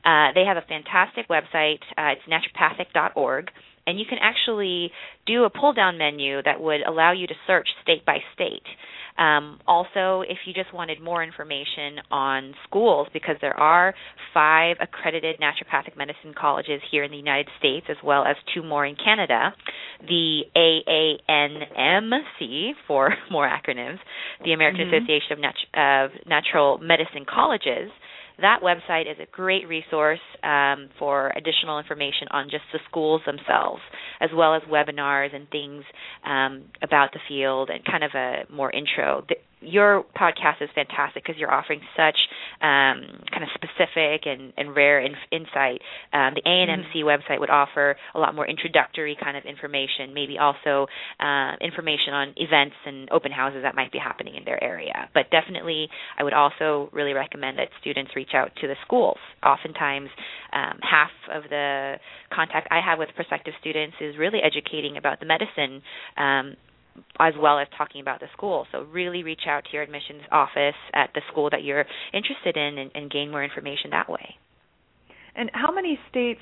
uh, 0.03 0.33
they 0.33 0.43
have 0.45 0.57
a 0.57 0.65
fantastic 0.67 1.29
website. 1.29 1.79
Uh, 1.97 2.15
it's 2.17 2.21
naturopathic.org 2.27 3.51
and 3.91 3.99
you 3.99 4.05
can 4.07 4.19
actually 4.21 4.89
do 5.27 5.43
a 5.43 5.49
pull 5.49 5.73
down 5.73 5.97
menu 5.97 6.41
that 6.43 6.61
would 6.61 6.79
allow 6.87 7.11
you 7.11 7.27
to 7.27 7.33
search 7.45 7.67
state 7.83 8.05
by 8.05 8.19
state. 8.33 8.63
Um, 9.17 9.59
also, 9.67 10.21
if 10.21 10.37
you 10.45 10.53
just 10.53 10.73
wanted 10.73 11.01
more 11.01 11.21
information 11.21 11.99
on 12.09 12.53
schools, 12.63 13.09
because 13.11 13.35
there 13.41 13.59
are 13.59 13.93
five 14.33 14.77
accredited 14.79 15.41
naturopathic 15.41 15.97
medicine 15.97 16.33
colleges 16.39 16.79
here 16.89 17.03
in 17.03 17.11
the 17.11 17.17
United 17.17 17.49
States, 17.59 17.87
as 17.89 17.97
well 18.01 18.23
as 18.23 18.37
two 18.55 18.63
more 18.63 18.85
in 18.85 18.95
Canada, 18.95 19.53
the 20.07 20.43
AANMC, 21.27 22.71
for 22.87 23.13
more 23.29 23.49
acronyms, 23.49 23.99
the 24.45 24.53
American 24.53 24.85
mm-hmm. 24.85 25.03
Association 25.03 25.33
of, 25.33 25.39
Nat- 25.39 25.75
of 25.75 26.11
Natural 26.25 26.77
Medicine 26.77 27.25
Colleges, 27.27 27.91
that 28.41 28.59
website 28.63 29.09
is 29.11 29.17
a 29.19 29.25
great 29.31 29.67
resource 29.67 30.19
um, 30.43 30.89
for 30.99 31.31
additional 31.35 31.79
information 31.79 32.27
on 32.31 32.45
just 32.49 32.63
the 32.73 32.79
schools 32.89 33.21
themselves, 33.25 33.81
as 34.19 34.29
well 34.35 34.55
as 34.55 34.61
webinars 34.63 35.35
and 35.35 35.49
things 35.49 35.83
um, 36.25 36.63
about 36.81 37.11
the 37.13 37.19
field 37.27 37.69
and 37.69 37.83
kind 37.85 38.03
of 38.03 38.11
a 38.15 38.43
more 38.51 38.71
intro 38.71 39.25
your 39.61 40.03
podcast 40.15 40.61
is 40.61 40.69
fantastic 40.73 41.23
because 41.23 41.39
you're 41.39 41.53
offering 41.53 41.81
such 41.95 42.17
um, 42.61 43.21
kind 43.31 43.43
of 43.43 43.49
specific 43.53 44.25
and, 44.25 44.53
and 44.57 44.75
rare 44.75 44.99
in, 44.99 45.13
insight. 45.31 45.81
Um, 46.13 46.33
the 46.35 46.41
ANMC 46.45 46.97
mm-hmm. 46.97 47.07
website 47.07 47.39
would 47.39 47.49
offer 47.49 47.95
a 48.15 48.19
lot 48.19 48.35
more 48.35 48.47
introductory 48.47 49.17
kind 49.21 49.37
of 49.37 49.45
information, 49.45 50.13
maybe 50.13 50.37
also 50.37 50.87
uh, 51.19 51.53
information 51.61 52.13
on 52.13 52.33
events 52.37 52.75
and 52.85 53.09
open 53.11 53.31
houses 53.31 53.61
that 53.63 53.75
might 53.75 53.91
be 53.91 53.99
happening 53.99 54.35
in 54.35 54.45
their 54.45 54.61
area. 54.63 55.09
But 55.13 55.29
definitely, 55.31 55.87
I 56.17 56.23
would 56.23 56.33
also 56.33 56.89
really 56.91 57.13
recommend 57.13 57.59
that 57.59 57.69
students 57.79 58.11
reach 58.15 58.31
out 58.33 58.51
to 58.61 58.67
the 58.67 58.75
schools. 58.85 59.17
Oftentimes, 59.43 60.09
um, 60.53 60.79
half 60.81 61.11
of 61.31 61.43
the 61.49 61.95
contact 62.33 62.67
I 62.71 62.81
have 62.83 62.99
with 62.99 63.09
prospective 63.15 63.53
students 63.59 63.95
is 64.01 64.17
really 64.17 64.39
educating 64.43 64.97
about 64.97 65.19
the 65.19 65.25
medicine 65.25 65.81
um, 66.17 66.55
as 67.19 67.33
well 67.39 67.59
as 67.59 67.67
talking 67.77 68.01
about 68.01 68.19
the 68.19 68.27
school. 68.33 68.65
So 68.71 68.83
really 68.83 69.23
reach 69.23 69.41
out 69.47 69.63
to 69.65 69.69
your 69.73 69.83
admissions 69.83 70.21
office 70.31 70.75
at 70.93 71.11
the 71.13 71.21
school 71.31 71.49
that 71.51 71.63
you're 71.63 71.85
interested 72.13 72.57
in 72.57 72.77
and, 72.77 72.91
and 72.95 73.11
gain 73.11 73.31
more 73.31 73.43
information 73.43 73.91
that 73.91 74.09
way. 74.09 74.35
And 75.33 75.49
how 75.53 75.71
many 75.71 75.97
states 76.09 76.41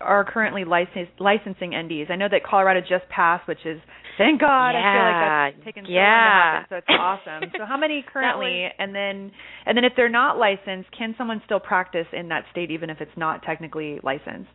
are 0.00 0.24
currently 0.24 0.64
license, 0.64 1.08
licensing 1.18 1.72
NDs? 1.72 2.10
I 2.10 2.16
know 2.16 2.28
that 2.30 2.44
Colorado 2.44 2.80
just 2.80 3.08
passed, 3.08 3.48
which 3.48 3.58
is 3.64 3.80
thank 4.16 4.40
God. 4.40 4.70
Yeah. 4.70 4.78
I 4.78 4.94
feel 4.94 5.02
like 5.02 5.54
that's 5.54 5.64
taken 5.64 5.84
so 5.86 5.90
yeah. 5.90 6.02
long 6.04 6.30
to 6.30 6.54
happen, 6.54 6.66
so 6.70 6.76
it's 6.76 6.86
awesome. 7.00 7.50
so 7.58 7.66
how 7.66 7.76
many 7.76 8.04
currently? 8.12 8.62
was... 8.62 8.72
And 8.78 8.94
then 8.94 9.32
and 9.66 9.76
then 9.76 9.84
if 9.84 9.92
they're 9.96 10.08
not 10.08 10.38
licensed, 10.38 10.88
can 10.96 11.14
someone 11.18 11.42
still 11.46 11.58
practice 11.58 12.06
in 12.12 12.28
that 12.28 12.44
state 12.52 12.70
even 12.70 12.90
if 12.90 13.00
it's 13.00 13.16
not 13.16 13.42
technically 13.42 13.98
licensed? 14.04 14.54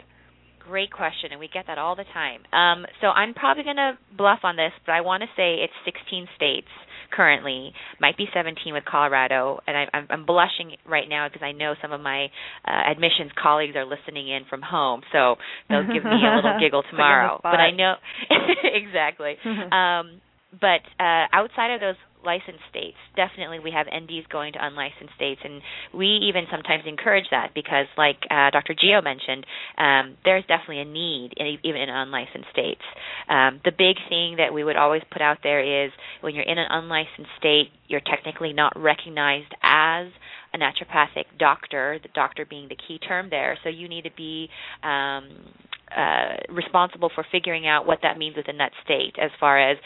Great 0.68 0.92
question, 0.92 1.32
and 1.32 1.40
we 1.40 1.48
get 1.48 1.68
that 1.68 1.78
all 1.78 1.96
the 1.96 2.06
time. 2.14 2.42
Um, 2.54 2.86
so 3.02 3.08
I'm 3.08 3.34
probably 3.34 3.64
going 3.64 3.78
to 3.78 3.98
bluff 4.16 4.40
on 4.44 4.56
this, 4.56 4.72
but 4.86 4.94
I 4.94 5.02
want 5.02 5.22
to 5.22 5.28
say 5.36 5.60
it's 5.64 5.74
16 5.86 6.28
states 6.36 6.68
currently, 7.16 7.74
might 8.00 8.18
be 8.18 8.26
17 8.34 8.74
with 8.74 8.84
Colorado, 8.86 9.60
and 9.68 9.78
I, 9.78 9.86
I'm, 9.94 10.08
I'm 10.10 10.26
blushing 10.26 10.76
right 10.88 11.08
now 11.08 11.28
because 11.28 11.44
I 11.44 11.52
know 11.52 11.76
some 11.82 11.92
of 11.92 12.02
my 12.02 12.26
uh, 12.66 12.92
admissions 12.92 13.32
colleagues 13.42 13.76
are 13.76 13.86
listening 13.86 14.30
in 14.30 14.44
from 14.50 14.62
home, 14.62 15.02
so 15.12 15.36
they'll 15.70 15.84
give 15.84 16.04
me 16.04 16.12
a 16.12 16.36
little 16.36 16.58
giggle 16.62 16.84
tomorrow. 16.90 17.40
but 17.44 17.60
I 17.60 17.72
know 17.72 17.96
exactly. 18.64 19.36
um, 19.46 20.22
but 20.60 20.82
uh, 21.00 21.26
outside 21.34 21.74
of 21.74 21.82
those 21.82 21.96
licensed 22.26 22.64
states. 22.70 22.98
Definitely, 23.16 23.60
we 23.60 23.72
have 23.72 23.88
NDs 23.88 24.28
going 24.30 24.54
to 24.54 24.66
unlicensed 24.66 25.14
states, 25.16 25.42
and 25.44 25.62
we 25.94 26.08
even 26.30 26.46
sometimes 26.52 26.84
encourage 26.88 27.26
that 27.32 27.54
because, 27.54 27.86
like 27.98 28.18
uh, 28.30 28.50
Dr. 28.52 28.74
Geo 28.74 29.02
mentioned, 29.02 29.46
um, 29.78 30.18
there's 30.26 30.46
definitely 30.48 30.82
a 30.82 30.86
need 30.86 31.34
in, 31.38 31.58
even 31.64 31.82
in 31.82 31.90
unlicensed 31.90 32.50
states. 32.52 32.82
Um, 33.30 33.62
the 33.64 33.72
big 33.72 33.98
thing 34.10 34.38
that 34.38 34.54
we 34.54 34.64
would 34.64 34.78
always 34.78 35.02
put 35.12 35.22
out 35.22 35.38
there 35.44 35.86
is 35.86 35.92
when 36.22 36.36
you're 36.36 36.46
in 36.46 36.58
an 36.58 36.68
unlicensed 36.70 37.32
state, 37.38 37.70
you're 37.88 38.02
technically 38.06 38.54
not 38.54 38.74
recognized 38.80 39.54
as 39.62 40.08
a 40.54 40.58
naturopathic 40.58 41.26
doctor, 41.40 42.00
the 42.02 42.10
doctor 42.14 42.46
being 42.46 42.68
the 42.70 42.78
key 42.88 43.00
term 43.00 43.30
there. 43.30 43.58
So 43.64 43.70
you 43.70 43.88
need 43.90 44.04
to 44.04 44.12
be 44.16 44.50
um, 44.84 45.30
uh, 45.96 46.38
responsible 46.50 47.12
for 47.14 47.26
figuring 47.32 47.68
out 47.68 47.86
what 47.86 48.00
that 48.04 48.18
means 48.18 48.36
within 48.36 48.58
that 48.58 48.72
state 48.84 49.16
as 49.22 49.32
far 49.40 49.60
as 49.60 49.78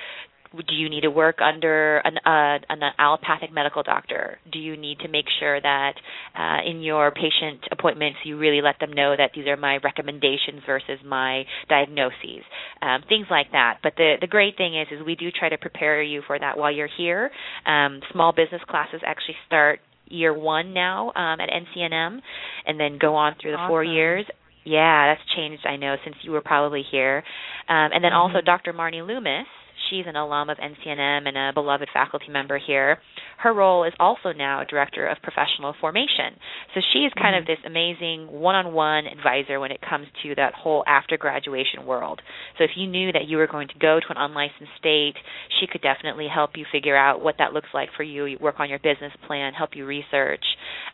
do 0.51 0.75
you 0.75 0.89
need 0.89 1.01
to 1.01 1.11
work 1.11 1.39
under 1.41 1.97
an, 1.97 2.17
uh, 2.25 2.59
an 2.69 2.81
allopathic 2.97 3.51
medical 3.53 3.83
doctor? 3.83 4.39
Do 4.51 4.59
you 4.59 4.77
need 4.77 4.99
to 4.99 5.07
make 5.07 5.25
sure 5.39 5.59
that 5.59 5.93
uh, 6.37 6.69
in 6.69 6.81
your 6.81 7.11
patient 7.11 7.61
appointments 7.71 8.19
you 8.23 8.37
really 8.37 8.61
let 8.61 8.79
them 8.79 8.91
know 8.93 9.15
that 9.17 9.31
these 9.35 9.47
are 9.47 9.57
my 9.57 9.79
recommendations 9.83 10.61
versus 10.65 10.99
my 11.05 11.43
diagnoses? 11.69 12.43
Um, 12.81 13.01
things 13.07 13.27
like 13.29 13.51
that. 13.51 13.79
But 13.83 13.93
the 13.97 14.15
the 14.19 14.27
great 14.27 14.57
thing 14.57 14.79
is 14.79 14.87
is 14.91 15.05
we 15.05 15.15
do 15.15 15.29
try 15.31 15.49
to 15.49 15.57
prepare 15.57 16.01
you 16.01 16.21
for 16.25 16.37
that 16.37 16.57
while 16.57 16.71
you're 16.71 16.89
here. 16.97 17.31
Um, 17.65 18.01
small 18.11 18.31
business 18.31 18.61
classes 18.67 19.01
actually 19.05 19.35
start 19.45 19.79
year 20.05 20.33
one 20.33 20.73
now 20.73 21.09
um, 21.09 21.39
at 21.39 21.49
NCNM, 21.49 22.19
and 22.65 22.79
then 22.79 22.97
go 22.99 23.15
on 23.15 23.35
through 23.41 23.51
the 23.51 23.57
awesome. 23.57 23.69
four 23.69 23.83
years. 23.83 24.25
Yeah, 24.63 25.13
that's 25.13 25.35
changed. 25.35 25.65
I 25.65 25.77
know 25.77 25.95
since 26.03 26.15
you 26.23 26.31
were 26.31 26.41
probably 26.41 26.83
here, 26.89 27.23
um, 27.69 27.91
and 27.93 28.03
then 28.03 28.11
mm-hmm. 28.11 28.35
also 28.35 28.41
Dr. 28.41 28.73
Marnie 28.73 29.05
Loomis 29.05 29.47
She's 29.89 30.05
an 30.07 30.15
alum 30.15 30.49
of 30.49 30.57
NCNM 30.57 31.27
and 31.27 31.37
a 31.37 31.51
beloved 31.53 31.89
faculty 31.93 32.29
member 32.29 32.57
here. 32.57 32.99
Her 33.37 33.53
role 33.53 33.83
is 33.83 33.93
also 33.99 34.31
now 34.33 34.63
Director 34.67 35.07
of 35.07 35.17
Professional 35.21 35.75
Formation. 35.79 36.33
So 36.73 36.81
she 36.93 36.99
is 36.99 37.13
kind 37.13 37.35
mm-hmm. 37.35 37.43
of 37.43 37.47
this 37.47 37.65
amazing 37.65 38.27
one 38.31 38.55
on 38.55 38.73
one 38.73 39.05
advisor 39.05 39.59
when 39.59 39.71
it 39.71 39.79
comes 39.87 40.07
to 40.23 40.35
that 40.35 40.53
whole 40.53 40.83
after 40.87 41.17
graduation 41.17 41.85
world. 41.85 42.21
So 42.57 42.63
if 42.63 42.71
you 42.75 42.87
knew 42.87 43.11
that 43.11 43.27
you 43.27 43.37
were 43.37 43.47
going 43.47 43.67
to 43.67 43.79
go 43.79 43.99
to 43.99 44.05
an 44.09 44.17
unlicensed 44.17 44.73
state, 44.79 45.15
she 45.59 45.67
could 45.67 45.81
definitely 45.81 46.27
help 46.33 46.51
you 46.55 46.65
figure 46.71 46.97
out 46.97 47.21
what 47.21 47.35
that 47.37 47.53
looks 47.53 47.69
like 47.73 47.89
for 47.95 48.03
you, 48.03 48.25
you 48.25 48.37
work 48.41 48.59
on 48.59 48.69
your 48.69 48.79
business 48.79 49.13
plan, 49.27 49.53
help 49.53 49.71
you 49.75 49.85
research, 49.85 50.43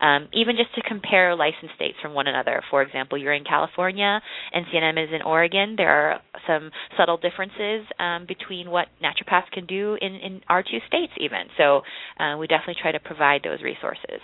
um, 0.01 0.27
even 0.33 0.55
just 0.57 0.73
to 0.75 0.81
compare 0.87 1.35
licensed 1.35 1.75
states 1.75 1.97
from 2.01 2.13
one 2.13 2.27
another. 2.27 2.61
For 2.69 2.81
example, 2.81 3.17
you're 3.17 3.33
in 3.33 3.43
California, 3.45 4.19
NCNM 4.53 5.03
is 5.03 5.09
in 5.13 5.21
Oregon. 5.21 5.75
There 5.77 5.89
are 5.89 6.19
some 6.47 6.71
subtle 6.97 7.17
differences 7.17 7.85
um, 7.99 8.25
between 8.27 8.69
what 8.73 8.87
naturopaths 9.01 9.49
can 9.53 9.65
do 9.65 9.97
in, 10.01 10.15
in 10.15 10.41
our 10.49 10.63
two 10.63 10.79
states, 10.87 11.13
even. 11.25 11.43
So 11.59 11.81
uh, 12.19 12.37
we 12.37 12.47
definitely 12.47 12.81
try 12.81 12.91
to 12.91 12.99
provide 12.99 13.41
those 13.43 13.61
resources. 13.61 14.21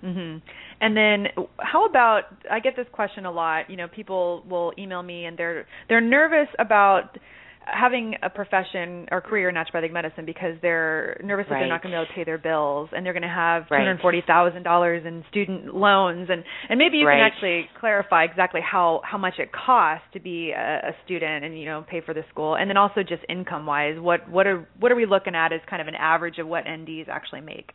hmm 0.00 0.36
And 0.80 0.96
then, 0.96 1.18
how 1.58 1.86
about? 1.86 2.22
I 2.50 2.58
get 2.60 2.74
this 2.76 2.86
question 2.92 3.26
a 3.26 3.30
lot. 3.42 3.70
You 3.70 3.76
know, 3.76 3.88
people 4.00 4.42
will 4.48 4.72
email 4.78 5.02
me 5.02 5.26
and 5.26 5.38
they're 5.38 5.66
they're 5.88 6.00
nervous 6.18 6.48
about 6.58 7.16
having 7.66 8.14
a 8.22 8.30
profession 8.30 9.06
or 9.10 9.20
career 9.20 9.48
in 9.48 9.54
naturopathic 9.54 9.92
medicine 9.92 10.24
because 10.24 10.54
they're 10.62 11.20
nervous 11.22 11.46
that 11.48 11.56
they're 11.60 11.68
not 11.68 11.82
going 11.82 11.92
to 11.92 11.98
be 11.98 12.02
able 12.02 12.06
to 12.06 12.14
pay 12.14 12.24
their 12.24 12.38
bills 12.38 12.88
and 12.92 13.04
they're 13.04 13.12
going 13.12 13.22
to 13.22 13.28
have 13.28 13.68
two 13.68 13.74
right. 13.74 13.86
hundred 13.86 14.00
forty 14.00 14.22
thousand 14.26 14.62
dollars 14.62 15.04
in 15.06 15.22
student 15.30 15.74
loans 15.74 16.28
and 16.30 16.42
and 16.68 16.78
maybe 16.78 16.98
you 16.98 17.06
right. 17.06 17.16
can 17.16 17.30
actually 17.32 17.68
clarify 17.78 18.24
exactly 18.24 18.60
how 18.60 19.00
how 19.04 19.18
much 19.18 19.34
it 19.38 19.50
costs 19.52 20.06
to 20.12 20.20
be 20.20 20.50
a, 20.50 20.88
a 20.88 20.92
student 21.04 21.44
and 21.44 21.58
you 21.58 21.66
know 21.66 21.84
pay 21.88 22.00
for 22.00 22.14
the 22.14 22.22
school 22.30 22.56
and 22.56 22.68
then 22.68 22.76
also 22.76 23.02
just 23.02 23.22
income 23.28 23.66
wise 23.66 23.98
what 23.98 24.28
what 24.28 24.46
are 24.46 24.66
what 24.78 24.90
are 24.90 24.96
we 24.96 25.06
looking 25.06 25.34
at 25.34 25.52
as 25.52 25.60
kind 25.68 25.82
of 25.82 25.88
an 25.88 25.94
average 25.94 26.38
of 26.38 26.46
what 26.46 26.64
NDs 26.64 27.08
actually 27.08 27.40
make. 27.40 27.72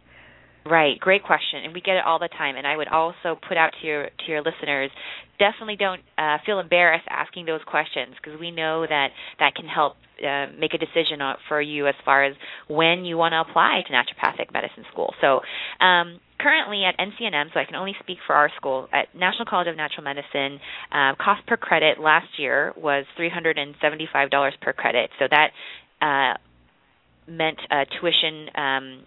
Right, 0.68 1.00
great 1.00 1.24
question, 1.24 1.64
and 1.64 1.74
we 1.76 1.82
get 1.82 1.96
it 1.96 2.04
all 2.06 2.18
the 2.18 2.28
time. 2.28 2.56
And 2.56 2.66
I 2.66 2.76
would 2.76 2.88
also 2.88 3.38
put 3.48 3.56
out 3.56 3.72
to 3.82 3.88
your 3.88 4.06
to 4.06 4.26
your 4.28 4.42
listeners, 4.42 4.90
definitely 5.38 5.76
don't 5.76 6.02
uh, 6.18 6.38
feel 6.44 6.60
embarrassed 6.60 7.06
asking 7.08 7.46
those 7.46 7.62
questions 7.68 8.16
because 8.20 8.40
we 8.40 8.50
know 8.50 8.86
that 8.88 9.10
that 9.38 9.54
can 9.54 9.68
help 9.68 9.94
uh, 10.26 10.48
make 10.58 10.74
a 10.74 10.80
decision 10.80 11.20
for 11.48 11.62
you 11.62 11.88
as 11.88 11.94
far 12.04 12.24
as 12.26 12.36
when 12.68 13.06
you 13.06 13.16
want 13.16 13.34
to 13.34 13.42
apply 13.48 13.82
to 13.86 13.94
naturopathic 13.94 14.52
medicine 14.54 14.86
school. 14.92 15.14
So. 15.22 15.42
Um, 15.86 16.20
currently 16.38 16.84
at 16.84 16.94
NCNM, 17.00 17.46
so 17.54 17.60
I 17.62 17.66
can 17.66 17.76
only 17.76 17.96
speak 18.04 18.18
for 18.28 18.36
our 18.36 18.52
school, 18.58 18.90
at 18.94 19.08
National 19.18 19.46
College 19.46 19.68
of 19.70 19.78
Natural 19.78 20.04
Medicine, 20.04 20.60
uh, 20.92 21.16
cost 21.16 21.48
per 21.48 21.56
credit 21.56 21.98
last 21.98 22.28
year 22.38 22.74
was 22.76 23.06
$375 23.18 24.52
per 24.62 24.74
credit. 24.74 25.10
So 25.18 25.26
that 25.32 25.52
uh, 26.02 27.32
meant 27.32 27.58
uh, 27.72 27.86
tuition 28.00 28.50
um, 28.54 29.04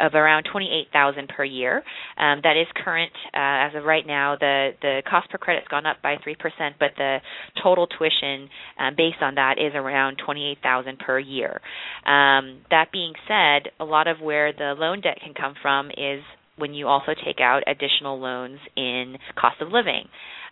of 0.00 0.14
around 0.14 0.44
28,000 0.50 1.28
per 1.28 1.44
year. 1.44 1.82
Um, 2.16 2.40
that 2.42 2.56
is 2.56 2.66
current 2.84 3.12
uh, 3.34 3.68
as 3.68 3.74
of 3.74 3.84
right 3.84 4.06
now. 4.06 4.36
The 4.38 4.70
the 4.80 5.02
cost 5.08 5.30
per 5.30 5.38
credit's 5.38 5.68
gone 5.68 5.86
up 5.86 6.02
by 6.02 6.16
three 6.22 6.36
percent, 6.36 6.76
but 6.78 6.90
the 6.96 7.18
total 7.62 7.86
tuition 7.86 8.48
uh, 8.78 8.90
based 8.96 9.22
on 9.22 9.34
that 9.36 9.56
is 9.58 9.72
around 9.74 10.18
28,000 10.24 10.98
per 10.98 11.18
year. 11.18 11.60
Um, 12.06 12.62
that 12.70 12.90
being 12.92 13.12
said, 13.26 13.72
a 13.80 13.84
lot 13.84 14.08
of 14.08 14.20
where 14.20 14.52
the 14.52 14.74
loan 14.78 15.00
debt 15.00 15.18
can 15.22 15.34
come 15.34 15.54
from 15.60 15.90
is 15.90 16.22
when 16.56 16.74
you 16.74 16.88
also 16.88 17.12
take 17.24 17.40
out 17.40 17.62
additional 17.66 18.18
loans 18.20 18.58
in 18.76 19.16
cost 19.40 19.60
of 19.60 19.68
living. 19.68 20.08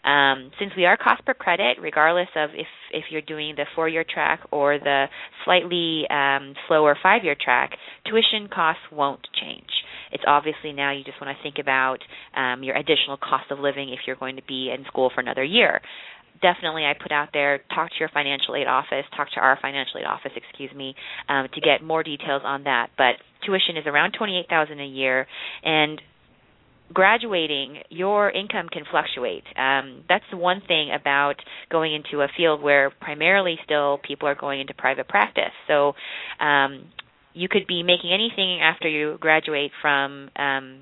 Um, 0.06 0.52
since 0.60 0.70
we 0.76 0.86
are 0.86 0.96
cost 0.96 1.24
per 1.26 1.34
credit, 1.34 1.78
regardless 1.80 2.28
of 2.36 2.50
if 2.54 2.68
if 2.92 3.04
you're 3.10 3.22
doing 3.22 3.54
the 3.56 3.64
four-year 3.74 4.04
track 4.08 4.40
or 4.52 4.78
the 4.78 5.06
slightly 5.44 6.04
um, 6.08 6.54
slower 6.68 6.96
five-year 7.02 7.36
track, 7.38 7.72
tuition 8.08 8.48
costs 8.48 8.82
won't 8.92 9.26
change. 9.40 9.66
It's 10.12 10.22
obviously 10.26 10.72
now 10.72 10.92
you 10.92 11.02
just 11.02 11.20
want 11.20 11.36
to 11.36 11.42
think 11.42 11.56
about 11.60 11.98
um, 12.36 12.62
your 12.62 12.76
additional 12.76 13.16
cost 13.16 13.50
of 13.50 13.58
living 13.58 13.88
if 13.90 14.00
you're 14.06 14.16
going 14.16 14.36
to 14.36 14.42
be 14.46 14.70
in 14.70 14.84
school 14.86 15.10
for 15.12 15.20
another 15.20 15.44
year 15.44 15.80
definitely 16.42 16.84
I 16.84 16.92
put 17.00 17.12
out 17.12 17.30
there 17.32 17.60
talk 17.74 17.88
to 17.90 17.96
your 17.98 18.10
financial 18.12 18.54
aid 18.56 18.66
office, 18.66 19.04
talk 19.16 19.28
to 19.34 19.40
our 19.40 19.58
financial 19.60 20.00
aid 20.00 20.04
office, 20.04 20.32
excuse 20.36 20.70
me, 20.74 20.94
um, 21.28 21.48
to 21.54 21.60
get 21.60 21.82
more 21.82 22.02
details 22.02 22.42
on 22.44 22.64
that. 22.64 22.90
But 22.96 23.16
tuition 23.44 23.76
is 23.76 23.86
around 23.86 24.12
twenty 24.12 24.38
eight 24.38 24.48
thousand 24.48 24.80
a 24.80 24.86
year, 24.86 25.26
and 25.64 26.00
graduating, 26.92 27.78
your 27.90 28.30
income 28.30 28.68
can 28.70 28.84
fluctuate. 28.90 29.44
Um, 29.56 30.04
that's 30.08 30.24
one 30.32 30.62
thing 30.66 30.90
about 30.98 31.36
going 31.70 31.94
into 31.94 32.22
a 32.22 32.28
field 32.36 32.62
where 32.62 32.90
primarily 32.90 33.58
still 33.64 33.98
people 34.06 34.28
are 34.28 34.34
going 34.34 34.60
into 34.60 34.74
private 34.74 35.08
practice. 35.08 35.52
So 35.66 35.94
um, 36.40 36.86
you 37.34 37.48
could 37.48 37.66
be 37.66 37.82
making 37.82 38.12
anything 38.12 38.60
after 38.62 38.88
you 38.88 39.18
graduate 39.20 39.72
from 39.82 40.30
um, 40.36 40.80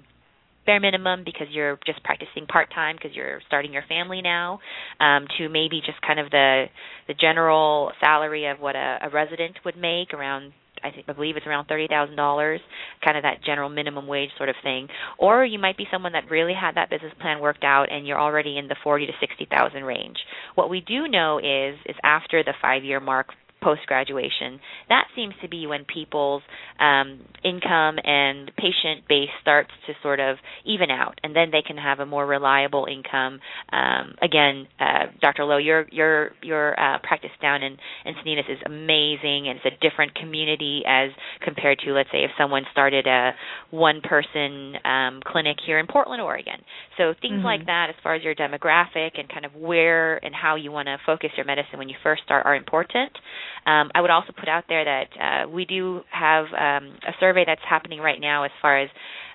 bare 0.66 0.80
minimum 0.80 1.22
because 1.24 1.46
you're 1.50 1.78
just 1.86 2.02
practicing 2.04 2.46
part 2.46 2.72
time 2.74 2.96
because 2.96 3.14
you're 3.14 3.40
starting 3.46 3.72
your 3.72 3.84
family 3.88 4.22
now, 4.22 4.60
um, 5.00 5.26
to 5.38 5.48
maybe 5.48 5.80
just 5.84 6.00
kind 6.00 6.20
of 6.20 6.30
the 6.30 6.66
the 7.08 7.14
general 7.14 7.92
salary 8.00 8.46
of 8.46 8.60
what 8.60 8.76
a, 8.76 8.98
a 9.02 9.10
resident 9.10 9.56
would 9.64 9.76
make 9.76 10.14
around 10.14 10.52
I 10.84 10.92
I 11.08 11.12
believe 11.12 11.36
it's 11.36 11.46
around 11.46 11.66
thirty 11.66 11.88
thousand 11.88 12.16
dollars, 12.16 12.60
kind 13.04 13.16
of 13.16 13.22
that 13.22 13.42
general 13.44 13.68
minimum 13.68 14.06
wage 14.06 14.30
sort 14.36 14.48
of 14.48 14.56
thing. 14.62 14.88
Or 15.18 15.44
you 15.44 15.58
might 15.58 15.76
be 15.76 15.86
someone 15.90 16.12
that 16.12 16.30
really 16.30 16.54
had 16.54 16.76
that 16.76 16.90
business 16.90 17.12
plan 17.20 17.40
worked 17.40 17.64
out 17.64 17.90
and 17.90 18.06
you're 18.06 18.20
already 18.20 18.58
in 18.58 18.68
the 18.68 18.76
forty 18.82 19.06
to 19.06 19.12
sixty 19.20 19.46
thousand 19.50 19.84
range. 19.84 20.16
What 20.54 20.70
we 20.70 20.80
do 20.80 21.08
know 21.08 21.38
is 21.38 21.78
is 21.86 21.96
after 22.04 22.42
the 22.42 22.54
five 22.60 22.84
year 22.84 23.00
mark 23.00 23.28
post 23.64 23.80
graduation, 23.86 24.60
that 24.90 25.04
seems 25.16 25.34
to 25.40 25.48
be 25.48 25.66
when 25.66 25.86
people's 25.86 26.42
um, 26.78 27.20
income 27.42 27.96
and 28.04 28.52
patient 28.56 29.08
base 29.08 29.32
starts 29.40 29.70
to 29.86 29.94
sort 30.02 30.20
of 30.20 30.36
even 30.66 30.90
out, 30.90 31.18
and 31.24 31.34
then 31.34 31.50
they 31.50 31.62
can 31.66 31.78
have 31.78 31.98
a 31.98 32.06
more 32.06 32.26
reliable 32.26 32.86
income. 32.90 33.40
Um, 33.72 34.14
again, 34.20 34.68
uh, 34.78 35.06
Dr. 35.20 35.44
Lowe, 35.44 35.56
your 35.56 35.86
your 35.90 36.32
your 36.42 36.78
uh, 36.78 36.98
practice 37.02 37.30
down 37.40 37.62
in 37.62 37.76
Encinitas 38.06 38.50
is 38.50 38.58
amazing, 38.66 39.48
and 39.48 39.58
it's 39.58 39.66
a 39.66 39.88
different 39.88 40.14
community 40.14 40.82
as 40.86 41.10
compared 41.42 41.78
to, 41.80 41.92
let's 41.92 42.10
say, 42.12 42.24
if 42.24 42.30
someone 42.38 42.64
started 42.72 43.06
a 43.06 43.32
one-person 43.70 44.74
um, 44.84 45.20
clinic 45.24 45.56
here 45.64 45.78
in 45.78 45.86
Portland, 45.86 46.20
Oregon. 46.20 46.60
So 46.98 47.14
things 47.20 47.36
mm-hmm. 47.36 47.44
like 47.44 47.66
that, 47.66 47.86
as 47.88 47.96
far 48.02 48.14
as 48.14 48.22
your 48.22 48.34
demographic 48.34 49.18
and 49.18 49.28
kind 49.28 49.44
of 49.44 49.54
where 49.54 50.22
and 50.24 50.34
how 50.34 50.56
you 50.56 50.70
want 50.70 50.86
to 50.86 50.98
focus 51.06 51.30
your 51.36 51.46
medicine 51.46 51.78
when 51.78 51.88
you 51.88 51.96
first 52.02 52.22
start, 52.24 52.46
are 52.46 52.54
important. 52.54 53.12
Um, 53.66 53.90
I 53.94 54.00
would 54.00 54.10
also 54.10 54.32
put 54.38 54.48
out 54.48 54.64
there 54.68 54.84
that 54.84 55.08
uh, 55.46 55.48
we 55.48 55.64
do 55.64 56.02
have 56.10 56.44
um, 56.46 56.98
a 57.06 57.12
survey 57.18 57.44
that's 57.46 57.62
happening 57.68 58.00
right 58.00 58.20
now 58.20 58.44
as 58.44 58.50
far 58.60 58.78
as 58.78 58.90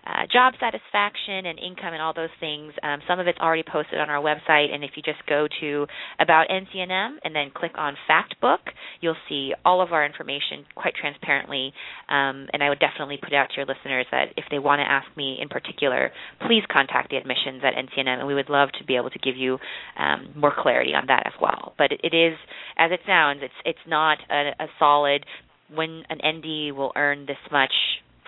uh, 0.05 0.25
job 0.31 0.53
satisfaction 0.59 1.45
and 1.45 1.59
income 1.59 1.93
and 1.93 2.01
all 2.01 2.13
those 2.13 2.33
things. 2.39 2.73
Um, 2.83 2.99
some 3.07 3.19
of 3.19 3.27
it's 3.27 3.39
already 3.39 3.63
posted 3.63 3.99
on 3.99 4.09
our 4.09 4.21
website, 4.21 4.73
and 4.73 4.83
if 4.83 4.91
you 4.95 5.03
just 5.03 5.25
go 5.27 5.47
to 5.61 5.87
About 6.19 6.47
NCNM 6.49 7.17
and 7.23 7.35
then 7.35 7.51
click 7.53 7.73
on 7.75 7.95
Fact 8.07 8.39
Book, 8.41 8.61
you'll 9.01 9.19
see 9.27 9.53
all 9.65 9.81
of 9.81 9.91
our 9.91 10.05
information 10.05 10.65
quite 10.75 10.93
transparently. 10.95 11.73
Um, 12.09 12.47
and 12.53 12.63
I 12.63 12.69
would 12.69 12.79
definitely 12.79 13.19
put 13.21 13.33
out 13.33 13.49
to 13.49 13.55
your 13.57 13.65
listeners 13.65 14.05
that 14.11 14.29
if 14.37 14.45
they 14.51 14.59
want 14.59 14.79
to 14.79 14.89
ask 14.89 15.05
me 15.17 15.37
in 15.41 15.49
particular, 15.49 16.11
please 16.45 16.63
contact 16.71 17.09
the 17.09 17.17
admissions 17.17 17.61
at 17.63 17.73
NCNM, 17.73 18.19
and 18.19 18.27
we 18.27 18.35
would 18.35 18.49
love 18.49 18.69
to 18.79 18.85
be 18.85 18.95
able 18.95 19.09
to 19.09 19.19
give 19.19 19.35
you 19.35 19.57
um, 19.97 20.33
more 20.35 20.53
clarity 20.55 20.93
on 20.93 21.05
that 21.07 21.23
as 21.25 21.33
well. 21.41 21.73
But 21.77 21.91
it 21.91 22.15
is, 22.15 22.37
as 22.77 22.91
it 22.91 23.01
sounds, 23.05 23.41
it's 23.43 23.53
it's 23.65 23.79
not 23.87 24.17
a, 24.29 24.51
a 24.59 24.67
solid 24.79 25.25
when 25.73 26.03
an 26.09 26.19
ND 26.25 26.75
will 26.75 26.91
earn 26.95 27.25
this 27.25 27.37
much 27.51 27.73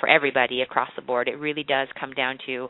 for 0.02 0.10
everybody 0.10 0.62
across 0.62 0.90
the 0.98 1.02
board. 1.02 1.30
It 1.30 1.36
really 1.36 1.64
does 1.64 1.88
come 1.98 2.12
down 2.12 2.40
to 2.48 2.68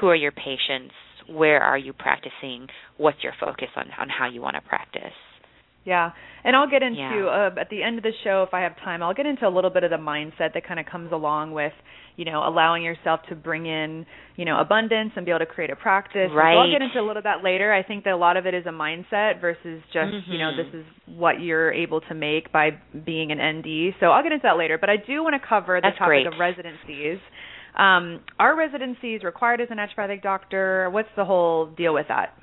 who 0.00 0.06
are 0.06 0.16
your 0.16 0.32
patients, 0.32 0.94
where 1.28 1.60
are 1.60 1.76
you 1.76 1.92
practicing, 1.92 2.68
what's 2.96 3.22
your 3.22 3.34
focus 3.38 3.68
on 3.76 3.88
on 4.00 4.08
how 4.08 4.30
you 4.30 4.40
want 4.40 4.56
to 4.56 4.62
practice. 4.62 5.12
Yeah, 5.84 6.10
and 6.44 6.54
I'll 6.54 6.68
get 6.68 6.82
into 6.82 7.00
yeah. 7.00 7.50
uh, 7.56 7.60
at 7.60 7.70
the 7.70 7.82
end 7.82 7.96
of 7.96 8.02
the 8.02 8.12
show 8.22 8.44
if 8.46 8.52
I 8.52 8.60
have 8.60 8.76
time. 8.84 9.02
I'll 9.02 9.14
get 9.14 9.26
into 9.26 9.46
a 9.46 9.52
little 9.52 9.70
bit 9.70 9.82
of 9.82 9.90
the 9.90 9.96
mindset 9.96 10.52
that 10.54 10.66
kind 10.66 10.78
of 10.78 10.84
comes 10.84 11.10
along 11.10 11.52
with, 11.52 11.72
you 12.16 12.26
know, 12.26 12.46
allowing 12.46 12.82
yourself 12.82 13.20
to 13.30 13.34
bring 13.34 13.64
in, 13.64 14.04
you 14.36 14.44
know, 14.44 14.60
abundance 14.60 15.12
and 15.16 15.24
be 15.24 15.32
able 15.32 15.38
to 15.38 15.46
create 15.46 15.70
a 15.70 15.76
practice. 15.76 16.30
Right. 16.34 16.54
So 16.54 16.60
I'll 16.60 16.70
get 16.70 16.82
into 16.82 17.00
a 17.00 17.06
little 17.06 17.22
bit 17.22 17.42
later. 17.42 17.72
I 17.72 17.82
think 17.82 18.04
that 18.04 18.12
a 18.12 18.16
lot 18.16 18.36
of 18.36 18.44
it 18.44 18.52
is 18.52 18.66
a 18.66 18.70
mindset 18.70 19.40
versus 19.40 19.82
just, 19.92 20.12
mm-hmm. 20.12 20.32
you 20.32 20.38
know, 20.38 20.50
this 20.54 20.72
is 20.74 20.84
what 21.06 21.40
you're 21.40 21.72
able 21.72 22.02
to 22.02 22.14
make 22.14 22.52
by 22.52 22.70
being 23.06 23.32
an 23.32 23.38
ND. 23.38 23.94
So 24.00 24.06
I'll 24.06 24.22
get 24.22 24.32
into 24.32 24.42
that 24.44 24.58
later. 24.58 24.76
But 24.78 24.90
I 24.90 24.96
do 24.96 25.22
want 25.22 25.40
to 25.40 25.46
cover 25.46 25.78
the 25.78 25.88
That's 25.88 25.98
topic 25.98 26.24
great. 26.24 26.26
of 26.26 26.34
residencies. 26.38 27.18
Um, 27.78 28.20
are 28.38 28.56
residencies 28.56 29.22
required 29.22 29.60
as 29.60 29.68
a 29.70 29.74
naturopathic 29.74 30.22
doctor? 30.22 30.90
What's 30.90 31.08
the 31.16 31.24
whole 31.24 31.66
deal 31.66 31.94
with 31.94 32.06
that? 32.08 32.34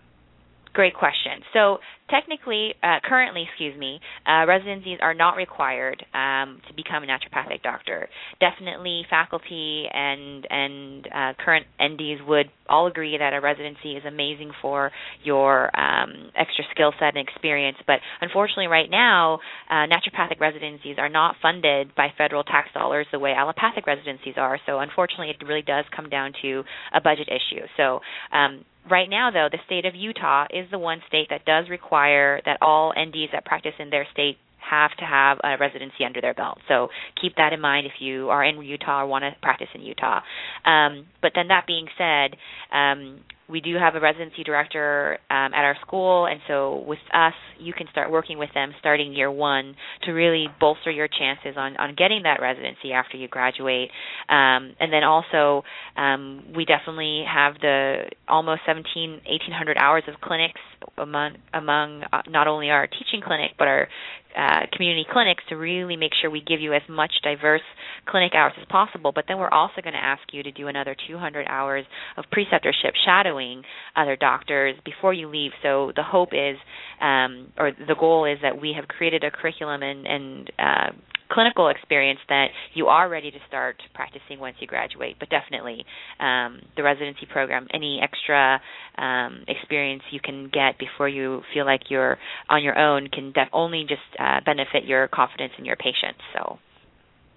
Great 0.77 0.93
question. 0.93 1.41
So 1.53 1.79
technically, 2.07 2.75
uh, 2.83 2.99
currently, 3.03 3.47
excuse 3.49 3.75
me, 3.79 3.99
uh, 4.27 4.45
residencies 4.45 4.99
are 5.01 5.15
not 5.15 5.35
required 5.35 6.05
um, 6.13 6.61
to 6.67 6.73
become 6.75 7.01
a 7.01 7.07
naturopathic 7.07 7.63
doctor. 7.63 8.07
Definitely, 8.39 9.01
faculty 9.09 9.85
and 9.91 10.45
and 10.51 11.07
uh, 11.07 11.33
current 11.43 11.65
NDs 11.81 12.23
would 12.27 12.51
all 12.69 12.85
agree 12.85 13.17
that 13.17 13.33
a 13.33 13.41
residency 13.41 13.93
is 13.93 14.03
amazing 14.05 14.51
for 14.61 14.91
your 15.23 15.75
um, 15.75 16.29
extra 16.35 16.63
skill 16.69 16.93
set 16.99 17.17
and 17.17 17.27
experience. 17.27 17.77
But 17.87 17.97
unfortunately, 18.21 18.67
right 18.67 18.91
now, 18.91 19.39
uh, 19.71 19.89
naturopathic 19.89 20.39
residencies 20.39 20.97
are 20.99 21.09
not 21.09 21.37
funded 21.41 21.95
by 21.95 22.09
federal 22.15 22.43
tax 22.43 22.69
dollars 22.75 23.07
the 23.11 23.17
way 23.17 23.33
allopathic 23.33 23.87
residencies 23.87 24.35
are. 24.37 24.59
So 24.67 24.77
unfortunately, 24.77 25.31
it 25.31 25.43
really 25.43 25.63
does 25.63 25.85
come 25.95 26.07
down 26.07 26.33
to 26.43 26.61
a 26.93 27.01
budget 27.01 27.29
issue. 27.29 27.65
So 27.77 28.01
um, 28.31 28.63
Right 28.89 29.09
now, 29.09 29.31
though, 29.31 29.49
the 29.51 29.59
state 29.65 29.85
of 29.85 29.95
Utah 29.95 30.45
is 30.49 30.69
the 30.71 30.79
one 30.79 31.01
state 31.07 31.27
that 31.29 31.45
does 31.45 31.69
require 31.69 32.41
that 32.45 32.57
all 32.61 32.93
NDs 32.97 33.31
that 33.33 33.45
practice 33.45 33.73
in 33.79 33.89
their 33.89 34.07
state 34.13 34.37
have 34.69 34.91
to 34.99 35.05
have 35.05 35.37
a 35.43 35.57
residency 35.59 36.03
under 36.05 36.21
their 36.21 36.33
belt. 36.33 36.59
So 36.67 36.89
keep 37.21 37.35
that 37.37 37.53
in 37.53 37.61
mind 37.61 37.85
if 37.85 37.93
you 37.99 38.29
are 38.29 38.43
in 38.43 38.61
Utah 38.61 39.01
or 39.01 39.07
want 39.07 39.23
to 39.23 39.31
practice 39.41 39.69
in 39.73 39.81
Utah. 39.81 40.21
Um, 40.65 41.07
but 41.21 41.31
then 41.35 41.47
that 41.49 41.65
being 41.67 41.87
said, 41.97 42.37
um, 42.75 43.21
we 43.49 43.61
do 43.61 43.75
have 43.75 43.95
a 43.95 43.99
residency 43.99 44.43
director 44.43 45.17
um, 45.29 45.53
at 45.53 45.63
our 45.63 45.77
school, 45.85 46.25
and 46.25 46.39
so 46.47 46.83
with 46.85 46.99
us, 47.13 47.33
you 47.59 47.73
can 47.73 47.87
start 47.91 48.11
working 48.11 48.37
with 48.37 48.49
them 48.53 48.73
starting 48.79 49.13
year 49.13 49.31
one 49.31 49.75
to 50.03 50.11
really 50.11 50.47
bolster 50.59 50.91
your 50.91 51.07
chances 51.07 51.55
on 51.57 51.77
on 51.77 51.95
getting 51.95 52.23
that 52.23 52.41
residency 52.41 52.91
after 52.91 53.15
you 53.15 53.27
graduate. 53.27 53.89
Um, 54.27 54.75
and 54.79 54.91
then 54.91 55.03
also, 55.03 55.63
um, 55.95 56.53
we 56.55 56.65
definitely 56.65 57.23
have 57.27 57.55
the 57.61 58.09
almost 58.27 58.61
17, 58.65 59.21
1800 59.25 59.77
hours 59.77 60.03
of 60.07 60.19
clinics 60.19 60.59
among 60.97 61.37
among 61.53 62.03
uh, 62.11 62.21
not 62.29 62.47
only 62.47 62.69
our 62.69 62.87
teaching 62.87 63.21
clinic 63.25 63.51
but 63.57 63.67
our 63.67 63.87
uh, 64.35 64.61
community 64.73 65.05
clinics 65.11 65.43
to 65.49 65.55
really 65.55 65.95
make 65.95 66.11
sure 66.19 66.29
we 66.29 66.41
give 66.41 66.59
you 66.59 66.73
as 66.73 66.81
much 66.89 67.11
diverse 67.23 67.61
clinic 68.07 68.33
hours 68.35 68.53
as 68.59 68.65
possible. 68.69 69.11
But 69.13 69.25
then 69.27 69.37
we're 69.37 69.49
also 69.49 69.81
going 69.81 69.93
to 69.93 70.03
ask 70.03 70.21
you 70.31 70.43
to 70.43 70.51
do 70.51 70.67
another 70.67 70.95
200 71.07 71.47
hours 71.47 71.85
of 72.17 72.25
preceptorship 72.31 72.93
shadowing 73.05 73.63
other 73.95 74.15
doctors 74.15 74.75
before 74.85 75.13
you 75.13 75.27
leave. 75.27 75.51
So 75.63 75.91
the 75.95 76.03
hope 76.03 76.29
is, 76.33 76.57
um, 77.01 77.51
or 77.57 77.71
the 77.71 77.95
goal 77.99 78.25
is 78.25 78.39
that 78.41 78.59
we 78.59 78.73
have 78.75 78.87
created 78.87 79.23
a 79.23 79.31
curriculum 79.31 79.83
and, 79.83 80.07
and 80.07 80.51
uh, 80.59 80.91
clinical 81.31 81.69
experience 81.69 82.19
that 82.29 82.47
you 82.73 82.87
are 82.87 83.09
ready 83.09 83.31
to 83.31 83.37
start 83.47 83.77
practicing 83.93 84.39
once 84.39 84.55
you 84.59 84.67
graduate. 84.67 85.17
But 85.19 85.29
definitely, 85.29 85.85
um, 86.19 86.61
the 86.75 86.83
residency 86.83 87.25
program, 87.31 87.67
any 87.73 87.99
extra 88.01 88.61
um, 88.97 89.43
experience 89.47 90.03
you 90.11 90.19
can 90.19 90.49
get 90.51 90.77
before 90.79 91.09
you 91.09 91.41
feel 91.53 91.65
like 91.65 91.89
you're 91.89 92.17
on 92.49 92.63
your 92.63 92.77
own, 92.77 93.07
can 93.07 93.31
def- 93.31 93.49
only 93.53 93.83
just 93.87 94.01
uh, 94.19 94.39
benefit 94.45 94.85
your 94.85 95.07
confidence 95.07 95.53
in 95.57 95.65
your 95.65 95.75
patients. 95.75 96.21
So. 96.33 96.59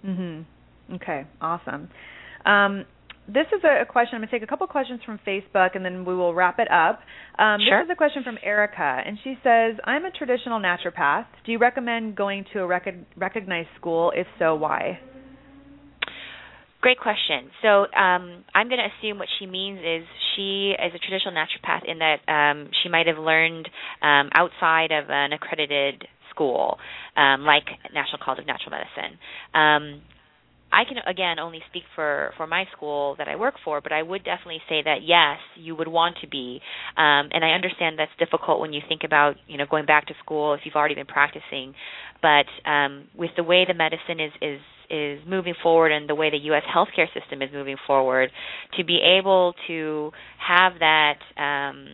Mhm. 0.05 0.45
Okay. 0.95 1.25
Awesome. 1.41 1.89
Um, 2.45 2.85
this 3.33 3.47
is 3.55 3.63
a, 3.63 3.85
question. 3.85 4.15
I'm 4.15 4.21
going 4.21 4.29
to 4.29 4.35
take 4.39 4.43
a 4.43 4.47
couple 4.47 4.67
questions 4.67 5.01
from 5.05 5.19
Facebook 5.25 5.75
and 5.75 5.83
then 5.83 6.05
we 6.05 6.15
will 6.15 6.33
wrap 6.33 6.59
it 6.59 6.69
up. 6.69 6.99
Um, 7.39 7.59
sure. 7.67 7.79
This 7.79 7.85
is 7.85 7.91
a 7.91 7.95
question 7.95 8.23
from 8.23 8.37
Erica, 8.43 9.01
and 9.05 9.17
she 9.23 9.35
says, 9.43 9.75
I'm 9.85 10.05
a 10.05 10.11
traditional 10.11 10.59
naturopath. 10.59 11.25
Do 11.45 11.51
you 11.51 11.57
recommend 11.57 12.15
going 12.15 12.45
to 12.53 12.59
a 12.59 12.67
rec- 12.67 12.95
recognized 13.15 13.69
school? 13.79 14.11
If 14.15 14.27
so, 14.37 14.55
why? 14.55 14.99
Great 16.81 16.99
question. 16.99 17.51
So 17.61 17.81
um, 17.95 18.43
I'm 18.55 18.67
going 18.67 18.81
to 18.81 18.89
assume 18.97 19.19
what 19.19 19.27
she 19.39 19.45
means 19.45 19.79
is 19.79 20.03
she 20.35 20.71
is 20.71 20.91
a 20.95 20.99
traditional 20.99 21.33
naturopath 21.33 21.85
in 21.87 21.99
that 21.99 22.27
um, 22.27 22.69
she 22.81 22.89
might 22.89 23.05
have 23.05 23.19
learned 23.19 23.69
um, 24.01 24.29
outside 24.33 24.91
of 24.91 25.09
an 25.09 25.31
accredited 25.31 26.07
school, 26.31 26.77
um, 27.15 27.41
like 27.41 27.65
National 27.93 28.19
College 28.23 28.39
of 28.39 28.47
Natural 28.47 28.71
Medicine. 28.71 29.19
Um, 29.53 30.01
I 30.71 30.83
can 30.85 30.97
again 31.05 31.39
only 31.39 31.59
speak 31.69 31.83
for 31.95 32.33
for 32.37 32.47
my 32.47 32.65
school 32.75 33.15
that 33.17 33.27
I 33.27 33.35
work 33.35 33.55
for, 33.63 33.81
but 33.81 33.91
I 33.91 34.01
would 34.01 34.23
definitely 34.23 34.61
say 34.69 34.81
that 34.83 34.99
yes, 35.03 35.37
you 35.55 35.75
would 35.75 35.87
want 35.87 36.17
to 36.21 36.27
be. 36.27 36.61
Um, 36.97 37.29
and 37.31 37.43
I 37.43 37.51
understand 37.51 37.99
that's 37.99 38.11
difficult 38.19 38.59
when 38.59 38.73
you 38.73 38.81
think 38.87 39.01
about 39.03 39.35
you 39.47 39.57
know 39.57 39.65
going 39.69 39.85
back 39.85 40.07
to 40.07 40.13
school 40.23 40.53
if 40.53 40.61
you've 40.63 40.75
already 40.75 40.95
been 40.95 41.07
practicing. 41.07 41.73
But 42.21 42.45
um, 42.69 43.07
with 43.15 43.31
the 43.35 43.43
way 43.43 43.65
the 43.67 43.73
medicine 43.73 44.19
is 44.19 44.31
is 44.41 44.59
is 44.89 45.19
moving 45.25 45.55
forward 45.63 45.91
and 45.91 46.07
the 46.09 46.15
way 46.15 46.29
the 46.29 46.37
U.S. 46.37 46.63
healthcare 46.73 47.07
system 47.17 47.41
is 47.41 47.49
moving 47.53 47.77
forward, 47.87 48.29
to 48.77 48.83
be 48.83 48.99
able 49.19 49.53
to 49.67 50.11
have 50.37 50.73
that. 50.79 51.19
Um, 51.37 51.87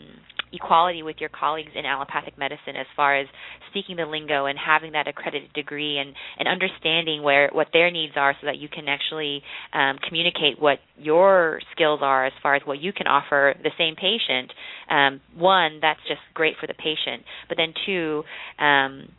equality 0.61 1.03
with 1.03 1.17
your 1.19 1.29
colleagues 1.29 1.71
in 1.75 1.85
allopathic 1.85 2.37
medicine 2.37 2.75
as 2.79 2.85
far 2.95 3.17
as 3.17 3.27
speaking 3.69 3.97
the 3.97 4.05
lingo 4.05 4.45
and 4.45 4.57
having 4.57 4.91
that 4.93 5.07
accredited 5.07 5.51
degree 5.53 5.97
and, 5.97 6.13
and 6.39 6.47
understanding 6.47 7.21
where 7.23 7.49
what 7.53 7.67
their 7.73 7.91
needs 7.91 8.13
are 8.15 8.35
so 8.41 8.47
that 8.47 8.57
you 8.57 8.67
can 8.67 8.87
actually 8.87 9.41
um, 9.73 9.97
communicate 10.07 10.59
what 10.59 10.79
your 10.97 11.59
skills 11.73 11.99
are 12.01 12.25
as 12.25 12.33
far 12.41 12.55
as 12.55 12.61
what 12.65 12.81
you 12.81 12.91
can 12.91 13.07
offer 13.07 13.53
the 13.63 13.71
same 13.77 13.95
patient. 13.95 14.51
Um, 14.89 15.21
one, 15.35 15.79
that's 15.81 15.99
just 16.07 16.21
great 16.33 16.55
for 16.59 16.67
the 16.67 16.73
patient, 16.73 17.23
but 17.47 17.57
then 17.57 17.73
two, 17.85 18.23
um, 18.59 19.09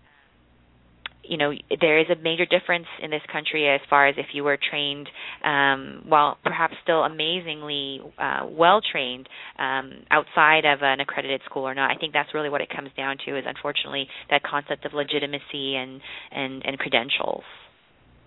you 1.28 1.36
know 1.36 1.52
there 1.80 1.98
is 1.98 2.06
a 2.10 2.16
major 2.20 2.46
difference 2.46 2.86
in 3.02 3.10
this 3.10 3.22
country 3.30 3.68
as 3.68 3.80
far 3.88 4.08
as 4.08 4.14
if 4.18 4.26
you 4.32 4.42
were 4.44 4.58
trained 4.58 5.08
um, 5.44 6.04
while 6.08 6.38
perhaps 6.42 6.74
still 6.82 7.04
amazingly 7.04 8.00
uh, 8.18 8.46
well 8.48 8.80
trained 8.80 9.28
um, 9.58 9.92
outside 10.10 10.64
of 10.64 10.80
an 10.82 11.00
accredited 11.00 11.42
school 11.44 11.68
or 11.68 11.74
not. 11.74 11.90
I 11.90 11.98
think 11.98 12.12
that's 12.12 12.32
really 12.34 12.48
what 12.48 12.60
it 12.60 12.68
comes 12.74 12.90
down 12.96 13.16
to 13.26 13.38
is 13.38 13.44
unfortunately 13.46 14.08
that 14.30 14.42
concept 14.42 14.84
of 14.84 14.94
legitimacy 14.94 15.76
and 15.76 16.00
and, 16.32 16.64
and 16.64 16.78
credentials. 16.78 17.44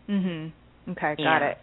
Mhm. 0.09 0.51
Okay, 0.89 1.15
got 1.15 1.41
yeah. 1.41 1.49
it. 1.49 1.57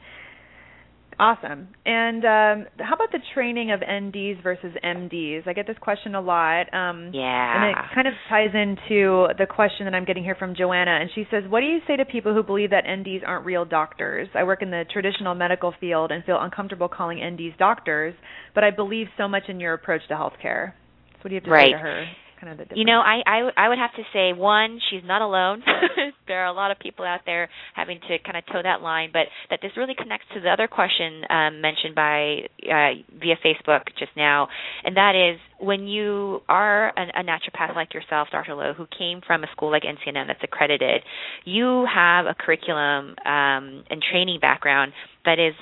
Awesome. 1.21 1.69
And 1.85 2.25
um, 2.25 2.67
how 2.79 2.95
about 2.95 3.11
the 3.11 3.19
training 3.35 3.73
of 3.73 3.81
NDs 3.81 4.41
versus 4.43 4.73
MDs? 4.85 5.49
I 5.49 5.53
get 5.53 5.67
this 5.67 5.77
question 5.81 6.15
a 6.15 6.21
lot. 6.21 6.73
Um, 6.73 7.11
yeah. 7.13 7.57
And 7.57 7.71
it 7.71 7.77
kind 7.93 8.07
of 8.07 8.15
ties 8.29 8.51
into 8.55 9.27
the 9.37 9.47
question 9.49 9.87
that 9.87 9.95
I'm 9.95 10.05
getting 10.05 10.23
here 10.23 10.37
from 10.37 10.55
Joanna. 10.55 10.93
And 10.93 11.11
she 11.15 11.25
says, 11.29 11.43
What 11.49 11.61
do 11.61 11.67
you 11.67 11.81
say 11.89 11.97
to 11.97 12.05
people 12.05 12.35
who 12.35 12.45
believe 12.45 12.71
that 12.71 12.85
NDs 12.85 13.27
aren't 13.27 13.45
real 13.45 13.65
doctors? 13.65 14.29
I 14.35 14.45
work 14.45 14.63
in 14.63 14.71
the 14.71 14.85
traditional 14.93 15.35
medical 15.35 15.75
field 15.81 16.13
and 16.13 16.25
feel 16.25 16.39
uncomfortable 16.41 16.89
calling 16.89 17.19
NDs 17.19 17.59
doctors, 17.59 18.15
but 18.55 18.63
I 18.63 18.71
believe 18.71 19.09
so 19.17 19.27
much 19.27 19.45
in 19.49 19.59
your 19.59 19.75
approach 19.75 20.03
to 20.09 20.15
healthcare. 20.15 20.73
So, 21.15 21.23
what 21.23 21.29
do 21.31 21.35
you 21.35 21.41
have 21.41 21.45
to 21.45 21.51
right. 21.51 21.67
say 21.67 21.73
to 21.73 21.79
her? 21.79 22.05
Kind 22.39 22.53
of 22.53 22.59
the 22.59 22.65
difference? 22.65 22.79
You 22.79 22.85
know, 22.85 23.01
I 23.01 23.23
I, 23.27 23.67
I 23.67 23.69
would 23.69 23.79
have 23.79 23.93
to 23.95 24.03
say 24.13 24.33
one, 24.33 24.81
she's 24.91 25.03
not 25.05 25.23
alone. 25.23 25.63
there 26.29 26.43
are 26.43 26.47
a 26.47 26.53
lot 26.53 26.71
of 26.71 26.79
people 26.79 27.05
out 27.05 27.21
there 27.27 27.49
having 27.75 28.01
to 28.09 28.19
kind 28.25 28.37
of 28.37 28.45
toe 28.47 28.61
that 28.63 28.83
line, 28.83 29.11
but 29.13 29.27
that 29.51 29.61
this 29.63 29.73
really 29.77 29.95
connects 29.95 30.27
to 30.35 30.41
the 30.41 30.51
other 30.51 30.69
question 30.69 31.25
um, 31.31 31.61
mentioned 31.61 31.95
by 31.95 32.49
uh, 32.65 32.95
via 33.19 33.37
Facebook 33.45 33.87
just 33.99 34.13
now, 34.17 34.49
and 34.85 34.97
that 34.97 35.15
is 35.15 35.41
when 35.61 35.87
you 35.87 36.41
are 36.49 36.89
a, 36.91 37.21
a 37.21 37.25
naturopath 37.25 37.75
like 37.75 37.95
yourself, 37.95 38.29
Dr. 38.31 38.55
Lowe, 38.55 38.75
who 38.75 38.87
came 38.97 39.21
from 39.27 39.43
a 39.45 39.47
school 39.53 39.71
like 39.71 39.83
NCNM 39.83 40.27
that's 40.27 40.43
accredited, 40.43 41.03
you 41.45 41.87
have 41.93 42.27
a 42.27 42.35
curriculum 42.35 43.17
um, 43.25 43.85
and 43.91 44.03
training 44.11 44.39
background 44.41 44.93
that 45.25 45.39
is 45.39 45.55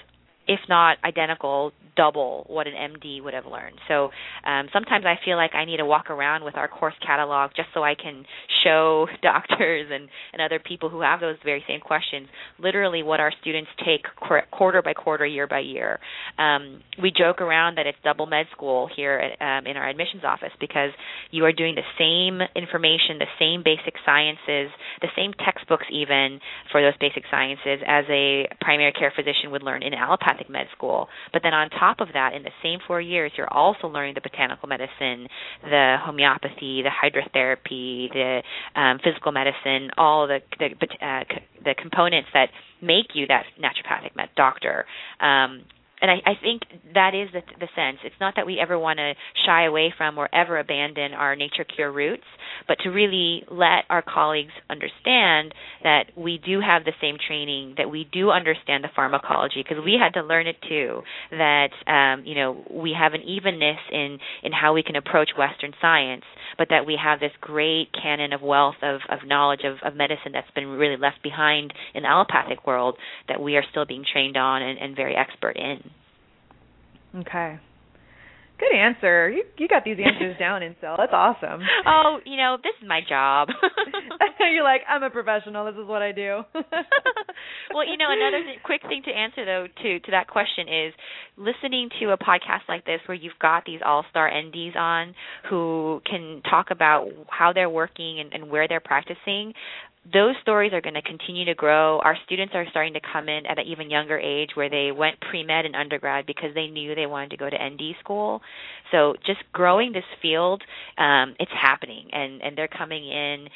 if 0.46 0.60
not 0.68 0.98
identical, 1.04 1.72
double 1.96 2.44
what 2.48 2.66
an 2.66 2.74
MD 2.74 3.22
would 3.22 3.34
have 3.34 3.46
learned. 3.46 3.78
So 3.88 4.10
um, 4.44 4.68
sometimes 4.72 5.04
I 5.04 5.14
feel 5.24 5.36
like 5.36 5.54
I 5.54 5.64
need 5.64 5.78
to 5.78 5.86
walk 5.86 6.10
around 6.10 6.44
with 6.44 6.56
our 6.56 6.68
course 6.68 6.94
catalog 7.04 7.50
just 7.56 7.68
so 7.74 7.82
I 7.82 7.94
can 7.94 8.24
show 8.62 9.06
doctors 9.22 9.88
and, 9.90 10.08
and 10.32 10.42
other 10.42 10.60
people 10.60 10.90
who 10.90 11.00
have 11.00 11.20
those 11.20 11.36
very 11.44 11.64
same 11.66 11.80
questions 11.80 12.28
literally 12.58 13.02
what 13.02 13.20
our 13.20 13.32
students 13.40 13.70
take 13.84 14.02
quarter 14.50 14.82
by 14.82 14.92
quarter, 14.92 15.26
year 15.26 15.46
by 15.46 15.60
year. 15.60 15.98
Um, 16.38 16.82
we 17.02 17.10
joke 17.16 17.40
around 17.40 17.78
that 17.78 17.86
it's 17.86 17.98
double 18.04 18.26
med 18.26 18.46
school 18.52 18.88
here 18.94 19.18
at, 19.18 19.40
um, 19.40 19.66
in 19.66 19.76
our 19.76 19.88
admissions 19.88 20.22
office 20.24 20.52
because 20.60 20.90
you 21.30 21.44
are 21.44 21.52
doing 21.52 21.74
the 21.74 21.86
same 21.98 22.40
information, 22.54 23.18
the 23.18 23.32
same 23.38 23.62
basic 23.64 23.94
sciences, 24.04 24.70
the 25.00 25.08
same 25.16 25.32
textbooks 25.44 25.86
even 25.90 26.40
for 26.70 26.82
those 26.82 26.94
basic 27.00 27.24
sciences 27.30 27.80
as 27.86 28.04
a 28.10 28.46
primary 28.60 28.92
care 28.92 29.12
physician 29.14 29.50
would 29.50 29.62
learn 29.62 29.82
in 29.82 29.92
med 30.48 30.66
school. 30.76 31.08
But 31.32 31.42
then 31.42 31.54
on 31.54 31.70
top 31.70 31.86
top 31.86 32.06
of 32.06 32.12
that, 32.14 32.34
in 32.34 32.42
the 32.42 32.50
same 32.62 32.78
four 32.86 33.00
years, 33.00 33.32
you're 33.36 33.52
also 33.52 33.88
learning 33.88 34.14
the 34.14 34.20
botanical 34.20 34.68
medicine, 34.68 35.28
the 35.62 35.96
homeopathy, 36.00 36.82
the 36.82 36.90
hydrotherapy, 36.90 38.12
the 38.12 38.42
um, 38.74 38.98
physical 39.02 39.32
medicine, 39.32 39.90
all 39.96 40.26
the 40.26 40.40
the, 40.58 40.68
uh, 41.04 41.24
the 41.64 41.74
components 41.80 42.28
that 42.34 42.48
make 42.82 43.14
you 43.14 43.26
that 43.26 43.44
naturopathic 43.60 44.16
med 44.16 44.28
doctor. 44.36 44.84
Um, 45.20 45.64
and 46.00 46.10
I, 46.10 46.16
I 46.30 46.34
think 46.40 46.62
that 46.94 47.14
is 47.14 47.28
the, 47.32 47.40
the 47.58 47.68
sense. 47.74 47.98
It's 48.04 48.20
not 48.20 48.34
that 48.36 48.46
we 48.46 48.58
ever 48.60 48.78
want 48.78 48.98
to 48.98 49.14
shy 49.46 49.64
away 49.64 49.92
from 49.96 50.18
or 50.18 50.28
ever 50.34 50.58
abandon 50.58 51.12
our 51.12 51.34
nature 51.36 51.64
cure 51.64 51.90
roots, 51.90 52.24
but 52.68 52.78
to 52.84 52.90
really 52.90 53.44
let 53.50 53.84
our 53.88 54.02
colleagues 54.02 54.52
understand 54.68 55.54
that 55.82 56.04
we 56.16 56.38
do 56.44 56.60
have 56.60 56.84
the 56.84 56.92
same 57.00 57.16
training, 57.26 57.74
that 57.78 57.90
we 57.90 58.06
do 58.12 58.30
understand 58.30 58.84
the 58.84 58.90
pharmacology, 58.94 59.62
because 59.62 59.82
we 59.84 59.98
had 60.00 60.20
to 60.20 60.26
learn 60.26 60.46
it 60.46 60.56
too. 60.68 61.00
That 61.30 61.70
um, 61.86 62.24
you 62.26 62.34
know 62.34 62.62
we 62.70 62.94
have 62.98 63.14
an 63.14 63.22
evenness 63.22 63.78
in 63.90 64.18
in 64.42 64.52
how 64.52 64.74
we 64.74 64.82
can 64.82 64.96
approach 64.96 65.30
Western 65.38 65.72
science, 65.80 66.24
but 66.58 66.68
that 66.70 66.86
we 66.86 66.98
have 67.02 67.20
this 67.20 67.32
great 67.40 67.88
canon 67.92 68.32
of 68.32 68.42
wealth 68.42 68.76
of 68.82 69.00
of 69.08 69.26
knowledge 69.26 69.62
of, 69.64 69.76
of 69.82 69.96
medicine 69.96 70.32
that's 70.32 70.50
been 70.54 70.66
really 70.66 70.96
left 70.96 71.22
behind 71.22 71.72
in 71.94 72.02
the 72.02 72.08
allopathic 72.08 72.66
world 72.66 72.96
that 73.28 73.40
we 73.40 73.56
are 73.56 73.64
still 73.70 73.86
being 73.86 74.04
trained 74.10 74.36
on 74.36 74.62
and, 74.62 74.78
and 74.78 74.94
very 74.94 75.16
expert 75.16 75.56
in. 75.56 75.85
Okay. 77.20 77.58
Good 78.58 78.74
answer. 78.74 79.28
You 79.28 79.44
you 79.58 79.68
got 79.68 79.84
these 79.84 79.98
answers 80.02 80.36
down, 80.38 80.62
Insil. 80.62 80.96
That's 80.96 81.12
awesome. 81.12 81.60
Oh, 81.86 82.18
you 82.24 82.38
know, 82.38 82.56
this 82.62 82.72
is 82.80 82.88
my 82.88 83.00
job. 83.06 83.48
You're 84.40 84.64
like, 84.64 84.80
I'm 84.88 85.02
a 85.02 85.10
professional. 85.10 85.66
This 85.66 85.74
is 85.74 85.86
what 85.86 86.00
I 86.00 86.12
do. 86.12 86.40
well, 87.74 87.86
you 87.86 87.98
know, 87.98 88.08
another 88.08 88.42
th- 88.44 88.62
quick 88.64 88.80
thing 88.88 89.02
to 89.04 89.10
answer 89.10 89.44
though 89.44 89.66
to 89.82 90.00
to 90.00 90.10
that 90.12 90.28
question 90.28 90.68
is 90.68 90.94
listening 91.36 91.90
to 92.00 92.12
a 92.12 92.16
podcast 92.16 92.64
like 92.68 92.86
this 92.86 93.00
where 93.04 93.16
you've 93.16 93.38
got 93.42 93.64
these 93.66 93.80
all-star 93.84 94.30
NDs 94.30 94.74
on 94.74 95.14
who 95.50 96.00
can 96.08 96.40
talk 96.48 96.68
about 96.70 97.08
how 97.28 97.52
they're 97.52 97.68
working 97.68 98.20
and, 98.20 98.32
and 98.32 98.50
where 98.50 98.66
they're 98.68 98.80
practicing 98.80 99.52
those 100.12 100.34
stories 100.42 100.72
are 100.72 100.80
going 100.80 100.94
to 100.94 101.02
continue 101.02 101.44
to 101.46 101.54
grow. 101.54 101.98
Our 101.98 102.16
students 102.26 102.54
are 102.54 102.64
starting 102.70 102.94
to 102.94 103.00
come 103.00 103.28
in 103.28 103.46
at 103.46 103.58
an 103.58 103.66
even 103.66 103.90
younger 103.90 104.18
age 104.18 104.50
where 104.54 104.70
they 104.70 104.92
went 104.92 105.16
pre 105.20 105.42
med 105.42 105.64
and 105.64 105.74
undergrad 105.74 106.26
because 106.26 106.50
they 106.54 106.66
knew 106.66 106.94
they 106.94 107.06
wanted 107.06 107.30
to 107.30 107.36
go 107.36 107.48
to 107.50 107.56
ND 107.56 107.96
school. 108.00 108.40
So 108.92 109.14
just 109.26 109.40
growing 109.52 109.92
this 109.92 110.04
field, 110.22 110.62
um, 110.98 111.34
it's 111.40 111.50
happening, 111.50 112.08
and 112.12 112.40
and 112.42 112.56
they're 112.56 112.68
coming 112.68 113.08
in 113.08 113.48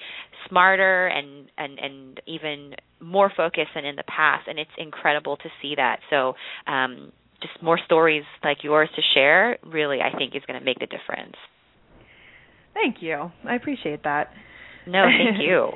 smarter 0.48 1.06
and 1.06 1.50
and 1.56 1.78
and 1.78 2.20
even 2.26 2.74
more 3.00 3.30
focused 3.36 3.70
than 3.74 3.84
in 3.84 3.96
the 3.96 4.04
past, 4.04 4.48
and 4.48 4.58
it's 4.58 4.70
incredible 4.78 5.36
to 5.36 5.48
see 5.62 5.74
that. 5.76 6.00
So. 6.10 6.34
Um, 6.66 7.12
just 7.42 7.62
more 7.62 7.78
stories 7.86 8.24
like 8.44 8.58
yours 8.62 8.90
to 8.94 9.00
share 9.14 9.56
really 9.64 10.00
I 10.02 10.14
think 10.14 10.36
is 10.36 10.42
going 10.46 10.58
to 10.58 10.64
make 10.64 10.78
the 10.78 10.84
difference. 10.84 11.36
Thank 12.74 12.96
you. 13.00 13.32
I 13.48 13.54
appreciate 13.54 14.02
that. 14.02 14.28
No, 14.86 15.06
thank 15.06 15.40
you. 15.40 15.70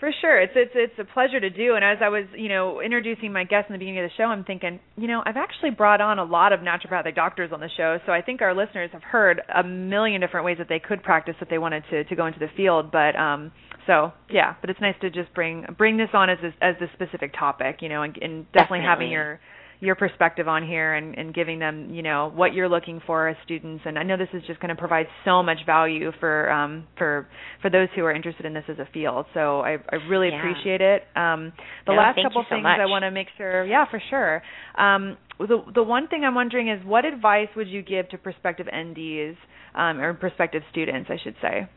For 0.00 0.10
sure, 0.20 0.40
it's 0.40 0.52
it's 0.56 0.72
it's 0.74 0.98
a 0.98 1.04
pleasure 1.04 1.38
to 1.38 1.50
do. 1.50 1.76
And 1.76 1.84
as 1.84 1.98
I 2.02 2.08
was, 2.08 2.24
you 2.36 2.48
know, 2.48 2.80
introducing 2.80 3.32
my 3.32 3.44
guests 3.44 3.70
in 3.70 3.74
the 3.74 3.78
beginning 3.78 4.00
of 4.00 4.10
the 4.10 4.16
show, 4.16 4.24
I'm 4.24 4.44
thinking, 4.44 4.80
you 4.96 5.06
know, 5.06 5.22
I've 5.24 5.36
actually 5.36 5.70
brought 5.70 6.00
on 6.00 6.18
a 6.18 6.24
lot 6.24 6.52
of 6.52 6.60
naturopathic 6.60 7.14
doctors 7.14 7.52
on 7.52 7.60
the 7.60 7.70
show, 7.76 7.98
so 8.04 8.12
I 8.12 8.20
think 8.20 8.42
our 8.42 8.54
listeners 8.54 8.90
have 8.92 9.02
heard 9.02 9.40
a 9.54 9.62
million 9.62 10.20
different 10.20 10.44
ways 10.44 10.58
that 10.58 10.68
they 10.68 10.80
could 10.80 11.02
practice 11.02 11.36
if 11.40 11.48
they 11.48 11.58
wanted 11.58 11.84
to 11.90 12.04
to 12.04 12.16
go 12.16 12.26
into 12.26 12.40
the 12.40 12.48
field. 12.56 12.90
But 12.90 13.14
um, 13.16 13.52
so 13.86 14.12
yeah, 14.28 14.56
but 14.60 14.68
it's 14.68 14.80
nice 14.80 14.96
to 15.00 15.10
just 15.10 15.32
bring 15.32 15.64
bring 15.78 15.96
this 15.96 16.10
on 16.12 16.28
as 16.28 16.38
a, 16.42 16.64
as 16.64 16.74
a 16.80 16.86
specific 16.94 17.32
topic, 17.38 17.78
you 17.80 17.88
know, 17.88 18.02
and, 18.02 18.16
and 18.20 18.52
definitely, 18.52 18.80
definitely 18.80 18.80
having 18.80 19.10
your 19.12 19.40
your 19.84 19.94
perspective 19.94 20.48
on 20.48 20.66
here 20.66 20.94
and, 20.94 21.16
and 21.16 21.34
giving 21.34 21.58
them, 21.58 21.92
you 21.92 22.02
know, 22.02 22.32
what 22.34 22.54
you're 22.54 22.68
looking 22.68 23.00
for 23.06 23.28
as 23.28 23.36
students. 23.44 23.82
And 23.86 23.98
I 23.98 24.02
know 24.02 24.16
this 24.16 24.28
is 24.32 24.42
just 24.46 24.60
going 24.60 24.70
to 24.70 24.74
provide 24.74 25.06
so 25.24 25.42
much 25.42 25.58
value 25.66 26.10
for 26.20 26.50
um, 26.50 26.86
for 26.96 27.28
for 27.62 27.70
those 27.70 27.88
who 27.94 28.04
are 28.04 28.12
interested 28.12 28.46
in 28.46 28.54
this 28.54 28.64
as 28.68 28.78
a 28.78 28.88
field. 28.92 29.26
So 29.34 29.60
I, 29.60 29.76
I 29.90 29.96
really 30.08 30.30
yeah. 30.30 30.38
appreciate 30.38 30.80
it. 30.80 31.02
Um, 31.14 31.52
the 31.86 31.92
no, 31.92 31.98
last 31.98 32.18
couple 32.22 32.44
so 32.48 32.54
things 32.54 32.62
much. 32.62 32.78
I 32.80 32.86
want 32.86 33.02
to 33.02 33.10
make 33.10 33.28
sure, 33.36 33.64
yeah, 33.64 33.84
for 33.90 34.02
sure. 34.10 34.42
Um, 34.76 35.16
the 35.38 35.62
the 35.74 35.82
one 35.82 36.08
thing 36.08 36.24
I'm 36.24 36.34
wondering 36.34 36.68
is 36.68 36.84
what 36.84 37.04
advice 37.04 37.48
would 37.56 37.68
you 37.68 37.82
give 37.82 38.08
to 38.10 38.18
prospective 38.18 38.66
NDs 38.66 39.36
um, 39.74 40.00
or 40.00 40.14
prospective 40.14 40.62
students, 40.70 41.10
I 41.10 41.18
should 41.22 41.34
say. 41.42 41.68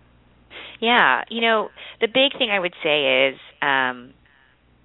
Yeah, 0.80 1.24
you 1.30 1.41
know, 1.41 1.70
the 2.01 2.08
big 2.08 2.38
thing 2.38 2.49
I 2.51 2.60
would 2.60 2.74
say 2.84 3.30
is 3.30 3.36
um, 3.62 4.14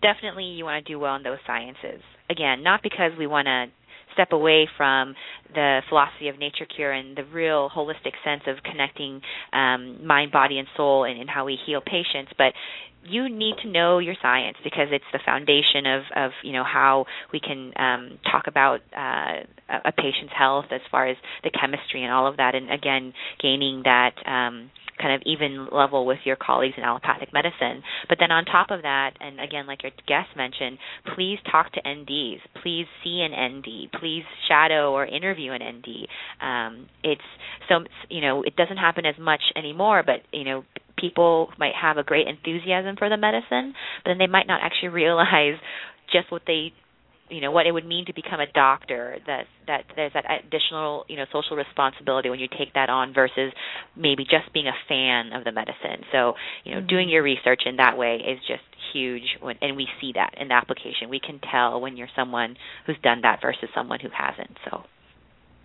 definitely 0.02 0.44
you 0.44 0.64
want 0.64 0.84
to 0.84 0.92
do 0.92 0.98
well 0.98 1.16
in 1.16 1.22
those 1.22 1.38
sciences. 1.46 2.00
Again, 2.28 2.62
not 2.62 2.82
because 2.82 3.12
we 3.18 3.26
want 3.26 3.46
to 3.46 3.66
step 4.14 4.32
away 4.32 4.68
from 4.76 5.14
the 5.54 5.80
philosophy 5.88 6.28
of 6.28 6.38
nature 6.38 6.66
cure 6.66 6.92
and 6.92 7.16
the 7.16 7.24
real 7.24 7.70
holistic 7.74 8.12
sense 8.24 8.42
of 8.46 8.62
connecting 8.62 9.20
um, 9.52 10.06
mind, 10.06 10.32
body, 10.32 10.58
and 10.58 10.68
soul 10.76 11.04
and, 11.04 11.18
and 11.20 11.30
how 11.30 11.44
we 11.44 11.58
heal 11.66 11.80
patients, 11.80 12.32
but 12.36 12.52
you 13.04 13.28
need 13.28 13.54
to 13.62 13.68
know 13.68 13.98
your 13.98 14.14
science 14.22 14.56
because 14.62 14.88
it's 14.92 15.04
the 15.12 15.18
foundation 15.24 15.86
of, 15.86 16.02
of 16.14 16.30
you 16.44 16.52
know 16.52 16.62
how 16.64 17.04
we 17.32 17.40
can 17.40 17.72
um, 17.76 18.18
talk 18.30 18.46
about 18.46 18.80
uh, 18.96 19.42
a 19.84 19.92
patient's 19.92 20.32
health 20.36 20.66
as 20.70 20.80
far 20.90 21.08
as 21.08 21.16
the 21.42 21.50
chemistry 21.50 22.04
and 22.04 22.12
all 22.12 22.26
of 22.26 22.36
that, 22.36 22.54
and 22.54 22.70
again 22.70 23.12
gaining 23.40 23.82
that 23.84 24.14
um, 24.26 24.70
kind 25.02 25.14
of 25.14 25.22
even 25.26 25.66
level 25.72 26.06
with 26.06 26.18
your 26.24 26.36
colleagues 26.36 26.74
in 26.76 26.84
allopathic 26.84 27.32
medicine. 27.32 27.82
But 28.08 28.18
then 28.20 28.30
on 28.30 28.44
top 28.44 28.70
of 28.70 28.82
that, 28.82 29.14
and 29.20 29.40
again, 29.40 29.66
like 29.66 29.82
your 29.82 29.92
guest 30.06 30.28
mentioned, 30.36 30.78
please 31.14 31.38
talk 31.50 31.72
to 31.72 31.82
NDs. 31.82 32.38
Please 32.62 32.86
see 33.02 33.26
an 33.26 33.32
ND. 33.32 33.90
Please 33.98 34.22
shadow 34.48 34.92
or 34.92 35.04
interview 35.04 35.52
an 35.52 35.60
ND. 35.62 36.06
Um, 36.40 36.88
it's 37.02 37.20
so 37.68 37.84
you 38.08 38.20
know 38.20 38.42
it 38.42 38.54
doesn't 38.56 38.76
happen 38.76 39.04
as 39.04 39.16
much 39.18 39.42
anymore, 39.56 40.02
but 40.06 40.22
you 40.32 40.44
know 40.44 40.64
people 40.96 41.48
might 41.58 41.74
have 41.74 41.96
a 41.96 42.04
great 42.04 42.28
enthusiasm 42.28 42.96
for 42.96 43.08
the 43.08 43.16
medicine, 43.16 43.74
but 44.04 44.10
then 44.10 44.18
they 44.18 44.26
might 44.26 44.46
not 44.46 44.60
actually 44.62 44.88
realize 45.02 45.58
just 46.12 46.30
what 46.30 46.42
they 46.46 46.72
you 47.32 47.40
know 47.40 47.50
what 47.50 47.66
it 47.66 47.72
would 47.72 47.86
mean 47.86 48.04
to 48.06 48.12
become 48.12 48.40
a 48.40 48.46
doctor 48.52 49.16
that 49.26 49.44
that 49.66 49.84
there's 49.96 50.12
that 50.12 50.24
additional 50.44 51.04
you 51.08 51.16
know 51.16 51.24
social 51.32 51.56
responsibility 51.56 52.28
when 52.28 52.38
you 52.38 52.48
take 52.48 52.74
that 52.74 52.90
on 52.90 53.14
versus 53.14 53.52
maybe 53.96 54.24
just 54.24 54.52
being 54.52 54.68
a 54.68 54.76
fan 54.88 55.32
of 55.32 55.44
the 55.44 55.52
medicine 55.52 56.04
so 56.12 56.34
you 56.64 56.74
know 56.74 56.80
mm-hmm. 56.80 56.88
doing 56.88 57.08
your 57.08 57.22
research 57.22 57.62
in 57.64 57.76
that 57.76 57.96
way 57.96 58.16
is 58.16 58.38
just 58.46 58.62
huge 58.92 59.22
when, 59.40 59.56
and 59.62 59.76
we 59.76 59.88
see 60.00 60.12
that 60.14 60.34
in 60.38 60.48
the 60.48 60.54
application 60.54 61.08
we 61.08 61.20
can 61.20 61.40
tell 61.50 61.80
when 61.80 61.96
you're 61.96 62.12
someone 62.14 62.56
who's 62.86 62.98
done 63.02 63.22
that 63.22 63.40
versus 63.40 63.68
someone 63.74 63.98
who 64.00 64.08
hasn't 64.12 64.56
so 64.70 64.82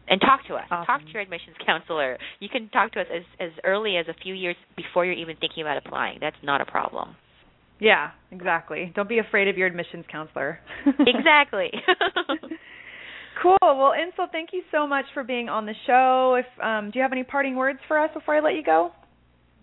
and 0.09 0.21
talk 0.21 0.47
to 0.47 0.55
us. 0.55 0.63
Awesome. 0.71 0.85
Talk 0.85 1.01
to 1.01 1.11
your 1.11 1.21
admissions 1.21 1.57
counselor. 1.65 2.17
You 2.39 2.47
can 2.47 2.69
talk 2.69 2.93
to 2.93 3.01
us 3.01 3.07
as 3.13 3.23
as 3.41 3.51
early 3.65 3.97
as 3.97 4.05
a 4.07 4.13
few 4.23 4.33
years 4.33 4.55
before 4.77 5.03
you're 5.03 5.15
even 5.15 5.35
thinking 5.35 5.63
about 5.63 5.77
applying. 5.85 6.19
That's 6.21 6.37
not 6.43 6.61
a 6.61 6.65
problem. 6.65 7.17
Yeah, 7.79 8.11
exactly. 8.31 8.91
Don't 8.95 9.09
be 9.09 9.19
afraid 9.19 9.47
of 9.47 9.57
your 9.57 9.67
admissions 9.67 10.05
counselor. 10.11 10.59
exactly. 10.99 11.71
Cool. 13.41 13.57
Well, 13.61 13.93
Insil, 13.93 14.31
thank 14.31 14.49
you 14.51 14.63
so 14.71 14.87
much 14.87 15.05
for 15.13 15.23
being 15.23 15.49
on 15.49 15.65
the 15.65 15.75
show. 15.85 16.39
If 16.39 16.63
um, 16.63 16.91
do 16.91 16.97
you 16.97 17.03
have 17.03 17.11
any 17.11 17.23
parting 17.23 17.55
words 17.55 17.79
for 17.87 17.99
us 17.99 18.09
before 18.13 18.35
I 18.35 18.39
let 18.39 18.55
you 18.55 18.63
go? 18.63 18.91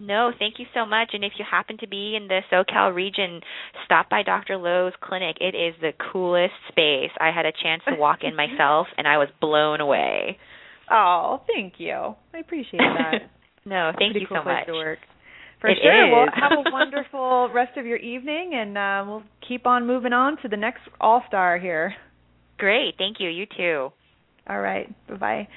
No, 0.00 0.32
thank 0.38 0.58
you 0.58 0.66
so 0.74 0.84
much. 0.84 1.10
And 1.12 1.24
if 1.24 1.32
you 1.38 1.44
happen 1.48 1.78
to 1.78 1.88
be 1.88 2.16
in 2.16 2.28
the 2.28 2.40
SoCal 2.52 2.94
region, 2.94 3.40
stop 3.84 4.10
by 4.10 4.22
Dr. 4.22 4.56
Lowe's 4.56 4.92
clinic. 5.00 5.36
It 5.40 5.54
is 5.54 5.74
the 5.80 5.92
coolest 6.12 6.54
space. 6.68 7.10
I 7.20 7.30
had 7.34 7.46
a 7.46 7.52
chance 7.62 7.82
to 7.88 7.94
walk 7.96 8.20
in 8.22 8.34
myself, 8.36 8.88
and 8.98 9.06
I 9.06 9.18
was 9.18 9.28
blown 9.40 9.80
away. 9.80 10.38
Oh, 10.90 11.40
thank 11.46 11.74
you. 11.78 12.14
I 12.34 12.40
appreciate 12.40 12.76
that. 12.76 13.30
no, 13.64 13.92
thank 13.98 14.16
you 14.16 14.26
cool 14.28 14.42
so 14.42 14.44
much. 14.44 14.66
For 15.64 15.70
it 15.70 15.78
sure. 15.82 16.06
Is. 16.06 16.12
Well, 16.12 16.26
have 16.34 16.66
a 16.66 16.70
wonderful 16.72 17.48
rest 17.54 17.78
of 17.78 17.86
your 17.86 17.96
evening, 17.96 18.52
and 18.54 18.76
uh, 18.76 19.04
we'll 19.06 19.22
keep 19.48 19.66
on 19.66 19.86
moving 19.86 20.12
on 20.12 20.36
to 20.42 20.48
the 20.48 20.58
next 20.58 20.82
All 21.00 21.22
Star 21.26 21.58
here. 21.58 21.94
Great. 22.58 22.96
Thank 22.98 23.16
you. 23.18 23.30
You 23.30 23.46
too. 23.56 23.88
All 24.46 24.60
right. 24.60 24.94
Bye 25.08 25.16
bye. 25.16 25.48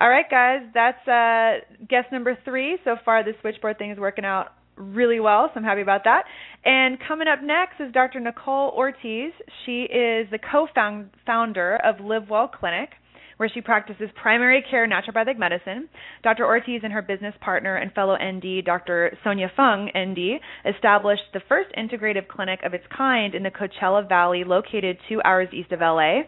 All 0.00 0.08
right, 0.08 0.28
guys. 0.28 0.62
That's 0.74 1.06
uh, 1.06 1.64
guest 1.88 2.10
number 2.10 2.36
three. 2.44 2.78
So 2.84 2.96
far, 3.04 3.22
the 3.22 3.32
switchboard 3.40 3.78
thing 3.78 3.92
is 3.92 3.98
working 3.98 4.24
out 4.24 4.48
really 4.76 5.20
well, 5.20 5.48
so 5.54 5.60
I'm 5.60 5.64
happy 5.64 5.80
about 5.80 6.02
that. 6.04 6.24
And 6.64 6.98
coming 7.06 7.28
up 7.28 7.38
next 7.42 7.80
is 7.80 7.92
Dr. 7.92 8.20
Nicole 8.20 8.72
Ortiz. 8.76 9.32
She 9.64 9.82
is 9.82 10.28
the 10.30 10.38
co-founder 10.50 11.78
of 11.84 12.04
Live 12.04 12.28
Well 12.28 12.48
Clinic 12.48 12.90
where 13.36 13.48
she 13.52 13.60
practices 13.60 14.08
primary 14.20 14.64
care 14.70 14.88
naturopathic 14.88 15.38
medicine. 15.38 15.88
Dr. 16.22 16.44
Ortiz 16.44 16.80
and 16.82 16.92
her 16.92 17.02
business 17.02 17.34
partner 17.40 17.76
and 17.76 17.92
fellow 17.92 18.16
ND, 18.16 18.64
Dr. 18.64 19.16
Sonia 19.22 19.50
Fung, 19.56 19.90
ND, 19.96 20.40
established 20.74 21.22
the 21.32 21.42
first 21.48 21.70
integrative 21.76 22.28
clinic 22.28 22.60
of 22.64 22.74
its 22.74 22.84
kind 22.96 23.34
in 23.34 23.42
the 23.42 23.50
Coachella 23.50 24.08
Valley, 24.08 24.44
located 24.44 24.98
two 25.08 25.20
hours 25.24 25.48
east 25.52 25.72
of 25.72 25.80
LA. 25.80 26.22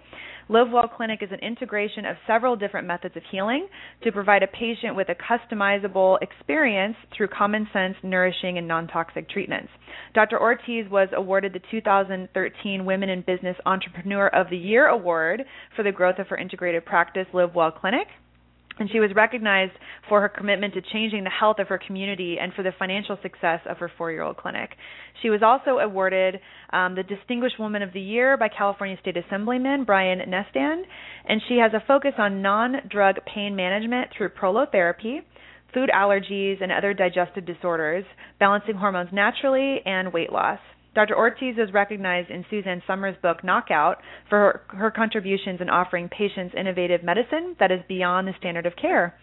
Live 0.50 0.70
Well 0.70 0.88
Clinic 0.88 1.22
is 1.22 1.28
an 1.30 1.40
integration 1.40 2.06
of 2.06 2.16
several 2.26 2.56
different 2.56 2.86
methods 2.86 3.14
of 3.18 3.22
healing 3.30 3.68
to 4.02 4.10
provide 4.10 4.42
a 4.42 4.46
patient 4.46 4.96
with 4.96 5.10
a 5.10 5.14
customizable 5.14 6.16
experience 6.22 6.96
through 7.14 7.28
common 7.28 7.68
sense, 7.70 7.96
nourishing, 8.02 8.56
and 8.56 8.66
non 8.66 8.88
toxic 8.88 9.28
treatments. 9.28 9.68
Dr. 10.14 10.40
Ortiz 10.40 10.90
was 10.90 11.10
awarded 11.14 11.52
the 11.52 11.60
2013 11.70 12.86
Women 12.86 13.10
in 13.10 13.20
Business 13.20 13.58
Entrepreneur 13.66 14.28
of 14.28 14.48
the 14.48 14.56
Year 14.56 14.86
Award 14.86 15.44
for 15.76 15.82
the 15.82 15.92
growth 15.92 16.18
of 16.18 16.28
her 16.28 16.38
integrated 16.38 16.86
practice, 16.86 17.26
Live 17.34 17.54
Well 17.54 17.70
Clinic 17.70 18.08
and 18.78 18.90
she 18.90 19.00
was 19.00 19.10
recognized 19.14 19.72
for 20.08 20.20
her 20.20 20.28
commitment 20.28 20.74
to 20.74 20.80
changing 20.92 21.24
the 21.24 21.30
health 21.30 21.58
of 21.58 21.68
her 21.68 21.78
community 21.78 22.36
and 22.40 22.52
for 22.54 22.62
the 22.62 22.72
financial 22.78 23.18
success 23.22 23.60
of 23.68 23.78
her 23.78 23.90
four 23.98 24.10
year 24.10 24.22
old 24.22 24.36
clinic. 24.36 24.70
She 25.22 25.30
was 25.30 25.42
also 25.42 25.78
awarded 25.78 26.40
um, 26.72 26.94
the 26.94 27.02
Distinguished 27.02 27.58
Woman 27.58 27.82
of 27.82 27.92
the 27.92 28.00
Year 28.00 28.36
by 28.36 28.48
California 28.48 28.96
State 29.00 29.16
Assemblyman 29.16 29.84
Brian 29.84 30.20
Nestande, 30.20 30.84
and 31.26 31.40
she 31.48 31.58
has 31.58 31.72
a 31.74 31.84
focus 31.86 32.12
on 32.18 32.42
non 32.42 32.76
drug 32.88 33.16
pain 33.32 33.56
management 33.56 34.10
through 34.16 34.30
prolotherapy. 34.30 35.20
Food 35.74 35.90
allergies 35.94 36.62
and 36.62 36.72
other 36.72 36.94
digestive 36.94 37.44
disorders, 37.44 38.04
balancing 38.40 38.74
hormones 38.76 39.10
naturally, 39.12 39.80
and 39.84 40.12
weight 40.12 40.32
loss. 40.32 40.60
Dr. 40.98 41.16
Ortiz 41.16 41.54
is 41.58 41.72
recognized 41.72 42.28
in 42.28 42.44
Suzanne 42.50 42.82
Somers' 42.84 43.14
book 43.22 43.44
Knockout 43.44 43.98
for 44.28 44.64
her, 44.66 44.76
her, 44.78 44.90
contributions 44.90 45.60
in 45.60 45.70
offering 45.70 46.08
patients 46.08 46.56
innovative 46.58 47.04
medicine 47.04 47.54
that 47.60 47.70
is 47.70 47.78
beyond 47.86 48.26
the 48.26 48.32
standard 48.36 48.66
of 48.66 48.74
care. 48.74 49.14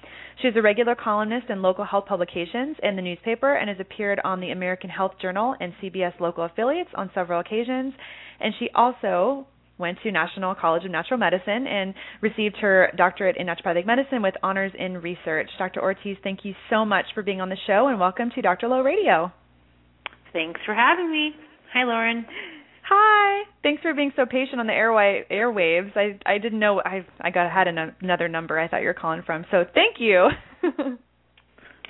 She 0.41 0.47
is 0.47 0.56
a 0.56 0.61
regular 0.61 0.95
columnist 0.95 1.49
in 1.49 1.61
local 1.61 1.84
health 1.84 2.06
publications 2.06 2.77
and 2.81 2.97
the 2.97 3.02
newspaper 3.02 3.56
and 3.56 3.68
has 3.68 3.77
appeared 3.81 4.22
on 4.23 4.39
the 4.39 4.52
American 4.52 4.89
Health 4.89 5.15
Journal 5.22 5.53
and 5.60 5.73
CBS 5.84 6.18
local 6.22 6.45
affiliates 6.45 6.91
on 6.95 7.11
several 7.14 7.41
occasions. 7.41 7.93
And 8.39 8.53
she 8.57 8.69
also 8.73 9.45
went 9.77 9.97
to 10.03 10.14
National 10.14 10.56
College 10.56 10.85
of 10.85 10.91
Natural 10.91 11.19
Medicine 11.19 11.68
and 11.68 11.93
received 12.22 12.56
her 12.61 12.89
doctorate 12.95 13.35
in 13.35 13.47
naturopathic 13.47 13.85
medicine 13.85 14.22
with 14.22 14.35
honors 14.41 14.72
in 14.80 15.02
research. 15.02 15.49
Dr. 15.57 15.81
Ortiz, 15.81 16.15
thank 16.23 16.45
you 16.45 16.53
so 16.69 16.85
much 16.85 17.07
for 17.14 17.22
being 17.22 17.41
on 17.41 17.49
the 17.49 17.57
show 17.68 17.89
and 17.89 17.99
welcome 17.99 18.31
to 18.34 18.41
Dr. 18.41 18.69
Lowe 18.69 18.81
Radio. 18.81 19.34
Thanks 20.31 20.61
for 20.65 20.73
having 20.73 21.11
me. 21.11 21.35
Hi, 21.76 21.84
Lauren. 21.84 22.26
Hi. 22.88 23.43
Thanks 23.61 23.81
for 23.81 23.93
being 23.93 24.14
so 24.15 24.26
patient 24.26 24.61
on 24.61 24.68
the 24.68 24.72
airway 24.72 25.26
airwaves. 25.30 25.91
I 25.97 26.18
I 26.26 26.38
didn't 26.38 26.60
know 26.60 26.81
I 26.85 27.06
I 27.19 27.31
got 27.31 27.52
had 27.52 27.68
an, 27.68 27.93
another 27.99 28.30
number 28.30 28.57
I 28.57 28.69
thought 28.69 28.80
you 28.80 28.88
were 28.88 28.93
calling 28.93 29.23
from. 29.26 29.43
So 29.52 29.65
thank 29.73 29.97
you. 29.99 30.30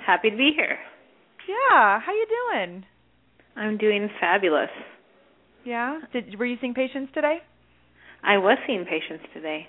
Happy 0.04 0.30
to 0.30 0.36
be 0.36 0.50
here. 0.56 0.76
Yeah. 1.48 2.00
How 2.00 2.12
you 2.12 2.26
doing? 2.26 2.84
I'm 3.54 3.78
doing 3.78 4.10
fabulous. 4.18 4.70
Yeah. 5.64 6.00
Did 6.12 6.36
were 6.36 6.46
you 6.46 6.56
seeing 6.60 6.74
patients 6.74 7.12
today? 7.14 7.36
I 8.24 8.38
was 8.38 8.58
seeing 8.66 8.86
patients 8.86 9.24
today. 9.32 9.68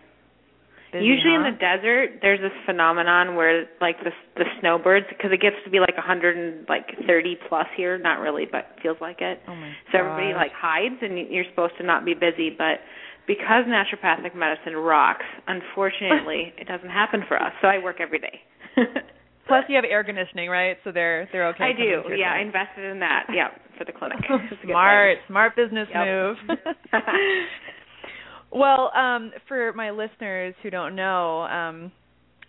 Busy, 0.92 1.04
Usually 1.06 1.36
huh? 1.36 1.44
in 1.44 1.54
the 1.54 1.60
desert, 1.60 2.20
there's 2.22 2.40
this 2.40 2.56
phenomenon 2.66 3.36
where 3.36 3.68
like 3.82 4.00
the 4.04 4.12
the 4.36 4.46
snowbirds, 4.62 5.06
because 5.10 5.32
it 5.34 5.42
gets 5.42 5.58
to 5.66 5.70
be 5.70 5.80
like 5.80 5.98
100 5.98 6.38
and 6.38 6.66
like 6.70 6.88
30 7.06 7.38
plus 7.50 7.68
here. 7.76 7.98
Not 7.98 8.20
really, 8.20 8.46
but 8.50 8.72
feels 8.82 8.98
like 9.02 9.20
it. 9.20 9.42
Oh 9.48 9.56
my 9.56 9.74
so 9.92 10.00
everybody 10.00 10.34
like 10.34 10.52
hides, 10.56 10.96
and 11.02 11.18
you're 11.30 11.48
supposed 11.50 11.74
to 11.80 11.84
not 11.84 12.06
be 12.06 12.14
busy. 12.14 12.50
But 12.56 12.80
because 13.28 13.68
naturopathic 13.68 14.36
medicine 14.36 14.76
rocks, 14.76 15.26
unfortunately, 15.48 16.54
it 16.58 16.68
doesn't 16.68 16.90
happen 16.90 17.24
for 17.28 17.36
us. 17.36 17.52
So 17.62 17.68
I 17.68 17.80
work 17.80 17.98
every 18.00 18.20
day. 18.20 18.40
Plus, 19.48 19.64
you 19.70 19.76
have 19.76 19.86
air 19.86 20.04
conditioning, 20.04 20.50
right? 20.50 20.78
So 20.84 20.92
they're 20.92 21.28
they're 21.32 21.48
okay. 21.50 21.64
I 21.64 21.72
do. 21.74 22.04
Yeah, 22.16 22.34
I 22.34 22.40
invested 22.42 22.84
in 22.84 23.00
that. 23.00 23.28
Yeah, 23.34 23.48
for 23.78 23.86
the 23.86 23.94
clinic. 23.94 24.20
Smart, 24.64 25.18
smart 25.28 25.56
business 25.56 25.88
Yep. 25.92 26.06
move. 26.06 26.38
Well, 28.52 28.92
um, 28.96 29.32
for 29.48 29.74
my 29.74 29.92
listeners 29.92 30.56
who 30.64 30.70
don't 30.70 30.96
know, 30.96 31.42
um, 31.42 31.92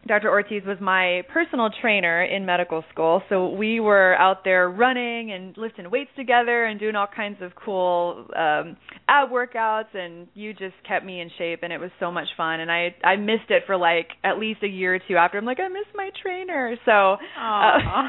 Dr. 0.07 0.31
Ortiz 0.31 0.63
was 0.65 0.79
my 0.81 1.23
personal 1.33 1.69
trainer 1.81 2.23
in 2.23 2.47
medical 2.47 2.85
school. 2.93 3.23
So 3.29 3.51
we 3.51 3.81
were 3.81 4.15
out 4.15 4.45
there 4.45 4.71
running 4.71 5.33
and 5.33 5.57
lifting 5.59 5.91
weights 5.91 6.11
together 6.17 6.65
and 6.65 6.79
doing 6.79 6.95
all 6.95 7.09
kinds 7.15 7.43
of 7.43 7.53
cool 7.55 8.27
um 8.35 8.77
ab 9.09 9.31
workouts 9.31 9.95
and 9.95 10.29
you 10.35 10.53
just 10.53 10.75
kept 10.87 11.05
me 11.05 11.21
in 11.21 11.31
shape 11.37 11.61
and 11.63 11.73
it 11.73 11.79
was 11.79 11.91
so 11.99 12.11
much 12.11 12.29
fun 12.37 12.61
and 12.61 12.71
I 12.71 12.95
I 13.05 13.17
missed 13.17 13.51
it 13.51 13.65
for 13.67 13.77
like 13.77 14.09
at 14.25 14.39
least 14.39 14.63
a 14.63 14.69
year 14.69 14.95
or 14.95 15.01
two 15.07 15.17
after. 15.17 15.37
I'm 15.37 15.45
like 15.45 15.61
I 15.61 15.69
miss 15.69 15.87
my 15.95 16.11
trainer. 16.23 16.77
So 16.85 16.91
Aw. 16.91 18.09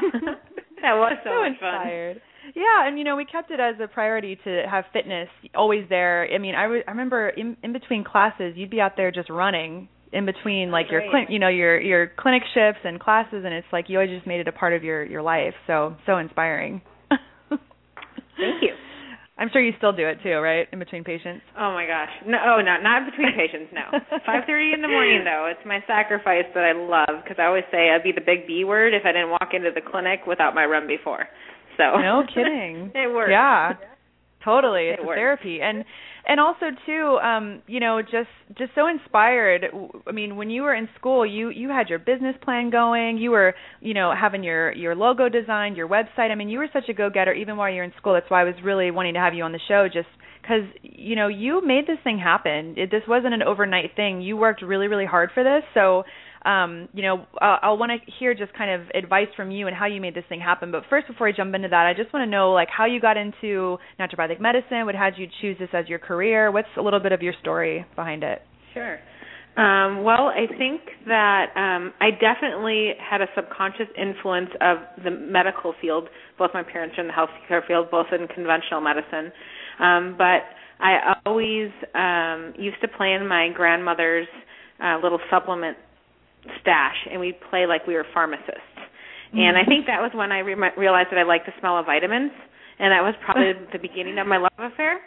that 0.80 0.94
was 0.94 1.18
so, 1.24 1.30
so 1.30 1.40
much 1.40 1.60
fun. 1.60 2.20
Yeah, 2.54 2.86
and 2.86 2.98
you 2.98 3.04
know 3.04 3.16
we 3.16 3.24
kept 3.24 3.50
it 3.50 3.60
as 3.60 3.76
a 3.82 3.88
priority 3.88 4.38
to 4.44 4.62
have 4.70 4.84
fitness 4.92 5.28
always 5.54 5.84
there. 5.88 6.28
I 6.32 6.38
mean, 6.38 6.54
I 6.54 6.64
I 6.64 6.90
remember 6.90 7.28
in 7.28 7.56
in 7.62 7.72
between 7.72 8.04
classes, 8.04 8.54
you'd 8.56 8.70
be 8.70 8.80
out 8.80 8.92
there 8.96 9.10
just 9.10 9.30
running 9.30 9.88
in 10.12 10.26
between 10.26 10.70
like 10.70 10.86
your 10.90 11.00
Great. 11.00 11.28
clin- 11.28 11.32
you 11.32 11.38
know 11.38 11.48
your 11.48 11.80
your 11.80 12.10
clinic 12.18 12.42
shifts 12.54 12.80
and 12.84 12.98
classes, 12.98 13.44
and 13.44 13.54
it's 13.54 13.66
like 13.72 13.88
you 13.88 13.98
always 13.98 14.10
just 14.10 14.26
made 14.26 14.40
it 14.40 14.48
a 14.48 14.52
part 14.52 14.72
of 14.72 14.82
your 14.82 15.04
your 15.04 15.22
life. 15.22 15.54
So 15.66 15.96
so 16.06 16.18
inspiring. 16.18 16.82
Thank 17.08 18.62
you. 18.62 18.74
I'm 19.40 19.48
sure 19.48 19.64
you 19.64 19.72
still 19.78 19.96
do 19.96 20.04
it 20.04 20.18
too, 20.22 20.36
right? 20.36 20.68
In 20.70 20.78
between 20.78 21.02
patients. 21.02 21.40
Oh 21.56 21.72
my 21.72 21.86
gosh. 21.88 22.12
No, 22.28 22.36
oh, 22.44 22.60
no, 22.60 22.76
not 22.76 23.08
between 23.08 23.32
patients. 23.32 23.72
No. 23.72 23.88
5:30 24.28 24.74
in 24.74 24.82
the 24.82 24.88
morning 24.88 25.24
though. 25.24 25.48
It's 25.50 25.64
my 25.64 25.80
sacrifice 25.86 26.44
that 26.52 26.64
I 26.64 26.72
love 26.76 27.24
because 27.24 27.40
I 27.40 27.46
always 27.48 27.64
say 27.72 27.88
I'd 27.88 28.04
be 28.04 28.12
the 28.12 28.20
big 28.20 28.46
B 28.46 28.64
word 28.64 28.92
if 28.92 29.06
I 29.06 29.12
didn't 29.12 29.30
walk 29.30 29.56
into 29.56 29.70
the 29.74 29.80
clinic 29.80 30.28
without 30.28 30.54
my 30.54 30.66
run 30.66 30.86
before. 30.86 31.24
So 31.76 31.96
No 32.00 32.22
kidding. 32.26 32.92
it 32.94 33.12
works. 33.12 33.30
Yeah. 33.30 33.72
Totally. 34.44 34.88
It 34.88 34.92
It's 34.94 35.02
a 35.02 35.06
works. 35.06 35.18
therapy. 35.18 35.60
And 35.62 35.84
and 36.26 36.38
also 36.38 36.66
too, 36.86 37.18
um, 37.22 37.62
you 37.66 37.80
know, 37.80 38.00
just 38.02 38.28
just 38.56 38.70
so 38.74 38.86
inspired. 38.86 39.66
I 40.06 40.12
mean, 40.12 40.36
when 40.36 40.48
you 40.50 40.62
were 40.62 40.74
in 40.74 40.88
school, 40.98 41.26
you 41.26 41.50
you 41.50 41.68
had 41.68 41.88
your 41.88 41.98
business 41.98 42.36
plan 42.42 42.70
going. 42.70 43.18
You 43.18 43.30
were, 43.32 43.54
you 43.80 43.92
know, 43.94 44.14
having 44.18 44.42
your 44.42 44.72
your 44.72 44.94
logo 44.94 45.28
designed, 45.28 45.76
your 45.76 45.88
website. 45.88 46.30
I 46.30 46.34
mean, 46.36 46.48
you 46.48 46.58
were 46.58 46.68
such 46.72 46.88
a 46.88 46.94
go-getter 46.94 47.32
even 47.34 47.56
while 47.56 47.70
you're 47.72 47.84
in 47.84 47.92
school. 47.98 48.14
That's 48.14 48.30
why 48.30 48.40
I 48.42 48.44
was 48.44 48.54
really 48.64 48.90
wanting 48.90 49.14
to 49.14 49.20
have 49.20 49.34
you 49.34 49.44
on 49.44 49.52
the 49.52 49.60
show 49.68 49.88
just 49.92 50.08
cuz 50.46 50.62
you 50.82 51.16
know, 51.16 51.28
you 51.28 51.60
made 51.66 51.86
this 51.86 51.98
thing 52.02 52.18
happen. 52.18 52.74
It, 52.78 52.90
this 52.90 53.02
wasn't 53.06 53.34
an 53.34 53.42
overnight 53.42 53.94
thing. 53.94 54.22
You 54.22 54.36
worked 54.38 54.62
really 54.62 54.88
really 54.88 55.06
hard 55.06 55.30
for 55.32 55.42
this. 55.44 55.64
So, 55.74 56.04
um, 56.44 56.88
you 56.94 57.02
know, 57.02 57.26
I'll 57.40 57.76
want 57.76 57.92
to 57.92 58.12
hear 58.18 58.34
just 58.34 58.52
kind 58.54 58.70
of 58.70 58.88
advice 58.94 59.28
from 59.36 59.50
you 59.50 59.66
and 59.66 59.76
how 59.76 59.86
you 59.86 60.00
made 60.00 60.14
this 60.14 60.24
thing 60.28 60.40
happen. 60.40 60.70
But 60.70 60.84
first, 60.88 61.06
before 61.06 61.28
I 61.28 61.32
jump 61.32 61.54
into 61.54 61.68
that, 61.68 61.86
I 61.86 61.94
just 61.94 62.12
want 62.12 62.24
to 62.24 62.30
know 62.30 62.52
like 62.52 62.68
how 62.70 62.86
you 62.86 63.00
got 63.00 63.16
into 63.16 63.78
naturopathic 63.98 64.40
medicine. 64.40 64.86
What 64.86 64.94
had 64.94 65.14
you 65.16 65.26
choose 65.40 65.56
this 65.58 65.68
as 65.72 65.88
your 65.88 65.98
career? 65.98 66.50
What's 66.50 66.68
a 66.78 66.82
little 66.82 67.00
bit 67.00 67.12
of 67.12 67.20
your 67.20 67.34
story 67.40 67.84
behind 67.94 68.22
it? 68.22 68.42
Sure. 68.72 68.98
Um, 69.56 70.04
well, 70.04 70.28
I 70.28 70.46
think 70.56 70.80
that 71.06 71.46
um, 71.56 71.92
I 72.00 72.10
definitely 72.12 72.92
had 72.98 73.20
a 73.20 73.26
subconscious 73.34 73.88
influence 74.00 74.50
of 74.60 74.78
the 75.04 75.10
medical 75.10 75.74
field. 75.80 76.08
Both 76.38 76.52
my 76.54 76.62
parents 76.62 76.96
are 76.96 77.02
in 77.02 77.08
the 77.08 77.12
healthcare 77.12 77.66
field, 77.66 77.90
both 77.90 78.06
in 78.12 78.28
conventional 78.28 78.80
medicine. 78.80 79.32
Um, 79.80 80.14
but 80.16 80.44
I 80.78 81.16
always 81.26 81.70
um, 81.94 82.54
used 82.56 82.80
to 82.80 82.88
play 82.88 83.12
in 83.12 83.26
my 83.26 83.50
grandmother's 83.54 84.28
uh, 84.82 84.98
little 85.02 85.20
supplement 85.30 85.76
stash, 86.60 86.96
and 87.10 87.20
we'd 87.20 87.40
play 87.50 87.66
like 87.66 87.86
we 87.86 87.94
were 87.94 88.06
pharmacists. 88.12 88.76
And 89.32 89.56
I 89.56 89.64
think 89.64 89.86
that 89.86 90.02
was 90.02 90.10
when 90.12 90.32
I 90.32 90.40
re- 90.40 90.74
realized 90.76 91.08
that 91.12 91.18
I 91.18 91.22
liked 91.22 91.46
the 91.46 91.52
smell 91.60 91.78
of 91.78 91.86
vitamins, 91.86 92.32
and 92.80 92.90
that 92.90 93.02
was 93.02 93.14
probably 93.24 93.52
the 93.72 93.78
beginning 93.78 94.18
of 94.18 94.26
my 94.26 94.38
love 94.38 94.50
affair. 94.58 95.00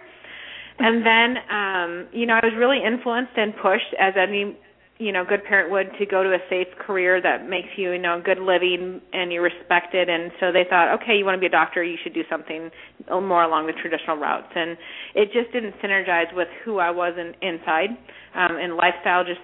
And 0.79 1.05
then, 1.05 1.43
um, 1.51 2.07
you 2.13 2.25
know, 2.25 2.39
I 2.41 2.45
was 2.45 2.53
really 2.57 2.79
influenced 2.83 3.33
and 3.35 3.53
pushed, 3.61 3.93
as 3.99 4.13
any 4.17 4.57
you 4.99 5.11
know 5.11 5.25
good 5.27 5.43
parent 5.43 5.71
would 5.71 5.89
to 5.97 6.05
go 6.05 6.23
to 6.23 6.29
a 6.29 6.39
safe 6.49 6.67
career 6.79 7.19
that 7.21 7.49
makes 7.49 7.67
you 7.77 7.91
you 7.91 7.99
know 7.99 8.21
good 8.23 8.37
living 8.37 9.01
and 9.11 9.33
you're 9.33 9.41
respected 9.41 10.07
and 10.07 10.31
so 10.39 10.51
they 10.51 10.63
thought 10.69 10.93
okay 10.93 11.17
you 11.17 11.25
want 11.25 11.35
to 11.35 11.39
be 11.39 11.47
a 11.47 11.49
doctor 11.49 11.83
you 11.83 11.97
should 12.03 12.13
do 12.13 12.21
something 12.29 12.69
more 13.09 13.43
along 13.43 13.65
the 13.65 13.73
traditional 13.81 14.17
routes 14.17 14.53
and 14.55 14.77
it 15.15 15.33
just 15.33 15.51
didn't 15.51 15.73
synergize 15.83 16.33
with 16.33 16.47
who 16.63 16.77
I 16.77 16.91
was 16.91 17.13
in, 17.17 17.33
inside 17.41 17.89
um 18.35 18.55
and 18.55 18.75
lifestyle 18.75 19.23
just 19.25 19.41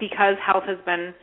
because 0.00 0.36
health 0.44 0.64
has 0.66 0.78
been 0.84 1.14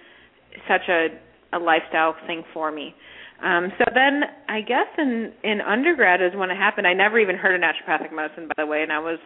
such 0.67 0.87
a 0.89 1.07
a 1.55 1.59
lifestyle 1.59 2.15
thing 2.25 2.43
for 2.53 2.71
me 2.71 2.95
um 3.43 3.71
so 3.77 3.85
then 3.93 4.21
I 4.49 4.61
guess 4.61 4.87
in 4.97 5.31
in 5.43 5.61
undergrad 5.61 6.21
is 6.21 6.31
when 6.35 6.49
it 6.49 6.57
happened 6.57 6.87
I 6.87 6.93
never 6.93 7.19
even 7.19 7.35
heard 7.35 7.55
of 7.55 7.61
naturopathic 7.61 8.13
medicine 8.13 8.47
by 8.47 8.63
the 8.63 8.65
way 8.65 8.81
and 8.83 8.91
I 8.91 8.99
was 8.99 9.19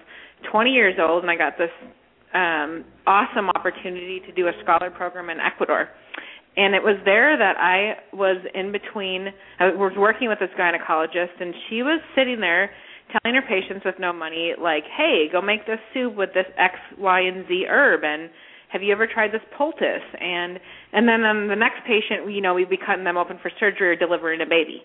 20 0.51 0.71
years 0.71 0.95
old 0.99 1.23
and 1.23 1.31
I 1.31 1.35
got 1.35 1.57
this 1.57 1.71
um, 2.33 2.83
awesome 3.05 3.49
opportunity 3.49 4.21
to 4.25 4.31
do 4.33 4.47
a 4.47 4.51
scholar 4.63 4.89
program 4.91 5.29
in 5.29 5.37
Ecuador. 5.39 5.89
And 6.57 6.73
it 6.73 6.81
was 6.81 6.97
there 7.05 7.37
that 7.37 7.55
I 7.57 8.15
was 8.15 8.37
in 8.53 8.71
between. 8.71 9.27
I 9.59 9.69
was 9.69 9.93
working 9.95 10.27
with 10.27 10.39
this 10.39 10.49
gynecologist, 10.59 11.39
and 11.39 11.53
she 11.69 11.83
was 11.83 12.01
sitting 12.15 12.39
there 12.39 12.71
telling 13.13 13.35
her 13.35 13.45
patients 13.47 13.85
with 13.85 13.95
no 13.99 14.11
money, 14.11 14.53
like, 14.59 14.83
"Hey, 14.85 15.29
go 15.31 15.39
make 15.39 15.65
this 15.65 15.79
soup 15.93 16.15
with 16.15 16.33
this 16.33 16.47
X, 16.57 16.75
Y, 16.97 17.19
and 17.21 17.47
Z 17.47 17.67
herb." 17.69 18.03
And 18.03 18.29
have 18.69 18.83
you 18.83 18.91
ever 18.91 19.07
tried 19.07 19.31
this 19.31 19.41
poultice? 19.57 20.03
And 20.19 20.59
and 20.93 21.07
then 21.07 21.23
on 21.23 21.47
the 21.47 21.55
next 21.55 21.81
patient, 21.87 22.31
you 22.31 22.41
know, 22.41 22.53
we'd 22.53 22.69
be 22.69 22.77
cutting 22.77 23.03
them 23.03 23.17
open 23.17 23.39
for 23.41 23.51
surgery 23.59 23.89
or 23.89 23.95
delivering 23.95 24.41
a 24.41 24.45
baby. 24.45 24.83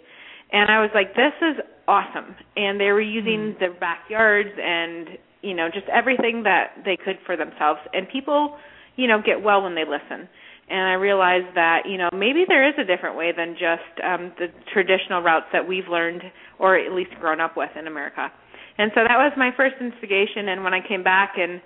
And 0.52 0.70
I 0.70 0.80
was 0.80 0.90
like, 0.94 1.14
this 1.14 1.32
is 1.40 1.56
awesome. 1.88 2.36
And 2.56 2.78
they 2.78 2.92
were 2.92 3.00
using 3.00 3.54
mm. 3.54 3.58
their 3.58 3.72
backyards 3.72 4.50
and 4.60 5.18
you 5.42 5.54
know 5.54 5.68
just 5.68 5.86
everything 5.88 6.44
that 6.44 6.78
they 6.84 6.96
could 6.96 7.18
for 7.26 7.36
themselves 7.36 7.80
and 7.92 8.08
people 8.08 8.56
you 8.96 9.06
know 9.06 9.20
get 9.20 9.42
well 9.42 9.62
when 9.62 9.74
they 9.74 9.84
listen 9.84 10.28
and 10.70 10.88
i 10.88 10.94
realized 10.94 11.54
that 11.54 11.82
you 11.86 11.98
know 11.98 12.08
maybe 12.14 12.44
there 12.46 12.66
is 12.66 12.74
a 12.78 12.84
different 12.84 13.16
way 13.16 13.32
than 13.36 13.54
just 13.54 13.92
um 14.06 14.32
the 14.38 14.46
traditional 14.72 15.20
routes 15.20 15.46
that 15.52 15.66
we've 15.66 15.88
learned 15.90 16.22
or 16.58 16.78
at 16.78 16.92
least 16.92 17.10
grown 17.20 17.40
up 17.40 17.56
with 17.56 17.70
in 17.78 17.86
america 17.86 18.30
and 18.78 18.90
so 18.94 19.02
that 19.02 19.18
was 19.18 19.32
my 19.36 19.50
first 19.56 19.74
instigation 19.80 20.48
and 20.48 20.64
when 20.64 20.72
i 20.72 20.80
came 20.86 21.02
back 21.02 21.34
and 21.36 21.60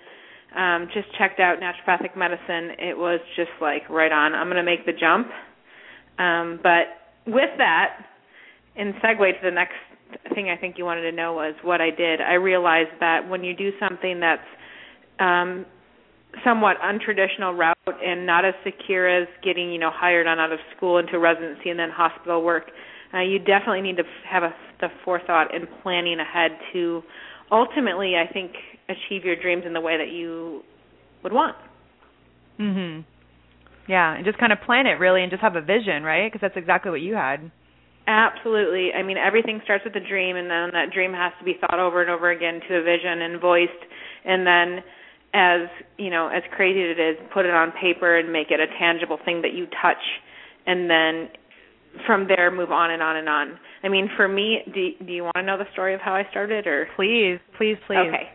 um 0.56 0.88
just 0.94 1.08
checked 1.18 1.40
out 1.40 1.58
naturopathic 1.60 2.16
medicine. 2.16 2.76
It 2.78 2.96
was 2.96 3.20
just 3.36 3.50
like 3.60 3.88
right 3.90 4.12
on. 4.12 4.34
I'm 4.34 4.46
going 4.46 4.56
to 4.56 4.62
make 4.62 4.86
the 4.86 4.92
jump. 4.92 5.28
Um 6.18 6.60
but 6.62 6.96
with 7.26 7.50
that 7.58 8.04
and 8.76 8.94
segue 8.94 9.18
to 9.18 9.38
the 9.42 9.50
next 9.50 9.74
thing 10.34 10.48
I 10.50 10.56
think 10.56 10.78
you 10.78 10.84
wanted 10.84 11.02
to 11.02 11.12
know 11.12 11.32
was 11.32 11.54
what 11.62 11.80
I 11.80 11.90
did. 11.90 12.20
I 12.20 12.34
realized 12.34 12.90
that 13.00 13.28
when 13.28 13.42
you 13.42 13.54
do 13.54 13.70
something 13.80 14.20
that's 14.20 14.42
um, 15.18 15.66
somewhat 16.44 16.76
untraditional 16.84 17.56
route 17.56 17.76
and 17.86 18.26
not 18.26 18.44
as 18.44 18.54
secure 18.64 19.08
as 19.08 19.28
getting 19.42 19.72
you 19.72 19.78
know 19.78 19.90
hired 19.92 20.26
on 20.26 20.38
out 20.38 20.52
of 20.52 20.58
school 20.76 20.98
into 20.98 21.18
residency 21.18 21.70
and 21.70 21.78
then 21.78 21.90
hospital 21.90 22.42
work, 22.42 22.64
uh, 23.14 23.20
you 23.20 23.38
definitely 23.38 23.80
need 23.80 23.96
to 23.96 24.04
have 24.28 24.42
a, 24.42 24.54
the 24.80 24.88
forethought 25.04 25.54
and 25.54 25.66
planning 25.82 26.18
ahead 26.20 26.52
to 26.72 27.02
ultimately, 27.50 28.14
I 28.16 28.30
think, 28.30 28.52
achieve 28.88 29.24
your 29.24 29.36
dreams 29.36 29.64
in 29.66 29.72
the 29.72 29.80
way 29.80 29.96
that 29.96 30.08
you 30.08 30.62
would 31.22 31.32
want. 31.32 31.56
Mhm. 32.58 33.04
Yeah, 33.86 34.14
and 34.14 34.24
just 34.24 34.38
kind 34.38 34.52
of 34.52 34.60
plan 34.62 34.86
it 34.86 34.98
really, 34.98 35.22
and 35.22 35.30
just 35.30 35.42
have 35.42 35.56
a 35.56 35.60
vision, 35.60 36.02
right? 36.02 36.26
Because 36.26 36.40
that's 36.40 36.56
exactly 36.56 36.90
what 36.90 37.00
you 37.00 37.14
had. 37.14 37.50
Absolutely. 38.08 38.92
I 38.94 39.02
mean, 39.02 39.16
everything 39.16 39.60
starts 39.64 39.84
with 39.84 39.94
a 39.96 40.00
dream, 40.00 40.36
and 40.36 40.50
then 40.50 40.70
that 40.72 40.90
dream 40.92 41.12
has 41.12 41.32
to 41.38 41.44
be 41.44 41.54
thought 41.54 41.78
over 41.78 42.00
and 42.00 42.10
over 42.10 42.30
again 42.30 42.60
to 42.68 42.76
a 42.76 42.82
vision 42.82 43.22
and 43.22 43.40
voiced, 43.40 43.84
and 44.24 44.46
then, 44.46 44.82
as 45.34 45.68
you 45.98 46.10
know, 46.10 46.28
as 46.28 46.42
crazy 46.52 46.82
as 46.82 46.96
it 46.96 47.00
is, 47.00 47.16
put 47.32 47.46
it 47.46 47.54
on 47.54 47.72
paper 47.72 48.16
and 48.16 48.32
make 48.32 48.50
it 48.50 48.60
a 48.60 48.66
tangible 48.78 49.18
thing 49.24 49.42
that 49.42 49.52
you 49.52 49.66
touch, 49.82 50.02
and 50.66 50.88
then 50.88 51.28
from 52.06 52.28
there 52.28 52.50
move 52.50 52.70
on 52.70 52.90
and 52.90 53.02
on 53.02 53.16
and 53.16 53.28
on. 53.28 53.58
I 53.82 53.88
mean, 53.88 54.08
for 54.16 54.28
me, 54.28 54.62
do 54.72 54.92
do 55.04 55.12
you 55.12 55.24
want 55.24 55.36
to 55.36 55.42
know 55.42 55.58
the 55.58 55.70
story 55.72 55.94
of 55.94 56.00
how 56.00 56.14
I 56.14 56.28
started, 56.30 56.66
or 56.66 56.86
please, 56.96 57.38
please, 57.56 57.76
please? 57.86 57.98
Okay. 57.98 58.30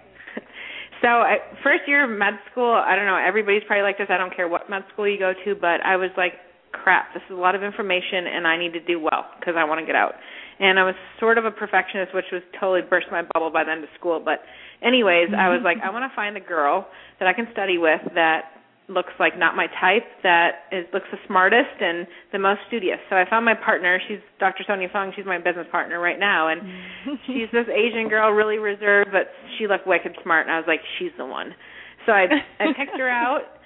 So, 1.01 1.07
I, 1.07 1.37
first 1.63 1.81
year 1.87 2.05
of 2.05 2.17
med 2.17 2.37
school, 2.51 2.71
I 2.71 2.95
don't 2.95 3.05
know. 3.05 3.17
Everybody's 3.17 3.63
probably 3.65 3.83
like 3.83 3.97
this. 3.97 4.07
I 4.09 4.17
don't 4.17 4.35
care 4.35 4.47
what 4.47 4.69
med 4.69 4.83
school 4.93 5.07
you 5.07 5.17
go 5.17 5.33
to, 5.33 5.55
but 5.55 5.81
I 5.81 5.97
was 5.97 6.09
like, 6.15 6.33
crap, 6.71 7.13
this 7.13 7.23
is 7.29 7.35
a 7.35 7.39
lot 7.39 7.55
of 7.55 7.63
information 7.63 8.27
and 8.27 8.47
I 8.47 8.57
need 8.57 8.73
to 8.73 8.79
do 8.79 8.99
well 8.99 9.25
because 9.39 9.55
I 9.57 9.63
want 9.63 9.79
to 9.79 9.85
get 9.85 9.95
out. 9.95 10.13
And 10.59 10.79
I 10.79 10.83
was 10.83 10.95
sort 11.19 11.37
of 11.37 11.45
a 11.45 11.51
perfectionist, 11.51 12.13
which 12.13 12.29
was 12.31 12.41
totally 12.59 12.81
burst 12.87 13.07
my 13.11 13.23
bubble 13.33 13.49
by 13.51 13.63
the 13.63 13.71
end 13.71 13.83
of 13.83 13.89
school. 13.97 14.21
But, 14.23 14.45
anyways, 14.85 15.29
I 15.35 15.49
was 15.49 15.61
like, 15.63 15.77
I 15.83 15.89
want 15.89 16.09
to 16.09 16.15
find 16.15 16.35
the 16.35 16.41
girl 16.41 16.87
that 17.19 17.27
I 17.27 17.33
can 17.33 17.47
study 17.51 17.77
with 17.77 18.01
that 18.13 18.50
looks 18.91 19.13
like 19.19 19.39
not 19.39 19.55
my 19.55 19.67
type, 19.79 20.03
that 20.23 20.67
is 20.71 20.85
looks 20.93 21.07
the 21.11 21.17
smartest 21.27 21.79
and 21.79 22.05
the 22.31 22.39
most 22.39 22.59
studious. 22.67 22.99
So 23.09 23.15
I 23.15 23.23
found 23.29 23.45
my 23.45 23.55
partner. 23.55 23.99
She's 24.07 24.19
Dr. 24.39 24.63
Sonia 24.67 24.89
Fung. 24.91 25.13
She's 25.15 25.25
my 25.25 25.37
business 25.37 25.67
partner 25.71 25.99
right 25.99 26.19
now, 26.19 26.49
and 26.49 26.61
she's 27.25 27.49
this 27.51 27.67
Asian 27.71 28.09
girl, 28.09 28.31
really 28.31 28.57
reserved, 28.57 29.09
but 29.11 29.31
she 29.57 29.67
looked 29.67 29.87
wicked 29.87 30.15
smart. 30.23 30.45
And 30.45 30.53
I 30.53 30.57
was 30.57 30.67
like, 30.67 30.81
she's 30.99 31.11
the 31.17 31.25
one. 31.25 31.55
So 32.05 32.11
I 32.11 32.25
I 32.59 32.73
picked 32.77 32.97
her 32.97 33.09
out 33.09 33.61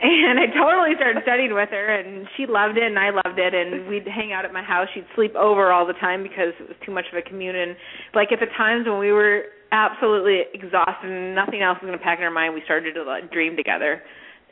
and 0.00 0.40
I 0.40 0.46
totally 0.50 0.96
started 0.96 1.22
studying 1.22 1.54
with 1.54 1.70
her, 1.70 1.94
and 1.94 2.26
she 2.36 2.46
loved 2.46 2.76
it, 2.76 2.82
and 2.82 2.98
I 2.98 3.10
loved 3.10 3.38
it, 3.38 3.54
and 3.54 3.86
we'd 3.86 4.06
hang 4.08 4.32
out 4.32 4.44
at 4.44 4.52
my 4.52 4.62
house. 4.62 4.88
She'd 4.92 5.06
sleep 5.14 5.34
over 5.36 5.70
all 5.70 5.86
the 5.86 5.94
time 5.94 6.22
because 6.22 6.50
it 6.58 6.66
was 6.66 6.76
too 6.84 6.90
much 6.90 7.06
of 7.12 7.18
a 7.18 7.22
commute. 7.22 7.54
And 7.54 7.76
like 8.12 8.32
at 8.32 8.40
the 8.40 8.50
times 8.58 8.86
when 8.86 8.98
we 8.98 9.12
were 9.12 9.44
absolutely 9.70 10.42
exhausted 10.52 11.10
and 11.10 11.34
nothing 11.34 11.62
else 11.62 11.78
was 11.80 11.86
going 11.86 11.98
to 11.98 12.04
pack 12.04 12.18
in 12.18 12.24
our 12.24 12.30
mind, 12.30 12.54
we 12.54 12.62
started 12.64 12.94
to 12.94 13.04
like, 13.04 13.30
dream 13.30 13.56
together. 13.56 14.02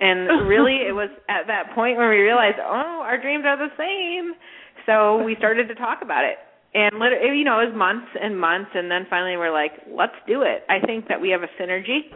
And 0.03 0.49
really, 0.51 0.83
it 0.83 0.93
was 0.93 1.09
at 1.31 1.47
that 1.47 1.75
point 1.75 1.97
when 1.97 2.11
we 2.11 2.19
realized, 2.19 2.59
oh, 2.59 3.01
our 3.07 3.21
dreams 3.21 3.45
are 3.47 3.57
the 3.57 3.73
same. 3.79 4.35
So 4.85 5.23
we 5.23 5.37
started 5.39 5.69
to 5.69 5.75
talk 5.75 6.03
about 6.03 6.25
it. 6.25 6.37
And 6.75 6.99
literally, 6.99 7.39
you 7.39 7.45
know, 7.45 7.61
it 7.61 7.71
was 7.71 7.77
months 7.77 8.09
and 8.21 8.35
months, 8.39 8.71
and 8.75 8.91
then 8.91 9.07
finally 9.09 9.37
we're 9.37 9.53
like, 9.53 9.73
let's 9.93 10.17
do 10.27 10.43
it. 10.43 10.65
I 10.69 10.85
think 10.85 11.07
that 11.09 11.21
we 11.21 11.31
have 11.31 11.43
a 11.43 11.53
synergy 11.61 12.11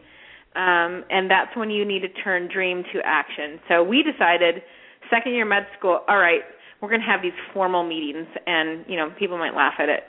um, 0.56 1.04
and 1.10 1.30
that's 1.30 1.54
when 1.54 1.68
you 1.68 1.84
need 1.84 2.00
to 2.00 2.08
turn 2.08 2.48
dream 2.48 2.82
to 2.94 3.00
action. 3.04 3.60
So 3.68 3.84
we 3.84 4.02
decided, 4.02 4.62
second 5.10 5.34
year 5.34 5.44
med 5.44 5.66
school, 5.78 6.00
all 6.08 6.16
right, 6.16 6.40
we're 6.80 6.88
going 6.88 7.02
to 7.02 7.06
have 7.06 7.20
these 7.20 7.36
formal 7.52 7.84
meetings, 7.84 8.26
and 8.46 8.84
you 8.88 8.96
know 8.96 9.12
people 9.18 9.36
might 9.36 9.54
laugh 9.54 9.74
at 9.78 9.88
it. 9.88 10.04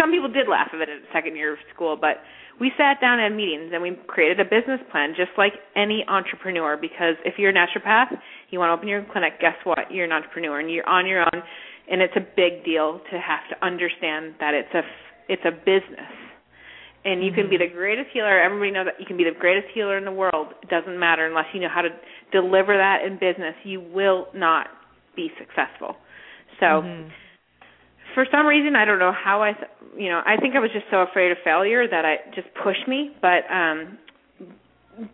Some 0.00 0.10
people 0.10 0.32
did 0.32 0.48
laugh 0.48 0.68
at 0.72 0.80
it 0.80 0.88
at 0.88 1.12
second 1.12 1.36
year 1.36 1.52
of 1.52 1.58
school, 1.74 1.96
but 1.96 2.24
we 2.60 2.72
sat 2.76 3.00
down 3.00 3.20
at 3.20 3.30
meetings 3.30 3.70
and 3.72 3.82
we 3.82 3.98
created 4.06 4.40
a 4.40 4.44
business 4.44 4.80
plan, 4.90 5.14
just 5.16 5.30
like 5.36 5.52
any 5.74 6.04
entrepreneur. 6.08 6.76
Because 6.76 7.16
if 7.24 7.34
you're 7.38 7.50
a 7.50 7.54
naturopath, 7.54 8.16
you 8.50 8.58
want 8.58 8.70
to 8.70 8.74
open 8.74 8.88
your 8.88 9.04
clinic. 9.12 9.40
Guess 9.40 9.56
what? 9.64 9.90
You're 9.90 10.06
an 10.06 10.12
entrepreneur, 10.12 10.60
and 10.60 10.70
you're 10.70 10.88
on 10.88 11.06
your 11.06 11.20
own, 11.20 11.42
and 11.90 12.00
it's 12.00 12.16
a 12.16 12.26
big 12.36 12.64
deal 12.64 13.00
to 13.10 13.18
have 13.18 13.48
to 13.50 13.64
understand 13.64 14.34
that 14.40 14.54
it's 14.54 14.72
a 14.74 14.82
it's 15.28 15.42
a 15.44 15.50
business 15.50 16.12
and 17.06 17.24
you 17.24 17.30
can 17.30 17.48
be 17.48 17.56
mm-hmm. 17.56 17.70
the 17.70 17.78
greatest 17.78 18.08
healer. 18.12 18.42
Everybody 18.42 18.72
knows 18.72 18.86
that 18.86 18.98
you 18.98 19.06
can 19.06 19.16
be 19.16 19.22
the 19.22 19.38
greatest 19.38 19.68
healer 19.72 19.96
in 19.96 20.04
the 20.04 20.12
world. 20.12 20.48
It 20.60 20.68
doesn't 20.68 20.98
matter 20.98 21.24
unless 21.24 21.46
you 21.54 21.60
know 21.60 21.68
how 21.72 21.82
to 21.82 21.90
deliver 22.32 22.76
that 22.76 23.06
in 23.06 23.14
business. 23.14 23.54
You 23.62 23.80
will 23.80 24.26
not 24.34 24.66
be 25.14 25.30
successful. 25.38 25.94
So, 26.58 26.82
mm-hmm. 26.82 27.08
for 28.14 28.26
some 28.32 28.44
reason, 28.44 28.74
I 28.74 28.84
don't 28.84 28.98
know 28.98 29.12
how 29.12 29.40
I, 29.40 29.52
you 29.96 30.08
know, 30.08 30.20
I 30.24 30.36
think 30.36 30.54
I 30.54 30.60
was 30.60 30.70
just 30.72 30.86
so 30.90 30.98
afraid 30.98 31.30
of 31.32 31.38
failure 31.44 31.88
that 31.88 32.04
I 32.04 32.16
just 32.34 32.48
pushed 32.62 32.86
me. 32.86 33.10
But 33.20 33.48
um 33.50 33.98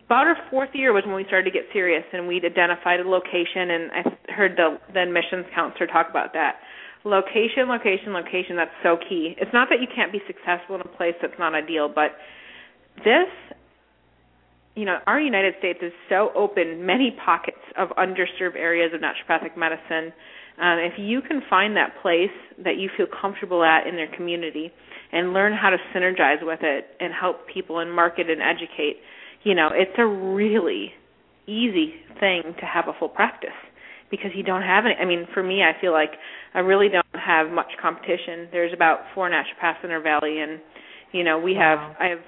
about 0.07 0.27
our 0.27 0.37
fourth 0.49 0.69
year 0.73 0.93
was 0.93 1.03
when 1.05 1.15
we 1.15 1.25
started 1.25 1.43
to 1.43 1.51
get 1.51 1.67
serious, 1.73 2.03
and 2.13 2.27
we'd 2.27 2.45
identified 2.45 2.99
a 3.01 3.07
location, 3.07 3.71
and 3.71 3.91
I 3.91 4.31
heard 4.31 4.55
the 4.55 4.79
admissions 4.99 5.45
counselor 5.53 5.87
talk 5.87 6.09
about 6.09 6.31
that 6.33 6.55
location, 7.03 7.67
location, 7.67 8.13
location. 8.13 8.55
That's 8.55 8.71
so 8.81 8.97
key. 8.97 9.35
It's 9.37 9.51
not 9.53 9.67
that 9.69 9.81
you 9.81 9.87
can't 9.93 10.11
be 10.11 10.21
successful 10.25 10.75
in 10.75 10.81
a 10.81 10.87
place 10.87 11.15
that's 11.21 11.37
not 11.37 11.53
ideal, 11.53 11.91
but 11.93 12.15
this, 13.03 13.27
you 14.75 14.85
know, 14.85 14.99
our 15.05 15.19
United 15.19 15.55
States 15.59 15.79
is 15.81 15.91
so 16.09 16.31
open, 16.35 16.85
many 16.85 17.15
pockets 17.25 17.59
of 17.77 17.89
underserved 17.89 18.55
areas 18.55 18.91
of 18.93 19.01
naturopathic 19.01 19.57
medicine. 19.57 20.13
Um, 20.61 20.77
if 20.79 20.93
you 20.97 21.21
can 21.21 21.41
find 21.49 21.75
that 21.77 22.01
place 22.01 22.33
that 22.63 22.77
you 22.77 22.89
feel 22.95 23.07
comfortable 23.07 23.63
at 23.63 23.87
in 23.87 23.95
their 23.95 24.13
community 24.15 24.71
and 25.11 25.33
learn 25.33 25.53
how 25.53 25.69
to 25.69 25.77
synergize 25.95 26.41
with 26.41 26.59
it 26.61 26.85
and 26.99 27.13
help 27.13 27.47
people 27.51 27.79
and 27.79 27.91
market 27.91 28.29
and 28.29 28.41
educate, 28.41 28.97
you 29.43 29.55
know, 29.55 29.69
it's 29.73 29.97
a 29.97 30.05
really 30.05 30.91
easy 31.47 31.95
thing 32.19 32.41
to 32.59 32.65
have 32.65 32.87
a 32.87 32.93
full 32.97 33.09
practice 33.09 33.49
because 34.13 34.31
you 34.35 34.43
don't 34.43 34.61
have 34.61 34.85
any. 34.85 34.93
I 34.95 35.05
mean, 35.05 35.27
for 35.33 35.41
me, 35.41 35.63
I 35.63 35.79
feel 35.81 35.91
like 35.91 36.11
I 36.53 36.59
really 36.59 36.87
don't 36.87 37.05
have 37.13 37.49
much 37.51 37.71
competition. 37.81 38.47
There's 38.51 38.71
about 38.71 38.99
four 39.15 39.29
naturopaths 39.29 39.83
in 39.83 39.89
our 39.89 40.01
valley, 40.01 40.39
and 40.39 40.59
you 41.11 41.23
know, 41.23 41.39
we 41.39 41.55
wow. 41.55 41.95
have. 41.95 41.97
I 41.99 42.09
have. 42.09 42.19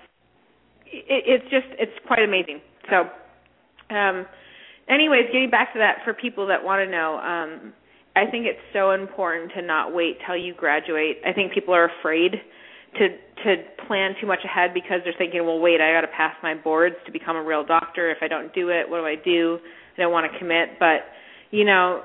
It, 0.88 1.24
it's 1.28 1.44
just 1.44 1.68
it's 1.78 1.94
quite 2.08 2.24
amazing. 2.24 2.62
So, 2.90 3.06
um, 3.96 4.26
anyways, 4.90 5.26
getting 5.32 5.52
back 5.52 5.74
to 5.74 5.80
that 5.80 5.98
for 6.04 6.14
people 6.14 6.48
that 6.48 6.64
want 6.64 6.86
to 6.86 6.92
know, 6.92 7.18
um, 7.18 7.74
I 8.16 8.26
think 8.32 8.46
it's 8.46 8.60
so 8.72 8.92
important 8.92 9.52
to 9.56 9.62
not 9.62 9.94
wait 9.94 10.18
till 10.26 10.38
you 10.38 10.54
graduate. 10.54 11.18
I 11.26 11.34
think 11.34 11.54
people 11.54 11.74
are 11.74 11.92
afraid 12.00 12.32
to 12.98 13.08
to 13.44 13.56
plan 13.88 14.16
too 14.22 14.28
much 14.28 14.40
ahead 14.46 14.74
because 14.74 15.02
they're 15.04 15.14
thinking, 15.18 15.46
well, 15.46 15.60
wait, 15.60 15.82
I 15.82 15.92
got 15.92 16.02
to 16.02 16.16
pass 16.16 16.34
my 16.42 16.56
boards 16.56 16.96
to 17.06 17.12
become 17.12 17.36
a 17.36 17.44
real 17.44 17.66
doctor. 17.66 18.10
If 18.10 18.20
I 18.22 18.28
don't 18.28 18.54
do 18.54 18.70
it, 18.70 18.90
what 18.90 19.00
do 19.00 19.06
I 19.06 19.16
do? 19.16 19.60
I 19.98 20.02
don't 20.02 20.12
want 20.12 20.32
to 20.32 20.40
commit, 20.40 20.80
but 20.80 21.02
you 21.52 21.66
know, 21.66 22.04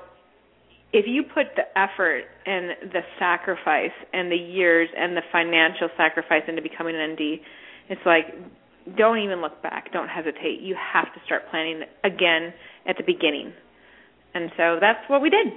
if 0.92 1.06
you 1.06 1.22
put 1.22 1.46
the 1.54 1.62
effort 1.78 2.24
and 2.44 2.92
the 2.92 3.00
sacrifice 3.18 3.94
and 4.12 4.30
the 4.30 4.36
years 4.36 4.88
and 4.96 5.16
the 5.16 5.22
financial 5.30 5.88
sacrifice 5.96 6.42
into 6.48 6.62
becoming 6.62 6.96
an 6.96 7.12
ND, 7.12 7.40
it's 7.88 8.02
like 8.04 8.26
don't 8.96 9.18
even 9.18 9.40
look 9.40 9.62
back. 9.62 9.92
Don't 9.92 10.08
hesitate. 10.08 10.60
You 10.60 10.74
have 10.74 11.12
to 11.14 11.20
start 11.24 11.42
planning 11.50 11.82
again 12.02 12.52
at 12.86 12.96
the 12.96 13.04
beginning. 13.04 13.52
And 14.34 14.50
so 14.56 14.78
that's 14.80 15.08
what 15.08 15.22
we 15.22 15.30
did. 15.30 15.48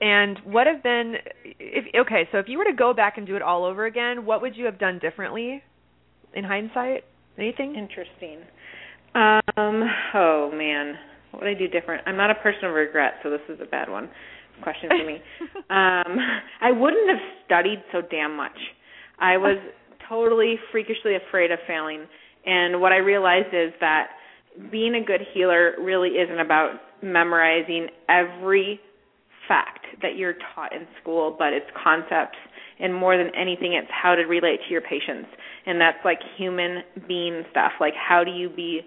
And 0.00 0.38
what 0.44 0.66
have 0.66 0.82
been 0.82 1.14
if 1.44 1.84
okay, 2.06 2.28
so 2.30 2.38
if 2.38 2.46
you 2.48 2.58
were 2.58 2.64
to 2.64 2.74
go 2.76 2.92
back 2.92 3.16
and 3.16 3.26
do 3.26 3.36
it 3.36 3.42
all 3.42 3.64
over 3.64 3.86
again, 3.86 4.26
what 4.26 4.42
would 4.42 4.56
you 4.56 4.66
have 4.66 4.78
done 4.78 4.98
differently 4.98 5.62
in 6.34 6.44
hindsight? 6.44 7.04
Anything? 7.38 7.74
Interesting. 7.76 8.40
Um 9.14 9.82
oh 10.14 10.50
man. 10.52 10.94
What 11.30 11.42
would 11.42 11.50
I 11.50 11.58
do 11.58 11.68
different? 11.68 12.06
I'm 12.06 12.16
not 12.16 12.30
a 12.30 12.34
person 12.36 12.64
of 12.64 12.74
regret, 12.74 13.14
so 13.22 13.30
this 13.30 13.40
is 13.48 13.58
a 13.62 13.66
bad 13.66 13.88
one 13.88 14.10
question 14.62 14.88
for 14.90 15.06
me. 15.06 15.14
um 15.70 16.18
I 16.60 16.72
wouldn't 16.72 17.08
have 17.08 17.20
studied 17.46 17.82
so 17.92 18.02
damn 18.10 18.36
much. 18.36 18.56
I 19.18 19.38
was 19.38 19.56
totally 20.08 20.56
freakishly 20.72 21.16
afraid 21.16 21.50
of 21.50 21.58
failing. 21.66 22.06
And 22.44 22.80
what 22.80 22.92
I 22.92 22.98
realized 22.98 23.54
is 23.54 23.72
that 23.80 24.08
being 24.70 24.94
a 24.94 25.04
good 25.04 25.20
healer 25.34 25.74
really 25.80 26.10
isn't 26.10 26.38
about 26.38 26.72
memorizing 27.02 27.88
every 28.08 28.80
fact 29.48 29.86
that 30.02 30.16
you're 30.16 30.34
taught 30.54 30.72
in 30.74 30.86
school, 31.00 31.34
but 31.38 31.52
it's 31.52 31.66
concepts 31.82 32.38
and 32.78 32.94
more 32.94 33.16
than 33.16 33.34
anything 33.34 33.72
it's 33.72 33.90
how 33.90 34.14
to 34.14 34.22
relate 34.24 34.60
to 34.66 34.70
your 34.70 34.82
patients. 34.82 35.28
And 35.64 35.80
that's 35.80 35.98
like 36.04 36.18
human 36.36 36.82
being 37.08 37.44
stuff, 37.50 37.72
like 37.80 37.94
how 37.94 38.24
do 38.24 38.30
you 38.30 38.48
be 38.48 38.82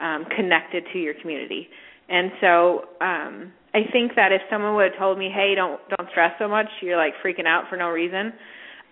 um 0.00 0.24
connected 0.36 0.84
to 0.92 0.98
your 0.98 1.14
community. 1.20 1.68
And 2.08 2.32
so 2.40 2.84
um 3.00 3.52
I 3.74 3.80
think 3.90 4.12
that 4.16 4.32
if 4.32 4.42
someone 4.50 4.74
would 4.74 4.92
have 4.92 4.98
told 4.98 5.18
me, 5.18 5.30
"Hey, 5.30 5.54
don't 5.54 5.80
don't 5.96 6.08
stress 6.10 6.32
so 6.38 6.46
much. 6.46 6.68
You're 6.80 6.96
like 6.96 7.14
freaking 7.24 7.46
out 7.46 7.68
for 7.68 7.76
no 7.76 7.88
reason." 7.88 8.32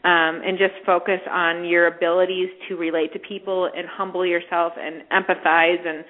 Um, 0.03 0.41
and 0.43 0.57
just 0.57 0.73
focus 0.87 1.21
on 1.31 1.67
your 1.67 1.87
abilities 1.87 2.49
to 2.69 2.77
relate 2.77 3.13
to 3.13 3.19
people 3.19 3.67
and 3.67 3.87
humble 3.87 4.25
yourself 4.25 4.73
and 4.81 5.03
empathize 5.13 5.87
and 5.87 6.07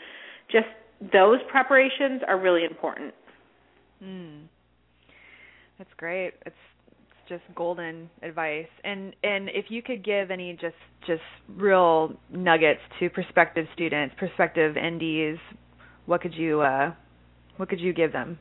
just 0.48 0.68
those 1.12 1.38
preparations 1.50 2.22
are 2.28 2.38
really 2.38 2.64
important. 2.64 3.12
Mm. 4.02 4.42
That's 5.80 5.90
great. 5.96 6.34
It's 6.44 6.54
just 7.26 7.42
golden 7.56 8.10
advice. 8.22 8.66
And 8.84 9.16
and 9.24 9.48
if 9.48 9.70
you 9.70 9.80
could 9.80 10.04
give 10.04 10.30
any 10.30 10.52
just 10.52 10.74
just 11.06 11.22
real 11.48 12.12
nuggets 12.30 12.80
to 12.98 13.08
prospective 13.08 13.64
students, 13.72 14.14
prospective 14.18 14.76
NDs, 14.76 15.38
what 16.04 16.20
could 16.20 16.34
you 16.34 16.60
uh 16.60 16.92
what 17.56 17.70
could 17.70 17.80
you 17.80 17.94
give 17.94 18.12
them? 18.12 18.38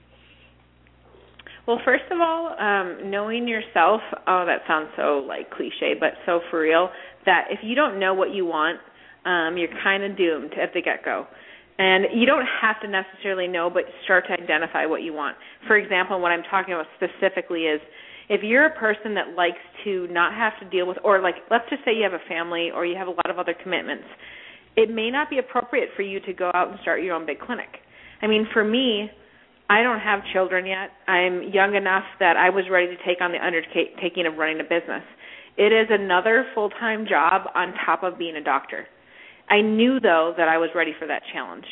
Well, 1.66 1.80
first 1.86 2.04
of 2.12 2.20
all, 2.20 2.54
um 2.60 3.10
knowing 3.10 3.48
yourself, 3.48 4.02
oh 4.28 4.44
that 4.46 4.64
sounds 4.68 4.90
so 4.98 5.24
like 5.26 5.50
cliche, 5.50 5.94
but 5.98 6.16
so 6.26 6.42
for 6.52 6.60
real 6.60 6.90
that 7.26 7.46
if 7.52 7.60
you 7.64 7.74
don't 7.74 8.02
know 8.02 8.14
what 8.14 8.34
you 8.34 8.46
want, 8.46 8.82
um 9.24 9.58
you're 9.58 9.70
kind 9.82 10.04
of 10.04 10.18
doomed 10.18 10.52
at 10.62 10.74
the 10.74 10.82
get-go. 10.82 11.26
And 11.80 12.08
you 12.14 12.26
don't 12.26 12.46
have 12.62 12.82
to 12.82 12.88
necessarily 12.90 13.48
know, 13.48 13.70
but 13.70 13.84
start 14.04 14.26
to 14.28 14.34
identify 14.34 14.86
what 14.86 15.02
you 15.02 15.14
want. 15.14 15.38
For 15.66 15.78
example, 15.78 16.20
what 16.20 16.32
I'm 16.32 16.44
talking 16.52 16.74
about 16.74 16.88
specifically 17.00 17.62
is 17.62 17.80
if 18.28 18.44
you're 18.44 18.66
a 18.66 18.76
person 18.78 19.16
that 19.16 19.34
likes 19.36 19.64
to 19.86 20.06
not 20.12 20.34
have 20.34 20.60
to 20.60 20.70
deal 20.70 20.86
with, 20.86 20.98
or 21.06 21.22
like, 21.22 21.36
let's 21.50 21.64
just 21.70 21.86
say 21.86 21.96
you 21.96 22.04
have 22.04 22.14
a 22.14 22.28
family 22.28 22.70
or 22.70 22.86
you 22.86 22.98
have 22.98 23.08
a 23.08 23.12
lot 23.12 23.30
of 23.30 23.40
other 23.40 23.56
commitments, 23.64 24.04
it 24.76 24.94
may 24.94 25.10
not 25.10 25.30
be 25.30 25.40
appropriate 25.40 25.90
for 25.96 26.02
you 26.02 26.20
to 26.20 26.34
go 26.34 26.52
out 26.54 26.70
and 26.70 26.78
start 26.82 27.02
your 27.02 27.16
own 27.16 27.26
big 27.26 27.40
clinic. 27.40 27.70
I 28.22 28.28
mean, 28.28 28.46
for 28.52 28.64
me, 28.64 29.10
I 29.70 29.82
don't 29.82 30.00
have 30.00 30.20
children 30.34 30.66
yet. 30.66 30.90
I'm 31.08 31.44
young 31.54 31.76
enough 31.76 32.04
that 32.20 32.36
I 32.36 32.50
was 32.50 32.66
ready 32.70 32.88
to 32.88 32.98
take 33.08 33.22
on 33.22 33.32
the 33.32 33.40
undertaking 33.40 34.26
of 34.28 34.38
running 34.38 34.60
a 34.60 34.64
business. 34.64 35.04
It 35.58 35.72
is 35.72 35.88
another 35.90 36.46
full 36.54 36.70
time 36.72 37.06
job 37.08 37.44
on 37.56 37.74
top 37.86 38.04
of 38.04 38.18
being 38.18 38.36
a 38.36 38.44
doctor. 38.44 38.86
I 39.50 39.62
knew 39.62 40.00
though 40.00 40.34
that 40.38 40.48
I 40.48 40.58
was 40.58 40.70
ready 40.76 40.94
for 40.98 41.08
that 41.08 41.24
challenge. 41.34 41.66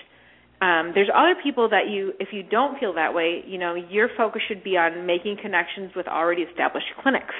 Um, 0.59 0.91
there's 0.95 1.09
other 1.13 1.35
people 1.41 1.69
that 1.69 1.87
you, 1.87 2.13
if 2.19 2.29
you 2.31 2.41
don't 2.41 2.79
feel 2.79 2.93
that 2.93 3.13
way, 3.13 3.43
you 3.45 3.59
know, 3.59 3.75
your 3.75 4.09
focus 4.17 4.41
should 4.47 4.63
be 4.63 4.75
on 4.75 5.05
making 5.05 5.37
connections 5.39 5.91
with 5.95 6.07
already 6.07 6.41
established 6.41 6.87
clinics, 7.03 7.35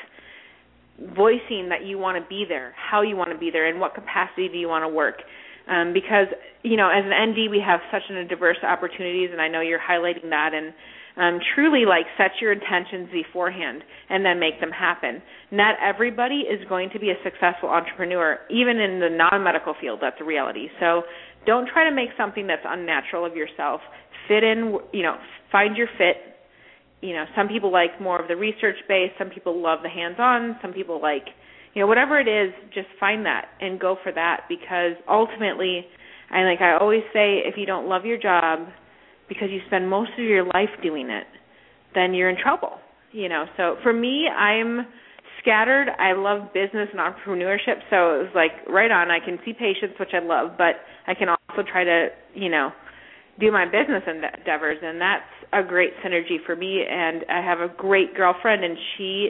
voicing 1.15 1.69
that 1.69 1.83
you 1.83 1.97
want 1.97 2.21
to 2.21 2.29
be 2.29 2.45
there, 2.47 2.75
how 2.77 3.01
you 3.01 3.15
want 3.15 3.31
to 3.31 3.37
be 3.37 3.49
there, 3.49 3.67
and 3.67 3.79
what 3.79 3.95
capacity 3.95 4.47
do 4.49 4.57
you 4.57 4.67
want 4.67 4.83
to 4.83 4.87
work. 4.87 5.23
Um, 5.67 5.93
because 5.93 6.27
you 6.61 6.77
know, 6.77 6.89
as 6.89 7.03
an 7.05 7.31
ND, 7.31 7.49
we 7.49 7.59
have 7.65 7.79
such 7.91 8.03
a 8.11 8.23
diverse 8.25 8.57
opportunities, 8.61 9.29
and 9.31 9.41
I 9.41 9.47
know 9.47 9.61
you're 9.61 9.79
highlighting 9.79 10.29
that. 10.29 10.53
And 10.53 10.73
um, 11.17 11.39
truly 11.55 11.85
like 11.85 12.05
set 12.17 12.31
your 12.39 12.51
intentions 12.51 13.09
beforehand 13.11 13.81
and 14.09 14.23
then 14.23 14.39
make 14.39 14.59
them 14.59 14.71
happen. 14.71 15.21
Not 15.51 15.75
everybody 15.81 16.45
is 16.45 16.63
going 16.69 16.91
to 16.93 16.99
be 16.99 17.09
a 17.09 17.15
successful 17.23 17.69
entrepreneur, 17.69 18.39
even 18.49 18.77
in 18.77 18.99
the 18.99 19.09
non-medical 19.09 19.73
field. 19.81 19.99
That's 20.01 20.17
a 20.21 20.23
reality. 20.23 20.67
So 20.79 21.03
don't 21.45 21.67
try 21.67 21.89
to 21.89 21.95
make 21.95 22.09
something 22.17 22.45
that's 22.45 22.61
unnatural 22.65 23.25
of 23.25 23.35
yourself. 23.35 23.81
Fit 24.27 24.43
in, 24.43 24.77
you 24.93 25.03
know, 25.03 25.15
find 25.51 25.75
your 25.75 25.87
fit. 25.97 26.17
You 27.01 27.13
know, 27.13 27.25
some 27.35 27.47
people 27.47 27.71
like 27.71 27.99
more 28.01 28.21
of 28.21 28.27
the 28.27 28.35
research 28.35 28.77
base. 28.87 29.11
Some 29.17 29.29
people 29.29 29.61
love 29.61 29.79
the 29.83 29.89
hands-on. 29.89 30.57
Some 30.61 30.73
people 30.73 31.01
like, 31.01 31.25
you 31.73 31.81
know, 31.81 31.87
whatever 31.87 32.19
it 32.19 32.27
is, 32.27 32.53
just 32.73 32.87
find 32.99 33.25
that 33.25 33.45
and 33.61 33.79
go 33.79 33.97
for 34.03 34.11
that 34.11 34.41
because 34.49 34.93
ultimately, 35.09 35.85
I 36.29 36.41
like 36.43 36.61
I 36.61 36.77
always 36.77 37.03
say, 37.13 37.41
if 37.45 37.55
you 37.55 37.65
don't 37.65 37.87
love 37.87 38.05
your 38.05 38.17
job, 38.17 38.67
because 39.27 39.49
you 39.51 39.59
spend 39.67 39.89
most 39.89 40.11
of 40.17 40.25
your 40.25 40.45
life 40.45 40.69
doing 40.81 41.09
it, 41.09 41.27
then 41.95 42.13
you're 42.13 42.29
in 42.29 42.37
trouble. 42.41 42.79
You 43.11 43.29
know, 43.29 43.45
so 43.55 43.77
for 43.83 43.93
me, 43.93 44.27
I'm 44.27 44.85
scattered. 45.41 45.87
I 45.97 46.13
love 46.13 46.53
business 46.53 46.89
and 46.91 46.99
entrepreneurship, 46.99 47.79
so 47.89 48.19
it 48.19 48.27
was 48.27 48.31
like 48.35 48.51
right 48.67 48.91
on. 48.91 49.09
I 49.09 49.19
can 49.23 49.39
see 49.45 49.53
patients, 49.53 49.99
which 49.99 50.11
I 50.13 50.19
love, 50.19 50.57
but 50.57 50.75
I 51.07 51.13
can 51.13 51.29
also 51.29 51.63
try 51.69 51.83
to, 51.83 52.07
you 52.35 52.49
know, 52.49 52.71
do 53.39 53.51
my 53.51 53.65
business 53.65 54.03
endeavors, 54.07 54.77
and 54.81 54.99
that's 54.99 55.23
a 55.53 55.63
great 55.63 55.91
synergy 56.03 56.37
for 56.45 56.55
me. 56.55 56.83
And 56.89 57.23
I 57.29 57.41
have 57.41 57.59
a 57.59 57.73
great 57.75 58.15
girlfriend, 58.15 58.63
and 58.63 58.77
she, 58.97 59.29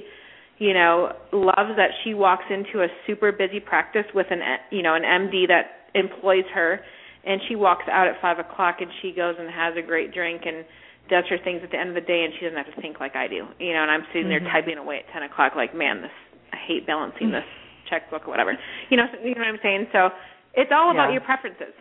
you 0.58 0.74
know, 0.74 1.12
loves 1.32 1.76
that 1.78 1.92
she 2.04 2.14
walks 2.14 2.46
into 2.50 2.84
a 2.84 2.88
super 3.06 3.32
busy 3.32 3.60
practice 3.60 4.06
with 4.16 4.28
an, 4.32 4.40
you 4.72 4.82
know, 4.82 4.96
an 4.96 5.04
MD 5.04 5.48
that 5.48 5.90
employs 5.94 6.46
her 6.54 6.80
and 7.28 7.42
she 7.48 7.56
walks 7.56 7.86
out 7.92 8.08
at 8.08 8.22
five 8.22 8.40
o'clock 8.40 8.78
and 8.80 8.90
she 9.02 9.12
goes 9.12 9.36
and 9.38 9.50
has 9.50 9.76
a 9.78 9.82
great 9.86 10.14
drink 10.14 10.44
and 10.46 10.66
does 11.10 11.26
her 11.30 11.38
things 11.44 11.62
at 11.64 11.72
the 11.72 11.80
end 11.80 11.90
of 11.90 11.96
the 11.96 12.08
day 12.08 12.24
and 12.24 12.34
she 12.40 12.46
doesn't 12.46 12.58
have 12.58 12.74
to 12.74 12.82
think 12.82 13.00
like 13.00 13.16
I 13.16 13.28
do. 13.28 13.48
You 13.60 13.74
know, 13.74 13.84
and 13.84 13.92
I'm 13.92 14.04
sitting 14.14 14.30
there 14.30 14.40
mm-hmm. 14.40 14.56
typing 14.56 14.78
away 14.78 15.04
at 15.06 15.14
ten 15.14 15.24
o'clock 15.24 15.54
like, 15.56 15.76
Man, 15.76 16.02
this 16.02 16.12
I 16.54 16.58
hate 16.68 16.88
balancing 16.88 17.32
this 17.32 17.48
checkbook 17.90 18.28
or 18.28 18.32
whatever. 18.32 18.58
You 18.90 18.98
know, 18.98 19.06
you 19.24 19.36
know 19.36 19.42
what 19.42 19.48
I'm 19.48 19.60
saying? 19.62 19.88
So 19.92 20.10
it's 20.54 20.72
all 20.74 20.92
about 20.92 21.08
yeah. 21.08 21.20
your 21.20 21.22
preferences. 21.22 21.76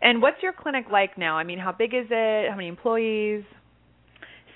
And 0.00 0.22
what's 0.22 0.42
your 0.42 0.52
clinic 0.52 0.86
like 0.90 1.18
now? 1.18 1.36
I 1.36 1.44
mean, 1.44 1.58
how 1.58 1.72
big 1.72 1.94
is 1.94 2.06
it? 2.10 2.50
How 2.50 2.56
many 2.56 2.68
employees? 2.68 3.42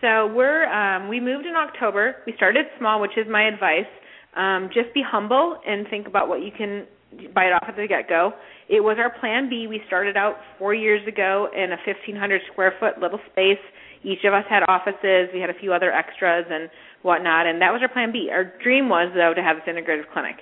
So 0.01 0.27
we're 0.27 0.67
um 0.67 1.09
we 1.09 1.21
moved 1.21 1.47
in 1.47 1.55
October. 1.55 2.17
We 2.27 2.35
started 2.37 2.67
small, 2.79 3.01
which 3.01 3.17
is 3.17 3.27
my 3.31 3.47
advice. 3.47 3.91
Um 4.37 4.71
just 4.73 4.93
be 4.95 5.03
humble 5.05 5.59
and 5.67 5.87
think 5.89 6.07
about 6.07 6.29
what 6.29 6.43
you 6.43 6.51
can 6.57 6.87
bite 7.35 7.53
off 7.53 7.65
at 7.69 7.77
the 7.77 7.87
get 7.87 8.09
go. 8.09 8.33
It 8.69 8.83
was 8.83 8.97
our 8.99 9.11
plan 9.21 9.49
B. 9.49 9.67
We 9.67 9.81
started 9.87 10.17
out 10.17 10.37
four 10.59 10.75
years 10.75 11.07
ago 11.07 11.49
in 11.55 11.73
a 11.73 11.79
1,500 11.85 12.41
square 12.53 12.75
foot 12.81 12.99
little 13.01 13.21
space. 13.31 13.61
Each 14.05 14.25
of 14.25 14.35
us 14.35 14.45
had 14.49 14.63
offices. 14.69 15.29
We 15.33 15.41
had 15.41 15.51
a 15.51 15.59
few 15.59 15.73
other 15.73 15.93
extras 15.93 16.47
and 16.51 16.69
whatnot, 17.03 17.47
and 17.47 17.61
that 17.63 17.73
was 17.73 17.81
our 17.83 17.89
plan 17.89 18.13
B. 18.13 18.31
Our 18.33 18.53
dream 18.63 18.89
was, 18.89 19.13
though, 19.15 19.35
to 19.35 19.43
have 19.43 19.57
this 19.57 19.67
integrative 19.73 20.11
clinic. 20.13 20.37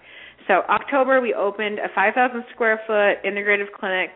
So 0.46 0.62
October, 0.68 1.20
we 1.20 1.34
opened 1.34 1.78
a 1.78 1.88
5,000 1.94 2.44
square 2.54 2.80
foot 2.86 3.22
integrative 3.24 3.72
clinic. 3.78 4.10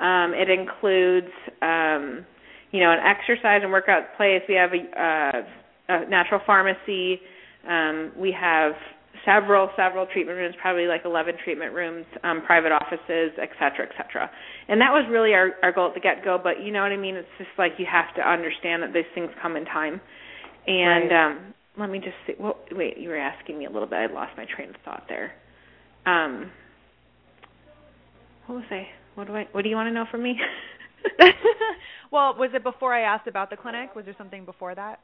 Um, 0.00 0.34
it 0.34 0.48
includes, 0.48 1.32
um, 1.62 2.24
you 2.70 2.80
know, 2.80 2.92
an 2.92 3.00
exercise 3.00 3.60
and 3.62 3.72
workout 3.72 4.16
place. 4.16 4.42
We 4.48 4.54
have 4.54 4.70
a, 4.72 4.84
uh, 5.00 5.42
a 5.88 6.08
natural 6.08 6.40
pharmacy. 6.46 7.20
Um, 7.68 8.12
we 8.16 8.32
have 8.32 8.72
several 9.26 9.68
several 9.76 10.06
treatment 10.06 10.38
rooms, 10.38 10.54
probably 10.62 10.86
like 10.86 11.02
11 11.04 11.34
treatment 11.44 11.74
rooms, 11.74 12.06
um, 12.24 12.40
private 12.46 12.72
offices, 12.72 13.36
et 13.36 13.50
cetera, 13.58 13.84
et 13.84 13.92
cetera. 13.98 14.30
And 14.68 14.80
that 14.80 14.92
was 14.92 15.04
really 15.10 15.34
our 15.34 15.50
our 15.62 15.72
goal 15.72 15.88
at 15.88 15.94
the 15.94 16.00
get 16.00 16.24
go. 16.24 16.38
But 16.42 16.62
you 16.62 16.72
know 16.72 16.80
what 16.80 16.92
I 16.92 16.96
mean? 16.96 17.16
It's 17.16 17.28
just 17.36 17.50
like 17.58 17.72
you 17.78 17.86
have 17.90 18.14
to 18.16 18.22
understand 18.22 18.82
that 18.82 18.94
these 18.94 19.10
things 19.14 19.30
come 19.42 19.56
in 19.56 19.66
time. 19.66 20.00
And 20.66 21.10
right. 21.10 21.26
um, 21.26 21.54
let 21.78 21.90
me 21.90 21.98
just 21.98 22.16
see. 22.26 22.34
Well, 22.38 22.56
wait, 22.72 22.96
you 22.96 23.10
were 23.10 23.18
asking 23.18 23.58
me 23.58 23.66
a 23.66 23.70
little 23.70 23.88
bit. 23.88 23.98
I 23.98 24.06
lost 24.06 24.32
my 24.36 24.46
train 24.46 24.70
of 24.70 24.76
thought 24.84 25.04
there. 25.08 25.32
Um, 26.06 26.50
what 28.46 28.56
was 28.56 28.64
I? 28.70 28.86
What 29.16 29.26
do 29.26 29.36
I? 29.36 29.46
What 29.52 29.62
do 29.62 29.68
you 29.68 29.76
want 29.76 29.88
to 29.88 29.92
know 29.92 30.06
from 30.10 30.22
me? 30.22 30.38
well, 32.12 32.34
was 32.38 32.50
it 32.54 32.62
before 32.62 32.94
I 32.94 33.02
asked 33.02 33.26
about 33.26 33.50
the 33.50 33.56
clinic? 33.56 33.94
Was 33.94 34.04
there 34.04 34.14
something 34.18 34.44
before 34.44 34.74
that? 34.74 35.00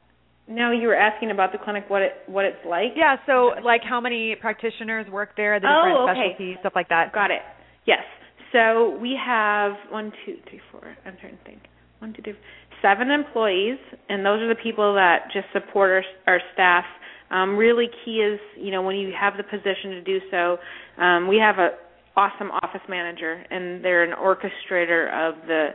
No, 0.47 0.71
you 0.71 0.87
were 0.87 0.95
asking 0.95 1.31
about 1.31 1.51
the 1.51 1.57
clinic, 1.57 1.85
what 1.87 2.01
it 2.01 2.13
what 2.27 2.45
it's 2.45 2.63
like. 2.67 2.93
Yeah, 2.95 3.15
so 3.25 3.51
like 3.63 3.81
how 3.87 4.01
many 4.01 4.35
practitioners 4.39 5.09
work 5.09 5.37
there, 5.37 5.59
the 5.59 5.67
different 5.67 5.97
oh, 5.97 6.09
okay. 6.09 6.33
specialties, 6.35 6.57
stuff 6.59 6.73
like 6.75 6.89
that. 6.89 7.13
Got 7.13 7.31
it. 7.31 7.41
Yes. 7.85 8.03
So 8.51 8.97
we 9.01 9.17
have 9.25 9.73
one, 9.89 10.11
two, 10.25 10.37
three, 10.49 10.61
four. 10.71 10.95
I'm 11.05 11.17
trying 11.19 11.37
to 11.37 11.43
think. 11.43 11.59
One, 11.99 12.13
two, 12.13 12.21
three, 12.21 12.35
seven 12.81 13.09
employees, 13.09 13.79
and 14.09 14.25
those 14.25 14.41
are 14.41 14.49
the 14.49 14.61
people 14.61 14.93
that 14.95 15.29
just 15.33 15.47
support 15.53 16.03
our, 16.27 16.33
our 16.33 16.41
staff. 16.53 16.83
Um, 17.31 17.55
really 17.55 17.87
key 18.03 18.17
is, 18.17 18.39
you 18.57 18.69
know, 18.69 18.81
when 18.83 18.97
you 18.97 19.11
have 19.19 19.33
the 19.37 19.43
position 19.43 19.91
to 19.91 20.01
do 20.01 20.19
so, 20.29 20.57
um, 21.01 21.27
we 21.27 21.37
have 21.37 21.57
a 21.57 21.69
awesome 22.15 22.51
office 22.51 22.81
manager, 22.87 23.43
and 23.49 23.83
they're 23.83 24.03
an 24.03 24.15
orchestrator 24.15 25.07
of 25.07 25.47
the, 25.47 25.69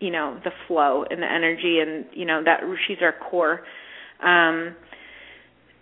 you 0.00 0.10
know, 0.10 0.38
the 0.44 0.50
flow 0.66 1.04
and 1.08 1.22
the 1.22 1.32
energy, 1.32 1.78
and 1.80 2.04
you 2.12 2.26
know 2.26 2.42
that 2.44 2.60
she's 2.86 2.98
our 3.00 3.14
core. 3.30 3.62
Um, 4.22 4.76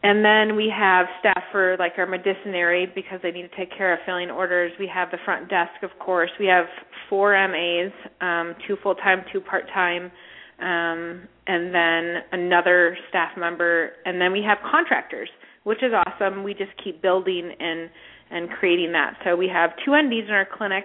and 0.03 0.25
then 0.25 0.55
we 0.55 0.73
have 0.77 1.07
staff 1.19 1.43
for 1.51 1.77
like 1.79 1.93
our 1.99 2.07
medicinary 2.07 2.87
because 2.95 3.19
they 3.23 3.33
need 3.33 3.51
to 3.51 3.57
take 3.57 3.77
care 3.77 3.93
of 3.93 3.99
filling 4.07 4.31
orders. 4.31 4.73
We 4.79 4.89
have 4.95 5.11
the 5.11 5.19
front 5.25 5.49
desk, 5.49 5.83
of 5.83 5.91
course. 5.99 6.31
We 6.39 6.47
have 6.47 6.67
four 7.09 7.33
MAs, 7.33 7.93
um, 8.21 8.55
two 8.67 8.77
full 8.83 8.95
time, 8.95 9.25
two 9.33 9.41
part 9.41 9.65
time, 9.75 10.13
um, 10.61 11.27
and 11.49 11.75
then 11.75 12.23
another 12.31 12.97
staff 13.09 13.33
member. 13.37 13.91
And 14.05 14.21
then 14.21 14.31
we 14.31 14.43
have 14.47 14.59
contractors, 14.71 15.29
which 15.65 15.83
is 15.83 15.93
awesome. 15.93 16.45
We 16.45 16.55
just 16.55 16.73
keep 16.83 17.03
building 17.03 17.53
and 17.59 17.91
and 18.31 18.51
creating 18.51 18.93
that. 18.93 19.15
So 19.25 19.35
we 19.35 19.49
have 19.49 19.71
two 19.85 19.93
NDs 19.93 20.29
in 20.29 20.35
our 20.35 20.47
clinic. 20.47 20.85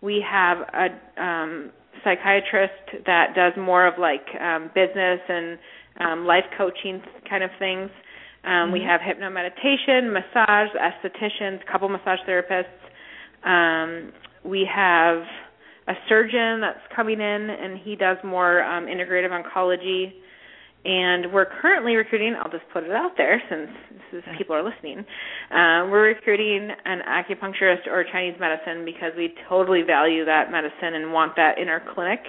We 0.00 0.24
have 0.28 0.58
a 0.74 1.22
um, 1.22 1.70
psychiatrist 2.02 3.04
that 3.06 3.34
does 3.34 3.52
more 3.56 3.86
of 3.86 3.98
like 3.98 4.26
um, 4.40 4.70
business 4.74 5.20
and 5.28 5.58
um, 5.98 6.26
life 6.26 6.44
coaching 6.56 7.02
kind 7.28 7.42
of 7.42 7.50
things. 7.58 7.90
Um, 8.44 8.50
mm-hmm. 8.50 8.72
We 8.72 8.80
have 8.82 9.00
hypnomeditation, 9.00 10.12
massage, 10.12 10.68
estheticians, 10.76 11.60
couple 11.70 11.88
massage 11.88 12.20
therapists. 12.28 12.78
Um, 13.44 14.12
we 14.44 14.68
have 14.72 15.22
a 15.88 15.94
surgeon 16.08 16.60
that's 16.60 16.80
coming 16.94 17.20
in, 17.20 17.50
and 17.50 17.78
he 17.78 17.96
does 17.96 18.18
more 18.24 18.62
um, 18.62 18.86
integrative 18.86 19.30
oncology. 19.30 20.12
And 20.84 21.32
we're 21.32 21.48
currently 21.60 21.96
recruiting. 21.96 22.36
I'll 22.38 22.50
just 22.50 22.64
put 22.72 22.84
it 22.84 22.92
out 22.92 23.12
there 23.16 23.42
since 23.50 23.68
is, 24.12 24.22
people 24.38 24.54
are 24.54 24.62
listening. 24.62 25.00
Uh, 25.50 25.88
we're 25.90 26.14
recruiting 26.14 26.70
an 26.84 27.00
acupuncturist 27.08 27.86
or 27.88 28.04
Chinese 28.10 28.36
medicine 28.38 28.84
because 28.84 29.12
we 29.16 29.34
totally 29.48 29.82
value 29.82 30.24
that 30.24 30.50
medicine 30.50 30.94
and 30.94 31.12
want 31.12 31.34
that 31.36 31.58
in 31.58 31.68
our 31.68 31.82
clinic, 31.94 32.20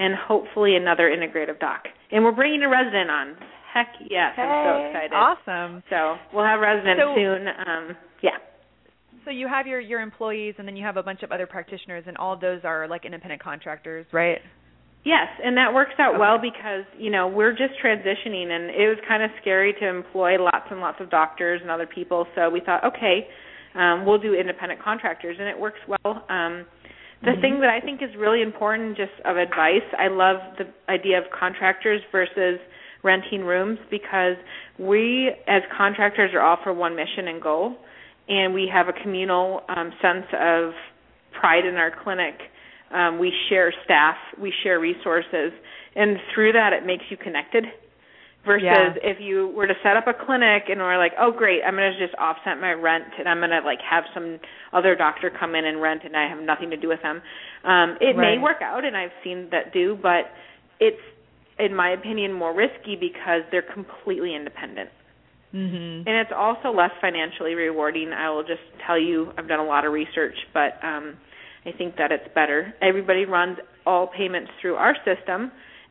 and 0.00 0.14
hopefully 0.16 0.74
another 0.74 1.12
integrative 1.14 1.60
doc. 1.60 1.84
And 2.10 2.24
we're 2.24 2.32
bringing 2.32 2.62
a 2.62 2.68
resident 2.68 3.10
on. 3.10 3.36
Heck 3.72 3.92
yes, 4.00 4.32
hey, 4.34 4.42
I'm 4.42 4.66
so 4.66 4.86
excited. 4.88 5.12
Awesome. 5.14 5.82
So 5.90 6.16
we'll 6.34 6.44
have 6.44 6.58
residents 6.58 7.02
so, 7.04 7.14
soon. 7.14 7.46
Um, 7.46 7.96
yeah. 8.20 8.42
So 9.24 9.30
you 9.30 9.46
have 9.46 9.68
your 9.68 9.78
your 9.78 10.00
employees, 10.00 10.54
and 10.58 10.66
then 10.66 10.74
you 10.74 10.84
have 10.84 10.96
a 10.96 11.04
bunch 11.04 11.22
of 11.22 11.30
other 11.30 11.46
practitioners, 11.46 12.02
and 12.08 12.16
all 12.16 12.36
those 12.36 12.62
are 12.64 12.88
like 12.88 13.04
independent 13.04 13.40
contractors, 13.40 14.06
right? 14.10 14.38
Yes, 15.04 15.28
and 15.42 15.56
that 15.56 15.72
works 15.72 15.92
out 15.98 16.14
okay. 16.14 16.20
well 16.20 16.38
because 16.40 16.84
you 16.98 17.10
know 17.10 17.28
we're 17.28 17.52
just 17.52 17.74
transitioning, 17.84 18.50
and 18.50 18.70
it 18.70 18.88
was 18.88 18.98
kind 19.06 19.22
of 19.22 19.30
scary 19.40 19.72
to 19.80 19.86
employ 19.86 20.42
lots 20.42 20.66
and 20.70 20.80
lots 20.80 20.98
of 21.00 21.08
doctors 21.10 21.60
and 21.62 21.70
other 21.70 21.86
people. 21.86 22.26
So 22.34 22.50
we 22.50 22.60
thought, 22.60 22.82
okay, 22.84 23.28
um, 23.76 24.04
we'll 24.04 24.18
do 24.18 24.34
independent 24.34 24.82
contractors, 24.82 25.36
and 25.38 25.48
it 25.48 25.58
works 25.58 25.78
well. 25.86 26.24
Um, 26.28 26.66
the 27.22 27.30
mm-hmm. 27.30 27.40
thing 27.40 27.60
that 27.60 27.70
I 27.70 27.80
think 27.80 28.02
is 28.02 28.10
really 28.18 28.42
important, 28.42 28.96
just 28.96 29.12
of 29.24 29.36
advice, 29.36 29.86
I 29.98 30.08
love 30.08 30.36
the 30.58 30.64
idea 30.90 31.18
of 31.18 31.24
contractors 31.38 32.00
versus 32.10 32.58
renting 33.02 33.42
rooms 33.42 33.78
because 33.90 34.36
we, 34.78 35.30
as 35.46 35.62
contractors, 35.76 36.32
are 36.34 36.40
all 36.40 36.58
for 36.62 36.72
one 36.72 36.96
mission 36.96 37.28
and 37.28 37.42
goal, 37.42 37.76
and 38.28 38.54
we 38.54 38.70
have 38.72 38.88
a 38.88 38.92
communal 39.02 39.62
um, 39.68 39.92
sense 40.00 40.26
of 40.32 40.72
pride 41.38 41.64
in 41.64 41.76
our 41.76 41.92
clinic. 42.02 42.34
Um, 42.92 43.18
we 43.18 43.32
share 43.48 43.72
staff, 43.84 44.16
we 44.40 44.52
share 44.62 44.80
resources, 44.80 45.52
and 45.94 46.16
through 46.34 46.52
that, 46.52 46.72
it 46.72 46.86
makes 46.86 47.04
you 47.10 47.16
connected 47.16 47.64
versus 48.44 48.64
yeah. 48.64 48.94
if 49.02 49.18
you 49.20 49.48
were 49.48 49.66
to 49.66 49.74
set 49.82 49.96
up 49.96 50.06
a 50.06 50.14
clinic 50.14 50.64
and 50.68 50.80
we're 50.80 50.98
like, 50.98 51.12
oh 51.20 51.30
great, 51.30 51.60
I'm 51.66 51.74
going 51.74 51.92
to 51.92 51.98
just 51.98 52.16
offset 52.18 52.60
my 52.60 52.72
rent 52.72 53.04
and 53.18 53.28
I'm 53.28 53.38
going 53.38 53.50
to 53.50 53.60
like 53.60 53.80
have 53.88 54.04
some 54.14 54.38
other 54.72 54.94
doctor 54.94 55.30
come 55.30 55.54
in 55.54 55.66
and 55.66 55.80
rent 55.80 56.02
and 56.04 56.16
I 56.16 56.28
have 56.28 56.42
nothing 56.42 56.70
to 56.70 56.76
do 56.76 56.88
with 56.88 57.02
them. 57.02 57.20
Um, 57.64 57.98
it 58.00 58.16
right. 58.16 58.36
may 58.36 58.42
work 58.42 58.62
out 58.62 58.84
and 58.84 58.96
I've 58.96 59.12
seen 59.22 59.48
that 59.50 59.72
do, 59.72 59.98
but 60.00 60.32
it's 60.78 61.00
in 61.58 61.74
my 61.74 61.90
opinion 61.90 62.32
more 62.32 62.54
risky 62.54 62.96
because 62.96 63.42
they're 63.50 63.66
completely 63.74 64.34
independent. 64.34 64.88
Mm-hmm. 65.54 66.08
And 66.08 66.16
it's 66.16 66.32
also 66.34 66.70
less 66.70 66.92
financially 67.00 67.54
rewarding. 67.54 68.12
I 68.12 68.30
will 68.30 68.44
just 68.44 68.62
tell 68.86 68.98
you, 68.98 69.32
I've 69.36 69.48
done 69.48 69.60
a 69.60 69.64
lot 69.64 69.84
of 69.84 69.92
research, 69.92 70.36
but 70.54 70.82
um, 70.82 71.16
I 71.66 71.72
think 71.76 71.96
that 71.96 72.12
it's 72.12 72.32
better. 72.34 72.72
Everybody 72.80 73.26
runs 73.26 73.58
all 73.84 74.06
payments 74.06 74.50
through 74.60 74.76
our 74.76 74.96
system 75.04 75.50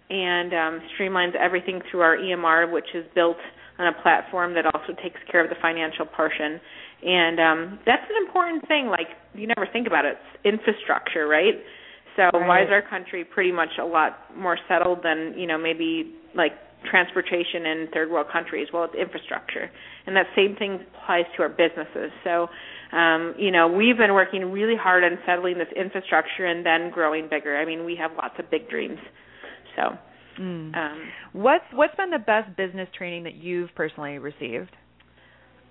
and 0.10 0.54
um, 0.54 0.82
streamlines 0.98 1.36
everything 1.36 1.82
through 1.90 2.02
our 2.02 2.18
EMR, 2.18 2.72
which 2.72 2.88
is 2.94 3.06
built 3.14 3.38
on 3.78 3.88
a 3.88 4.02
platform 4.02 4.54
that 4.56 4.66
also 4.66 4.94
takes 5.02 5.20
care 5.32 5.44
of 5.44 5.50
the 5.50 5.56
financial 5.62 6.06
portion. 6.06 6.60
And 7.04 7.40
um, 7.40 7.80
that's 7.86 8.04
an 8.10 8.28
important 8.28 8.68
thing. 8.68 8.88
Like 8.88 9.08
you 9.34 9.48
never 9.48 9.68
think 9.72 9.88
about 9.88 10.06
it. 10.06 10.18
It's 10.44 10.46
infrastructure, 10.46 11.28
right? 11.28 11.56
So 12.16 12.24
right. 12.24 12.48
why 12.48 12.64
is 12.64 12.70
our 12.72 12.82
country 12.82 13.24
pretty 13.24 13.52
much 13.52 13.70
a 13.80 13.86
lot 13.86 14.36
more 14.36 14.58
settled 14.68 15.00
than 15.04 15.34
you 15.38 15.48
know 15.48 15.58
maybe 15.58 16.16
like 16.36 16.52
transportation 16.90 17.66
in 17.66 17.88
third 17.94 18.10
world 18.10 18.28
countries? 18.32 18.68
Well, 18.74 18.84
it's 18.84 18.96
infrastructure, 18.96 19.72
and 20.06 20.16
that 20.18 20.26
same 20.36 20.56
thing 20.58 20.84
applies 20.96 21.26
to 21.38 21.44
our 21.44 21.50
businesses. 21.50 22.12
So 22.26 22.50
um, 22.92 23.36
you 23.38 23.52
know, 23.52 23.68
we've 23.68 23.98
been 23.98 24.14
working 24.14 24.52
really 24.52 24.76
hard 24.76 25.04
on 25.04 25.20
settling 25.26 25.58
this 25.58 25.72
infrastructure 25.76 26.46
and 26.46 26.66
then 26.66 26.90
growing 26.90 27.30
bigger. 27.30 27.56
I 27.56 27.64
mean, 27.64 27.86
we 27.86 27.96
have 27.96 28.12
lots 28.18 28.36
of 28.40 28.50
big 28.50 28.70
dreams. 28.70 28.98
So, 29.80 30.42
mm. 30.42 30.76
um, 30.76 31.02
what's 31.34 31.64
what's 31.74 31.96
been 31.96 32.12
the 32.12 32.20
best 32.20 32.56
business 32.58 32.90
training 32.98 33.24
that 33.24 33.36
you've 33.36 33.70
personally 33.76 34.18
received? 34.18 34.76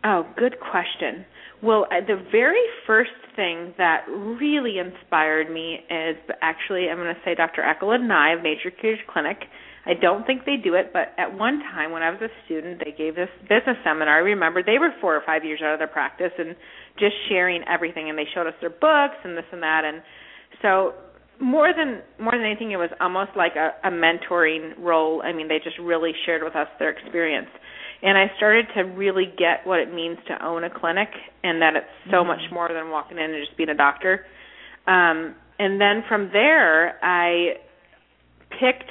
Oh, 0.04 0.24
good 0.36 0.56
question. 0.60 1.26
Well, 1.60 1.86
uh, 1.90 2.06
the 2.06 2.22
very 2.30 2.64
first 2.86 3.10
thing 3.34 3.74
that 3.78 4.04
really 4.08 4.78
inspired 4.78 5.50
me 5.50 5.80
is 5.90 6.16
actually, 6.40 6.88
I'm 6.88 6.98
going 6.98 7.12
to 7.12 7.20
say 7.24 7.34
Dr. 7.34 7.62
Eckel 7.62 7.94
and 7.94 8.12
I 8.12 8.32
of 8.32 8.42
Nature 8.42 8.70
Cures 8.70 9.00
Clinic. 9.12 9.38
I 9.86 9.94
don't 10.00 10.24
think 10.24 10.44
they 10.44 10.56
do 10.56 10.74
it, 10.74 10.92
but 10.92 11.14
at 11.18 11.36
one 11.36 11.60
time 11.74 11.90
when 11.90 12.02
I 12.02 12.10
was 12.10 12.20
a 12.20 12.28
student, 12.44 12.80
they 12.84 12.92
gave 12.92 13.16
this 13.16 13.30
business 13.42 13.76
seminar. 13.82 14.18
I 14.18 14.20
remember 14.20 14.62
they 14.62 14.78
were 14.78 14.90
four 15.00 15.16
or 15.16 15.22
five 15.26 15.44
years 15.44 15.60
out 15.64 15.72
of 15.72 15.80
their 15.80 15.88
practice 15.88 16.32
and 16.38 16.54
just 16.98 17.14
sharing 17.28 17.64
everything, 17.66 18.08
and 18.08 18.16
they 18.16 18.28
showed 18.34 18.46
us 18.46 18.54
their 18.60 18.70
books 18.70 19.18
and 19.24 19.36
this 19.36 19.46
and 19.50 19.62
that. 19.62 19.82
And 19.84 20.02
so 20.62 20.94
more 21.40 21.72
than 21.72 22.02
more 22.18 22.32
than 22.32 22.44
anything, 22.44 22.72
it 22.72 22.76
was 22.76 22.90
almost 23.00 23.30
like 23.36 23.52
a, 23.56 23.70
a 23.86 23.90
mentoring 23.90 24.78
role. 24.78 25.22
I 25.22 25.32
mean, 25.32 25.48
they 25.48 25.58
just 25.62 25.78
really 25.78 26.12
shared 26.26 26.42
with 26.42 26.56
us 26.56 26.68
their 26.78 26.90
experience, 26.90 27.48
and 28.02 28.18
I 28.18 28.26
started 28.36 28.66
to 28.74 28.82
really 28.82 29.26
get 29.38 29.66
what 29.66 29.78
it 29.78 29.92
means 29.92 30.18
to 30.28 30.44
own 30.44 30.64
a 30.64 30.70
clinic, 30.70 31.08
and 31.44 31.62
that 31.62 31.76
it's 31.76 31.86
so 32.06 32.18
mm-hmm. 32.18 32.28
much 32.28 32.40
more 32.52 32.68
than 32.68 32.90
walking 32.90 33.18
in 33.18 33.30
and 33.30 33.44
just 33.44 33.56
being 33.56 33.68
a 33.68 33.74
doctor. 33.74 34.26
Um, 34.86 35.34
and 35.58 35.80
then 35.80 36.02
from 36.08 36.30
there, 36.32 36.98
I 37.04 37.58
picked 38.58 38.90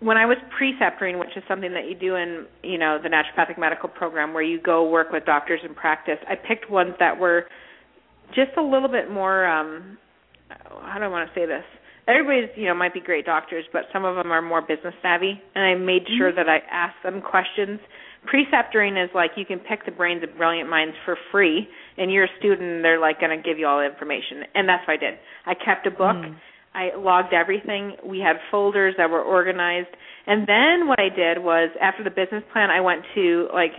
when 0.00 0.16
I 0.16 0.26
was 0.26 0.36
preceptoring, 0.60 1.18
which 1.18 1.36
is 1.36 1.42
something 1.48 1.72
that 1.72 1.88
you 1.88 1.94
do 1.94 2.14
in 2.16 2.46
you 2.62 2.78
know 2.78 2.98
the 3.02 3.08
naturopathic 3.08 3.58
medical 3.58 3.88
program, 3.88 4.32
where 4.32 4.42
you 4.42 4.60
go 4.60 4.88
work 4.88 5.12
with 5.12 5.24
doctors 5.26 5.60
in 5.64 5.74
practice. 5.74 6.18
I 6.28 6.34
picked 6.34 6.70
ones 6.70 6.94
that 6.98 7.18
were 7.18 7.46
just 8.28 8.52
a 8.56 8.62
little 8.62 8.88
bit 8.88 9.10
more 9.10 9.46
um 9.46 9.98
how 10.82 10.98
do 10.98 11.04
I 11.04 11.08
want 11.08 11.28
to 11.28 11.34
say 11.34 11.46
this? 11.46 11.64
Everybody's, 12.06 12.50
you 12.56 12.66
know, 12.66 12.74
might 12.74 12.92
be 12.92 13.00
great 13.00 13.24
doctors, 13.24 13.64
but 13.72 13.82
some 13.92 14.04
of 14.04 14.16
them 14.16 14.30
are 14.30 14.42
more 14.42 14.60
business 14.60 14.94
savvy, 15.00 15.40
and 15.54 15.64
I 15.64 15.74
made 15.74 16.02
sure 16.18 16.28
mm-hmm. 16.28 16.36
that 16.36 16.48
I 16.48 16.60
asked 16.70 17.02
them 17.02 17.22
questions. 17.22 17.80
Preceptoring 18.28 19.02
is 19.02 19.10
like 19.14 19.32
you 19.36 19.44
can 19.44 19.58
pick 19.58 19.84
the 19.84 19.92
brains 19.92 20.22
of 20.22 20.36
brilliant 20.36 20.68
minds 20.68 20.94
for 21.04 21.16
free, 21.32 21.66
and 21.96 22.12
you're 22.12 22.24
a 22.24 22.34
student, 22.38 22.62
and 22.62 22.84
they're 22.84 23.00
like 23.00 23.20
going 23.20 23.36
to 23.36 23.42
give 23.42 23.58
you 23.58 23.66
all 23.66 23.78
the 23.78 23.86
information, 23.86 24.44
and 24.54 24.68
that's 24.68 24.86
what 24.86 24.94
I 24.94 24.96
did. 24.96 25.14
I 25.46 25.54
kept 25.54 25.86
a 25.86 25.90
book. 25.90 26.16
Mm. 26.16 26.36
I 26.74 26.90
logged 26.96 27.32
everything. 27.32 27.96
We 28.04 28.18
had 28.18 28.36
folders 28.50 28.94
that 28.98 29.08
were 29.08 29.22
organized, 29.22 29.94
and 30.26 30.46
then 30.48 30.88
what 30.88 30.98
I 30.98 31.08
did 31.08 31.38
was 31.38 31.70
after 31.80 32.02
the 32.02 32.10
business 32.10 32.42
plan, 32.52 32.70
I 32.70 32.80
went 32.80 33.02
to 33.14 33.48
like 33.54 33.72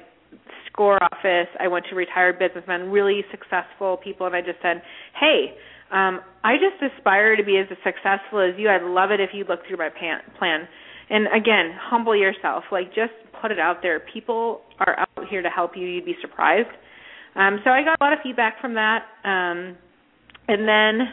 SCORE 0.71 0.97
office. 1.03 1.49
I 1.59 1.67
went 1.67 1.85
to 1.89 1.95
retired 1.95 2.39
businessmen, 2.39 2.89
really 2.91 3.21
successful 3.31 3.97
people, 3.97 4.25
and 4.25 4.35
I 4.35 4.41
just 4.41 4.61
said, 4.61 4.81
"Hey, 5.19 5.57
um, 5.91 6.21
I 6.43 6.55
just 6.57 6.81
aspire 6.81 7.35
to 7.35 7.43
be 7.43 7.57
as 7.57 7.67
successful 7.83 8.39
as 8.39 8.57
you. 8.57 8.69
I'd 8.69 8.83
love 8.83 9.11
it 9.11 9.19
if 9.19 9.29
you 9.33 9.45
look 9.47 9.59
through 9.67 9.77
my 9.77 9.89
pan- 9.89 10.21
plan. 10.37 10.67
And 11.09 11.27
again, 11.27 11.75
humble 11.79 12.15
yourself. 12.15 12.63
Like 12.71 12.87
just 12.89 13.13
put 13.41 13.51
it 13.51 13.59
out 13.59 13.77
there. 13.81 14.01
People 14.13 14.61
are 14.79 14.99
out 14.99 15.27
here 15.29 15.41
to 15.41 15.49
help 15.49 15.71
you. 15.75 15.87
You'd 15.87 16.05
be 16.05 16.15
surprised. 16.21 16.69
Um, 17.35 17.59
so 17.63 17.69
I 17.69 17.83
got 17.83 17.99
a 17.99 18.03
lot 18.03 18.13
of 18.13 18.19
feedback 18.23 18.59
from 18.61 18.75
that. 18.75 19.03
Um, 19.23 19.77
and 20.47 20.67
then 20.67 21.07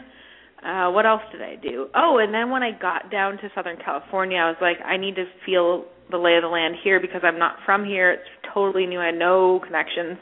uh, 0.65 0.91
what 0.91 1.05
else 1.05 1.21
did 1.31 1.41
I 1.41 1.55
do? 1.55 1.87
Oh, 1.93 2.19
and 2.19 2.33
then 2.33 2.49
when 2.49 2.63
I 2.63 2.71
got 2.71 3.11
down 3.11 3.37
to 3.37 3.49
Southern 3.53 3.77
California, 3.83 4.37
I 4.37 4.47
was 4.47 4.57
like, 4.61 4.77
I 4.85 4.97
need 4.97 5.15
to 5.15 5.25
feel 5.45 5.85
the 6.09 6.17
lay 6.17 6.35
of 6.35 6.41
the 6.41 6.47
land 6.47 6.75
here 6.83 6.99
because 6.99 7.21
I'm 7.23 7.37
not 7.37 7.57
from 7.65 7.85
here. 7.85 8.11
It's 8.11 8.29
totally 8.53 8.85
new. 8.85 8.99
I 8.99 9.07
had 9.07 9.15
no 9.15 9.59
connections. 9.65 10.17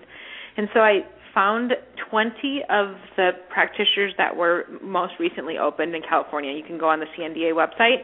And 0.58 0.68
so 0.74 0.80
I 0.80 1.02
found 1.34 1.74
20 2.10 2.62
of 2.70 2.96
the 3.16 3.32
practitioners 3.50 4.14
that 4.18 4.36
were 4.36 4.66
most 4.82 5.14
recently 5.20 5.58
opened 5.58 5.96
in 5.96 6.02
California. 6.08 6.52
You 6.52 6.64
can 6.64 6.78
go 6.78 6.90
on 6.90 7.00
the 7.00 7.08
CNDA 7.18 7.54
website. 7.54 8.04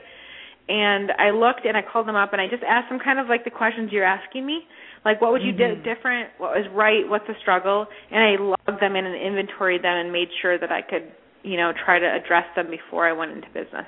And 0.69 1.11
I 1.17 1.31
looked 1.31 1.65
and 1.65 1.77
I 1.77 1.81
called 1.81 2.07
them 2.07 2.15
up 2.15 2.33
and 2.33 2.41
I 2.41 2.47
just 2.47 2.63
asked 2.63 2.89
them 2.89 2.99
kind 2.99 3.19
of 3.19 3.27
like 3.27 3.45
the 3.45 3.51
questions 3.51 3.89
you're 3.91 4.03
asking 4.03 4.45
me. 4.45 4.61
Like 5.05 5.21
what 5.21 5.31
would 5.31 5.41
you 5.41 5.53
mm-hmm. 5.53 5.81
do 5.81 5.95
different? 5.95 6.29
What 6.37 6.51
was 6.51 6.65
right? 6.73 7.07
What's 7.07 7.25
the 7.27 7.35
struggle? 7.41 7.85
And 8.11 8.19
I 8.21 8.41
logged 8.41 8.81
them 8.81 8.95
in 8.95 9.05
and 9.05 9.15
inventoried 9.15 9.81
them 9.81 9.95
and 9.95 10.11
made 10.11 10.27
sure 10.41 10.59
that 10.59 10.71
I 10.71 10.81
could, 10.81 11.11
you 11.43 11.55
know, 11.55 11.71
try 11.85 11.99
to 11.99 12.05
address 12.05 12.43
them 12.55 12.67
before 12.69 13.07
I 13.07 13.13
went 13.13 13.31
into 13.31 13.47
business. 13.47 13.87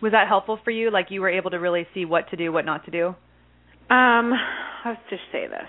Was 0.00 0.12
that 0.12 0.26
helpful 0.26 0.58
for 0.64 0.70
you? 0.70 0.90
Like 0.90 1.10
you 1.10 1.20
were 1.20 1.28
able 1.28 1.50
to 1.50 1.58
really 1.58 1.86
see 1.92 2.06
what 2.06 2.30
to 2.30 2.36
do, 2.36 2.50
what 2.50 2.64
not 2.64 2.86
to 2.86 2.90
do? 2.90 3.14
Um, 3.94 4.32
let's 4.86 5.02
just 5.10 5.22
say 5.32 5.48
this 5.48 5.68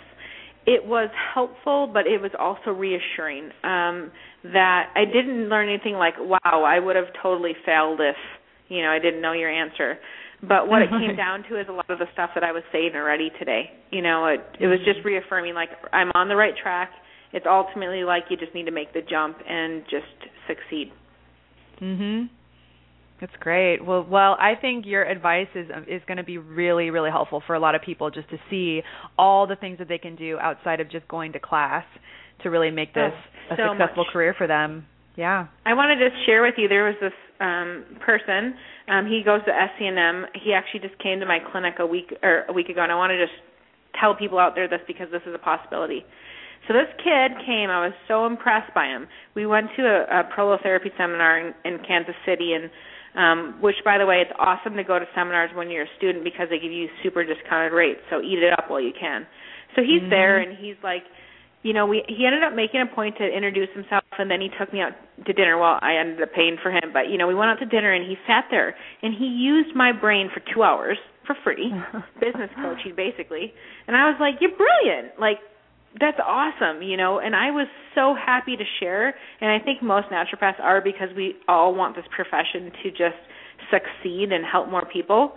it 0.65 0.85
was 0.85 1.09
helpful, 1.33 1.89
but 1.91 2.05
it 2.07 2.21
was 2.21 2.31
also 2.37 2.71
reassuring 2.71 3.45
um, 3.63 4.11
that 4.43 4.89
I 4.95 5.05
didn't 5.05 5.49
learn 5.49 5.69
anything 5.69 5.95
like, 5.95 6.13
wow, 6.19 6.63
I 6.63 6.79
would 6.79 6.95
have 6.95 7.07
totally 7.21 7.53
failed 7.65 7.99
if, 7.99 8.15
you 8.69 8.81
know, 8.81 8.89
I 8.89 8.99
didn't 8.99 9.21
know 9.21 9.33
your 9.33 9.49
answer. 9.49 9.97
But 10.41 10.67
what 10.67 10.81
it 10.81 10.89
came 11.01 11.15
down 11.15 11.43
to 11.49 11.59
is 11.59 11.67
a 11.69 11.71
lot 11.71 11.89
of 11.89 11.99
the 11.99 12.05
stuff 12.13 12.31
that 12.35 12.43
I 12.43 12.51
was 12.51 12.63
saying 12.71 12.91
already 12.95 13.31
today. 13.39 13.71
You 13.91 14.01
know, 14.01 14.27
it 14.27 14.41
it 14.59 14.67
was 14.67 14.79
just 14.85 15.05
reaffirming 15.05 15.53
like 15.53 15.69
I'm 15.93 16.11
on 16.15 16.27
the 16.29 16.35
right 16.35 16.53
track. 16.61 16.91
It's 17.33 17.45
ultimately 17.49 18.03
like 18.03 18.23
you 18.29 18.37
just 18.37 18.53
need 18.53 18.65
to 18.65 18.71
make 18.71 18.93
the 18.93 19.01
jump 19.01 19.37
and 19.47 19.83
just 19.89 20.05
succeed. 20.47 20.91
Mhm. 21.79 22.29
That's 23.21 23.31
great. 23.39 23.85
Well, 23.85 24.03
well, 24.09 24.35
I 24.39 24.55
think 24.59 24.87
your 24.87 25.03
advice 25.03 25.47
is 25.53 25.67
is 25.87 26.01
going 26.07 26.17
to 26.17 26.23
be 26.23 26.39
really, 26.39 26.89
really 26.89 27.11
helpful 27.11 27.43
for 27.45 27.53
a 27.53 27.59
lot 27.59 27.75
of 27.75 27.83
people 27.83 28.09
just 28.09 28.27
to 28.31 28.37
see 28.49 28.81
all 29.17 29.45
the 29.45 29.55
things 29.55 29.77
that 29.77 29.87
they 29.87 29.99
can 29.99 30.15
do 30.15 30.39
outside 30.39 30.79
of 30.79 30.89
just 30.89 31.07
going 31.07 31.33
to 31.33 31.39
class 31.39 31.85
to 32.41 32.49
really 32.49 32.71
make 32.71 32.95
this 32.95 33.13
oh, 33.51 33.53
a 33.53 33.57
so 33.57 33.63
successful 33.77 34.05
much. 34.05 34.11
career 34.11 34.33
for 34.35 34.47
them. 34.47 34.87
Yeah. 35.15 35.45
I 35.67 35.75
want 35.75 35.97
to 35.97 36.09
just 36.09 36.25
share 36.25 36.41
with 36.41 36.55
you. 36.57 36.67
There 36.67 36.85
was 36.85 36.95
this 36.99 37.13
um 37.39 37.85
person. 38.03 38.55
Um, 38.89 39.05
he 39.05 39.21
goes 39.23 39.41
to 39.45 39.51
SCNM. 39.51 40.25
He 40.43 40.53
actually 40.53 40.79
just 40.79 40.97
came 40.97 41.19
to 41.19 41.27
my 41.27 41.37
clinic 41.51 41.75
a 41.77 41.85
week 41.85 42.11
or 42.23 42.45
a 42.49 42.53
week 42.53 42.69
ago, 42.69 42.81
and 42.81 42.91
I 42.91 42.95
want 42.95 43.11
to 43.11 43.21
just 43.21 43.37
tell 44.01 44.15
people 44.15 44.39
out 44.39 44.55
there 44.55 44.67
this 44.67 44.81
because 44.87 45.07
this 45.11 45.21
is 45.27 45.35
a 45.35 45.37
possibility. 45.37 46.03
So 46.67 46.73
this 46.73 46.89
kid 46.97 47.37
came. 47.45 47.69
I 47.69 47.85
was 47.85 47.93
so 48.07 48.25
impressed 48.25 48.73
by 48.73 48.85
him. 48.85 49.07
We 49.35 49.45
went 49.45 49.67
to 49.77 49.83
a, 49.83 50.21
a 50.21 50.23
prolotherapy 50.25 50.89
seminar 50.97 51.39
in, 51.39 51.53
in 51.65 51.79
Kansas 51.85 52.15
City, 52.25 52.53
and 52.53 52.69
um, 53.15 53.57
which, 53.61 53.75
by 53.83 53.97
the 53.97 54.05
way, 54.05 54.23
it's 54.23 54.31
awesome 54.39 54.75
to 54.77 54.83
go 54.83 54.99
to 54.99 55.05
seminars 55.15 55.51
when 55.53 55.69
you're 55.69 55.83
a 55.83 55.93
student 55.97 56.23
because 56.23 56.47
they 56.49 56.59
give 56.59 56.71
you 56.71 56.87
super 57.03 57.23
discounted 57.23 57.73
rates. 57.73 57.99
So 58.09 58.21
eat 58.21 58.39
it 58.39 58.53
up 58.53 58.69
while 58.69 58.81
you 58.81 58.93
can. 58.97 59.27
So 59.75 59.81
he's 59.81 60.01
mm-hmm. 60.01 60.09
there, 60.09 60.39
and 60.39 60.57
he's 60.57 60.75
like, 60.83 61.03
you 61.63 61.73
know, 61.73 61.85
we 61.85 62.03
he 62.07 62.25
ended 62.25 62.43
up 62.43 62.53
making 62.55 62.81
a 62.81 62.89
point 62.95 63.17
to 63.17 63.25
introduce 63.25 63.69
himself, 63.75 64.03
and 64.17 64.31
then 64.31 64.41
he 64.41 64.49
took 64.57 64.73
me 64.73 64.81
out 64.81 64.93
to 65.25 65.33
dinner. 65.33 65.57
Well, 65.57 65.77
I 65.81 65.95
ended 65.99 66.21
up 66.21 66.33
paying 66.33 66.57
for 66.61 66.71
him, 66.71 66.91
but 66.93 67.09
you 67.09 67.17
know, 67.17 67.27
we 67.27 67.35
went 67.35 67.51
out 67.51 67.59
to 67.59 67.65
dinner, 67.65 67.93
and 67.93 68.03
he 68.03 68.15
sat 68.27 68.45
there, 68.49 68.75
and 69.03 69.13
he 69.13 69.25
used 69.25 69.75
my 69.75 69.91
brain 69.91 70.29
for 70.33 70.41
two 70.53 70.63
hours 70.63 70.97
for 71.27 71.35
free, 71.43 71.71
business 72.19 72.49
coaching 72.55 72.95
basically. 72.95 73.53
And 73.87 73.95
I 73.95 74.09
was 74.09 74.17
like, 74.19 74.41
you're 74.41 74.55
brilliant. 74.57 75.19
Like 75.19 75.37
that's 75.99 76.19
awesome, 76.25 76.81
you 76.81 76.95
know, 76.95 77.19
and 77.19 77.35
I 77.35 77.51
was 77.51 77.67
so 77.95 78.15
happy 78.15 78.55
to 78.55 78.63
share. 78.79 79.13
And 79.41 79.51
I 79.51 79.59
think 79.59 79.83
most 79.83 80.07
naturopaths 80.07 80.59
are 80.59 80.81
because 80.81 81.09
we 81.15 81.35
all 81.47 81.75
want 81.75 81.95
this 81.95 82.05
profession 82.15 82.71
to 82.83 82.91
just 82.91 83.19
succeed 83.69 84.31
and 84.31 84.45
help 84.45 84.69
more 84.69 84.85
people. 84.85 85.33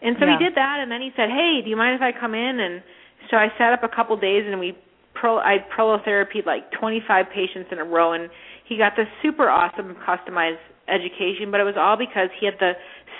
And 0.00 0.16
so 0.20 0.26
yeah. 0.26 0.38
he 0.38 0.44
did 0.44 0.54
that, 0.54 0.78
and 0.80 0.90
then 0.90 1.00
he 1.00 1.10
said, 1.16 1.28
"Hey, 1.28 1.60
do 1.62 1.70
you 1.70 1.76
mind 1.76 1.96
if 1.96 2.02
I 2.02 2.12
come 2.12 2.34
in?" 2.34 2.60
And 2.60 2.82
so 3.30 3.36
I 3.36 3.48
sat 3.58 3.72
up 3.72 3.82
a 3.82 3.88
couple 3.88 4.16
days, 4.16 4.44
and 4.46 4.60
we 4.60 4.78
pro 5.14 5.38
I 5.38 5.58
prolotherapy 5.76 6.46
like 6.46 6.70
25 6.78 7.26
patients 7.34 7.70
in 7.72 7.78
a 7.78 7.84
row, 7.84 8.12
and 8.12 8.30
he 8.64 8.78
got 8.78 8.94
this 8.96 9.08
super 9.22 9.50
awesome 9.50 9.96
customized 10.06 10.62
education. 10.86 11.50
But 11.50 11.58
it 11.60 11.64
was 11.64 11.74
all 11.76 11.96
because 11.96 12.30
he 12.38 12.46
had 12.46 12.54
the 12.60 12.74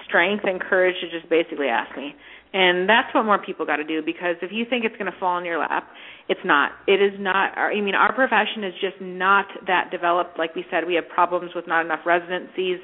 strength 0.07 0.45
and 0.47 0.61
courage 0.61 0.95
to 1.01 1.11
just 1.11 1.29
basically 1.29 1.67
ask 1.67 1.97
me. 1.97 2.15
And 2.53 2.89
that's 2.89 3.13
what 3.15 3.25
more 3.25 3.39
people 3.39 3.67
got 3.67 3.77
to 3.77 3.85
do 3.85 4.01
because 4.03 4.37
if 4.41 4.51
you 4.53 4.65
think 4.69 4.85
it's 4.87 4.97
going 4.97 5.11
to 5.13 5.19
fall 5.21 5.37
in 5.39 5.45
your 5.45 5.59
lap, 5.59 5.85
it's 6.31 6.41
not. 6.45 6.73
It 6.87 7.03
is 7.03 7.13
not. 7.21 7.57
Our, 7.59 7.73
I 7.73 7.81
mean, 7.83 7.95
our 7.95 8.13
profession 8.15 8.65
is 8.65 8.73
just 8.81 8.97
not 9.01 9.45
that 9.67 9.91
developed. 9.91 10.39
Like 10.39 10.55
we 10.55 10.65
said, 10.71 10.87
we 10.87 10.95
have 10.95 11.09
problems 11.09 11.51
with 11.55 11.67
not 11.67 11.85
enough 11.85 12.01
residencies. 12.07 12.81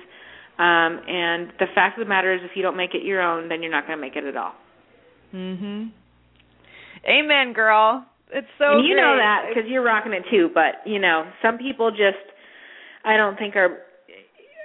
Um, 0.59 1.01
and 1.09 1.51
the 1.59 1.67
fact 1.75 1.99
of 1.99 2.05
the 2.05 2.09
matter 2.09 2.35
is, 2.35 2.41
if 2.45 2.53
you 2.55 2.63
don't 2.63 2.77
make 2.77 2.95
it 2.95 3.03
your 3.05 3.23
own, 3.23 3.49
then 3.49 3.63
you're 3.63 3.73
not 3.73 3.87
going 3.87 3.99
to 3.99 4.03
make 4.03 4.17
it 4.17 4.25
at 4.25 4.37
all. 4.37 4.53
Mhm. 5.35 5.91
Amen, 7.09 7.53
girl. 7.53 8.05
It's 8.33 8.47
so. 8.59 8.79
And 8.79 8.87
you 8.87 8.95
great. 8.95 9.03
know 9.03 9.17
that 9.17 9.47
because 9.49 9.65
you're 9.69 9.83
rocking 9.83 10.13
it 10.13 10.25
too. 10.31 10.51
But 10.53 10.87
you 10.87 10.99
know, 10.99 11.25
some 11.43 11.59
people 11.59 11.91
just, 11.91 12.23
I 13.05 13.17
don't 13.17 13.37
think 13.39 13.57
are. 13.57 13.79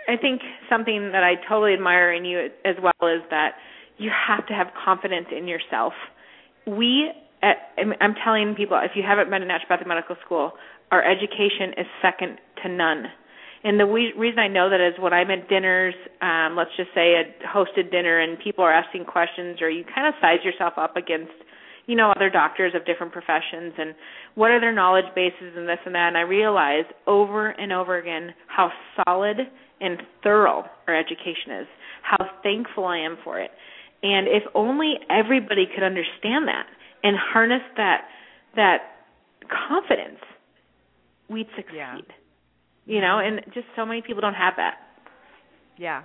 I 0.07 0.17
think 0.17 0.41
something 0.69 1.11
that 1.11 1.23
I 1.23 1.35
totally 1.47 1.73
admire 1.73 2.11
in 2.13 2.25
you 2.25 2.49
as 2.65 2.75
well 2.81 3.09
is 3.09 3.21
that 3.29 3.51
you 3.99 4.09
have 4.27 4.47
to 4.47 4.53
have 4.53 4.67
confidence 4.83 5.27
in 5.35 5.47
yourself. 5.47 5.93
We, 6.65 7.11
I'm 7.43 8.15
telling 8.23 8.55
people, 8.55 8.79
if 8.83 8.91
you 8.95 9.03
haven't 9.03 9.29
been 9.29 9.41
to 9.41 9.47
naturopathic 9.47 9.87
medical 9.87 10.15
school, 10.25 10.53
our 10.91 11.03
education 11.03 11.73
is 11.77 11.85
second 12.01 12.39
to 12.63 12.69
none. 12.69 13.05
And 13.63 13.79
the 13.79 13.85
we- 13.85 14.13
reason 14.17 14.39
I 14.39 14.47
know 14.47 14.69
that 14.69 14.79
is 14.79 14.93
when 14.99 15.11
I'm 15.11 15.29
at 15.31 15.49
dinners, 15.49 15.93
um, 16.21 16.55
let's 16.55 16.71
just 16.77 16.89
say 16.95 17.15
a 17.15 17.23
hosted 17.45 17.91
dinner, 17.91 18.19
and 18.19 18.39
people 18.39 18.63
are 18.63 18.71
asking 18.71 19.05
questions, 19.05 19.61
or 19.61 19.69
you 19.69 19.83
kind 19.83 20.07
of 20.07 20.13
size 20.21 20.39
yourself 20.43 20.73
up 20.77 20.95
against, 20.95 21.33
you 21.85 21.95
know, 21.95 22.11
other 22.11 22.29
doctors 22.29 22.73
of 22.73 22.85
different 22.85 23.11
professions, 23.11 23.73
and 23.77 23.95
what 24.35 24.51
are 24.51 24.61
their 24.61 24.73
knowledge 24.73 25.13
bases 25.13 25.57
and 25.57 25.67
this 25.67 25.79
and 25.85 25.93
that. 25.93 26.07
And 26.07 26.17
I 26.17 26.21
realize 26.21 26.85
over 27.05 27.49
and 27.49 27.73
over 27.73 27.97
again 27.97 28.33
how 28.47 28.71
solid 29.03 29.37
and 29.81 30.01
thorough 30.23 30.63
our 30.87 30.95
education 30.97 31.51
is, 31.61 31.67
how 32.01 32.29
thankful 32.43 32.85
I 32.85 32.99
am 32.99 33.17
for 33.23 33.39
it. 33.39 33.51
And 34.01 34.27
if 34.27 34.43
only 34.55 34.95
everybody 35.09 35.65
could 35.73 35.83
understand 35.83 36.47
that 36.47 36.65
and 37.03 37.17
harness 37.17 37.61
that 37.77 38.05
that 38.55 38.79
confidence, 39.67 40.19
we'd 41.29 41.47
succeed. 41.55 41.75
Yeah. 41.75 41.97
You 42.85 43.01
know, 43.01 43.19
and 43.19 43.41
just 43.53 43.67
so 43.75 43.85
many 43.85 44.01
people 44.01 44.21
don't 44.21 44.33
have 44.33 44.53
that. 44.57 44.75
Yeah. 45.77 46.03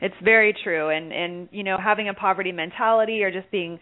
It's 0.00 0.14
very 0.22 0.54
true. 0.64 0.90
And 0.90 1.12
and 1.12 1.48
you 1.52 1.62
know 1.62 1.76
having 1.82 2.08
a 2.08 2.14
poverty 2.14 2.52
mentality 2.52 3.22
or 3.22 3.30
just 3.30 3.50
being 3.50 3.78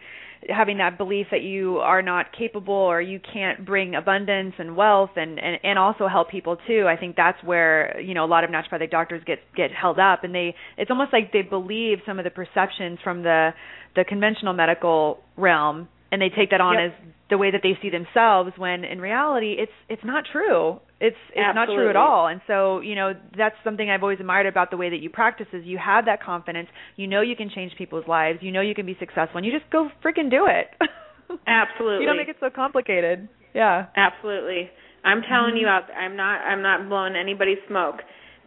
having 0.49 0.77
that 0.77 0.97
belief 0.97 1.27
that 1.31 1.41
you 1.41 1.77
are 1.77 2.01
not 2.01 2.27
capable 2.37 2.73
or 2.73 3.01
you 3.01 3.19
can't 3.33 3.65
bring 3.65 3.95
abundance 3.95 4.53
and 4.59 4.75
wealth 4.75 5.11
and 5.15 5.39
and 5.39 5.57
and 5.63 5.79
also 5.79 6.07
help 6.07 6.29
people 6.29 6.57
too 6.67 6.85
i 6.87 6.95
think 6.95 7.15
that's 7.15 7.41
where 7.43 7.99
you 7.99 8.13
know 8.13 8.25
a 8.25 8.27
lot 8.27 8.43
of 8.43 8.49
naturopathic 8.49 8.91
doctors 8.91 9.23
get 9.25 9.39
get 9.55 9.71
held 9.71 9.99
up. 9.99 10.23
And 10.23 10.33
they 10.33 10.55
it's 10.77 10.91
almost 10.91 11.13
like 11.13 11.31
they 11.31 11.41
believe 11.41 11.99
some 12.05 12.19
of 12.19 12.25
the 12.25 12.31
perceptions 12.31 12.99
from 13.03 13.23
the 13.23 13.51
the 13.95 14.03
conventional 14.03 14.53
medical 14.53 15.19
realm 15.37 15.87
and 16.11 16.21
they 16.21 16.29
take 16.29 16.51
that 16.51 16.61
on 16.61 16.75
yep. 16.75 16.91
as 16.91 17.07
the 17.29 17.37
way 17.37 17.51
that 17.51 17.61
they 17.63 17.77
see 17.81 17.89
themselves 17.89 18.51
when 18.57 18.83
in 18.83 18.99
reality 18.99 19.55
it's 19.57 19.71
it's 19.89 20.03
not 20.03 20.25
true 20.31 20.79
it's 21.07 21.21
it's 21.29 21.37
Absolutely. 21.37 21.75
not 21.75 21.79
true 21.81 21.89
at 21.89 21.95
all 21.95 22.27
and 22.27 22.41
so 22.47 22.79
you 22.81 22.95
know 22.95 23.13
that's 23.37 23.55
something 23.63 23.89
i've 23.89 24.03
always 24.03 24.19
admired 24.19 24.45
about 24.53 24.71
the 24.71 24.77
way 24.77 24.89
that 24.89 25.01
you 25.05 25.09
practice 25.09 25.47
is 25.53 25.63
you 25.65 25.77
have 25.77 26.05
that 26.05 26.19
confidence 26.21 26.67
you 26.95 27.07
know 27.07 27.21
you 27.21 27.35
can 27.35 27.49
change 27.49 27.71
people's 27.77 28.07
lives 28.07 28.39
you 28.41 28.51
know 28.51 28.61
you 28.61 28.75
can 28.75 28.85
be 28.85 28.95
successful 28.99 29.37
and 29.37 29.45
you 29.45 29.51
just 29.57 29.69
go 29.71 29.89
freaking 30.03 30.29
do 30.29 30.47
it 30.47 30.67
Absolutely. 31.47 32.01
you 32.01 32.07
don't 32.07 32.17
make 32.17 32.29
it 32.29 32.37
so 32.39 32.49
complicated 32.49 33.27
yeah 33.53 33.87
Absolutely. 33.95 34.69
I'm 35.03 35.21
telling 35.21 35.53
Mhm. 35.55 35.61
you 35.61 35.67
out 35.67 35.83
I'm 35.95 36.15
not 36.15 36.41
I'm 36.41 36.61
not 36.63 36.89
blowing 36.89 37.15
anybody's 37.15 37.59
smoke. 37.67 38.01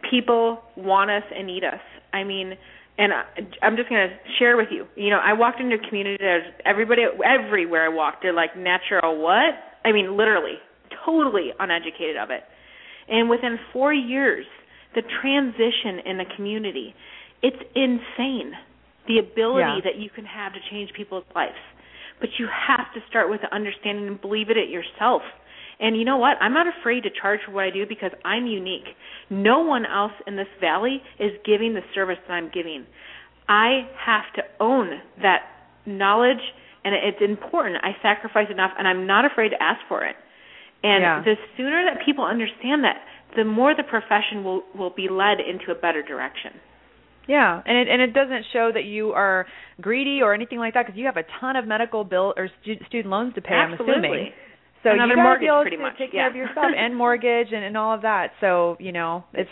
People 0.09 0.61
want 0.75 1.09
us 1.09 1.23
and 1.35 1.47
need 1.47 1.63
us. 1.63 1.79
I 2.13 2.23
mean, 2.23 2.57
and 2.97 3.13
I, 3.13 3.23
I'm 3.61 3.75
just 3.77 3.87
going 3.89 4.09
to 4.09 4.15
share 4.39 4.57
with 4.57 4.67
you. 4.71 4.85
You 4.95 5.09
know, 5.09 5.19
I 5.23 5.33
walked 5.33 5.59
into 5.61 5.75
a 5.75 5.87
community 5.87 6.17
there's 6.19 6.43
everybody 6.65 7.03
everywhere 7.23 7.85
I 7.85 7.89
walked 7.89 8.23
they're 8.23 8.33
like 8.33 8.57
natural 8.57 9.17
what? 9.21 9.55
I 9.85 9.91
mean, 9.93 10.17
literally, 10.17 10.57
totally 11.09 11.51
uneducated 11.59 12.17
of 12.17 12.29
it. 12.29 12.43
And 13.07 13.29
within 13.29 13.57
4 13.73 13.93
years, 13.93 14.45
the 14.93 15.01
transition 15.21 15.99
in 16.05 16.17
the 16.17 16.25
community, 16.35 16.93
it's 17.41 17.61
insane. 17.75 18.53
The 19.07 19.17
ability 19.17 19.77
Yeah. 19.77 19.81
that 19.85 19.95
you 19.95 20.09
can 20.09 20.25
have 20.25 20.53
to 20.53 20.59
change 20.69 20.93
people's 20.93 21.25
lives. 21.35 21.57
But 22.19 22.29
you 22.37 22.47
have 22.47 22.93
to 22.93 23.01
start 23.09 23.29
with 23.29 23.41
the 23.41 23.51
understanding 23.53 24.07
and 24.07 24.21
believe 24.21 24.49
it 24.49 24.57
at 24.57 24.69
yourself. 24.69 25.23
And 25.79 25.95
you 25.97 26.03
know 26.03 26.17
what? 26.17 26.37
I'm 26.41 26.53
not 26.53 26.67
afraid 26.67 27.03
to 27.03 27.09
charge 27.09 27.41
for 27.45 27.51
what 27.51 27.63
I 27.63 27.69
do 27.69 27.85
because 27.85 28.11
I'm 28.25 28.45
unique. 28.45 28.95
No 29.29 29.59
one 29.61 29.85
else 29.85 30.11
in 30.27 30.35
this 30.35 30.49
valley 30.59 31.01
is 31.17 31.31
giving 31.45 31.73
the 31.73 31.83
service 31.95 32.19
that 32.27 32.33
I'm 32.33 32.49
giving. 32.49 32.85
I 33.47 33.87
have 33.95 34.31
to 34.33 34.43
own 34.59 35.01
that 35.21 35.47
knowledge 35.85 36.43
and 36.83 36.93
it's 36.93 37.21
important. 37.21 37.77
I 37.83 37.95
sacrifice 38.01 38.49
enough 38.49 38.71
and 38.77 38.87
I'm 38.87 39.07
not 39.07 39.25
afraid 39.25 39.49
to 39.49 39.63
ask 39.63 39.79
for 39.87 40.03
it. 40.03 40.15
And 40.83 41.01
Yeah. 41.03 41.21
the 41.23 41.35
sooner 41.57 41.83
that 41.85 42.05
people 42.05 42.23
understand 42.25 42.83
that, 42.83 42.97
the 43.35 43.43
more 43.43 43.75
the 43.75 43.83
profession 43.83 44.43
will 44.43 44.63
will 44.73 44.89
be 44.89 45.07
led 45.09 45.39
into 45.39 45.71
a 45.71 45.75
better 45.75 46.01
direction. 46.01 46.53
Yeah, 47.27 47.61
and 47.65 47.77
it 47.77 47.87
and 47.87 48.01
it 48.01 48.13
doesn't 48.13 48.45
show 48.53 48.71
that 48.71 48.85
you 48.85 49.11
are 49.13 49.45
greedy 49.81 50.21
or 50.23 50.33
anything 50.33 50.57
like 50.57 50.73
that 50.73 50.85
because 50.85 50.97
you 50.97 51.05
have 51.05 51.17
a 51.17 51.25
ton 51.39 51.55
of 51.55 51.67
medical 51.67 52.03
bill 52.03 52.33
or 52.37 52.49
stu- 52.61 52.83
student 52.87 53.11
loans 53.11 53.35
to 53.35 53.41
pay. 53.41 53.53
Absolutely. 53.53 53.93
I'm 53.93 54.03
assuming. 54.05 54.31
So 54.81 54.89
Another 54.91 55.09
you 55.09 55.15
gotta 55.17 55.23
mortgage, 55.23 55.41
be 55.41 55.47
able 55.47 55.61
pretty 55.61 55.75
to 55.77 55.81
much. 55.83 55.97
take 55.97 56.09
yeah. 56.13 56.21
care 56.21 56.29
of 56.29 56.35
yourself 56.37 56.65
and 56.75 56.95
mortgage 57.05 57.47
and, 57.51 57.63
and 57.65 57.75
all 57.77 57.93
of 57.93 58.01
that. 58.03 58.31
So 58.39 58.77
you 58.79 58.91
know, 58.93 59.25
it's 59.33 59.49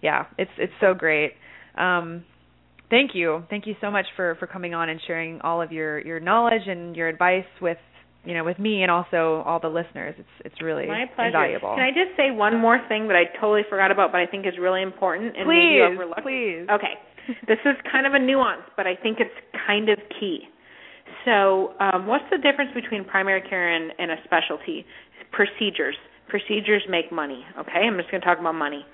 yeah, 0.00 0.26
it's 0.38 0.50
it's 0.58 0.72
so 0.80 0.94
great. 0.94 1.34
Um, 1.76 2.24
thank 2.90 3.14
you, 3.14 3.44
thank 3.50 3.66
you 3.66 3.76
so 3.80 3.90
much 3.90 4.06
for 4.16 4.34
for 4.40 4.46
coming 4.48 4.74
on 4.74 4.88
and 4.88 5.00
sharing 5.06 5.40
all 5.42 5.62
of 5.62 5.70
your 5.70 6.00
your 6.00 6.18
knowledge 6.18 6.66
and 6.66 6.96
your 6.96 7.08
advice 7.08 7.44
with 7.60 7.78
you 8.24 8.34
know 8.34 8.44
with 8.44 8.58
me 8.58 8.82
and 8.82 8.90
also 8.90 9.42
all 9.46 9.60
the 9.60 9.68
listeners. 9.68 10.14
It's 10.18 10.34
it's 10.44 10.62
really 10.62 10.86
My 10.86 11.06
pleasure. 11.14 11.28
invaluable. 11.28 11.74
Can 11.74 11.84
I 11.84 11.90
just 11.90 12.16
say 12.16 12.30
one 12.30 12.58
more 12.58 12.80
thing 12.88 13.08
that 13.08 13.16
I 13.16 13.24
totally 13.40 13.62
forgot 13.68 13.90
about, 13.90 14.12
but 14.12 14.20
I 14.20 14.26
think 14.26 14.46
is 14.46 14.54
really 14.60 14.82
important 14.82 15.36
and 15.36 15.46
please, 15.46 15.80
maybe 15.80 15.94
overlooked? 15.94 16.22
please. 16.22 16.66
Okay. 16.70 16.94
this 17.46 17.58
is 17.64 17.76
kind 17.90 18.06
of 18.06 18.14
a 18.14 18.18
nuance, 18.18 18.62
but 18.76 18.86
I 18.86 18.96
think 18.96 19.18
it's 19.20 19.34
kind 19.66 19.88
of 19.88 19.98
key. 20.18 20.40
So, 21.24 21.74
um, 21.78 22.06
what's 22.06 22.24
the 22.30 22.38
difference 22.38 22.70
between 22.74 23.04
primary 23.04 23.42
care 23.48 23.68
and, 23.74 23.92
and 23.98 24.10
a 24.10 24.16
specialty? 24.24 24.84
Procedures. 25.30 25.96
Procedures 26.28 26.82
make 26.88 27.12
money. 27.12 27.44
Okay, 27.58 27.86
I'm 27.86 27.96
just 27.96 28.10
going 28.10 28.20
to 28.20 28.26
talk 28.26 28.38
about 28.40 28.54
money. 28.54 28.84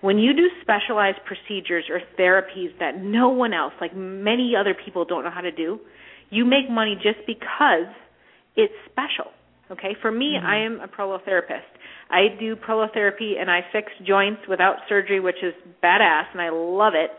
When 0.00 0.18
you 0.18 0.34
do 0.34 0.48
specialized 0.62 1.18
procedures 1.24 1.84
or 1.90 2.00
therapies 2.18 2.76
that 2.80 3.00
no 3.00 3.28
one 3.28 3.52
else, 3.54 3.72
like 3.80 3.94
many 3.96 4.54
other 4.58 4.74
people, 4.74 5.04
don't 5.04 5.24
know 5.24 5.30
how 5.30 5.40
to 5.40 5.52
do, 5.52 5.78
you 6.30 6.44
make 6.44 6.68
money 6.70 6.96
just 6.96 7.18
because 7.26 7.86
it's 8.56 8.74
special. 8.90 9.30
Okay, 9.70 9.96
for 10.00 10.12
me, 10.12 10.36
Mm-hmm. 10.36 10.46
I 10.46 10.64
am 10.64 10.80
a 10.80 10.88
prolotherapist. 10.88 11.66
I 12.10 12.28
do 12.38 12.54
prolotherapy 12.54 13.38
and 13.40 13.50
I 13.50 13.60
fix 13.72 13.90
joints 14.06 14.42
without 14.48 14.76
surgery, 14.88 15.18
which 15.18 15.42
is 15.42 15.54
badass, 15.82 16.26
and 16.32 16.40
I 16.40 16.50
love 16.50 16.92
it. 16.94 17.10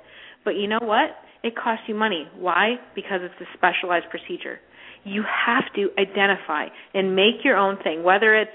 But 0.45 0.55
you 0.55 0.67
know 0.67 0.79
what? 0.81 1.09
It 1.43 1.55
costs 1.55 1.83
you 1.87 1.95
money. 1.95 2.27
Why? 2.37 2.75
Because 2.95 3.19
it's 3.21 3.35
a 3.41 3.57
specialized 3.57 4.09
procedure. 4.09 4.59
You 5.03 5.23
have 5.23 5.65
to 5.75 5.89
identify 5.99 6.67
and 6.93 7.15
make 7.15 7.43
your 7.43 7.57
own 7.57 7.77
thing, 7.83 8.03
whether 8.03 8.33
it's 8.33 8.51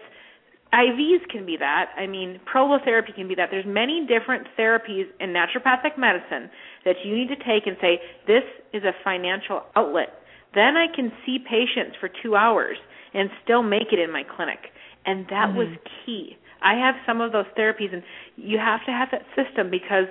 IVs 0.73 1.29
can 1.31 1.45
be 1.45 1.57
that. 1.59 1.91
I 1.99 2.07
mean, 2.07 2.41
prolotherapy 2.49 3.15
can 3.15 3.29
be 3.29 3.35
that. 3.35 3.49
There's 3.51 3.67
many 3.67 4.07
different 4.07 4.47
therapies 4.59 5.05
in 5.21 5.31
naturopathic 5.31 5.99
medicine 5.99 6.51
that 6.87 6.97
you 7.05 7.15
need 7.15 7.29
to 7.29 7.37
take 7.37 7.67
and 7.67 7.77
say, 7.81 8.01
this 8.27 8.43
is 8.73 8.83
a 8.85 8.93
financial 9.05 9.63
outlet. 9.77 10.09
Then 10.55 10.77
I 10.77 10.87
can 10.95 11.13
see 11.25 11.39
patients 11.39 11.97
for 12.01 12.09
two 12.23 12.37
hours 12.37 12.77
and 13.15 13.31
still 13.45 13.63
make 13.63 13.93
it 13.93 13.99
in 13.99 14.13
my 14.13 14.23
clinic. 14.23 14.59
And 15.05 15.27
that 15.27 15.49
Mm-hmm. 15.49 15.59
was 15.59 15.69
key. 16.05 16.37
I 16.63 16.75
have 16.75 16.95
some 17.07 17.21
of 17.21 17.33
those 17.33 17.47
therapies, 17.59 17.93
and 17.93 18.03
you 18.37 18.59
have 18.59 18.85
to 18.87 18.93
have 18.93 19.09
that 19.11 19.23
system 19.35 19.71
because 19.71 20.07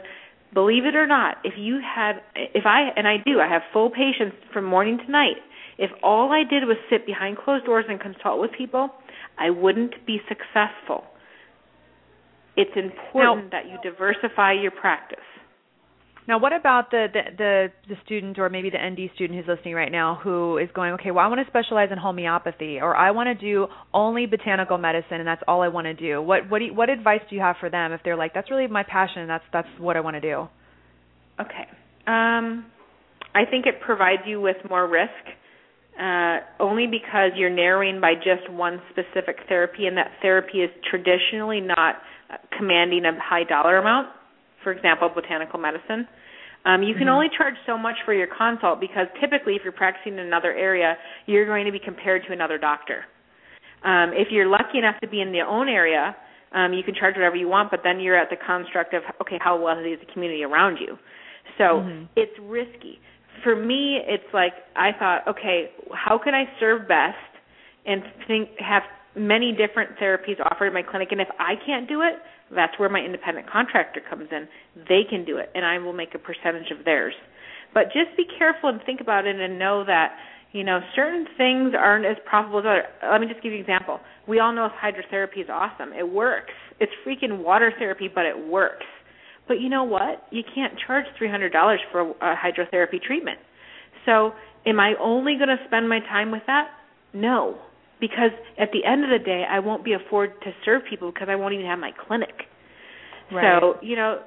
believe 0.54 0.86
it 0.86 0.96
or 0.96 1.08
not, 1.08 1.38
if 1.46 1.54
you 1.58 1.80
had, 1.80 2.22
if 2.36 2.66
I, 2.66 2.90
and 2.98 3.08
I 3.08 3.18
do, 3.26 3.40
I 3.40 3.48
have 3.48 3.62
full 3.72 3.90
patients 3.90 4.36
from 4.52 4.66
morning 4.66 4.98
to 4.98 5.12
night. 5.12 5.38
If 5.78 5.92
all 6.04 6.32
I 6.32 6.44
did 6.44 6.66
was 6.66 6.78
sit 6.90 7.06
behind 7.06 7.38
closed 7.38 7.66
doors 7.66 7.86
and 7.88 8.00
consult 8.00 8.42
with 8.42 8.52
people, 8.52 8.90
I 9.40 9.50
wouldn't 9.50 10.06
be 10.06 10.20
successful. 10.28 11.06
It's 12.58 12.76
important 12.76 13.52
that 13.52 13.66
you 13.68 13.78
diversify 13.82 14.54
your 14.54 14.72
practice. 14.72 15.20
Now, 16.28 16.40
what 16.40 16.54
about 16.54 16.92
the, 16.92 17.08
the 17.12 17.22
the 17.38 17.68
the 17.90 17.96
student 18.06 18.38
or 18.38 18.48
maybe 18.50 18.70
the 18.70 18.78
ND 18.78 19.10
student 19.16 19.40
who's 19.40 19.48
listening 19.48 19.74
right 19.74 19.92
now 19.92 20.20
who 20.24 20.58
is 20.58 20.70
going, 20.74 20.94
okay, 20.94 21.10
well, 21.10 21.26
I 21.26 21.28
want 21.28 21.42
to 21.44 21.48
specialize 21.50 21.90
in 21.92 21.98
homeopathy, 21.98 22.80
or 22.80 22.96
I 22.96 23.12
want 23.12 23.28
to 23.28 23.34
do 23.34 23.68
only 23.94 24.28
botanical 24.28 24.78
medicine, 24.78 25.18
and 25.20 25.28
that's 25.28 25.42
all 25.48 25.62
I 25.62 25.68
want 25.68 25.86
to 25.86 25.94
do. 25.94 26.22
What 26.22 26.50
what 26.50 26.60
do 26.60 26.66
you, 26.66 26.74
what 26.74 26.90
advice 26.90 27.22
do 27.30 27.36
you 27.36 27.42
have 27.42 27.56
for 27.60 27.70
them 27.70 27.92
if 27.92 28.02
they're 28.04 28.16
like, 28.16 28.34
that's 28.34 28.52
really 28.52 28.68
my 28.68 28.84
passion, 28.84 29.22
and 29.22 29.30
that's 29.30 29.44
that's 29.52 29.68
what 29.80 29.98
I 29.98 30.02
want 30.02 30.16
to 30.16 30.22
do? 30.22 30.48
Okay. 31.40 31.66
Um, 32.06 32.66
I 33.34 33.46
think 33.50 33.66
it 33.66 33.82
provides 33.84 34.22
you 34.28 34.42
with 34.42 34.58
more 34.70 34.88
risk, 34.88 35.10
uh, 36.00 36.38
only 36.60 36.86
because 36.86 37.32
you're 37.36 37.50
narrowing 37.50 38.00
by 38.00 38.14
just 38.14 38.50
one 38.52 38.80
specific 38.92 39.38
therapy, 39.48 39.88
and 39.88 39.98
that 39.98 40.12
therapy 40.22 40.60
is 40.60 40.70
traditionally 40.90 41.62
not 41.62 41.96
commanding 42.58 43.06
a 43.06 43.18
high 43.20 43.44
dollar 43.44 43.78
amount. 43.78 44.10
For 44.64 44.72
example, 44.72 45.10
botanical 45.14 45.60
medicine. 45.60 46.08
Um, 46.64 46.84
you 46.84 46.94
can 46.94 47.10
only 47.10 47.28
charge 47.36 47.56
so 47.66 47.76
much 47.78 47.96
for 48.06 48.14
your 48.14 48.28
consult 48.28 48.80
because 48.80 49.08
typically, 49.20 49.56
if 49.56 49.62
you're 49.64 49.74
practicing 49.74 50.14
in 50.14 50.20
another 50.20 50.54
area, 50.54 50.96
you're 51.26 51.46
going 51.46 51.66
to 51.66 51.72
be 51.72 51.80
compared 51.80 52.24
to 52.28 52.34
another 52.34 52.60
doctor. 52.60 53.06
Um, 53.84 54.12
if 54.14 54.28
you're 54.30 54.46
lucky 54.46 54.78
enough 54.78 55.00
to 55.02 55.08
be 55.08 55.22
in 55.22 55.34
your 55.34 55.48
own 55.48 55.68
area, 55.68 56.16
um, 56.54 56.74
you 56.74 56.84
can 56.84 56.94
charge 56.94 57.16
whatever 57.16 57.36
you 57.36 57.48
want, 57.48 57.72
but 57.72 57.80
then 57.84 58.00
you're 58.00 58.18
at 58.18 58.30
the 58.30 58.36
construct 58.46 58.94
of 58.94 59.02
okay, 59.22 59.40
how 59.42 59.60
wealthy 59.60 59.90
is 59.90 60.00
the 60.06 60.14
community 60.14 60.44
around 60.44 60.78
you? 60.78 60.98
So 61.58 61.82
it's 62.16 62.38
risky. 62.44 63.00
For 63.44 63.56
me, 63.56 64.00
it's 64.06 64.32
like 64.34 64.54
I 64.76 64.92
thought, 64.98 65.28
okay, 65.28 65.72
how 65.94 66.20
can 66.24 66.36
I 66.36 66.46
serve 66.60 66.88
best 66.88 67.18
and 67.86 68.04
think 68.28 68.50
have 68.60 68.84
many 69.16 69.52
different 69.52 69.98
therapies 69.98 70.40
offered 70.40 70.68
in 70.68 70.74
my 70.74 70.84
clinic, 70.84 71.10
and 71.12 71.20
if 71.20 71.28
I 71.40 71.54
can't 71.66 71.88
do 71.88 72.02
it, 72.02 72.14
that's 72.56 72.78
where 72.78 72.90
my 72.90 73.00
independent 73.00 73.50
contractor 73.50 74.02
comes 74.08 74.28
in. 74.32 74.48
They 74.88 75.02
can 75.10 75.26
do 75.26 75.38
it, 75.38 75.50
and 75.56 75.66
I 75.66 75.78
will 75.80 75.94
make 75.94 76.16
a 76.16 76.20
percentage 76.20 76.72
of 76.78 76.86
theirs. 76.86 77.14
But 77.74 77.86
just 77.86 78.16
be 78.18 78.26
careful 78.38 78.70
and 78.70 78.82
think 78.86 79.02
about 79.02 79.26
it 79.26 79.40
and 79.40 79.58
know 79.58 79.84
that, 79.86 80.16
you 80.52 80.64
know, 80.64 80.80
certain 80.96 81.26
things 81.38 81.74
aren't 81.78 82.06
as 82.06 82.18
profitable 82.26 82.60
as 82.60 82.66
other. 82.66 82.84
Let 83.12 83.22
me 83.22 83.28
just 83.28 83.42
give 83.42 83.54
you 83.54 83.60
an 83.60 83.64
example. 83.64 84.00
We 84.28 84.40
all 84.40 84.54
know 84.54 84.70
hydrotherapy 84.70 85.42
is 85.44 85.50
awesome. 85.50 85.94
It 85.94 86.10
works. 86.10 86.54
It's 86.80 86.92
freaking 87.08 87.44
water 87.44 87.72
therapy, 87.78 88.10
but 88.14 88.26
it 88.26 88.48
works. 88.48 88.86
But 89.48 89.60
you 89.60 89.70
know 89.70 89.84
what? 89.84 90.28
You 90.32 90.44
can't 90.54 90.74
charge 90.86 91.06
$300 91.22 91.78
for 91.92 92.12
a 92.12 92.36
hydrotherapy 92.36 93.02
treatment. 93.02 93.40
So, 94.06 94.34
am 94.66 94.80
I 94.80 94.94
only 95.00 95.36
going 95.36 95.50
to 95.50 95.58
spend 95.68 95.88
my 95.88 96.00
time 96.00 96.32
with 96.32 96.44
that? 96.48 96.70
No, 97.14 97.58
because 98.02 98.32
at 98.60 98.72
the 98.74 98.84
end 98.84 99.06
of 99.06 99.10
the 99.12 99.24
day, 99.24 99.46
I 99.50 99.60
won't 99.60 99.86
be 99.86 99.94
afford 99.94 100.42
to 100.42 100.52
serve 100.66 100.82
people 100.90 101.12
because 101.14 101.30
I 101.30 101.36
won't 101.36 101.54
even 101.54 101.68
have 101.68 101.80
my 101.80 101.92
clinic. 102.08 102.34
Right. 103.32 103.62
So, 103.62 103.78
you 103.82 103.96
know, 103.96 104.20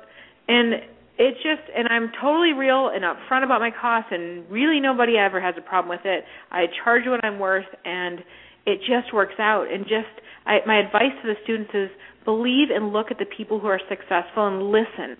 and 0.49 0.75
it's 1.19 1.37
just, 1.43 1.69
and 1.77 1.89
I'm 1.89 2.11
totally 2.21 2.53
real 2.53 2.89
and 2.89 3.05
upfront 3.05 3.45
about 3.45 3.61
my 3.61 3.71
costs, 3.71 4.11
and 4.11 4.49
really 4.51 4.81
nobody 4.81 5.19
ever 5.19 5.41
has 5.41 5.55
a 5.59 5.61
problem 5.61 5.91
with 5.91 6.07
it. 6.07 6.25
I 6.51 6.67
charge 6.83 7.03
what 7.07 7.23
I'm 7.25 7.39
worth, 7.39 7.69
and 7.85 8.21
it 8.65 8.79
just 8.81 9.13
works 9.13 9.35
out. 9.39 9.67
And 9.71 9.85
just, 9.85 10.09
I, 10.47 10.59
my 10.67 10.79
advice 10.79 11.13
to 11.23 11.29
the 11.29 11.35
students 11.43 11.71
is 11.75 11.91
believe 12.25 12.69
and 12.75 12.93
look 12.93 13.11
at 13.11 13.19
the 13.19 13.27
people 13.27 13.61
who 13.61 13.67
are 13.67 13.81
successful 13.89 14.47
and 14.47 14.71
listen. 14.71 15.19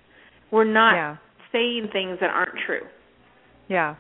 We're 0.51 0.65
not 0.65 0.95
Yeah. 0.95 1.17
saying 1.53 1.89
things 1.93 2.19
that 2.21 2.31
aren't 2.31 2.57
true. 2.67 2.87
Yeah. 3.69 3.97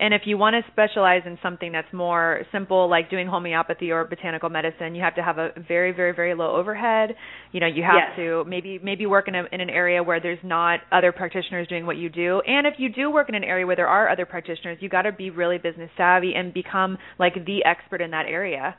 And 0.00 0.14
if 0.14 0.22
you 0.24 0.38
want 0.38 0.54
to 0.54 0.62
specialize 0.72 1.22
in 1.26 1.38
something 1.42 1.72
that's 1.72 1.92
more 1.92 2.40
simple, 2.52 2.88
like 2.88 3.10
doing 3.10 3.26
homeopathy 3.26 3.92
or 3.92 4.04
botanical 4.06 4.48
medicine, 4.48 4.94
you 4.94 5.02
have 5.02 5.14
to 5.16 5.22
have 5.22 5.36
a 5.36 5.50
very, 5.68 5.92
very, 5.92 6.12
very 6.14 6.34
low 6.34 6.56
overhead. 6.56 7.14
You 7.52 7.60
know, 7.60 7.66
you 7.66 7.82
have 7.82 7.96
Yes. 7.96 8.16
to 8.16 8.44
maybe 8.48 8.80
maybe 8.82 9.04
work 9.04 9.28
in 9.28 9.34
a 9.34 9.44
in 9.52 9.60
an 9.60 9.68
area 9.68 10.02
where 10.02 10.18
there's 10.18 10.42
not 10.42 10.80
other 10.90 11.12
practitioners 11.12 11.68
doing 11.68 11.84
what 11.84 11.98
you 11.98 12.08
do. 12.08 12.40
And 12.46 12.66
if 12.66 12.74
you 12.78 12.88
do 12.88 13.10
work 13.10 13.28
in 13.28 13.34
an 13.34 13.44
area 13.44 13.66
where 13.66 13.76
there 13.76 13.88
are 13.88 14.08
other 14.08 14.24
practitioners, 14.24 14.78
you 14.80 14.88
got 14.88 15.02
to 15.02 15.12
be 15.12 15.28
really 15.28 15.58
business 15.58 15.90
savvy 15.98 16.32
and 16.34 16.54
become 16.54 16.96
like 17.18 17.34
the 17.44 17.62
expert 17.66 18.00
in 18.00 18.10
that 18.12 18.24
area. 18.26 18.74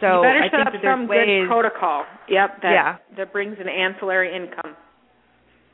So 0.00 0.06
you 0.06 0.22
better 0.22 0.42
I 0.44 0.48
set 0.50 0.56
think 0.64 0.66
up 0.68 0.82
some 0.82 1.06
ways. 1.08 1.26
good 1.44 1.46
protocol. 1.48 2.04
Yep, 2.28 2.62
that 2.62 2.72
Yeah. 2.72 2.96
that 3.18 3.32
brings 3.34 3.58
an 3.60 3.68
ancillary 3.68 4.34
income. 4.34 4.74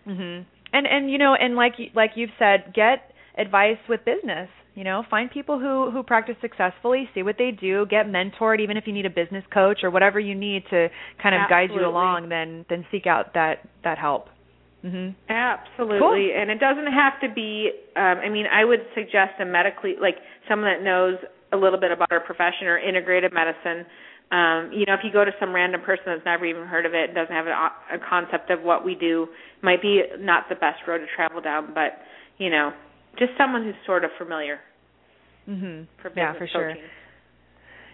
Mhm. 0.09 0.45
And 0.73 0.87
and 0.87 1.11
you 1.11 1.19
know, 1.19 1.35
and 1.35 1.55
like 1.55 1.75
like 1.95 2.17
you've 2.17 2.35
said, 2.41 2.73
get 2.75 3.12
advice 3.39 3.79
with 3.89 4.05
business. 4.05 4.49
You 4.75 4.85
know, 4.85 5.05
find 5.11 5.31
people 5.31 5.59
who 5.59 5.91
who 5.91 6.03
practice 6.03 6.37
successfully, 6.41 7.09
see 7.15 7.23
what 7.23 7.37
they 7.39 7.51
do, 7.51 7.87
get 7.87 8.07
mentored 8.07 8.61
even 8.61 8.77
if 8.77 8.87
you 8.87 8.93
need 8.93 9.07
a 9.07 9.11
business 9.11 9.45
coach 9.53 9.81
or 9.83 9.91
whatever 9.91 10.21
you 10.21 10.35
need 10.35 10.63
to 10.71 10.89
kind 11.23 11.35
of 11.35 11.49
guide 11.51 11.71
you 11.75 11.85
along, 11.85 12.29
then 12.29 12.65
then 12.69 12.87
seek 12.91 13.07
out 13.07 13.35
that 13.35 13.67
that 13.83 13.99
help. 13.99 14.29
Mhm. 14.85 15.15
Absolutely, 15.29 16.33
and 16.33 16.51
it 16.51 16.59
doesn't 16.59 16.87
have 16.87 17.21
to 17.21 17.29
be. 17.29 17.71
Um, 17.97 18.19
I 18.19 18.29
mean, 18.29 18.47
I 18.47 18.65
would 18.65 18.87
suggest 18.95 19.41
a 19.41 19.45
medically, 19.45 19.97
like 20.01 20.17
someone 20.49 20.71
that 20.73 20.83
knows 20.83 21.19
a 21.53 21.57
little 21.57 21.79
bit 21.79 21.91
about 21.91 22.11
our 22.13 22.21
profession 22.21 22.67
or 22.67 22.79
integrative 22.81 23.33
medicine. 23.33 23.85
Um, 24.31 24.71
you 24.73 24.87
know, 24.87 24.95
if 24.95 25.01
you 25.03 25.11
go 25.13 25.25
to 25.25 25.33
some 25.41 25.53
random 25.53 25.83
person 25.83 26.05
that's 26.07 26.25
never 26.25 26.47
even 26.47 26.63
heard 26.65 26.87
of 26.87 26.95
it, 26.95 27.13
doesn't 27.15 27.35
have 27.35 27.49
a, 27.49 27.51
a 27.93 27.99
concept 27.99 28.51
of 28.51 28.63
what 28.63 28.85
we 28.85 28.95
do, 28.95 29.27
might 29.61 29.83
be 29.83 30.03
not 30.21 30.49
the 30.49 30.55
best 30.55 30.87
road 30.87 30.99
to 30.99 31.07
travel 31.15 31.41
down. 31.41 31.75
But 31.75 31.99
you 32.39 32.49
know, 32.49 32.73
just 33.19 33.32
someone 33.37 33.65
who's 33.65 33.74
sort 33.87 34.05
of 34.05 34.11
familiar 34.19 34.61
Mhm. 35.49 35.87
for 36.01 36.12
Yeah, 36.15 36.32
for 36.35 36.47
sure. 36.47 36.77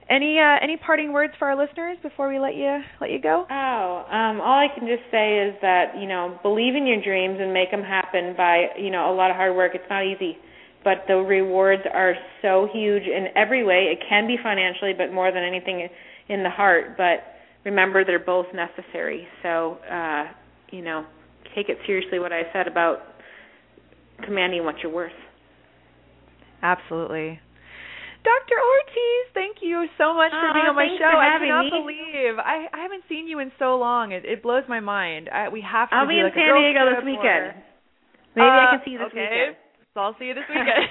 Any 0.08 0.38
uh 0.38 0.58
any 0.62 0.76
parting 0.76 1.12
words 1.12 1.34
for 1.38 1.48
our 1.48 1.56
listeners 1.56 1.98
before 1.98 2.28
we 2.28 2.38
let 2.38 2.54
you 2.54 2.82
let 3.00 3.10
you 3.10 3.18
go? 3.18 3.44
Oh, 3.50 4.04
um, 4.08 4.40
all 4.40 4.58
I 4.58 4.68
can 4.68 4.86
just 4.86 5.02
say 5.10 5.38
is 5.48 5.54
that 5.62 5.96
you 5.98 6.06
know 6.06 6.38
believe 6.42 6.76
in 6.76 6.86
your 6.86 7.02
dreams 7.02 7.38
and 7.40 7.52
make 7.52 7.70
them 7.72 7.82
happen 7.82 8.34
by 8.36 8.68
you 8.78 8.90
know 8.90 9.10
a 9.10 9.14
lot 9.14 9.30
of 9.30 9.36
hard 9.36 9.56
work. 9.56 9.74
It's 9.74 9.88
not 9.90 10.04
easy, 10.04 10.38
but 10.84 11.06
the 11.08 11.16
rewards 11.16 11.82
are 11.92 12.14
so 12.40 12.68
huge 12.72 13.02
in 13.02 13.28
every 13.34 13.64
way. 13.64 13.90
It 13.90 13.98
can 14.08 14.28
be 14.28 14.36
financially, 14.40 14.92
but 14.92 15.12
more 15.12 15.32
than 15.32 15.42
anything, 15.42 15.88
in 16.28 16.42
the 16.44 16.50
heart. 16.50 16.96
But 16.96 17.24
remember, 17.64 18.04
they're 18.04 18.20
both 18.20 18.46
necessary. 18.54 19.26
So 19.42 19.78
uh, 19.90 20.26
you 20.70 20.82
know, 20.82 21.04
take 21.56 21.68
it 21.68 21.78
seriously 21.84 22.20
what 22.20 22.32
I 22.32 22.42
said 22.52 22.68
about 22.68 22.98
commanding 24.24 24.64
what 24.64 24.76
you're 24.82 24.92
worth. 24.92 25.12
Absolutely. 26.62 27.40
Dr. 28.24 28.58
Ortiz, 28.58 29.24
thank 29.34 29.58
you 29.62 29.86
so 29.98 30.12
much 30.14 30.32
for 30.32 30.50
being 30.52 30.66
on 30.66 30.74
my 30.74 30.88
show. 30.98 31.14
I 31.14 31.38
cannot 31.38 31.64
me. 31.66 31.70
believe 31.70 32.38
I 32.42 32.66
I 32.74 32.82
haven't 32.82 33.04
seen 33.08 33.28
you 33.28 33.38
in 33.38 33.52
so 33.58 33.76
long. 33.78 34.10
It 34.10 34.24
it 34.24 34.42
blows 34.42 34.64
my 34.68 34.80
mind. 34.80 35.28
I, 35.32 35.48
we 35.48 35.60
have 35.62 35.90
to 35.90 35.94
I'll 35.94 36.08
be 36.08 36.18
in 36.18 36.24
like 36.24 36.34
San 36.34 36.50
Diego 36.58 36.90
this 36.90 37.04
weekend. 37.04 37.54
or- 37.54 37.62
Maybe 38.34 38.48
I 38.50 38.64
Uh, 38.66 38.70
can 38.76 38.80
see 38.84 38.90
you 38.92 38.98
this 38.98 39.06
okay. 39.14 39.30
weekend. 39.30 39.56
So 39.94 40.00
I'll 40.00 40.16
see 40.18 40.26
you 40.26 40.34
this 40.34 40.44
weekend. 40.50 40.90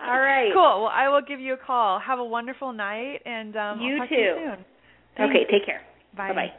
All 0.00 0.18
right. 0.18 0.50
Cool. 0.54 0.88
Well, 0.88 0.92
I 0.92 1.08
will 1.08 1.20
give 1.22 1.38
you 1.38 1.52
a 1.52 1.56
call. 1.60 2.00
Have 2.00 2.18
a 2.18 2.24
wonderful 2.24 2.72
night, 2.72 3.20
and 3.26 3.54
um, 3.56 3.80
You 3.80 3.94
I'll 3.94 3.98
talk 4.00 4.08
to 4.08 4.14
you 4.16 4.34
soon. 4.40 4.64
Okay, 5.28 5.44
take 5.50 5.66
care. 5.66 5.82
Bye-bye. 6.16 6.50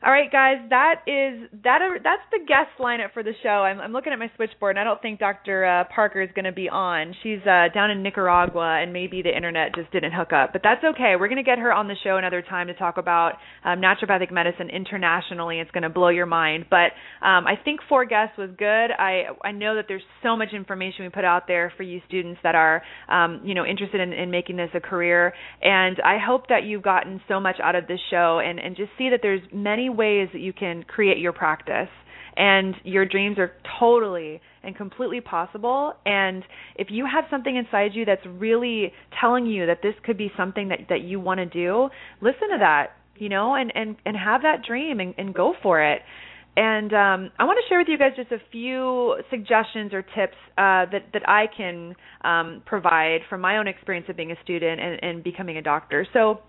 All 0.00 0.12
right, 0.12 0.30
guys, 0.30 0.58
that 0.70 1.02
is 1.08 1.48
that. 1.64 1.80
That's 2.04 2.22
the 2.30 2.38
guest 2.46 2.70
lineup 2.78 3.12
for 3.12 3.24
the 3.24 3.32
show. 3.42 3.48
I'm, 3.48 3.80
I'm 3.80 3.92
looking 3.92 4.12
at 4.12 4.18
my 4.20 4.30
switchboard, 4.36 4.76
and 4.76 4.78
I 4.78 4.84
don't 4.84 5.02
think 5.02 5.18
Dr. 5.18 5.64
Uh, 5.64 5.92
Parker 5.92 6.22
is 6.22 6.30
going 6.36 6.44
to 6.44 6.52
be 6.52 6.68
on. 6.68 7.16
She's 7.24 7.40
uh, 7.42 7.66
down 7.74 7.90
in 7.90 8.04
Nicaragua, 8.04 8.80
and 8.80 8.92
maybe 8.92 9.22
the 9.22 9.36
internet 9.36 9.74
just 9.74 9.90
didn't 9.90 10.12
hook 10.12 10.32
up. 10.32 10.52
But 10.52 10.62
that's 10.62 10.84
okay. 10.84 11.14
We're 11.18 11.26
going 11.26 11.42
to 11.42 11.42
get 11.42 11.58
her 11.58 11.72
on 11.72 11.88
the 11.88 11.96
show 12.04 12.16
another 12.16 12.42
time 12.42 12.68
to 12.68 12.74
talk 12.74 12.96
about 12.96 13.32
um, 13.64 13.80
naturopathic 13.80 14.30
medicine 14.30 14.70
internationally. 14.70 15.58
It's 15.58 15.70
going 15.72 15.82
to 15.82 15.90
blow 15.90 16.10
your 16.10 16.26
mind. 16.26 16.66
But 16.70 16.94
um, 17.26 17.48
I 17.48 17.54
think 17.64 17.80
four 17.88 18.04
guests 18.04 18.38
was 18.38 18.50
good. 18.56 18.64
I 18.96 19.24
I 19.42 19.50
know 19.50 19.74
that 19.74 19.86
there's 19.88 20.02
so 20.22 20.36
much 20.36 20.50
information 20.54 21.06
we 21.06 21.08
put 21.08 21.24
out 21.24 21.48
there 21.48 21.72
for 21.76 21.82
you 21.82 22.00
students 22.06 22.38
that 22.44 22.54
are 22.54 22.82
um, 23.08 23.40
you 23.42 23.54
know 23.54 23.64
interested 23.64 24.00
in, 24.00 24.12
in 24.12 24.30
making 24.30 24.58
this 24.58 24.70
a 24.74 24.80
career, 24.80 25.34
and 25.60 25.96
I 26.04 26.18
hope 26.24 26.46
that 26.50 26.62
you've 26.62 26.84
gotten 26.84 27.20
so 27.26 27.40
much 27.40 27.56
out 27.60 27.74
of 27.74 27.88
this 27.88 28.00
show, 28.12 28.38
and 28.38 28.60
and 28.60 28.76
just 28.76 28.90
see 28.96 29.10
that 29.10 29.20
there's 29.22 29.42
many 29.52 29.87
ways 29.88 30.28
that 30.32 30.40
you 30.40 30.52
can 30.52 30.82
create 30.82 31.18
your 31.18 31.32
practice 31.32 31.88
and 32.36 32.74
your 32.84 33.04
dreams 33.04 33.38
are 33.38 33.52
totally 33.80 34.40
and 34.62 34.76
completely 34.76 35.20
possible 35.20 35.92
and 36.06 36.44
if 36.76 36.88
you 36.90 37.06
have 37.06 37.24
something 37.30 37.56
inside 37.56 37.90
you 37.94 38.04
that's 38.04 38.24
really 38.26 38.92
telling 39.20 39.46
you 39.46 39.66
that 39.66 39.78
this 39.82 39.94
could 40.04 40.16
be 40.16 40.30
something 40.36 40.68
that 40.68 40.80
that 40.88 41.02
you 41.02 41.18
want 41.18 41.38
to 41.38 41.46
do 41.46 41.88
listen 42.20 42.48
to 42.50 42.58
that 42.58 42.92
you 43.16 43.28
know 43.28 43.54
and 43.54 43.72
and 43.74 43.96
and 44.04 44.16
have 44.16 44.42
that 44.42 44.62
dream 44.66 45.00
and, 45.00 45.14
and 45.18 45.34
go 45.34 45.54
for 45.62 45.82
it 45.82 46.02
and 46.58 46.92
um, 46.92 47.30
I 47.38 47.44
want 47.44 47.56
to 47.62 47.68
share 47.68 47.78
with 47.78 47.86
you 47.86 47.96
guys 47.96 48.14
just 48.16 48.32
a 48.32 48.38
few 48.50 49.14
suggestions 49.30 49.92
or 49.94 50.02
tips 50.02 50.34
uh, 50.56 50.90
that 50.90 51.04
that 51.12 51.28
I 51.28 51.44
can 51.56 51.94
um, 52.24 52.62
provide 52.66 53.20
from 53.30 53.40
my 53.40 53.58
own 53.58 53.68
experience 53.68 54.06
of 54.08 54.16
being 54.16 54.32
a 54.32 54.42
student 54.42 54.80
and, 54.80 54.98
and 55.00 55.22
becoming 55.22 55.56
a 55.56 55.62
doctor. 55.62 56.04
So, 56.12 56.40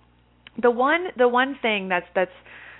the 0.59 0.71
one 0.71 1.09
the 1.15 1.27
one 1.27 1.59
thing 1.61 1.89
that's 1.89 2.07
that's 2.15 2.31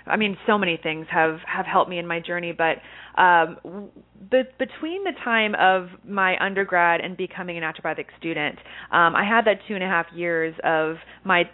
I 0.06 0.16
mean, 0.16 0.36
so 0.46 0.58
many 0.58 0.78
things 0.82 1.06
have 1.10 1.38
have 1.46 1.66
helped 1.66 1.90
me 1.90 1.98
in 1.98 2.06
my 2.06 2.20
journey, 2.20 2.52
but 2.52 2.78
um, 3.20 3.90
between 4.30 5.04
the 5.04 5.12
time 5.24 5.54
of 5.54 5.88
my 6.08 6.36
undergrad 6.40 7.00
and 7.00 7.16
becoming 7.16 7.58
a 7.58 7.60
naturopathic 7.60 8.06
student, 8.18 8.56
um, 8.90 9.14
I 9.14 9.24
had 9.24 9.44
that 9.46 9.60
two 9.68 9.74
and 9.74 9.82
a 9.82 9.88
half 9.88 10.06
years 10.14 10.54
of 10.64 10.96
my 11.24 11.44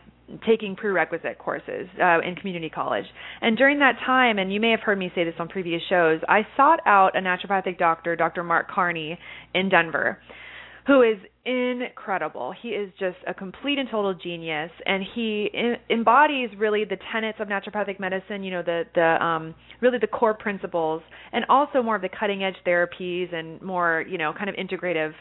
taking 0.44 0.74
prerequisite 0.74 1.38
courses 1.38 1.88
uh, 2.02 2.18
in 2.20 2.34
community 2.34 2.68
college. 2.68 3.04
And 3.40 3.56
during 3.56 3.78
that 3.78 3.94
time, 4.04 4.38
and 4.38 4.52
you 4.52 4.58
may 4.58 4.72
have 4.72 4.80
heard 4.80 4.98
me 4.98 5.12
say 5.14 5.22
this 5.22 5.34
on 5.38 5.48
previous 5.48 5.80
shows, 5.88 6.20
I 6.28 6.40
sought 6.56 6.80
out 6.84 7.16
a 7.16 7.20
naturopathic 7.20 7.78
doctor, 7.78 8.16
Dr. 8.16 8.42
Mark 8.42 8.68
Carney, 8.68 9.18
in 9.54 9.68
Denver 9.68 10.18
who 10.86 11.02
is 11.02 11.18
incredible. 11.46 12.52
He 12.60 12.70
is 12.70 12.90
just 12.98 13.16
a 13.26 13.32
complete 13.32 13.78
and 13.78 13.88
total 13.88 14.14
genius, 14.14 14.70
and 14.84 15.02
he 15.14 15.48
in, 15.54 15.76
embodies 15.90 16.50
really 16.58 16.84
the 16.84 16.98
tenets 17.12 17.38
of 17.40 17.48
naturopathic 17.48 18.00
medicine. 18.00 18.42
You 18.42 18.50
know, 18.50 18.62
the 18.62 18.82
the 18.94 19.24
um, 19.24 19.54
really 19.80 19.98
the 19.98 20.08
core 20.08 20.34
principles, 20.34 21.02
and 21.32 21.44
also 21.48 21.82
more 21.82 21.96
of 21.96 22.02
the 22.02 22.08
cutting 22.08 22.42
edge 22.42 22.56
therapies 22.66 23.32
and 23.32 23.62
more 23.62 24.04
you 24.08 24.18
know 24.18 24.32
kind 24.32 24.50
of 24.50 24.56
integrative 24.56 25.12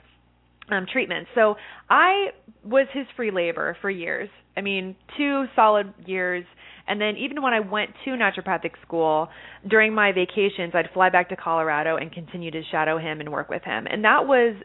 um, 0.71 0.85
treatments. 0.91 1.29
So 1.35 1.55
I 1.89 2.27
was 2.63 2.87
his 2.93 3.05
free 3.15 3.31
labor 3.31 3.77
for 3.81 3.89
years. 3.89 4.29
I 4.57 4.61
mean, 4.61 4.95
two 5.17 5.45
solid 5.55 5.93
years. 6.05 6.45
And 6.87 7.01
then 7.01 7.17
even 7.17 7.41
when 7.41 7.53
I 7.53 7.59
went 7.59 7.91
to 8.05 8.11
naturopathic 8.11 8.71
school, 8.85 9.29
during 9.67 9.93
my 9.93 10.11
vacations, 10.11 10.73
I'd 10.73 10.89
fly 10.93 11.09
back 11.09 11.29
to 11.29 11.35
Colorado 11.35 11.97
and 11.97 12.11
continue 12.11 12.51
to 12.51 12.61
shadow 12.71 12.97
him 12.97 13.19
and 13.19 13.31
work 13.31 13.49
with 13.49 13.63
him. 13.63 13.87
And 13.89 14.03
that 14.03 14.27
was 14.27 14.55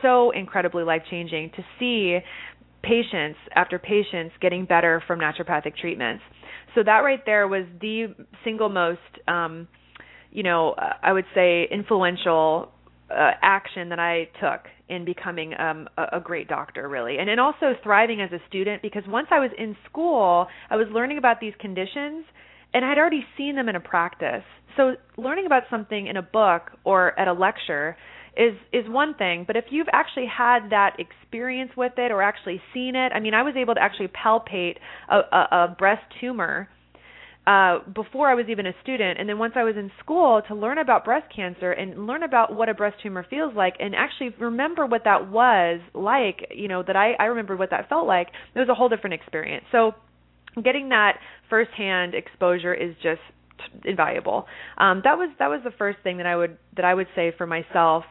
so 0.00 0.30
incredibly 0.30 0.82
life 0.84 1.02
changing 1.10 1.50
to 1.56 1.62
see 1.78 2.18
patients 2.82 3.38
after 3.54 3.78
patients 3.78 4.34
getting 4.40 4.64
better 4.64 5.02
from 5.06 5.18
naturopathic 5.18 5.76
treatments. 5.76 6.22
So 6.74 6.82
that 6.84 6.98
right 7.00 7.20
there 7.26 7.48
was 7.48 7.64
the 7.80 8.14
single 8.44 8.68
most, 8.68 9.00
um, 9.26 9.68
you 10.30 10.42
know, 10.42 10.74
I 11.02 11.12
would 11.12 11.24
say 11.34 11.66
influential 11.70 12.70
uh, 13.10 13.32
action 13.42 13.88
that 13.88 13.98
I 13.98 14.28
took 14.40 14.66
in 14.88 15.04
becoming 15.04 15.54
um, 15.58 15.88
a, 15.96 16.16
a 16.18 16.20
great 16.20 16.48
doctor, 16.48 16.88
really, 16.88 17.18
and 17.18 17.28
then 17.28 17.38
also 17.38 17.74
thriving 17.82 18.20
as 18.20 18.30
a 18.32 18.38
student. 18.48 18.82
Because 18.82 19.02
once 19.06 19.28
I 19.30 19.38
was 19.38 19.50
in 19.56 19.76
school, 19.88 20.46
I 20.70 20.76
was 20.76 20.86
learning 20.92 21.18
about 21.18 21.40
these 21.40 21.54
conditions, 21.60 22.24
and 22.74 22.84
I'd 22.84 22.98
already 22.98 23.24
seen 23.36 23.56
them 23.56 23.68
in 23.68 23.76
a 23.76 23.80
practice. 23.80 24.44
So 24.76 24.94
learning 25.16 25.46
about 25.46 25.64
something 25.70 26.06
in 26.06 26.16
a 26.16 26.22
book 26.22 26.70
or 26.84 27.18
at 27.18 27.28
a 27.28 27.32
lecture 27.32 27.96
is 28.36 28.54
is 28.72 28.88
one 28.88 29.14
thing, 29.14 29.44
but 29.46 29.56
if 29.56 29.64
you've 29.70 29.88
actually 29.92 30.26
had 30.26 30.70
that 30.70 30.96
experience 31.00 31.72
with 31.76 31.92
it 31.96 32.12
or 32.12 32.22
actually 32.22 32.60
seen 32.72 32.94
it, 32.94 33.10
I 33.12 33.18
mean, 33.18 33.34
I 33.34 33.42
was 33.42 33.54
able 33.56 33.74
to 33.74 33.82
actually 33.82 34.08
palpate 34.08 34.76
a, 35.10 35.16
a, 35.16 35.48
a 35.50 35.76
breast 35.76 36.04
tumor 36.20 36.68
uh, 37.48 37.78
before 37.94 38.28
I 38.28 38.34
was 38.34 38.44
even 38.50 38.66
a 38.66 38.72
student, 38.82 39.18
and 39.18 39.26
then 39.26 39.38
once 39.38 39.54
I 39.56 39.64
was 39.64 39.74
in 39.74 39.90
school 40.00 40.42
to 40.48 40.54
learn 40.54 40.76
about 40.76 41.02
breast 41.02 41.34
cancer 41.34 41.72
and 41.72 42.06
learn 42.06 42.22
about 42.22 42.54
what 42.54 42.68
a 42.68 42.74
breast 42.74 42.98
tumor 43.02 43.24
feels 43.30 43.54
like, 43.56 43.74
and 43.80 43.94
actually 43.94 44.34
remember 44.38 44.84
what 44.84 45.04
that 45.04 45.30
was 45.30 45.80
like, 45.94 46.46
you 46.54 46.68
know, 46.68 46.82
that 46.82 46.94
I 46.94 47.12
I 47.18 47.24
remembered 47.24 47.58
what 47.58 47.70
that 47.70 47.88
felt 47.88 48.06
like. 48.06 48.28
It 48.54 48.58
was 48.58 48.68
a 48.68 48.74
whole 48.74 48.90
different 48.90 49.14
experience. 49.14 49.64
So, 49.72 49.92
getting 50.62 50.90
that 50.90 51.20
firsthand 51.48 52.12
exposure 52.14 52.74
is 52.74 52.94
just 53.02 53.22
invaluable. 53.86 54.44
Um, 54.76 55.00
that 55.04 55.16
was 55.16 55.30
that 55.38 55.48
was 55.48 55.62
the 55.64 55.72
first 55.78 56.00
thing 56.02 56.18
that 56.18 56.26
I 56.26 56.36
would 56.36 56.58
that 56.76 56.84
I 56.84 56.92
would 56.92 57.08
say 57.16 57.32
for 57.38 57.46
myself. 57.46 58.04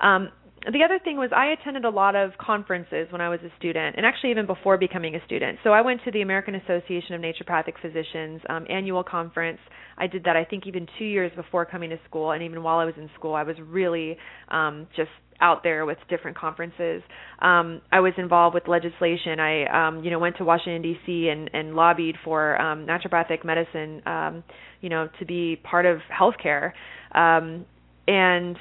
Um, 0.00 0.28
the 0.72 0.82
other 0.82 0.98
thing 0.98 1.16
was 1.16 1.30
I 1.34 1.46
attended 1.46 1.84
a 1.84 1.90
lot 1.90 2.16
of 2.16 2.32
conferences 2.38 3.08
when 3.10 3.20
I 3.20 3.28
was 3.28 3.40
a 3.40 3.50
student, 3.58 3.96
and 3.96 4.06
actually 4.06 4.30
even 4.30 4.46
before 4.46 4.78
becoming 4.78 5.14
a 5.14 5.24
student. 5.26 5.58
So 5.62 5.70
I 5.70 5.80
went 5.80 6.00
to 6.04 6.10
the 6.10 6.22
American 6.22 6.54
Association 6.54 7.14
of 7.14 7.20
Naturopathic 7.20 7.74
Physicians 7.82 8.40
um, 8.48 8.66
annual 8.70 9.04
conference. 9.04 9.58
I 9.98 10.06
did 10.06 10.24
that 10.24 10.36
I 10.36 10.44
think 10.44 10.66
even 10.66 10.86
two 10.98 11.04
years 11.04 11.30
before 11.36 11.64
coming 11.66 11.90
to 11.90 11.98
school, 12.08 12.32
and 12.32 12.42
even 12.42 12.62
while 12.62 12.78
I 12.78 12.84
was 12.84 12.94
in 12.96 13.10
school, 13.14 13.34
I 13.34 13.42
was 13.42 13.56
really 13.60 14.16
um, 14.48 14.86
just 14.96 15.10
out 15.40 15.62
there 15.62 15.84
with 15.84 15.98
different 16.08 16.36
conferences. 16.36 17.02
Um, 17.40 17.80
I 17.92 18.00
was 18.00 18.12
involved 18.16 18.54
with 18.54 18.68
legislation. 18.68 19.40
I, 19.40 19.88
um, 19.88 20.04
you 20.04 20.10
know, 20.10 20.18
went 20.18 20.36
to 20.38 20.44
Washington 20.44 20.82
D.C. 20.82 21.28
and, 21.28 21.50
and 21.52 21.74
lobbied 21.74 22.16
for 22.24 22.60
um, 22.60 22.86
naturopathic 22.86 23.44
medicine, 23.44 24.02
um, 24.06 24.44
you 24.80 24.88
know, 24.88 25.08
to 25.18 25.26
be 25.26 25.56
part 25.56 25.86
of 25.86 25.98
healthcare. 26.10 26.72
Um, 27.14 27.66
and 28.06 28.58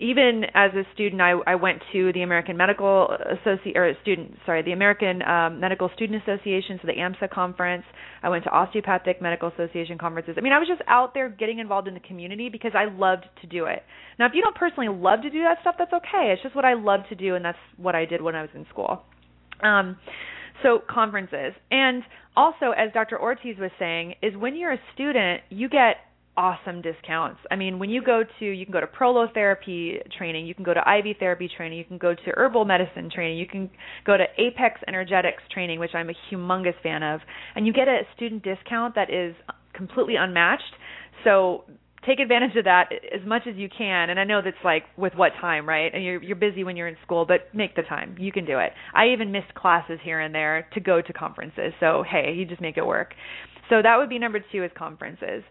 even 0.00 0.42
as 0.52 0.72
a 0.74 0.82
student, 0.94 1.22
I, 1.22 1.34
I 1.46 1.54
went 1.54 1.80
to 1.92 2.12
the 2.12 2.22
American 2.22 2.56
Medical 2.56 3.16
or 3.76 3.94
student, 4.02 4.34
sorry, 4.44 4.62
the 4.62 4.72
American 4.72 5.22
um, 5.22 5.60
Medical 5.60 5.88
Student 5.94 6.22
Association, 6.22 6.80
so 6.82 6.88
the 6.88 6.94
AMSA 6.94 7.30
conference. 7.30 7.84
I 8.22 8.30
went 8.30 8.42
to 8.44 8.50
Osteopathic 8.50 9.22
Medical 9.22 9.48
Association 9.48 9.96
conferences. 9.96 10.34
I 10.36 10.40
mean, 10.40 10.52
I 10.52 10.58
was 10.58 10.66
just 10.66 10.82
out 10.88 11.14
there 11.14 11.28
getting 11.28 11.60
involved 11.60 11.86
in 11.86 11.94
the 11.94 12.00
community 12.00 12.48
because 12.48 12.72
I 12.74 12.86
loved 12.92 13.26
to 13.42 13.46
do 13.46 13.66
it. 13.66 13.82
Now, 14.18 14.26
if 14.26 14.32
you 14.34 14.42
don't 14.42 14.56
personally 14.56 14.88
love 14.88 15.22
to 15.22 15.30
do 15.30 15.42
that 15.42 15.58
stuff, 15.60 15.76
that's 15.78 15.92
okay. 15.92 16.32
It's 16.32 16.42
just 16.42 16.56
what 16.56 16.64
I 16.64 16.74
love 16.74 17.00
to 17.10 17.14
do, 17.14 17.36
and 17.36 17.44
that's 17.44 17.58
what 17.76 17.94
I 17.94 18.06
did 18.06 18.22
when 18.22 18.34
I 18.34 18.42
was 18.42 18.50
in 18.54 18.66
school. 18.70 19.02
Um, 19.62 19.96
so 20.64 20.80
conferences, 20.88 21.52
and 21.70 22.02
also 22.36 22.72
as 22.76 22.92
Dr. 22.92 23.20
Ortiz 23.20 23.56
was 23.58 23.70
saying, 23.78 24.14
is 24.20 24.36
when 24.36 24.56
you're 24.56 24.72
a 24.72 24.80
student, 24.94 25.42
you 25.50 25.68
get 25.68 25.96
awesome 26.36 26.82
discounts. 26.82 27.40
I 27.50 27.56
mean, 27.56 27.78
when 27.78 27.90
you 27.90 28.02
go 28.02 28.22
to, 28.38 28.44
you 28.44 28.64
can 28.66 28.72
go 28.72 28.80
to 28.80 28.86
prolotherapy 28.86 29.98
training, 30.16 30.46
you 30.46 30.54
can 30.54 30.64
go 30.64 30.74
to 30.74 30.80
IV 30.80 31.16
therapy 31.18 31.48
training, 31.56 31.78
you 31.78 31.84
can 31.84 31.98
go 31.98 32.14
to 32.14 32.32
herbal 32.34 32.64
medicine 32.64 33.10
training, 33.14 33.38
you 33.38 33.46
can 33.46 33.70
go 34.04 34.16
to 34.16 34.24
Apex 34.38 34.80
Energetics 34.88 35.42
training, 35.52 35.78
which 35.78 35.94
I'm 35.94 36.10
a 36.10 36.14
humongous 36.30 36.74
fan 36.82 37.02
of, 37.02 37.20
and 37.54 37.66
you 37.66 37.72
get 37.72 37.88
a 37.88 38.02
student 38.16 38.42
discount 38.42 38.94
that 38.96 39.12
is 39.12 39.34
completely 39.74 40.16
unmatched. 40.16 40.62
So 41.22 41.64
take 42.06 42.20
advantage 42.20 42.56
of 42.56 42.64
that 42.64 42.90
as 42.92 43.26
much 43.26 43.42
as 43.48 43.56
you 43.56 43.68
can. 43.68 44.10
And 44.10 44.20
I 44.20 44.24
know 44.24 44.40
that's 44.42 44.56
like 44.64 44.84
with 44.96 45.14
what 45.14 45.32
time, 45.40 45.68
right? 45.68 45.92
And 45.94 46.04
you're 46.04 46.22
you're 46.22 46.36
busy 46.36 46.64
when 46.64 46.76
you're 46.76 46.88
in 46.88 46.96
school, 47.04 47.24
but 47.26 47.54
make 47.54 47.76
the 47.76 47.82
time. 47.82 48.16
You 48.18 48.32
can 48.32 48.44
do 48.44 48.58
it. 48.58 48.72
I 48.94 49.08
even 49.08 49.32
missed 49.32 49.54
classes 49.54 49.98
here 50.02 50.20
and 50.20 50.34
there 50.34 50.66
to 50.74 50.80
go 50.80 51.00
to 51.00 51.12
conferences. 51.12 51.72
So 51.80 52.04
hey, 52.08 52.34
you 52.36 52.44
just 52.44 52.60
make 52.60 52.76
it 52.76 52.86
work. 52.86 53.14
So 53.70 53.80
that 53.82 53.96
would 53.96 54.08
be 54.08 54.18
number 54.18 54.40
two 54.52 54.64
is 54.64 54.70
conferences. 54.76 55.42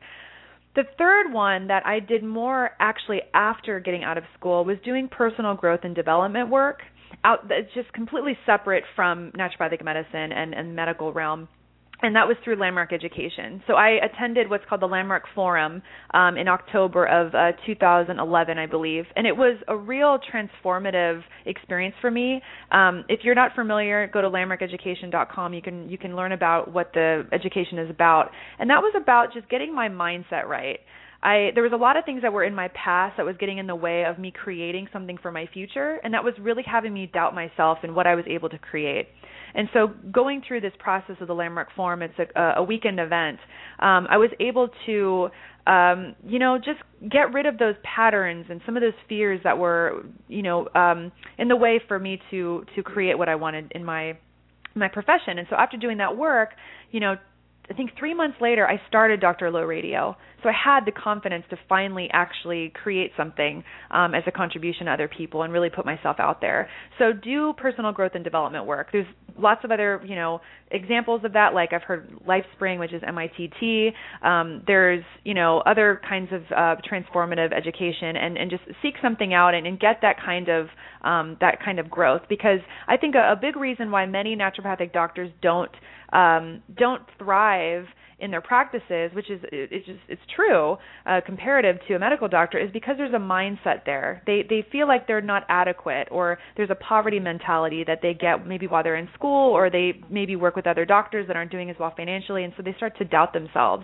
The 0.76 0.84
third 0.98 1.32
one 1.32 1.68
that 1.68 1.86
I 1.86 2.00
did 2.00 2.24
more 2.24 2.72
actually 2.80 3.22
after 3.34 3.80
getting 3.80 4.04
out 4.04 4.18
of 4.18 4.24
school 4.38 4.66
was 4.66 4.78
doing 4.84 5.08
personal 5.08 5.54
growth 5.54 5.82
and 5.84 5.94
development 5.94 6.50
work. 6.50 6.80
Out, 7.24 7.46
it's 7.50 7.72
just 7.76 7.94
completely 7.94 8.36
separate 8.46 8.84
from 8.96 9.32
naturopathic 9.38 9.84
medicine 9.84 10.32
and, 10.32 10.54
and 10.54 10.76
medical 10.76 11.14
realm. 11.14 11.48
And 12.04 12.16
that 12.16 12.28
was 12.28 12.36
through 12.44 12.58
Landmark 12.58 12.92
Education. 12.92 13.64
So 13.66 13.74
I 13.74 13.98
attended 14.04 14.50
what's 14.50 14.66
called 14.68 14.82
the 14.82 14.88
Landmark 14.88 15.24
Forum 15.34 15.82
um, 16.14 16.38
in 16.38 16.50
October 16.50 17.06
of 17.06 17.34
uh, 17.34 17.54
2011, 17.66 18.58
I 18.58 18.66
believe, 18.66 19.06
and 19.16 19.26
it 19.26 19.36
was 19.36 19.58
a 19.70 19.76
real 19.76 20.20
transformative 20.32 21.22
experience 21.46 21.96
for 22.02 22.12
me. 22.12 22.42
Um, 22.72 23.06
if 23.08 23.22
you're 23.24 23.36
not 23.36 23.56
familiar, 23.56 24.08
go 24.08 24.22
to 24.22 24.30
landmarkeducation.com. 24.30 25.54
You 25.54 25.62
can 25.62 25.90
you 25.90 25.98
can 25.98 26.16
learn 26.16 26.34
about 26.34 26.72
what 26.72 26.92
the 26.94 27.26
education 27.32 27.80
is 27.80 27.90
about, 27.90 28.32
and 28.60 28.70
that 28.70 28.82
was 28.82 28.94
about 29.02 29.34
just 29.34 29.50
getting 29.50 29.74
my 29.74 29.88
mindset 29.88 30.46
right. 30.46 30.80
I 31.24 31.52
there 31.56 31.64
was 31.64 31.72
a 31.72 31.78
lot 31.78 31.96
of 31.96 32.04
things 32.04 32.22
that 32.22 32.34
were 32.34 32.44
in 32.44 32.54
my 32.54 32.68
past 32.70 33.16
that 33.16 33.26
was 33.26 33.38
getting 33.40 33.58
in 33.58 33.68
the 33.68 33.76
way 33.76 34.04
of 34.04 34.20
me 34.20 34.32
creating 34.32 34.90
something 34.92 35.18
for 35.22 35.32
my 35.32 35.48
future, 35.54 36.02
and 36.04 36.14
that 36.14 36.24
was 36.24 36.34
really 36.40 36.64
having 36.70 36.94
me 36.94 37.10
doubt 37.12 37.34
myself 37.34 37.80
and 37.84 37.96
what 37.96 38.06
I 38.06 38.16
was 38.16 38.26
able 38.28 38.50
to 38.50 38.58
create. 38.58 39.08
And 39.56 39.70
so, 39.74 39.92
going 40.12 40.42
through 40.48 40.62
this 40.62 40.74
process 40.80 41.16
of 41.22 41.28
the 41.28 41.36
Landmark 41.36 41.70
Forum, 41.76 42.02
it's 42.02 42.14
a, 42.36 42.54
a 42.58 42.64
weekend 42.64 43.00
event. 43.00 43.40
Um, 43.80 44.08
I 44.10 44.18
was 44.18 44.30
able 44.40 44.70
to, 44.86 45.30
um, 45.68 46.16
you 46.26 46.40
know, 46.40 46.58
just 46.58 46.80
get 47.12 47.34
rid 47.34 47.46
of 47.46 47.58
those 47.60 47.76
patterns 47.84 48.48
and 48.50 48.62
some 48.66 48.76
of 48.76 48.82
those 48.82 48.94
fears 49.08 49.40
that 49.44 49.58
were, 49.58 50.04
you 50.28 50.42
know, 50.42 50.68
um, 50.74 51.12
in 51.38 51.48
the 51.48 51.56
way 51.56 51.80
for 51.88 52.00
me 52.00 52.20
to 52.32 52.66
to 52.76 52.84
create 52.84 53.18
what 53.18 53.30
I 53.30 53.36
wanted 53.36 53.72
in 53.76 53.86
my 53.86 54.18
my 54.76 54.88
profession. 54.88 55.38
And 55.38 55.48
so, 55.50 55.56
after 55.56 55.78
doing 55.78 55.98
that 55.98 56.18
work, 56.18 56.50
you 56.92 57.00
know, 57.00 57.16
I 57.70 57.74
think 57.74 57.92
three 57.98 58.14
months 58.14 58.38
later, 58.42 58.68
I 58.68 58.82
started 58.88 59.20
Dr. 59.20 59.52
Lowe 59.52 59.64
Radio. 59.64 60.18
So 60.44 60.50
I 60.50 60.54
had 60.54 60.86
the 60.86 60.92
confidence 60.92 61.46
to 61.50 61.58
finally 61.70 62.10
actually 62.12 62.72
create 62.76 63.12
something 63.16 63.64
um, 63.92 64.14
as 64.14 64.24
a 64.28 64.32
contribution 64.32 64.86
to 64.86 64.92
other 64.92 65.08
people 65.08 65.44
and 65.44 65.54
really 65.54 65.70
put 65.70 65.86
myself 65.86 66.18
out 66.20 66.42
there. 66.42 66.70
So 67.00 67.14
do 67.14 67.54
personal 67.58 67.92
growth 67.94 68.12
and 68.16 68.24
development 68.24 68.66
work. 68.66 68.90
There's 68.92 69.08
lots 69.38 69.64
of 69.64 69.72
other, 69.72 70.02
you 70.06 70.16
know, 70.16 70.42
examples 70.72 71.22
of 71.24 71.34
that. 71.34 71.54
Like 71.54 71.72
I've 71.74 71.84
heard 71.84 72.10
LifeSpring, 72.28 72.80
which 72.80 72.94
is 72.94 73.02
MITT. 73.02 73.94
Um, 74.22 74.64
there's, 74.68 75.04
you 75.24 75.34
know, 75.34 75.64
other 75.66 76.02
kinds 76.08 76.30
of 76.32 76.42
uh, 76.56 76.76
transformative 76.90 77.54
education, 77.54 78.16
and 78.18 78.38
and 78.38 78.52
just 78.52 78.64
seek 78.82 78.96
something 79.02 79.34
out 79.34 79.54
and, 79.54 79.66
and 79.66 79.80
get 79.80 80.00
that 80.02 80.18
kind 80.24 80.50
of 80.50 80.68
um, 81.04 81.38
that 81.40 81.60
kind 81.64 81.80
of 81.80 81.90
growth. 81.90 82.22
Because 82.30 82.60
I 82.88 82.98
think 82.98 83.16
a, 83.16 83.34
a 83.34 83.36
big 83.40 83.56
reason 83.56 83.92
why 83.92 84.06
many 84.06 84.36
naturopathic 84.36 84.94
doctors 84.94 85.32
don't 85.42 85.72
um, 86.12 86.62
don't 86.78 87.04
thrive 87.18 87.86
in 88.24 88.32
their 88.32 88.42
practices, 88.42 89.12
which 89.14 89.30
is 89.30 89.42
it's 89.52 89.86
just 89.86 90.00
it's 90.08 90.22
true 90.34 90.78
uh, 91.06 91.20
comparative 91.26 91.76
to 91.88 91.96
a 91.96 92.00
medical 92.00 92.30
doctor, 92.30 92.58
is 92.58 92.72
because 92.72 92.96
there's 92.98 93.14
a 93.14 93.18
mindset 93.18 93.86
there. 93.86 94.24
They 94.26 94.44
they 94.50 94.66
feel 94.72 94.88
like 94.88 95.08
they're 95.08 95.22
not 95.22 95.44
adequate, 95.50 96.08
or 96.10 96.40
there's 96.56 96.70
a 96.70 96.76
poverty 96.76 97.20
mentality 97.20 97.84
that 97.86 98.00
they 98.02 98.14
get 98.14 98.48
maybe 98.48 98.66
while 98.66 98.82
they're 98.82 98.96
in 98.96 99.10
school, 99.14 99.52
or 99.52 99.70
they 99.70 100.02
maybe 100.10 100.38
work 100.38 100.56
with 100.56 100.66
other 100.66 100.86
doctors 100.86 101.28
that 101.28 101.36
aren't 101.36 101.52
doing 101.52 101.70
as 101.70 101.76
well 101.80 101.94
financially, 101.96 102.46
and 102.46 102.54
so 102.56 102.64
they 102.64 102.74
start 102.78 102.98
to 102.98 103.06
doubt 103.06 103.34
themselves. 103.34 103.84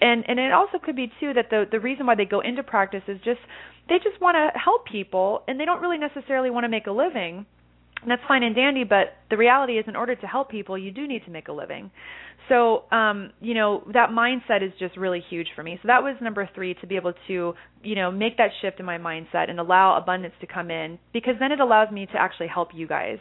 And 0.00 0.24
and 0.26 0.40
it 0.40 0.52
also 0.52 0.78
could 0.82 0.96
be 0.96 1.12
too 1.20 1.34
that 1.34 1.50
the 1.50 1.64
the 1.70 1.78
reason 1.78 2.06
why 2.06 2.14
they 2.14 2.24
go 2.24 2.40
into 2.40 2.62
practice 2.62 3.02
is 3.06 3.18
just 3.18 3.40
they 3.88 3.96
just 3.98 4.18
want 4.20 4.36
to 4.36 4.58
help 4.58 4.86
people, 4.86 5.42
and 5.46 5.60
they 5.60 5.66
don't 5.66 5.82
really 5.82 5.98
necessarily 5.98 6.50
want 6.50 6.64
to 6.64 6.70
make 6.70 6.86
a 6.86 6.92
living 6.92 7.44
and 8.04 8.10
that's 8.10 8.22
fine 8.28 8.42
and 8.42 8.54
dandy, 8.54 8.84
but 8.84 9.16
the 9.30 9.36
reality 9.36 9.74
is 9.74 9.84
in 9.88 9.96
order 9.96 10.14
to 10.14 10.26
help 10.26 10.50
people, 10.50 10.76
you 10.76 10.90
do 10.90 11.08
need 11.08 11.24
to 11.24 11.30
make 11.30 11.48
a 11.48 11.52
living. 11.52 11.90
So, 12.48 12.84
um, 12.92 13.30
you 13.40 13.54
know, 13.54 13.82
that 13.94 14.10
mindset 14.10 14.62
is 14.62 14.72
just 14.78 14.96
really 14.96 15.22
huge 15.30 15.48
for 15.56 15.62
me. 15.62 15.78
So 15.82 15.86
that 15.86 16.02
was 16.02 16.14
number 16.20 16.48
3 16.54 16.74
to 16.74 16.86
be 16.86 16.96
able 16.96 17.14
to, 17.28 17.54
you 17.82 17.94
know, 17.94 18.10
make 18.10 18.36
that 18.36 18.50
shift 18.60 18.78
in 18.78 18.86
my 18.86 18.98
mindset 18.98 19.48
and 19.48 19.58
allow 19.58 19.96
abundance 19.96 20.34
to 20.42 20.46
come 20.46 20.70
in 20.70 20.98
because 21.12 21.34
then 21.40 21.52
it 21.52 21.60
allows 21.60 21.90
me 21.90 22.06
to 22.06 22.20
actually 22.20 22.48
help 22.48 22.68
you 22.74 22.86
guys. 22.86 23.18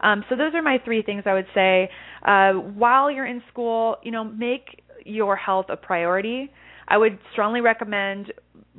Um, 0.00 0.24
so 0.28 0.36
those 0.36 0.54
are 0.54 0.62
my 0.62 0.78
three 0.84 1.02
things 1.02 1.24
I 1.26 1.34
would 1.34 1.48
say. 1.54 1.90
Uh, 2.24 2.52
while 2.52 3.10
you're 3.10 3.26
in 3.26 3.42
school, 3.50 3.96
you 4.02 4.12
know, 4.12 4.24
make 4.24 4.82
your 5.04 5.36
health 5.36 5.66
a 5.68 5.76
priority. 5.76 6.50
I 6.86 6.98
would 6.98 7.18
strongly 7.32 7.60
recommend 7.60 8.32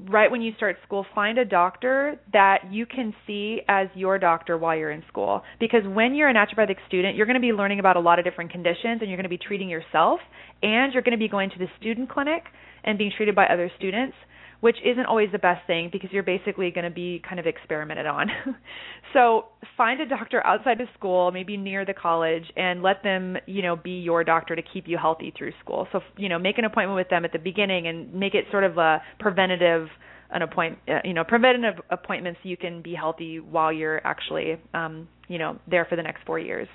right 0.10 0.32
when 0.32 0.42
you 0.42 0.54
start 0.56 0.78
school, 0.86 1.06
find 1.14 1.38
a 1.38 1.46
doctor 1.46 2.20
that 2.34 2.72
you 2.72 2.86
can 2.86 3.14
see 3.28 3.62
as 3.68 3.88
your 3.94 4.18
doctor 4.18 4.58
while 4.58 4.78
you're 4.78 4.92
in 4.92 5.04
school. 5.08 5.42
Because 5.60 5.82
when 5.86 6.16
you're 6.16 6.30
a 6.30 6.34
naturopathic 6.34 6.78
student, 6.88 7.16
you're 7.16 7.26
going 7.26 7.36
to 7.36 7.42
be 7.42 7.52
learning 7.52 7.80
about 7.80 7.98
a 7.98 8.00
lot 8.00 8.20
of 8.20 8.26
different 8.26 8.52
conditions 8.52 9.02
and 9.02 9.10
you're 9.10 9.18
going 9.18 9.24
to 9.24 9.30
be 9.30 9.38
treating 9.38 9.70
yourself 9.70 10.20
and 10.64 10.94
you're 10.94 11.04
going 11.04 11.18
to 11.18 11.18
be 11.18 11.28
going 11.28 11.50
to 11.50 11.60
the 11.60 11.68
student 11.80 12.10
clinic 12.10 12.44
and 12.84 12.98
being 12.98 13.12
treated 13.16 13.36
by 13.36 13.46
other 13.46 13.70
students 13.78 14.16
which 14.62 14.78
isn't 14.86 15.06
always 15.06 15.30
the 15.32 15.40
best 15.40 15.66
thing 15.68 15.90
because 15.92 16.10
you're 16.12 16.24
basically 16.24 16.72
going 16.72 16.86
to 16.86 16.92
be 16.92 17.22
kind 17.28 17.40
of 17.40 17.46
experimented 17.46 18.06
on. 18.06 18.28
so 19.14 19.46
find 19.76 20.00
a 20.00 20.08
doctor 20.08 20.46
outside 20.46 20.80
of 20.80 20.88
school, 20.98 21.32
maybe 21.32 21.58
near 21.58 21.84
the 21.84 21.94
college, 21.94 22.46
and 22.56 22.82
let 22.82 23.04
them, 23.04 23.38
you 23.48 23.62
know, 23.62 23.76
be 23.76 24.00
your 24.00 24.24
doctor 24.24 24.56
to 24.56 24.62
keep 24.62 24.88
you 24.88 24.98
healthy 24.98 25.34
through 25.38 25.52
school. 25.64 25.88
So, 25.92 26.00
you 26.18 26.30
know, 26.30 26.40
make 26.40 26.58
an 26.58 26.66
appointment 26.66 26.96
with 26.96 27.10
them 27.10 27.26
at 27.26 27.34
the 27.34 27.40
beginning 27.40 27.88
and 27.88 28.14
make 28.14 28.36
it 28.36 28.46
sort 28.52 28.64
of 28.64 28.78
a 28.78 29.02
preventative 29.20 29.88
an 30.34 30.44
appoint 30.44 30.78
uh, 30.88 31.00
you 31.04 31.14
know 31.14 31.26
preventative 31.26 31.84
appointments 31.90 32.40
so 32.42 32.48
you 32.48 32.56
can 32.56 32.82
be 32.82 32.94
healthy 32.94 33.42
while 33.42 33.70
you're 33.70 34.00
actually 34.08 34.56
um 34.74 35.06
you 35.28 35.38
know 35.38 35.60
there 35.70 35.86
for 35.90 35.98
the 35.98 36.02
next 36.02 36.26
4 36.26 36.40
years. 36.40 36.70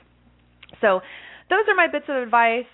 So 0.82 1.00
those 1.48 1.60
are 1.68 1.74
my 1.74 1.86
bits 1.90 2.04
of 2.08 2.22
advice. 2.22 2.66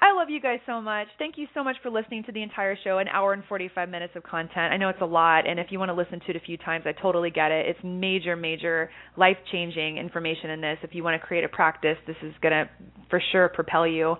I 0.00 0.12
love 0.12 0.30
you 0.30 0.40
guys 0.40 0.60
so 0.64 0.80
much. 0.80 1.08
Thank 1.18 1.38
you 1.38 1.48
so 1.54 1.64
much 1.64 1.76
for 1.82 1.90
listening 1.90 2.22
to 2.24 2.32
the 2.32 2.40
entire 2.40 2.76
show, 2.84 2.98
an 2.98 3.08
hour 3.08 3.32
and 3.32 3.42
45 3.48 3.88
minutes 3.88 4.12
of 4.14 4.22
content. 4.22 4.72
I 4.72 4.76
know 4.76 4.88
it's 4.90 5.00
a 5.00 5.06
lot, 5.06 5.48
and 5.48 5.58
if 5.58 5.68
you 5.70 5.80
want 5.80 5.88
to 5.88 5.94
listen 5.94 6.20
to 6.20 6.30
it 6.30 6.36
a 6.36 6.40
few 6.40 6.56
times, 6.56 6.84
I 6.86 6.92
totally 6.92 7.30
get 7.30 7.50
it. 7.50 7.66
It's 7.66 7.80
major, 7.82 8.36
major 8.36 8.90
life 9.16 9.36
changing 9.50 9.98
information 9.98 10.50
in 10.50 10.60
this. 10.60 10.78
If 10.84 10.94
you 10.94 11.02
want 11.02 11.20
to 11.20 11.26
create 11.26 11.42
a 11.42 11.48
practice, 11.48 11.96
this 12.06 12.16
is 12.22 12.32
going 12.40 12.52
to 12.52 12.70
for 13.10 13.20
sure 13.32 13.48
propel 13.48 13.88
you. 13.88 14.14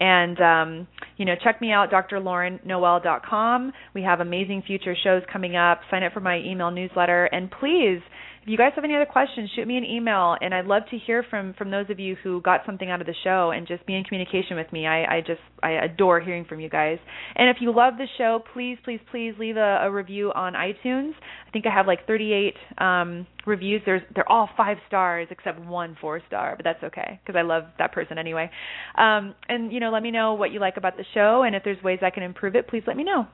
And 0.00 0.38
um, 0.40 0.88
you 1.16 1.24
know, 1.24 1.34
check 1.42 1.62
me 1.62 1.70
out, 1.70 1.90
drlaurennoel.com. 1.90 3.72
We 3.94 4.02
have 4.02 4.20
amazing 4.20 4.64
future 4.66 4.96
shows 5.02 5.22
coming 5.32 5.56
up. 5.56 5.80
Sign 5.90 6.02
up 6.02 6.12
for 6.12 6.20
my 6.20 6.38
email 6.40 6.70
newsletter, 6.70 7.26
and 7.26 7.50
please 7.50 8.00
if 8.42 8.48
you 8.48 8.58
guys 8.58 8.72
have 8.74 8.82
any 8.82 8.96
other 8.96 9.06
questions, 9.06 9.48
shoot 9.54 9.68
me 9.68 9.76
an 9.76 9.84
email, 9.84 10.36
and 10.40 10.52
I'd 10.52 10.66
love 10.66 10.82
to 10.90 10.98
hear 10.98 11.24
from 11.30 11.54
from 11.54 11.70
those 11.70 11.86
of 11.90 12.00
you 12.00 12.16
who 12.24 12.40
got 12.40 12.62
something 12.66 12.90
out 12.90 13.00
of 13.00 13.06
the 13.06 13.14
show 13.22 13.52
and 13.54 13.68
just 13.68 13.86
be 13.86 13.94
in 13.94 14.02
communication 14.02 14.56
with 14.56 14.72
me. 14.72 14.84
I, 14.84 15.18
I 15.18 15.20
just 15.20 15.40
I 15.62 15.72
adore 15.84 16.20
hearing 16.20 16.44
from 16.44 16.58
you 16.58 16.68
guys. 16.68 16.98
And 17.36 17.48
if 17.48 17.58
you 17.60 17.72
love 17.72 17.94
the 17.98 18.06
show, 18.18 18.42
please 18.52 18.78
please 18.82 18.98
please 19.12 19.34
leave 19.38 19.56
a, 19.56 19.82
a 19.82 19.90
review 19.92 20.32
on 20.34 20.54
iTunes. 20.54 21.12
I 21.46 21.50
think 21.52 21.66
I 21.66 21.70
have 21.72 21.86
like 21.86 22.04
38 22.08 22.54
um, 22.78 23.28
reviews. 23.46 23.80
There's 23.86 24.02
they're 24.12 24.28
all 24.28 24.48
five 24.56 24.78
stars 24.88 25.28
except 25.30 25.60
one 25.60 25.96
four 26.00 26.20
star, 26.26 26.56
but 26.56 26.64
that's 26.64 26.82
okay 26.82 27.20
because 27.24 27.38
I 27.38 27.42
love 27.42 27.64
that 27.78 27.92
person 27.92 28.18
anyway. 28.18 28.50
Um, 28.98 29.36
and 29.48 29.72
you 29.72 29.78
know, 29.78 29.92
let 29.92 30.02
me 30.02 30.10
know 30.10 30.34
what 30.34 30.50
you 30.50 30.58
like 30.58 30.76
about 30.76 30.96
the 30.96 31.04
show, 31.14 31.44
and 31.46 31.54
if 31.54 31.62
there's 31.62 31.80
ways 31.84 32.00
I 32.02 32.10
can 32.10 32.24
improve 32.24 32.56
it, 32.56 32.66
please 32.66 32.82
let 32.88 32.96
me 32.96 33.04
know. 33.04 33.28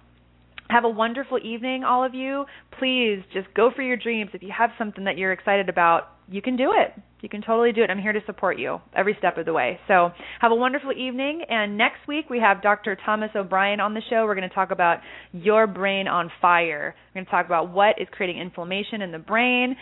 Have 0.70 0.84
a 0.84 0.88
wonderful 0.88 1.38
evening, 1.42 1.82
all 1.82 2.04
of 2.04 2.14
you. 2.14 2.44
Please 2.78 3.22
just 3.32 3.48
go 3.54 3.70
for 3.74 3.82
your 3.82 3.96
dreams. 3.96 4.30
If 4.34 4.42
you 4.42 4.52
have 4.56 4.70
something 4.78 5.04
that 5.04 5.16
you're 5.16 5.32
excited 5.32 5.68
about, 5.68 6.08
you 6.30 6.42
can 6.42 6.56
do 6.56 6.74
it. 6.76 6.92
You 7.22 7.28
can 7.28 7.40
totally 7.40 7.72
do 7.72 7.82
it. 7.82 7.90
I'm 7.90 7.98
here 7.98 8.12
to 8.12 8.20
support 8.26 8.58
you 8.58 8.78
every 8.94 9.16
step 9.18 9.38
of 9.38 9.46
the 9.46 9.52
way. 9.52 9.80
So, 9.88 10.10
have 10.40 10.52
a 10.52 10.54
wonderful 10.54 10.92
evening. 10.92 11.42
And 11.48 11.76
next 11.76 12.06
week, 12.06 12.30
we 12.30 12.38
have 12.38 12.62
Dr. 12.62 12.96
Thomas 13.04 13.30
O'Bryan 13.34 13.80
on 13.80 13.94
the 13.94 14.02
show. 14.08 14.24
We're 14.24 14.36
going 14.36 14.48
to 14.48 14.54
talk 14.54 14.70
about 14.70 14.98
your 15.32 15.66
brain 15.66 16.06
on 16.06 16.30
fire. 16.40 16.94
We're 17.08 17.20
going 17.20 17.24
to 17.24 17.30
talk 17.30 17.46
about 17.46 17.72
what 17.72 18.00
is 18.00 18.06
creating 18.12 18.40
inflammation 18.40 19.02
in 19.02 19.10
the 19.10 19.18
brain. 19.18 19.74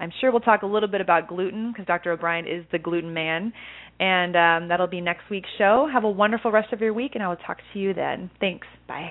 I'm 0.00 0.10
sure 0.20 0.32
we'll 0.32 0.40
talk 0.40 0.62
a 0.62 0.66
little 0.66 0.88
bit 0.88 1.02
about 1.02 1.28
gluten 1.28 1.70
because 1.70 1.86
Dr. 1.86 2.12
O'Bryan 2.12 2.46
is 2.46 2.64
the 2.72 2.78
gluten 2.78 3.12
man. 3.12 3.52
And 4.00 4.34
um, 4.34 4.68
that'll 4.68 4.86
be 4.86 5.02
next 5.02 5.28
week's 5.30 5.50
show. 5.58 5.86
Have 5.92 6.04
a 6.04 6.10
wonderful 6.10 6.50
rest 6.50 6.72
of 6.72 6.80
your 6.80 6.94
week, 6.94 7.12
and 7.14 7.22
I 7.22 7.28
will 7.28 7.36
talk 7.36 7.58
to 7.74 7.78
you 7.78 7.92
then. 7.92 8.30
Thanks. 8.40 8.66
Bye. 8.88 9.10